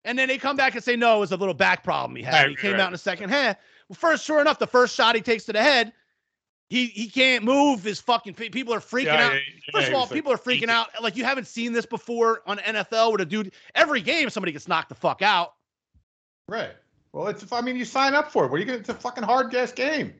And 0.04 0.18
then 0.18 0.28
they 0.28 0.38
come 0.38 0.56
back 0.56 0.76
and 0.76 0.84
say, 0.84 0.96
no, 0.96 1.18
it 1.18 1.20
was 1.20 1.32
a 1.32 1.38
little 1.38 1.56
back 1.56 1.84
problem 1.84 2.16
he 2.16 2.22
had. 2.22 2.34
Right, 2.34 2.50
he 2.50 2.56
came 2.56 2.74
right. 2.74 2.82
out 2.82 2.88
in 2.88 2.92
the 2.92 3.00
second 3.00 3.30
half. 3.30 3.58
Well, 3.90 3.96
first, 3.96 4.24
sure 4.24 4.40
enough, 4.40 4.60
the 4.60 4.68
first 4.68 4.96
shot 4.96 5.16
he 5.16 5.22
takes 5.22 5.46
to 5.46 5.54
the 5.54 5.64
head, 5.64 5.94
he 6.70 6.88
he 6.88 7.08
can't 7.10 7.44
move. 7.44 7.84
His 7.84 8.02
fucking 8.02 8.34
people 8.34 8.74
are 8.74 8.80
freaking 8.80 9.06
Yeah, 9.06 9.26
out. 9.28 9.34
yeah, 9.34 9.40
yeah, 9.40 9.72
First 9.72 9.88
he 9.88 9.92
of 9.92 9.96
all, 9.96 10.02
was 10.02 10.12
like- 10.12 10.18
people 10.18 10.32
are 10.32 10.38
freaking 10.38 10.70
out. 10.70 10.90
Like 11.02 11.16
you 11.16 11.24
haven't 11.24 11.48
seen 11.48 11.74
this 11.74 11.86
before 11.86 12.42
on 12.48 12.58
NFL 12.60 13.10
where 13.10 13.18
the 13.20 13.26
dude 13.26 13.54
every 13.76 14.02
game 14.02 14.30
somebody 14.30 14.52
gets 14.52 14.68
knocked 14.68 14.90
the 14.90 14.96
fuck 14.96 15.22
out. 15.22 15.54
Right. 16.48 16.72
Well, 17.14 17.28
it's. 17.28 17.50
I 17.52 17.62
mean, 17.62 17.76
you 17.76 17.86
sign 17.86 18.14
up 18.14 18.32
for 18.32 18.46
it. 18.46 18.52
What 18.52 18.58
are 18.58 18.60
you 18.60 18.66
gonna? 18.66 18.80
It's 18.80 18.90
a 18.90 18.94
fucking 18.94 19.24
hard 19.24 19.52
gas 19.52 19.72
game. 19.72 20.14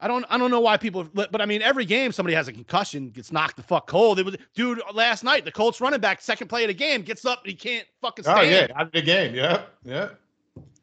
I 0.00 0.08
don't 0.08 0.24
I 0.28 0.36
don't 0.36 0.50
know 0.50 0.60
why 0.60 0.76
people 0.76 1.04
but 1.14 1.32
but 1.32 1.40
I 1.40 1.46
mean 1.46 1.62
every 1.62 1.84
game 1.84 2.12
somebody 2.12 2.34
has 2.34 2.48
a 2.48 2.52
concussion 2.52 3.08
gets 3.10 3.32
knocked 3.32 3.56
the 3.56 3.62
fuck 3.62 3.86
cold. 3.86 4.18
It 4.18 4.26
was 4.26 4.36
dude 4.54 4.82
last 4.92 5.24
night 5.24 5.44
the 5.44 5.52
Colts 5.52 5.80
running 5.80 6.00
back 6.00 6.20
second 6.20 6.48
play 6.48 6.64
of 6.64 6.68
the 6.68 6.74
game 6.74 7.02
gets 7.02 7.24
up 7.24 7.42
and 7.42 7.50
he 7.50 7.56
can't 7.56 7.86
fucking 8.02 8.24
oh, 8.26 8.32
stand. 8.32 8.46
Oh 8.46 8.50
yeah, 8.50 8.66
out 8.74 8.86
of 8.86 8.92
the 8.92 9.00
game. 9.00 9.34
Yeah, 9.34 9.62
yeah. 9.84 10.08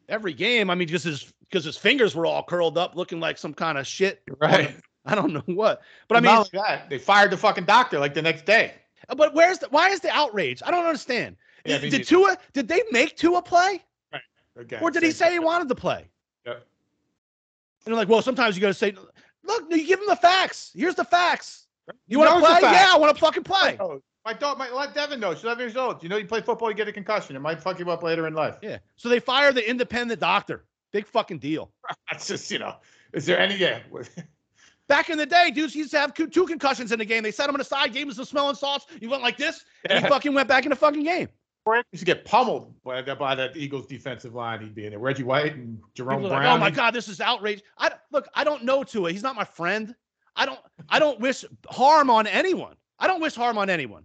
Every 0.08 0.32
game 0.32 0.70
I 0.70 0.74
mean 0.74 0.88
just 0.88 1.04
his 1.04 1.32
because 1.52 1.64
his 1.66 1.76
fingers 1.76 2.16
were 2.16 2.24
all 2.24 2.42
curled 2.42 2.78
up 2.78 2.96
looking 2.96 3.20
like 3.20 3.36
some 3.36 3.52
kind 3.52 3.76
of 3.76 3.86
shit. 3.86 4.22
Right. 4.40 4.74
I 5.04 5.14
don't 5.14 5.32
know 5.32 5.42
what. 5.46 5.82
But 6.08 6.16
I 6.16 6.20
mean 6.20 6.24
not 6.32 6.38
only 6.54 6.66
that, 6.66 6.88
they 6.88 6.98
fired 6.98 7.30
the 7.30 7.36
fucking 7.36 7.64
doctor 7.64 7.98
like 7.98 8.14
the 8.14 8.22
next 8.22 8.46
day. 8.46 8.72
Uh, 9.08 9.14
but 9.14 9.34
where's 9.34 9.58
the 9.58 9.68
why 9.68 9.90
is 9.90 10.00
the 10.00 10.10
outrage? 10.10 10.62
I 10.64 10.70
don't 10.70 10.86
understand. 10.86 11.36
Yeah, 11.66 11.78
did, 11.78 11.90
did. 11.90 12.06
Tua 12.06 12.38
did 12.52 12.68
they 12.68 12.82
make 12.90 13.16
Tua 13.16 13.42
play 13.42 13.82
Again, 14.56 14.82
or 14.82 14.90
did 14.90 15.02
he 15.02 15.10
say 15.10 15.32
he 15.32 15.38
wanted 15.38 15.68
to 15.68 15.74
play? 15.74 16.08
Yep. 16.46 16.54
And 16.56 16.64
they're 17.84 17.94
like, 17.94 18.08
well, 18.08 18.22
sometimes 18.22 18.54
you 18.54 18.60
got 18.60 18.68
to 18.68 18.74
say, 18.74 18.94
look, 19.44 19.64
you 19.70 19.86
give 19.86 19.98
him 19.98 20.06
the 20.06 20.16
facts. 20.16 20.72
Here's 20.74 20.94
the 20.94 21.04
facts. 21.04 21.66
You 22.06 22.18
want 22.18 22.30
to 22.30 22.38
play? 22.38 22.60
Yeah, 22.70 22.90
I 22.90 22.98
want 22.98 23.16
to 23.16 23.20
fucking 23.20 23.44
play. 23.44 23.76
Oh, 23.80 24.00
My 24.24 24.34
dog, 24.34 24.58
my 24.58 24.70
let 24.70 24.94
Devin 24.94 25.20
know. 25.20 25.34
She's 25.34 25.44
11 25.44 25.62
years 25.62 25.76
old. 25.76 26.02
You 26.02 26.08
know, 26.08 26.16
you 26.16 26.26
play 26.26 26.42
football, 26.42 26.68
you 26.68 26.76
get 26.76 26.86
a 26.86 26.92
concussion. 26.92 27.34
It 27.34 27.40
might 27.40 27.60
fuck 27.60 27.78
you 27.78 27.90
up 27.90 28.02
later 28.02 28.26
in 28.26 28.34
life. 28.34 28.58
Yeah. 28.62 28.78
So 28.96 29.08
they 29.08 29.20
fire 29.20 29.52
the 29.52 29.68
independent 29.68 30.20
doctor. 30.20 30.64
Big 30.92 31.06
fucking 31.06 31.38
deal. 31.38 31.70
That's 32.10 32.26
just, 32.26 32.50
you 32.50 32.58
know, 32.58 32.76
is 33.12 33.26
there 33.26 33.38
any, 33.38 33.56
yeah. 33.56 33.80
Back 34.88 35.08
in 35.10 35.16
the 35.16 35.26
day, 35.26 35.50
dudes 35.50 35.74
used 35.74 35.90
to 35.92 35.98
have 35.98 36.12
two, 36.12 36.28
concussions 36.28 36.92
in 36.92 36.98
the 36.98 37.04
game. 37.04 37.22
They 37.22 37.30
set 37.30 37.48
him 37.48 37.54
on 37.54 37.58
the 37.58 37.64
side, 37.64 37.92
gave 37.94 38.06
him 38.06 38.12
some 38.12 38.24
smelling 38.26 38.54
salts. 38.56 38.86
He 39.00 39.06
went 39.06 39.22
like 39.22 39.38
this, 39.38 39.64
and 39.88 40.04
he 40.04 40.10
fucking 40.10 40.34
went 40.34 40.48
back 40.48 40.64
in 40.64 40.70
the 40.70 40.76
fucking 40.76 41.04
game. 41.04 41.28
He 41.64 41.82
used 41.92 42.00
to 42.00 42.04
get 42.04 42.24
pummeled 42.24 42.74
by, 42.82 43.00
that- 43.02 43.18
by 43.18 43.34
that 43.36 43.56
Eagles 43.56 43.86
defensive 43.86 44.34
line. 44.34 44.60
He'd 44.60 44.74
be 44.74 44.84
in 44.84 44.90
there. 44.90 44.98
Reggie 44.98 45.22
White 45.22 45.54
and 45.54 45.78
Jerome 45.94 46.22
Brown. 46.22 46.32
like, 46.32 46.46
oh 46.46 46.58
my 46.58 46.70
god, 46.70 46.92
this 46.92 47.08
is 47.08 47.20
outrage. 47.20 47.62
I 47.78 47.92
look, 48.10 48.28
I 48.34 48.42
don't 48.44 48.64
know 48.64 48.82
Tua. 48.82 49.12
He's 49.12 49.22
not 49.22 49.36
my 49.36 49.44
friend. 49.44 49.94
I 50.34 50.44
don't, 50.44 50.58
I 50.88 50.98
don't 50.98 51.20
wish 51.20 51.44
harm 51.70 52.10
on 52.10 52.26
anyone. 52.26 52.74
I 52.98 53.06
don't 53.06 53.20
wish 53.20 53.34
harm 53.34 53.58
on 53.58 53.70
anyone, 53.70 54.04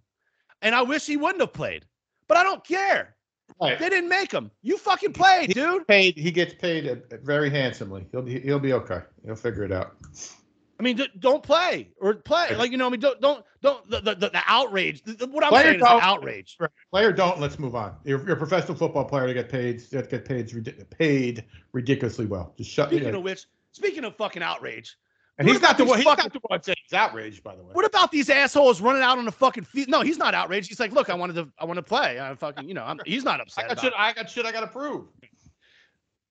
and 0.61 0.75
I 0.75 0.83
wish 0.83 1.05
he 1.05 1.17
wouldn't 1.17 1.41
have 1.41 1.51
played. 1.53 1.85
But 2.27 2.37
I 2.37 2.43
don't 2.43 2.63
care. 2.63 3.15
Right. 3.59 3.79
They 3.79 3.89
didn't 3.89 4.09
make 4.09 4.31
him. 4.31 4.51
You 4.61 4.77
fucking 4.77 5.13
played, 5.13 5.53
dude. 5.53 5.87
Paid, 5.87 6.17
he 6.17 6.31
gets 6.31 6.53
paid 6.53 6.87
uh, 6.87 6.95
very 7.23 7.49
handsomely. 7.49 8.07
He'll 8.11 8.21
be, 8.21 8.39
he'll 8.39 8.59
be 8.59 8.73
okay. 8.73 9.01
He'll 9.25 9.35
figure 9.35 9.63
it 9.63 9.71
out. 9.71 9.95
I 10.79 10.83
mean, 10.83 11.01
don't 11.19 11.41
play 11.41 11.89
or 11.99 12.13
play. 12.13 12.55
Like 12.55 12.71
you 12.71 12.77
know, 12.77 12.85
I 12.85 12.89
mean, 12.89 12.99
don't, 12.99 13.19
don't, 13.19 13.43
don't. 13.61 13.89
The, 13.89 13.99
the, 13.99 14.15
the, 14.15 14.41
outrage. 14.45 15.01
what 15.05 15.43
I'm 15.43 15.49
Player 15.49 15.63
saying 15.63 15.79
is 15.79 15.83
outrage. 15.83 16.57
Player 16.91 17.11
don't. 17.11 17.39
Let's 17.39 17.57
move 17.57 17.75
on. 17.75 17.95
You're, 18.03 18.23
you're 18.25 18.35
a 18.35 18.37
professional 18.37 18.77
football 18.77 19.05
player 19.05 19.25
to 19.25 19.33
get 19.33 19.49
paid. 19.49 19.79
That 19.89 20.09
get 20.11 20.25
paid 20.25 20.89
paid 20.99 21.45
ridiculously 21.71 22.27
well. 22.27 22.53
Just 22.57 22.69
shut. 22.69 22.89
Speaking 22.89 23.15
of 23.15 23.23
which, 23.23 23.45
speaking 23.71 24.03
of 24.05 24.15
fucking 24.17 24.43
outrage, 24.43 24.97
and 25.37 25.47
what 25.47 25.53
he's 25.53 25.61
not 25.61 25.77
the 25.77 25.85
one. 25.85 25.97
He's 25.99 26.05
fucking- 26.05 26.23
not 26.25 26.33
the 26.33 26.39
one 26.47 26.63
saying 26.63 26.77
he's 26.83 26.93
outraged. 26.93 27.43
By 27.43 27.55
the 27.55 27.63
way. 27.63 27.69
What 27.73 27.85
about 27.85 28.11
these 28.11 28.29
assholes 28.29 28.81
running 28.81 29.01
out 29.03 29.17
on 29.17 29.25
the 29.25 29.31
fucking 29.31 29.65
field? 29.65 29.87
No, 29.89 30.01
he's 30.01 30.17
not 30.17 30.33
outraged. 30.33 30.67
He's 30.69 30.79
like, 30.79 30.91
look, 30.91 31.09
I 31.09 31.13
wanted 31.15 31.33
to, 31.33 31.49
I 31.59 31.65
want 31.65 31.77
to 31.77 31.83
play. 31.83 32.19
I 32.19 32.33
fucking, 32.35 32.67
you 32.67 32.73
know, 32.73 32.83
I'm, 32.83 32.99
he's 33.05 33.23
not 33.23 33.39
upset. 33.39 33.65
I 33.65 33.67
got 33.69 33.79
shit. 33.81 33.93
it. 33.93 33.99
I 33.99 34.13
got 34.13 34.29
shit. 34.29 34.45
I 34.45 34.51
got 34.51 34.61
to 34.61 34.67
prove. 34.67 35.05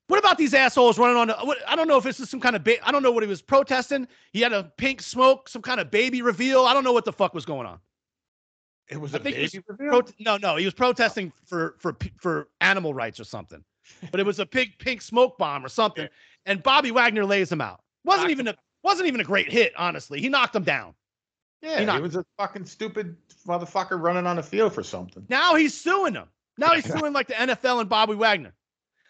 What 0.08 0.20
about 0.20 0.38
these 0.38 0.54
assholes 0.54 0.98
running 0.98 1.16
on? 1.16 1.28
The, 1.28 1.34
what, 1.42 1.58
I 1.66 1.74
don't 1.74 1.88
know 1.88 1.96
if 1.96 2.04
this 2.04 2.20
is 2.20 2.30
some 2.30 2.40
kind 2.40 2.54
of, 2.54 2.62
ba- 2.62 2.86
I 2.86 2.92
don't 2.92 3.02
know 3.02 3.10
what 3.10 3.24
he 3.24 3.28
was 3.28 3.42
protesting. 3.42 4.06
He 4.32 4.40
had 4.40 4.52
a 4.52 4.64
pink 4.76 5.02
smoke, 5.02 5.48
some 5.48 5.62
kind 5.62 5.80
of 5.80 5.90
baby 5.90 6.22
reveal. 6.22 6.64
I 6.64 6.74
don't 6.74 6.84
know 6.84 6.92
what 6.92 7.04
the 7.04 7.12
fuck 7.12 7.34
was 7.34 7.44
going 7.44 7.66
on. 7.66 7.80
It 8.88 9.00
was 9.00 9.14
I 9.14 9.18
a 9.18 9.20
think 9.20 9.36
it 9.36 9.42
was 9.42 9.50
baby 9.52 9.64
reveal. 9.68 10.02
Pro- 10.02 10.12
no, 10.20 10.36
no, 10.36 10.56
he 10.56 10.64
was 10.64 10.74
protesting 10.74 11.32
for 11.44 11.74
for 11.78 11.96
for 12.20 12.48
animal 12.60 12.94
rights 12.94 13.18
or 13.18 13.24
something. 13.24 13.64
But 14.12 14.20
it 14.20 14.26
was 14.26 14.38
a 14.38 14.46
pink 14.46 14.78
pink 14.78 15.02
smoke 15.02 15.38
bomb 15.38 15.64
or 15.66 15.68
something. 15.68 16.04
Yeah. 16.04 16.08
And 16.46 16.62
Bobby 16.62 16.92
Wagner 16.92 17.24
lays 17.24 17.50
him 17.50 17.60
out. 17.60 17.80
wasn't 18.04 18.30
even 18.30 18.46
a 18.46 18.54
wasn't 18.86 19.08
even 19.08 19.20
a 19.20 19.24
great 19.24 19.50
hit, 19.50 19.72
honestly. 19.76 20.20
He 20.20 20.28
knocked 20.28 20.54
him 20.54 20.62
down. 20.62 20.94
Yeah, 21.60 21.80
He 21.80 21.90
he 21.96 22.00
was 22.00 22.16
a 22.16 22.24
fucking 22.38 22.66
stupid 22.66 23.16
motherfucker 23.46 24.00
running 24.00 24.26
on 24.26 24.36
the 24.36 24.42
field 24.42 24.72
for 24.72 24.82
something. 24.82 25.26
Now 25.28 25.56
he's 25.56 25.78
suing 25.78 26.14
him. 26.14 26.28
Now 26.56 26.72
he's 26.72 26.84
suing 26.98 27.12
like 27.12 27.26
the 27.26 27.34
NFL 27.34 27.80
and 27.80 27.88
Bobby 27.88 28.14
Wagner. 28.14 28.54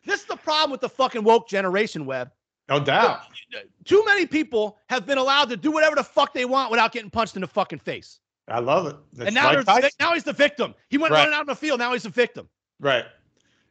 This 0.05 0.20
is 0.20 0.27
the 0.27 0.37
problem 0.37 0.70
with 0.70 0.81
the 0.81 0.89
fucking 0.89 1.22
woke 1.22 1.49
generation, 1.49 2.07
Webb. 2.07 2.31
No 2.68 2.81
doubt. 2.81 3.20
Too 3.85 4.03
many 4.07 4.27
people 4.27 4.79
have 4.89 5.07
been 5.07 5.18
allowed 5.18 5.51
to 5.51 5.57
do 5.57 5.70
whatever 5.70 5.95
the 5.95 6.03
fuck 6.05 6.33
they 6.33 6.45
want 6.45 6.70
without 6.70 6.91
getting 6.93 7.11
punched 7.11 7.37
in 7.37 7.43
the 7.43 7.47
fucking 7.47 7.79
face. 7.79 8.18
I 8.49 8.61
love 8.61 8.87
it. 8.87 8.97
That's 9.12 9.27
and 9.29 9.35
now, 9.35 9.53
like 9.66 9.93
now 10.01 10.14
he's 10.14 10.24
the 10.24 10.33
victim. 10.33 10.74
He 10.89 10.99
went 10.99 11.12
Right. 11.12 11.20
running 11.20 11.35
out 11.35 11.43
in 11.43 11.47
the 11.47 11.55
field. 11.57 11.79
Now 11.81 11.93
he's 11.93 12.07
a 12.07 12.11
victim. 12.11 12.49
Right. 12.81 13.05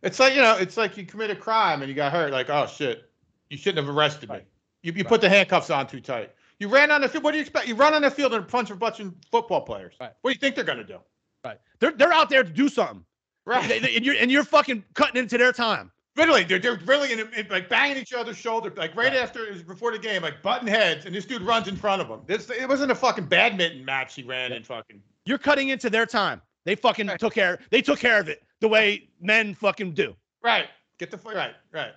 It's 0.04 0.20
like 0.20 0.36
you 0.36 0.42
know, 0.42 0.56
it's 0.58 0.78
like 0.78 0.98
you 0.98 1.06
commit 1.06 1.32
a 1.32 1.36
crime 1.36 1.82
and 1.82 1.90
you 1.90 1.96
got 1.96 2.12
hurt. 2.12 2.32
Like, 2.32 2.50
oh 2.50 2.68
shit, 2.68 3.10
you 3.50 3.58
shouldn't 3.58 3.86
have 3.86 3.96
arrested 3.96 4.30
me. 4.30 4.42
Right. 4.86 4.94
You, 4.96 5.00
you 5.00 5.04
put 5.06 5.22
the 5.22 5.30
handcuffs 5.30 5.70
on 5.70 5.88
too 5.88 6.00
tight. 6.00 6.32
You 6.60 6.70
ran 6.70 6.92
on 6.92 7.02
the 7.02 7.10
field. 7.10 7.24
What 7.24 7.32
do 7.32 7.38
you 7.38 7.42
expect? 7.42 7.68
You 7.68 7.76
run 7.76 7.94
on 7.94 8.02
the 8.02 8.12
field 8.12 8.34
and 8.34 8.48
punch 8.48 8.70
a 8.72 8.76
bunch 8.76 9.00
of 9.00 9.14
football 9.32 9.62
players. 9.62 9.96
Right. 10.00 10.12
What 10.22 10.32
do 10.32 10.36
you 10.36 10.40
think 10.40 10.56
they're 10.56 10.64
gonna 10.64 10.84
do? 10.86 11.00
Right. 11.44 11.58
They're 11.80 11.92
they're 11.92 12.14
out 12.14 12.30
there 12.30 12.44
to 12.44 12.50
do 12.50 12.70
something. 12.70 13.04
Right. 13.46 13.68
They- 13.68 13.80
they- 13.80 13.96
and 13.98 14.06
you're 14.06 14.16
and 14.16 14.32
you're 14.32 14.44
fucking 14.44 14.84
cutting 14.94 15.22
into 15.22 15.38
their 15.38 15.52
time. 15.52 15.92
Literally, 16.18 16.46
they're, 16.46 16.60
they're 16.60 16.80
really 16.86 17.12
in, 17.12 17.20
in, 17.34 17.46
like 17.50 17.68
banging 17.68 17.98
each 17.98 18.14
other's 18.14 18.38
shoulder, 18.38 18.72
like 18.78 18.96
right, 18.96 19.08
Right. 19.12 19.16
after 19.22 19.44
it 19.46 19.52
was 19.52 19.64
before 19.64 19.92
the 19.92 20.00
game, 20.00 20.22
like 20.22 20.42
button 20.42 20.66
heads, 20.66 21.06
and 21.06 21.14
this 21.14 21.26
dude 21.26 21.42
runs 21.42 21.68
in 21.68 21.76
front 21.76 22.02
of 22.02 22.08
them. 22.08 22.22
This 22.26 22.50
it 22.50 22.70
wasn't 22.70 22.92
a 22.92 22.96
fucking 22.96 23.26
badminton 23.26 23.84
match 23.84 24.16
he 24.16 24.24
ran 24.24 24.54
in 24.54 24.64
fucking. 24.64 25.02
You're 25.26 25.38
cutting 25.38 25.70
into 25.70 25.90
their 25.90 26.06
time. 26.06 26.42
They 26.64 26.76
fucking 26.76 27.08
Right. 27.08 27.20
took 27.20 27.34
care. 27.34 27.60
They 27.70 27.82
took 27.82 28.00
care 28.00 28.18
of 28.20 28.30
it 28.30 28.44
the 28.62 28.68
way 28.70 29.10
men 29.20 29.54
fucking 29.56 29.92
do. 29.94 30.16
Right. 30.42 30.68
Get 31.00 31.12
the 31.12 31.18
right, 31.18 31.54
right, 31.74 31.92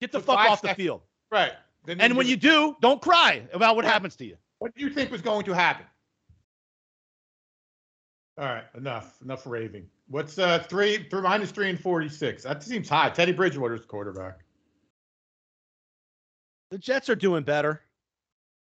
Get 0.00 0.10
the 0.10 0.18
fuck 0.20 0.38
off 0.40 0.60
the 0.60 0.74
field. 0.74 1.02
right. 1.30 1.52
Then 1.88 2.02
And 2.02 2.18
when 2.18 2.26
you 2.26 2.36
do, 2.36 2.76
don't 2.82 3.00
cry 3.00 3.48
about 3.54 3.74
what 3.74 3.86
happens 3.86 4.14
to 4.16 4.26
you. 4.26 4.36
what 4.58 4.74
do 4.74 4.84
you 4.84 4.90
think 4.90 5.10
was 5.10 5.22
going 5.22 5.46
to 5.46 5.54
happen? 5.54 5.86
All 8.36 8.44
right, 8.44 8.64
enough, 8.76 9.16
enough 9.22 9.46
raving. 9.46 9.86
What's 10.08 10.38
uh 10.38 10.58
three, 10.68 11.06
three 11.08 11.22
minus 11.22 11.50
three 11.50 11.70
and 11.70 11.80
forty 11.80 12.10
six? 12.10 12.42
That 12.42 12.62
seems 12.62 12.90
high. 12.90 13.08
Teddy 13.08 13.32
Bridgewater's 13.32 13.86
quarterback. 13.86 14.40
The 16.70 16.76
Jets 16.76 17.08
are 17.08 17.16
doing 17.16 17.42
better, 17.42 17.80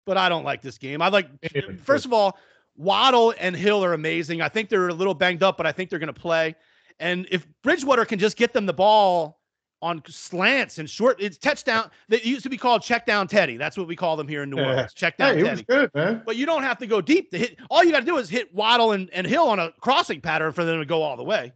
but 0.05 0.16
I 0.16 0.30
don't 0.30 0.43
like 0.43 0.62
this 0.62 0.78
game. 0.78 1.01
I 1.01 1.07
like 1.07 1.30
first 1.84 2.05
of 2.05 2.14
all, 2.14 2.38
Waddle 2.78 3.34
and 3.39 3.55
Hill 3.55 3.84
are 3.84 3.93
amazing. 3.93 4.39
I 4.43 4.49
think 4.49 4.70
they're 4.70 4.89
a 4.89 4.93
little 4.93 5.16
banged 5.16 5.41
up, 5.41 5.57
but 5.57 5.66
I 5.66 5.72
think 5.72 5.89
they're 5.89 5.97
going 5.97 6.14
to 6.14 6.20
play. 6.22 6.55
And 6.99 7.28
if 7.32 7.47
Bridgewater 7.64 8.05
can 8.05 8.20
just 8.20 8.38
get 8.38 8.53
them 8.53 8.68
the 8.68 8.74
ball 8.74 9.39
on 9.82 10.02
slants 10.08 10.78
and 10.78 10.90
short, 10.90 11.22
it's 11.22 11.38
touchdown. 11.38 11.90
That 12.10 12.26
used 12.26 12.44
to 12.44 12.50
be 12.50 12.58
called 12.58 12.82
check 12.82 13.06
down 13.06 13.28
Teddy. 13.28 13.58
That's 13.58 13.78
what 13.78 13.88
we 13.88 13.96
call 13.96 14.16
them 14.18 14.28
here 14.28 14.44
in 14.44 14.50
New 14.50 14.58
Yeah. 14.58 14.68
Orleans. 14.70 14.94
Check 14.94 15.18
down 15.18 15.36
Hey, 15.36 15.44
Teddy. 15.44 15.50
was 15.52 15.62
good, 15.64 15.92
man. 15.94 16.22
But 16.26 16.36
you 16.36 16.46
don't 16.46 16.64
have 16.64 16.78
to 16.80 16.88
go 16.88 17.02
deep 17.02 17.32
to 17.32 17.38
hit. 17.38 17.58
All 17.70 17.84
you 17.84 17.92
got 17.92 18.02
to 18.02 18.06
do 18.06 18.18
is 18.18 18.30
hit 18.30 18.54
Waddle 18.54 18.92
and, 18.92 19.10
and 19.14 19.26
Hill 19.26 19.48
on 19.48 19.60
a 19.60 19.72
crossing 19.80 20.20
pattern 20.22 20.52
for 20.54 20.66
them 20.66 20.80
to 20.80 20.86
go 20.86 21.02
all 21.02 21.16
the 21.18 21.24
way. 21.24 21.54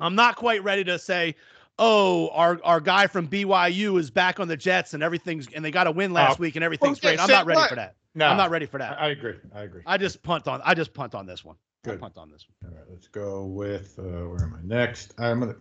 I'm 0.00 0.14
not 0.14 0.36
quite 0.36 0.62
ready 0.64 0.84
to 0.84 0.98
say, 0.98 1.34
oh, 1.78 2.28
our, 2.30 2.60
our 2.64 2.80
guy 2.80 3.06
from 3.06 3.28
BYU 3.28 3.98
is 3.98 4.10
back 4.10 4.40
on 4.40 4.48
the 4.48 4.56
Jets 4.56 4.94
and 4.94 5.02
everything's 5.02 5.46
and 5.54 5.64
they 5.64 5.70
got 5.70 5.86
a 5.86 5.90
win 5.90 6.12
last 6.12 6.38
Oh, 6.38 6.42
week 6.42 6.56
and 6.56 6.64
everything's 6.64 6.98
yeah, 7.02 7.10
great. 7.10 7.20
I'm 7.20 7.28
not 7.30 7.46
ready 7.46 7.58
what? 7.60 7.68
for 7.70 7.76
that. 7.76 7.94
No, 8.16 8.26
I'm 8.26 8.36
not 8.36 8.50
ready 8.50 8.66
for 8.66 8.78
that. 8.78 9.00
I 9.00 9.08
agree. 9.08 9.34
I 9.54 9.62
agree. 9.62 9.82
I 9.86 9.96
just 9.98 10.22
punt 10.22 10.46
on. 10.46 10.60
I 10.64 10.74
just 10.74 10.94
punt 10.94 11.14
on 11.16 11.26
this 11.26 11.44
one. 11.44 11.56
I 11.84 11.90
Good. 11.90 12.00
punt 12.00 12.16
on 12.16 12.30
this 12.30 12.46
one. 12.62 12.70
All 12.72 12.78
right, 12.78 12.86
let's 12.90 13.08
go 13.08 13.44
with 13.44 13.98
uh, 13.98 14.02
where 14.02 14.42
am 14.42 14.54
I 14.58 14.62
next? 14.66 15.14
I'm 15.18 15.40
gonna 15.40 15.56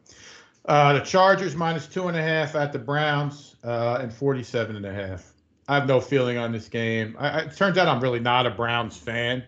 uh, 0.66 0.93
the 0.93 0.99
Chargers 1.01 1.55
minus 1.55 1.88
two 1.88 2.07
and 2.07 2.18
a 2.18 2.22
half 2.22 2.55
at 2.55 2.72
the 2.72 2.80
Browns 2.80 3.55
uh, 3.64 3.99
and 4.01 4.14
47 4.14 4.76
and 4.76 4.86
a 4.86 4.93
half. 4.93 5.34
I 5.68 5.76
have 5.76 5.88
no 5.88 5.99
feeling 6.01 6.38
on 6.38 6.51
this 6.51 6.68
game. 6.68 7.16
I, 7.20 7.30
I, 7.30 7.39
it 7.41 7.55
turns 7.55 7.78
out 7.78 7.88
I'm 7.88 8.01
really 8.01 8.20
not 8.20 8.45
a 8.45 8.49
Browns 8.51 8.97
fan, 8.97 9.43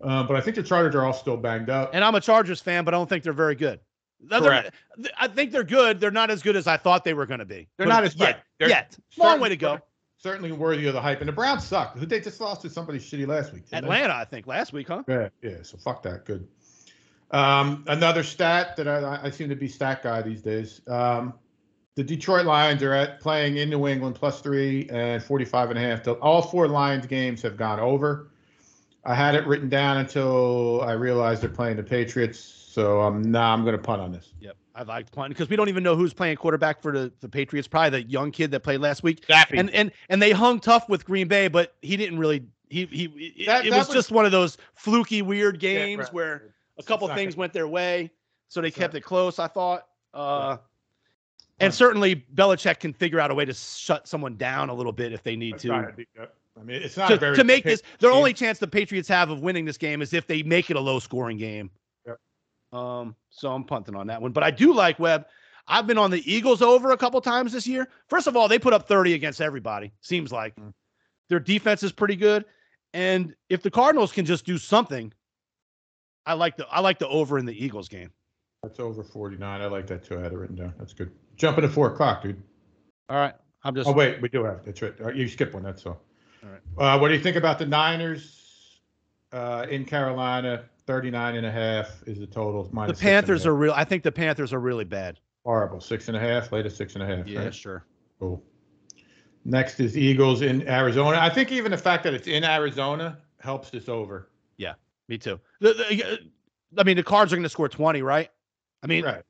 uh, 0.00 0.22
but 0.24 0.36
I 0.36 0.40
think 0.40 0.56
the 0.56 0.62
Chargers 0.62 0.94
are 0.94 1.04
all 1.04 1.12
still 1.12 1.36
banged 1.36 1.70
up. 1.70 1.90
And 1.94 2.04
I'm 2.04 2.14
a 2.14 2.20
Chargers 2.20 2.60
fan, 2.60 2.84
but 2.84 2.94
I 2.94 2.96
don't 2.98 3.08
think 3.08 3.24
they're 3.24 3.32
very 3.32 3.54
good. 3.54 3.80
They're- 4.20 4.40
Correct. 4.40 4.74
I 5.18 5.26
think 5.26 5.50
they're 5.50 5.64
good. 5.64 5.98
They're 6.00 6.12
not 6.12 6.30
as 6.30 6.42
good 6.42 6.54
as 6.54 6.66
I 6.68 6.76
thought 6.76 7.02
they 7.04 7.14
were 7.14 7.26
going 7.26 7.40
to 7.40 7.44
be. 7.44 7.66
They're 7.76 7.86
But 7.86 7.92
not 7.94 8.04
as 8.04 8.14
yet. 8.14 8.44
They're 8.58 8.68
Yet, 8.68 8.96
long 9.16 9.40
way 9.40 9.48
to 9.48 9.56
go. 9.56 9.80
Certainly 10.18 10.52
worthy 10.52 10.86
of 10.86 10.94
the 10.94 11.00
hype. 11.00 11.18
And 11.20 11.28
the 11.28 11.32
Browns 11.32 11.64
suck. 11.66 11.98
Who 11.98 12.06
they 12.06 12.20
just 12.20 12.40
lost 12.40 12.62
to 12.62 12.70
somebody 12.70 13.00
shitty 13.00 13.26
last 13.26 13.52
week? 13.52 13.64
didn't 13.68 13.72
they? 13.72 13.78
Atlanta, 13.88 14.14
I 14.14 14.24
think, 14.24 14.46
last 14.46 14.72
week, 14.72 14.86
huh? 14.86 15.02
Yeah, 15.08 15.28
yeah. 15.42 15.56
So 15.62 15.76
fuck 15.78 16.04
that. 16.04 16.24
Good. 16.24 16.46
Um, 17.32 17.84
another 17.88 18.22
stat 18.22 18.76
that 18.76 18.86
I, 18.86 19.20
I 19.24 19.30
seem 19.30 19.48
to 19.48 19.56
be 19.56 19.68
stat 19.68 20.02
guy 20.02 20.20
these 20.22 20.42
days. 20.42 20.82
Um, 20.86 21.34
the 21.94 22.04
Detroit 22.04 22.46
Lions 22.46 22.82
are 22.82 22.92
at 22.92 23.20
playing 23.20 23.56
in 23.56 23.68
New 23.70 23.86
England 23.86 24.14
plus 24.16 24.40
three 24.40 24.88
and 24.90 25.22
45 25.22 25.70
and 25.70 25.78
a 25.78 25.82
half. 25.82 26.06
All 26.20 26.42
four 26.42 26.68
Lions 26.68 27.06
games 27.06 27.42
have 27.42 27.56
gone 27.56 27.80
over. 27.80 28.30
I 29.04 29.14
had 29.14 29.34
it 29.34 29.46
written 29.46 29.68
down 29.68 29.98
until 29.98 30.80
I 30.82 30.92
realized 30.92 31.42
they're 31.42 31.50
playing 31.50 31.76
the 31.76 31.82
Patriots. 31.82 32.38
So 32.38 33.00
I'm 33.02 33.22
now 33.22 33.52
I'm 33.52 33.64
going 33.64 33.76
to 33.76 33.82
punt 33.82 34.00
on 34.00 34.12
this. 34.12 34.32
Yep. 34.40 34.56
I 34.74 34.82
like 34.84 35.06
to 35.06 35.12
punt 35.12 35.28
because 35.30 35.50
we 35.50 35.56
don't 35.56 35.68
even 35.68 35.82
know 35.82 35.96
who's 35.96 36.14
playing 36.14 36.36
quarterback 36.36 36.80
for 36.80 36.92
the, 36.92 37.12
the 37.20 37.28
Patriots. 37.28 37.68
Probably 37.68 38.02
the 38.02 38.08
young 38.08 38.30
kid 38.30 38.50
that 38.52 38.60
played 38.60 38.80
last 38.80 39.02
week. 39.02 39.26
Zappe. 39.26 39.58
And 39.58 39.68
and 39.70 39.92
and 40.08 40.22
they 40.22 40.30
hung 40.30 40.60
tough 40.60 40.88
with 40.88 41.04
Green 41.04 41.28
Bay, 41.28 41.48
but 41.48 41.74
he 41.82 41.96
didn't 41.98 42.18
really. 42.18 42.44
He 42.70 42.86
he. 42.86 43.04
it- 43.04 43.46
That- 43.46 43.66
it 43.66 43.70
that 43.70 43.78
was, 43.78 43.88
was- 43.88 43.94
just 43.96 44.12
one 44.12 44.24
of 44.24 44.32
those 44.32 44.56
fluky, 44.74 45.20
weird 45.20 45.62
Yeah, 45.62 45.74
games 45.74 46.04
right. 46.04 46.14
where 46.14 46.54
a 46.78 46.82
couple 46.82 47.08
things 47.08 47.36
went 47.36 47.52
their 47.52 47.68
way, 47.68 48.10
so 48.48 48.60
they 48.60 48.68
It's 48.68 48.76
kept 48.76 48.94
not- 48.94 48.98
it 48.98 49.02
close. 49.02 49.38
I 49.38 49.46
thought. 49.48 49.86
Uh, 50.14 50.56
and 51.60 51.72
Fine. 51.72 51.76
certainly 51.76 52.26
Belichick 52.34 52.80
can 52.80 52.92
figure 52.92 53.20
out 53.20 53.30
a 53.30 53.34
way 53.34 53.44
to 53.44 53.54
shut 53.54 54.08
someone 54.08 54.36
down 54.36 54.68
a 54.68 54.74
little 54.74 54.92
bit 54.92 55.12
if 55.12 55.22
they 55.22 55.36
need 55.36 55.54
It's 55.54 55.62
to. 55.64 55.72
I 55.74 56.62
mean, 56.64 56.82
it's 56.82 56.96
not 56.96 57.08
to, 57.08 57.16
very 57.16 57.36
to 57.36 57.44
make 57.44 57.64
this 57.64 57.82
their 57.98 58.10
only 58.10 58.34
chance 58.34 58.58
the 58.58 58.66
Patriots 58.66 59.08
have 59.08 59.30
of 59.30 59.40
winning 59.40 59.64
this 59.64 59.78
game 59.78 60.02
is 60.02 60.12
if 60.12 60.26
they 60.26 60.42
make 60.42 60.70
it 60.70 60.76
a 60.76 60.80
low 60.80 60.98
scoring 60.98 61.38
game. 61.38 61.70
Yep. 62.06 62.18
Um, 62.78 63.16
so 63.30 63.52
I'm 63.52 63.64
punting 63.64 63.94
on 63.96 64.06
that 64.08 64.20
one. 64.20 64.32
But 64.32 64.42
I 64.42 64.50
do 64.50 64.74
like 64.74 64.98
Webb. 64.98 65.26
I've 65.68 65.86
been 65.86 65.96
on 65.98 66.10
the 66.10 66.30
Eagles 66.30 66.60
over 66.60 66.90
a 66.90 66.96
couple 66.96 67.20
times 67.20 67.52
this 67.52 67.66
year. 67.66 67.88
First 68.08 68.26
of 68.26 68.36
all, 68.36 68.48
they 68.48 68.58
put 68.58 68.72
up 68.74 68.86
30 68.86 69.14
against 69.14 69.40
everybody, 69.40 69.92
seems 70.00 70.32
like. 70.32 70.54
Mm. 70.56 70.74
Their 71.28 71.40
defense 71.40 71.82
is 71.82 71.92
pretty 71.92 72.16
good. 72.16 72.44
And 72.92 73.34
if 73.48 73.62
the 73.62 73.70
Cardinals 73.70 74.12
can 74.12 74.26
just 74.26 74.44
do 74.44 74.58
something, 74.58 75.12
I 76.26 76.34
like 76.34 76.56
the 76.56 76.66
I 76.70 76.80
like 76.80 76.98
the 76.98 77.08
over 77.08 77.38
in 77.38 77.46
the 77.46 77.64
Eagles 77.64 77.88
game. 77.88 78.10
That's 78.62 78.78
over 78.78 79.02
49. 79.02 79.60
I 79.60 79.66
like 79.66 79.86
that 79.88 80.04
too. 80.04 80.18
I 80.18 80.22
had 80.22 80.32
it 80.32 80.38
written 80.38 80.56
down. 80.56 80.74
That's 80.78 80.92
good. 80.92 81.10
Jumping 81.36 81.62
to 81.62 81.68
four 81.68 81.92
o'clock, 81.92 82.22
dude. 82.22 82.40
All 83.08 83.16
right. 83.16 83.34
I'm 83.64 83.74
just 83.74 83.88
Oh 83.88 83.92
wait, 83.92 84.20
we 84.22 84.28
do 84.28 84.44
have. 84.44 84.64
That's 84.64 84.80
right. 84.82 84.94
Uh, 85.04 85.10
You 85.10 85.26
skip 85.28 85.54
one. 85.54 85.62
That's 85.62 85.84
all. 85.86 86.00
All 86.44 86.50
right. 86.50 86.94
Uh, 86.94 86.98
what 86.98 87.08
do 87.08 87.14
you 87.14 87.20
think 87.20 87.36
about 87.36 87.58
the 87.58 87.66
Niners 87.66 88.78
uh, 89.32 89.66
in 89.68 89.84
Carolina? 89.84 90.64
39 90.86 91.36
and 91.36 91.46
a 91.46 91.50
half 91.50 92.02
is 92.06 92.18
the 92.18 92.26
total. 92.26 92.64
the 92.64 92.74
Minus 92.74 92.98
six 92.98 93.00
and 93.02 93.08
Panthers 93.08 93.46
are 93.46 93.54
real 93.54 93.72
I 93.72 93.84
think 93.84 94.02
the 94.02 94.10
Panthers 94.10 94.52
are 94.52 94.58
really 94.58 94.84
bad. 94.84 95.20
horrible. 95.44 95.80
Six 95.80 96.08
and 96.08 96.16
a 96.16 96.20
half. 96.20 96.50
Latest 96.50 96.76
six 96.76 96.94
and 96.94 97.04
a 97.04 97.06
half. 97.06 97.26
Yeah, 97.26 97.44
right? 97.44 97.54
sure. 97.54 97.84
Cool. 98.18 98.42
Next 99.44 99.80
is 99.80 99.96
Eagles 99.96 100.42
in 100.42 100.68
Arizona. 100.68 101.18
I 101.20 101.28
think 101.28 101.50
even 101.52 101.70
the 101.70 101.78
fact 101.78 102.04
that 102.04 102.14
it's 102.14 102.28
in 102.28 102.44
Arizona 102.44 103.18
helps 103.40 103.70
this 103.70 103.88
over. 103.88 104.28
Me 105.08 105.18
too. 105.18 105.40
The, 105.60 105.74
the, 105.74 106.04
uh, 106.12 106.16
I 106.78 106.84
mean, 106.84 106.96
the 106.96 107.02
Cards 107.02 107.32
are 107.32 107.36
going 107.36 107.42
to 107.42 107.48
score 107.48 107.68
20, 107.68 108.02
right? 108.02 108.30
I 108.82 108.86
mean, 108.86 109.04
Right. 109.04 109.22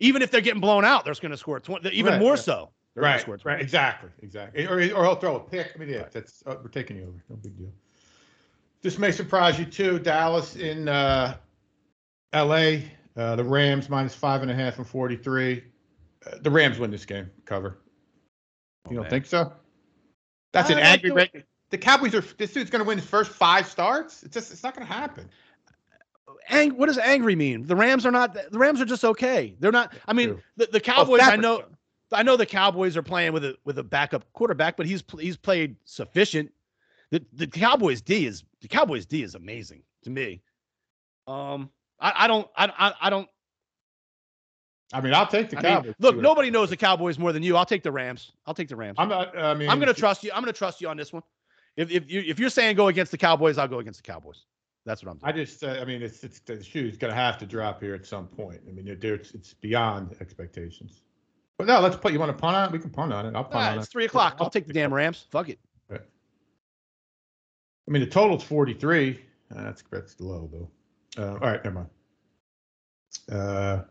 even 0.00 0.22
if 0.22 0.30
they're 0.30 0.40
getting 0.40 0.60
blown 0.60 0.84
out, 0.84 1.04
they're 1.04 1.14
going 1.14 1.30
to 1.30 1.36
score 1.36 1.60
20, 1.60 1.88
even 1.90 2.12
Right, 2.14 2.20
more 2.20 2.32
right. 2.32 2.38
so. 2.38 2.70
Right. 2.94 3.20
score 3.20 3.36
20. 3.36 3.54
Right. 3.54 3.62
Exactly. 3.62 4.10
Exactly. 4.22 4.66
Or, 4.66 4.74
or 4.74 5.04
he'll 5.04 5.14
throw 5.14 5.36
a 5.36 5.40
pick. 5.40 5.70
I 5.74 5.78
mean, 5.78 5.88
yeah, 5.88 6.06
that's 6.10 6.42
uh, 6.46 6.56
we're 6.62 6.68
taking 6.68 6.96
you 6.96 7.04
over. 7.04 7.22
No 7.28 7.36
big 7.36 7.56
deal. 7.56 7.72
This 8.82 8.98
may 8.98 9.12
surprise 9.12 9.58
you 9.58 9.64
too. 9.66 9.98
Dallas 10.00 10.56
in 10.56 10.88
uh, 10.88 11.36
L.A. 12.32 12.90
Uh, 13.16 13.36
the 13.36 13.44
Rams 13.44 13.88
minus 13.88 14.14
five 14.14 14.42
and 14.42 14.50
a 14.50 14.54
half 14.54 14.78
and 14.78 14.86
forty-three. 14.86 15.62
Uh, 16.26 16.36
the 16.42 16.50
Rams 16.50 16.78
win 16.78 16.90
this 16.90 17.04
game. 17.04 17.30
Cover. 17.44 17.78
You 18.88 18.94
don't 18.96 19.02
man. 19.04 19.10
think 19.10 19.26
so? 19.26 19.52
That's 20.52 20.70
I 20.70 20.74
an 20.74 20.78
like 20.80 21.04
angry. 21.04 21.44
The- 21.70 21.78
Cowboys 21.78 22.14
are. 22.14 22.20
This 22.20 22.52
dude's 22.52 22.70
going 22.70 22.82
to 22.82 22.88
win 22.88 22.98
his 22.98 23.06
first 23.06 23.30
five 23.30 23.66
starts. 23.66 24.22
It's 24.22 24.34
just. 24.34 24.52
It's 24.52 24.62
not 24.62 24.74
going 24.74 24.86
to 24.86 24.92
happen. 24.92 25.28
Ang- 26.48 26.76
what 26.76 26.86
does 26.86 26.98
angry 26.98 27.36
mean? 27.36 27.66
The 27.66 27.76
Rams 27.76 28.06
are 28.06 28.10
not. 28.10 28.34
The 28.34 28.58
Rams 28.58 28.80
are 28.80 28.84
just 28.86 29.04
okay. 29.04 29.54
They're 29.60 29.72
not. 29.72 29.94
I 30.06 30.12
mean, 30.12 30.40
the, 30.56 30.66
the 30.72 30.80
Cowboys. 30.80 31.20
I 31.22 31.36
know. 31.36 31.64
I 32.10 32.22
know 32.22 32.36
the 32.36 32.46
Cowboys 32.46 32.96
are 32.96 33.02
playing 33.02 33.32
with 33.32 33.44
a 33.44 33.56
with 33.64 33.78
a 33.78 33.82
backup 33.84 34.24
quarterback, 34.32 34.76
but 34.76 34.86
he's 34.86 35.04
he's 35.18 35.36
played 35.36 35.76
sufficient. 35.84 36.50
The 37.10 37.24
the 37.32 37.46
Cowboys 37.46 38.00
D 38.00 38.26
is 38.26 38.44
the 38.60 38.68
Cowboys 38.68 39.04
D 39.06 39.22
is 39.22 39.34
amazing 39.34 39.82
to 40.04 40.10
me. 40.10 40.40
Um, 41.26 41.70
I, 42.00 42.24
I 42.24 42.26
don't 42.26 42.48
I, 42.56 42.66
I 42.78 42.94
I 43.02 43.10
don't 43.10 43.28
I 44.92 45.00
mean, 45.02 45.12
I'll 45.12 45.26
take 45.26 45.50
the 45.50 45.58
I 45.58 45.62
Cowboys. 45.62 45.84
mean, 45.86 45.94
look, 45.98 46.16
nobody 46.16 46.50
knows 46.50 46.70
the 46.70 46.76
Cowboys 46.76 47.18
more 47.18 47.32
than 47.32 47.42
you. 47.42 47.56
I'll 47.56 47.66
take 47.66 47.82
the 47.82 47.92
Rams. 47.92 48.32
I'll 48.46 48.54
take 48.54 48.68
the 48.68 48.76
Rams. 48.76 48.96
I'm 48.98 49.08
not. 49.08 49.36
I 49.36 49.52
mean, 49.54 49.68
I'm 49.68 49.78
going 49.78 49.92
to 49.92 49.98
trust 49.98 50.24
you. 50.24 50.30
I'm 50.32 50.42
going 50.42 50.52
to 50.52 50.56
trust 50.58 50.80
you 50.80 50.88
on 50.88 50.96
this 50.96 51.12
one. 51.12 51.22
If 51.78 51.92
if 51.92 52.10
you 52.10 52.24
if 52.26 52.40
you're 52.40 52.50
saying 52.50 52.74
go 52.74 52.88
against 52.88 53.12
the 53.12 53.18
Cowboys, 53.18 53.56
I'll 53.56 53.68
go 53.68 53.78
against 53.78 54.04
the 54.04 54.12
Cowboys. 54.12 54.44
That's 54.84 55.04
what 55.04 55.12
I'm 55.12 55.18
Doing. 55.18 55.32
I 55.32 55.44
just, 55.44 55.62
uh, 55.62 55.78
I 55.80 55.84
mean, 55.84 56.02
it's 56.02 56.24
it's 56.24 56.40
the 56.40 56.62
shoe's 56.62 56.96
going 56.96 57.12
to 57.12 57.16
have 57.16 57.38
to 57.38 57.46
drop 57.46 57.80
here 57.80 57.94
at 57.94 58.04
some 58.04 58.26
point. 58.26 58.60
I 58.68 58.72
mean, 58.72 58.88
it's, 58.88 59.32
it's 59.32 59.54
beyond 59.54 60.16
expectations. 60.20 61.02
But 61.56 61.68
no, 61.68 61.80
let's 61.80 61.94
put. 61.94 62.12
You 62.12 62.18
want 62.18 62.36
to 62.36 62.40
punt 62.40 62.56
on 62.56 62.68
it? 62.68 62.72
We 62.72 62.80
can 62.80 62.90
punt 62.90 63.12
on 63.12 63.26
it. 63.26 63.36
I'll 63.36 63.44
punt 63.44 63.72
on 63.72 63.78
it's 63.78 63.86
it. 63.86 63.90
three 63.90 64.06
o'clock. 64.06 64.38
I'll 64.40 64.50
take 64.50 64.66
the 64.66 64.72
damn 64.72 64.92
Rams. 64.92 65.26
Fuck 65.30 65.50
it. 65.50 65.60
I 65.90 67.90
mean, 67.90 68.02
the 68.02 68.08
total's 68.08 68.44
43. 68.44 69.18
Uh, 69.54 69.62
that's 69.62 69.82
that's 69.90 70.20
low 70.20 70.50
though. 70.52 71.22
Uh, 71.22 71.32
all 71.34 71.38
right, 71.38 71.64
never 71.64 71.86
mind. 73.30 73.30
Uh, 73.30 73.84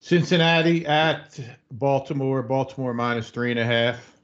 Cincinnati 0.00 0.86
at 0.86 1.38
Baltimore. 1.72 2.42
Baltimore 2.42 2.94
minus 2.94 3.28
three 3.28 3.50
and 3.50 3.60
a 3.60 3.64
half. 3.64 4.19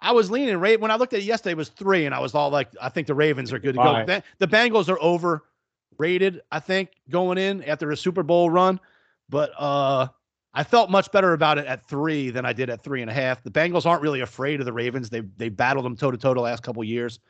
I 0.00 0.12
was 0.12 0.30
leaning 0.30 0.56
right 0.56 0.80
when 0.80 0.90
I 0.90 0.96
looked 0.96 1.12
at 1.12 1.20
it 1.20 1.24
yesterday. 1.24 1.52
It 1.52 1.56
was 1.56 1.68
three, 1.68 2.06
and 2.06 2.14
I 2.14 2.20
was 2.20 2.34
all 2.34 2.50
like, 2.50 2.70
I 2.80 2.88
think 2.88 3.06
the 3.06 3.14
Ravens 3.14 3.52
are 3.52 3.58
good 3.58 3.74
to 3.74 3.82
go. 3.82 4.04
Five. 4.06 4.24
The, 4.38 4.48
Bengals 4.48 4.88
are 4.88 4.98
overrated. 4.98 6.40
I 6.50 6.60
think 6.60 6.90
going 7.08 7.38
in 7.38 7.62
after 7.64 7.90
a 7.90 7.96
Super 7.96 8.22
Bowl 8.22 8.50
run, 8.50 8.80
but 9.28 9.52
uh, 9.58 10.08
I 10.54 10.64
felt 10.64 10.90
much 10.90 11.12
better 11.12 11.32
about 11.32 11.58
it 11.58 11.66
at 11.66 11.86
three 11.88 12.30
than 12.30 12.44
I 12.44 12.52
did 12.52 12.70
at 12.70 12.82
three 12.82 13.02
and 13.02 13.10
a 13.10 13.14
half. 13.14 13.42
The 13.42 13.50
Bengals 13.50 13.86
aren't 13.86 14.02
really 14.02 14.20
afraid 14.20 14.60
of 14.60 14.66
the 14.66 14.72
Ravens. 14.72 15.10
They 15.10 15.20
they 15.20 15.48
battled 15.48 15.84
them 15.84 15.96
toe 15.96 16.10
to 16.10 16.18
toe 16.18 16.34
the 16.34 16.40
last 16.40 16.62
couple 16.62 16.82
years. 16.82 17.20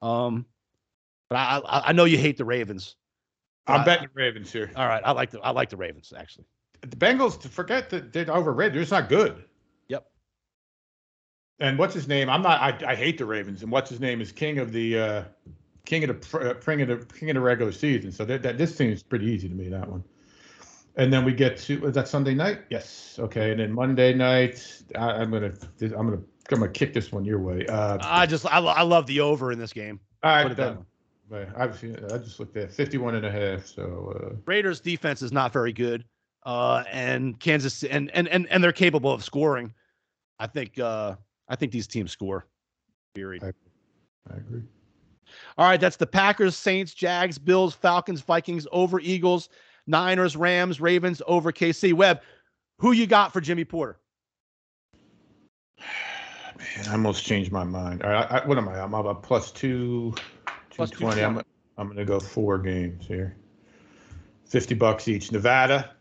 Um, 0.00 0.46
but 1.28 1.36
I, 1.36 1.60
I 1.64 1.88
I 1.88 1.92
know 1.92 2.04
you 2.04 2.18
hate 2.18 2.36
the 2.36 2.44
Ravens. 2.44 2.96
I'm 3.66 3.80
Uh, 3.80 3.84
betting 3.84 4.08
the 4.14 4.20
Ravens 4.22 4.52
here. 4.52 4.70
All 4.76 4.86
right, 4.86 5.02
I 5.04 5.12
like 5.12 5.30
the 5.30 5.40
I 5.40 5.50
like 5.50 5.70
the 5.70 5.76
Ravens 5.76 6.12
actually. 6.16 6.44
The 6.82 6.96
Bengals, 6.96 7.42
forget 7.48 7.88
that 7.90 8.12
they're 8.12 8.26
overrated. 8.26 8.74
They're 8.74 8.82
just 8.82 8.92
not 8.92 9.08
good. 9.08 9.42
And 11.60 11.78
what's 11.78 11.94
his 11.94 12.08
name? 12.08 12.28
I'm 12.28 12.42
not. 12.42 12.60
I, 12.60 12.92
I 12.92 12.94
hate 12.94 13.18
the 13.18 13.24
Ravens. 13.24 13.62
And 13.62 13.70
what's 13.70 13.88
his 13.88 14.00
name 14.00 14.20
is 14.20 14.32
king 14.32 14.58
of 14.58 14.72
the 14.72 14.98
uh, 14.98 15.24
king 15.84 16.04
of 16.04 16.20
the 16.20 16.38
uh, 16.50 16.54
king 16.54 16.82
of 16.82 16.88
the 16.88 17.14
king 17.14 17.30
of 17.30 17.34
the 17.34 17.40
regular 17.40 17.72
season. 17.72 18.10
So 18.10 18.24
that, 18.24 18.42
that 18.42 18.58
this 18.58 18.74
seems 18.74 19.02
pretty 19.02 19.26
easy 19.26 19.48
to 19.48 19.54
me. 19.54 19.68
That 19.68 19.88
one. 19.88 20.02
And 20.96 21.12
then 21.12 21.24
we 21.24 21.32
get 21.32 21.56
to 21.58 21.86
is 21.86 21.94
that 21.94 22.08
Sunday 22.08 22.34
night? 22.34 22.62
Yes. 22.70 23.16
Okay. 23.18 23.50
And 23.52 23.60
then 23.60 23.72
Monday 23.72 24.14
night, 24.14 24.82
I, 24.96 25.10
I'm 25.10 25.30
gonna 25.30 25.52
I'm 25.80 25.90
gonna 25.90 26.22
I'm 26.50 26.60
gonna 26.60 26.68
kick 26.68 26.92
this 26.92 27.12
one 27.12 27.24
your 27.24 27.38
way. 27.38 27.66
Uh, 27.66 27.98
I 28.00 28.26
just 28.26 28.46
I, 28.46 28.58
I 28.58 28.82
love 28.82 29.06
the 29.06 29.20
over 29.20 29.52
in 29.52 29.58
this 29.58 29.72
game. 29.72 30.00
all 30.22 30.42
Put 30.42 30.52
it 30.52 30.56
that 30.56 30.74
Then, 30.74 30.86
but 31.30 31.48
I've 31.56 31.78
seen, 31.78 31.98
I 32.12 32.18
just 32.18 32.38
looked 32.38 32.56
at 32.56 32.72
51 32.72 33.14
and 33.14 33.26
a 33.26 33.30
half. 33.30 33.66
So 33.66 34.14
uh, 34.14 34.36
Raiders 34.44 34.80
defense 34.80 35.22
is 35.22 35.32
not 35.32 35.52
very 35.52 35.72
good. 35.72 36.04
Uh, 36.44 36.84
and 36.92 37.40
Kansas 37.40 37.84
and, 37.84 38.10
and 38.12 38.28
and 38.28 38.46
and 38.48 38.62
they're 38.62 38.72
capable 38.72 39.12
of 39.12 39.24
scoring. 39.24 39.72
I 40.38 40.46
think 40.46 40.78
uh 40.78 41.16
I 41.54 41.56
think 41.56 41.70
these 41.70 41.86
teams 41.86 42.10
score. 42.10 42.46
Period. 43.14 43.44
I- 43.44 44.32
I 44.32 44.38
agree. 44.38 44.62
All 45.56 45.68
right, 45.68 45.80
that's 45.80 45.96
the 45.96 46.06
Packers, 46.06 46.56
Saints, 46.56 46.92
Jags, 46.94 47.38
Bills, 47.38 47.74
Falcons, 47.74 48.22
Vikings 48.22 48.66
over 48.72 48.98
Eagles, 48.98 49.50
Niners, 49.86 50.34
Rams, 50.36 50.80
Ravens 50.80 51.22
over 51.28 51.52
KC. 51.52 51.92
Webb, 51.92 52.22
who 52.78 52.90
you 52.92 53.06
got 53.06 53.32
for 53.32 53.40
Jimmy 53.40 53.64
Porter? 53.64 54.00
Man, 55.78 56.88
I 56.88 56.92
almost 56.92 57.24
changed 57.24 57.52
my 57.52 57.62
mind. 57.62 58.02
All 58.02 58.10
right, 58.10 58.32
I, 58.32 58.46
what 58.46 58.58
am 58.58 58.68
I? 58.68 58.80
I'm 58.80 58.94
about 58.94 59.22
plus 59.22 59.52
two, 59.52 60.12
Plus 60.70 60.90
220. 60.90 61.22
I'm, 61.22 61.42
I'm 61.78 61.86
going 61.86 61.98
to 61.98 62.04
go 62.04 62.18
four 62.18 62.58
games 62.58 63.06
here. 63.06 63.36
50 64.46 64.74
bucks 64.74 65.06
each. 65.06 65.30
Nevada, 65.30 65.94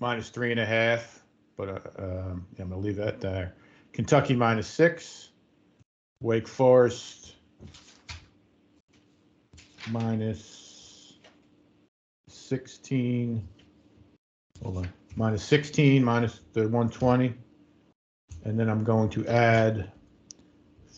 minus 0.00 0.28
three 0.28 0.50
and 0.50 0.60
a 0.60 0.66
half. 0.66 1.22
But 1.56 1.68
uh, 1.68 2.02
um, 2.02 2.46
yeah, 2.56 2.62
I'm 2.64 2.70
going 2.70 2.82
to 2.82 2.86
leave 2.86 2.96
that 2.96 3.20
there. 3.20 3.54
Kentucky, 3.96 4.34
minus 4.34 4.66
six. 4.68 5.30
Wake 6.20 6.46
Forest, 6.46 7.34
minus 9.90 11.14
16. 12.28 13.46
Hold 14.62 14.76
on. 14.78 14.88
Minus 15.16 15.42
16, 15.44 16.04
minus 16.04 16.40
the 16.52 16.62
120. 16.62 17.34
And 18.44 18.58
then 18.58 18.68
I'm 18.68 18.84
going 18.84 19.08
to 19.10 19.26
add 19.26 19.90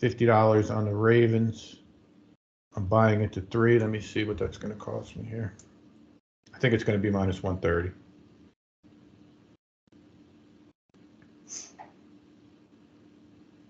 $50 0.01 0.75
on 0.75 0.85
the 0.85 0.93
Ravens. 0.93 1.77
I'm 2.75 2.85
buying 2.85 3.21
it 3.21 3.31
to 3.33 3.41
three. 3.41 3.79
Let 3.79 3.89
me 3.89 4.01
see 4.01 4.25
what 4.25 4.37
that's 4.37 4.57
going 4.57 4.73
to 4.73 4.79
cost 4.79 5.15
me 5.15 5.25
here. 5.25 5.53
I 6.53 6.59
think 6.59 6.73
it's 6.73 6.83
going 6.83 6.97
to 6.97 7.03
be 7.03 7.11
minus 7.11 7.43
130. 7.43 7.93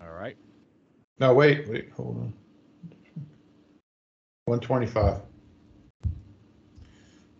All 0.00 0.12
right. 0.12 0.36
No, 1.18 1.34
wait, 1.34 1.68
wait, 1.68 1.90
hold 1.92 2.16
on. 2.16 2.32
125. 4.46 5.20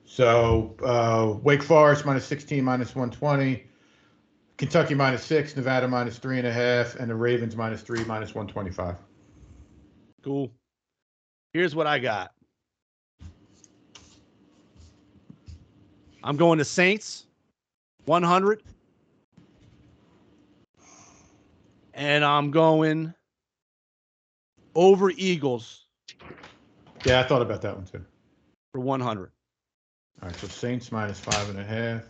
So 0.05 0.75
uh, 0.85 1.39
Wake 1.43 1.63
Forest 1.63 2.05
minus 2.05 2.27
16, 2.27 2.63
minus 2.63 2.95
120. 2.95 3.65
Kentucky 4.59 4.93
minus 4.93 5.25
six, 5.25 5.57
Nevada 5.57 5.89
minus 5.89 6.19
three 6.19 6.37
and 6.37 6.47
a 6.47 6.53
half, 6.53 6.95
and 6.97 7.09
the 7.09 7.15
Ravens 7.15 7.57
minus 7.57 7.81
three, 7.81 8.05
minus 8.05 8.35
125. 8.35 8.95
Cool. 10.23 10.53
Here's 11.55 11.75
what 11.75 11.87
I 11.87 11.99
got. 11.99 12.33
I'm 16.23 16.37
going 16.37 16.59
to 16.59 16.65
Saints 16.67 17.27
100. 18.05 18.63
And 22.01 22.25
I'm 22.25 22.51
going 22.51 23.13
over 24.75 25.11
Eagles 25.11 25.85
Yeah, 27.05 27.21
I 27.21 27.25
thought 27.25 27.43
about 27.43 27.61
that 27.61 27.77
one 27.77 27.85
too. 27.85 28.03
for 28.73 28.81
100. 28.81 29.31
All 30.23 30.29
right, 30.29 30.39
so 30.39 30.47
Saints 30.47 30.91
minus 30.91 31.21
five 31.21 31.51
and 31.51 31.59
a 31.61 31.65
half. 31.65 32.05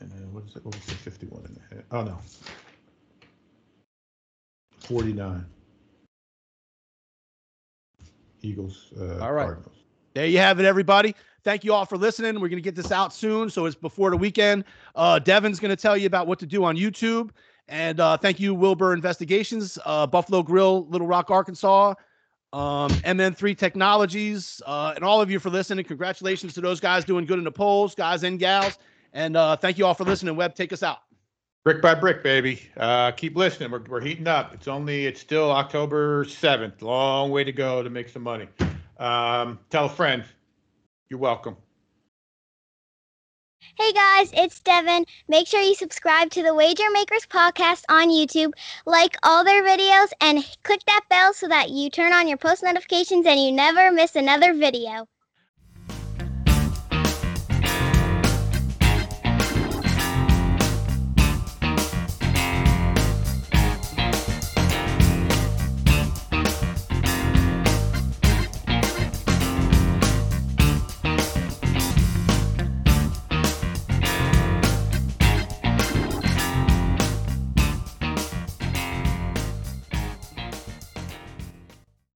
And 0.00 0.10
then 0.12 0.30
what 0.34 0.44
is 0.44 0.56
it? 0.56 0.64
What 0.64 0.74
was 0.74 0.84
the 0.84 0.94
51 0.94 1.44
and 1.46 1.56
a 1.70 1.74
half? 1.74 1.84
Oh, 1.90 2.02
no. 2.02 2.18
49. 4.80 5.46
Eagles, 8.42 8.92
uh, 9.00 9.20
All 9.20 9.32
right. 9.32 9.44
Cardinals. 9.44 9.76
There 10.12 10.26
you 10.26 10.36
have 10.38 10.60
it, 10.60 10.66
everybody. 10.66 11.14
Thank 11.44 11.64
you 11.64 11.72
all 11.72 11.86
for 11.86 11.96
listening. 11.96 12.34
We're 12.34 12.48
going 12.48 12.56
to 12.56 12.60
get 12.60 12.74
this 12.74 12.92
out 12.92 13.14
soon, 13.14 13.48
so 13.48 13.64
it's 13.64 13.74
before 13.76 14.10
the 14.10 14.16
weekend. 14.18 14.64
Uh, 14.94 15.18
Devin's 15.18 15.58
going 15.60 15.74
to 15.74 15.80
tell 15.80 15.96
you 15.96 16.06
about 16.06 16.26
what 16.26 16.38
to 16.40 16.46
do 16.46 16.64
on 16.64 16.76
YouTube. 16.76 17.30
And 17.68 18.00
uh, 18.00 18.16
thank 18.16 18.40
you, 18.40 18.54
Wilbur 18.54 18.92
Investigations, 18.92 19.78
uh, 19.84 20.06
Buffalo 20.06 20.42
Grill, 20.42 20.86
Little 20.88 21.06
Rock, 21.06 21.30
Arkansas, 21.30 21.94
um, 22.52 22.90
MN3 22.90 23.56
Technologies, 23.56 24.60
uh, 24.66 24.92
and 24.94 25.04
all 25.04 25.20
of 25.20 25.30
you 25.30 25.38
for 25.38 25.50
listening. 25.50 25.84
Congratulations 25.84 26.52
to 26.54 26.60
those 26.60 26.80
guys 26.80 27.04
doing 27.04 27.24
good 27.24 27.38
in 27.38 27.44
the 27.44 27.52
polls, 27.52 27.94
guys 27.94 28.24
and 28.24 28.38
gals. 28.38 28.78
And 29.12 29.36
uh, 29.36 29.56
thank 29.56 29.78
you 29.78 29.86
all 29.86 29.94
for 29.94 30.04
listening. 30.04 30.36
Webb, 30.36 30.54
take 30.54 30.72
us 30.72 30.82
out. 30.82 30.98
Brick 31.64 31.80
by 31.80 31.94
brick, 31.94 32.24
baby. 32.24 32.60
Uh, 32.76 33.12
keep 33.12 33.36
listening. 33.36 33.70
We're, 33.70 33.82
we're 33.88 34.00
heating 34.00 34.26
up. 34.26 34.52
It's 34.52 34.66
only, 34.66 35.06
it's 35.06 35.20
still 35.20 35.50
October 35.50 36.24
7th. 36.24 36.82
Long 36.82 37.30
way 37.30 37.44
to 37.44 37.52
go 37.52 37.82
to 37.82 37.90
make 37.90 38.08
some 38.08 38.22
money. 38.22 38.48
Um, 38.98 39.60
tell 39.70 39.86
a 39.86 39.88
friend. 39.88 40.24
You're 41.08 41.20
welcome. 41.20 41.56
Hey 43.74 43.90
guys, 43.92 44.30
it's 44.34 44.60
Devin. 44.60 45.06
Make 45.28 45.48
sure 45.48 45.62
you 45.62 45.74
subscribe 45.74 46.28
to 46.32 46.42
the 46.42 46.54
Wager 46.54 46.90
Makers 46.92 47.26
podcast 47.26 47.84
on 47.88 48.10
YouTube, 48.10 48.52
like 48.84 49.16
all 49.22 49.44
their 49.44 49.62
videos, 49.62 50.08
and 50.20 50.44
click 50.62 50.80
that 50.86 51.04
bell 51.08 51.32
so 51.32 51.48
that 51.48 51.70
you 51.70 51.88
turn 51.88 52.12
on 52.12 52.28
your 52.28 52.36
post 52.36 52.62
notifications 52.62 53.26
and 53.26 53.40
you 53.40 53.50
never 53.50 53.90
miss 53.90 54.14
another 54.14 54.52
video. 54.52 55.08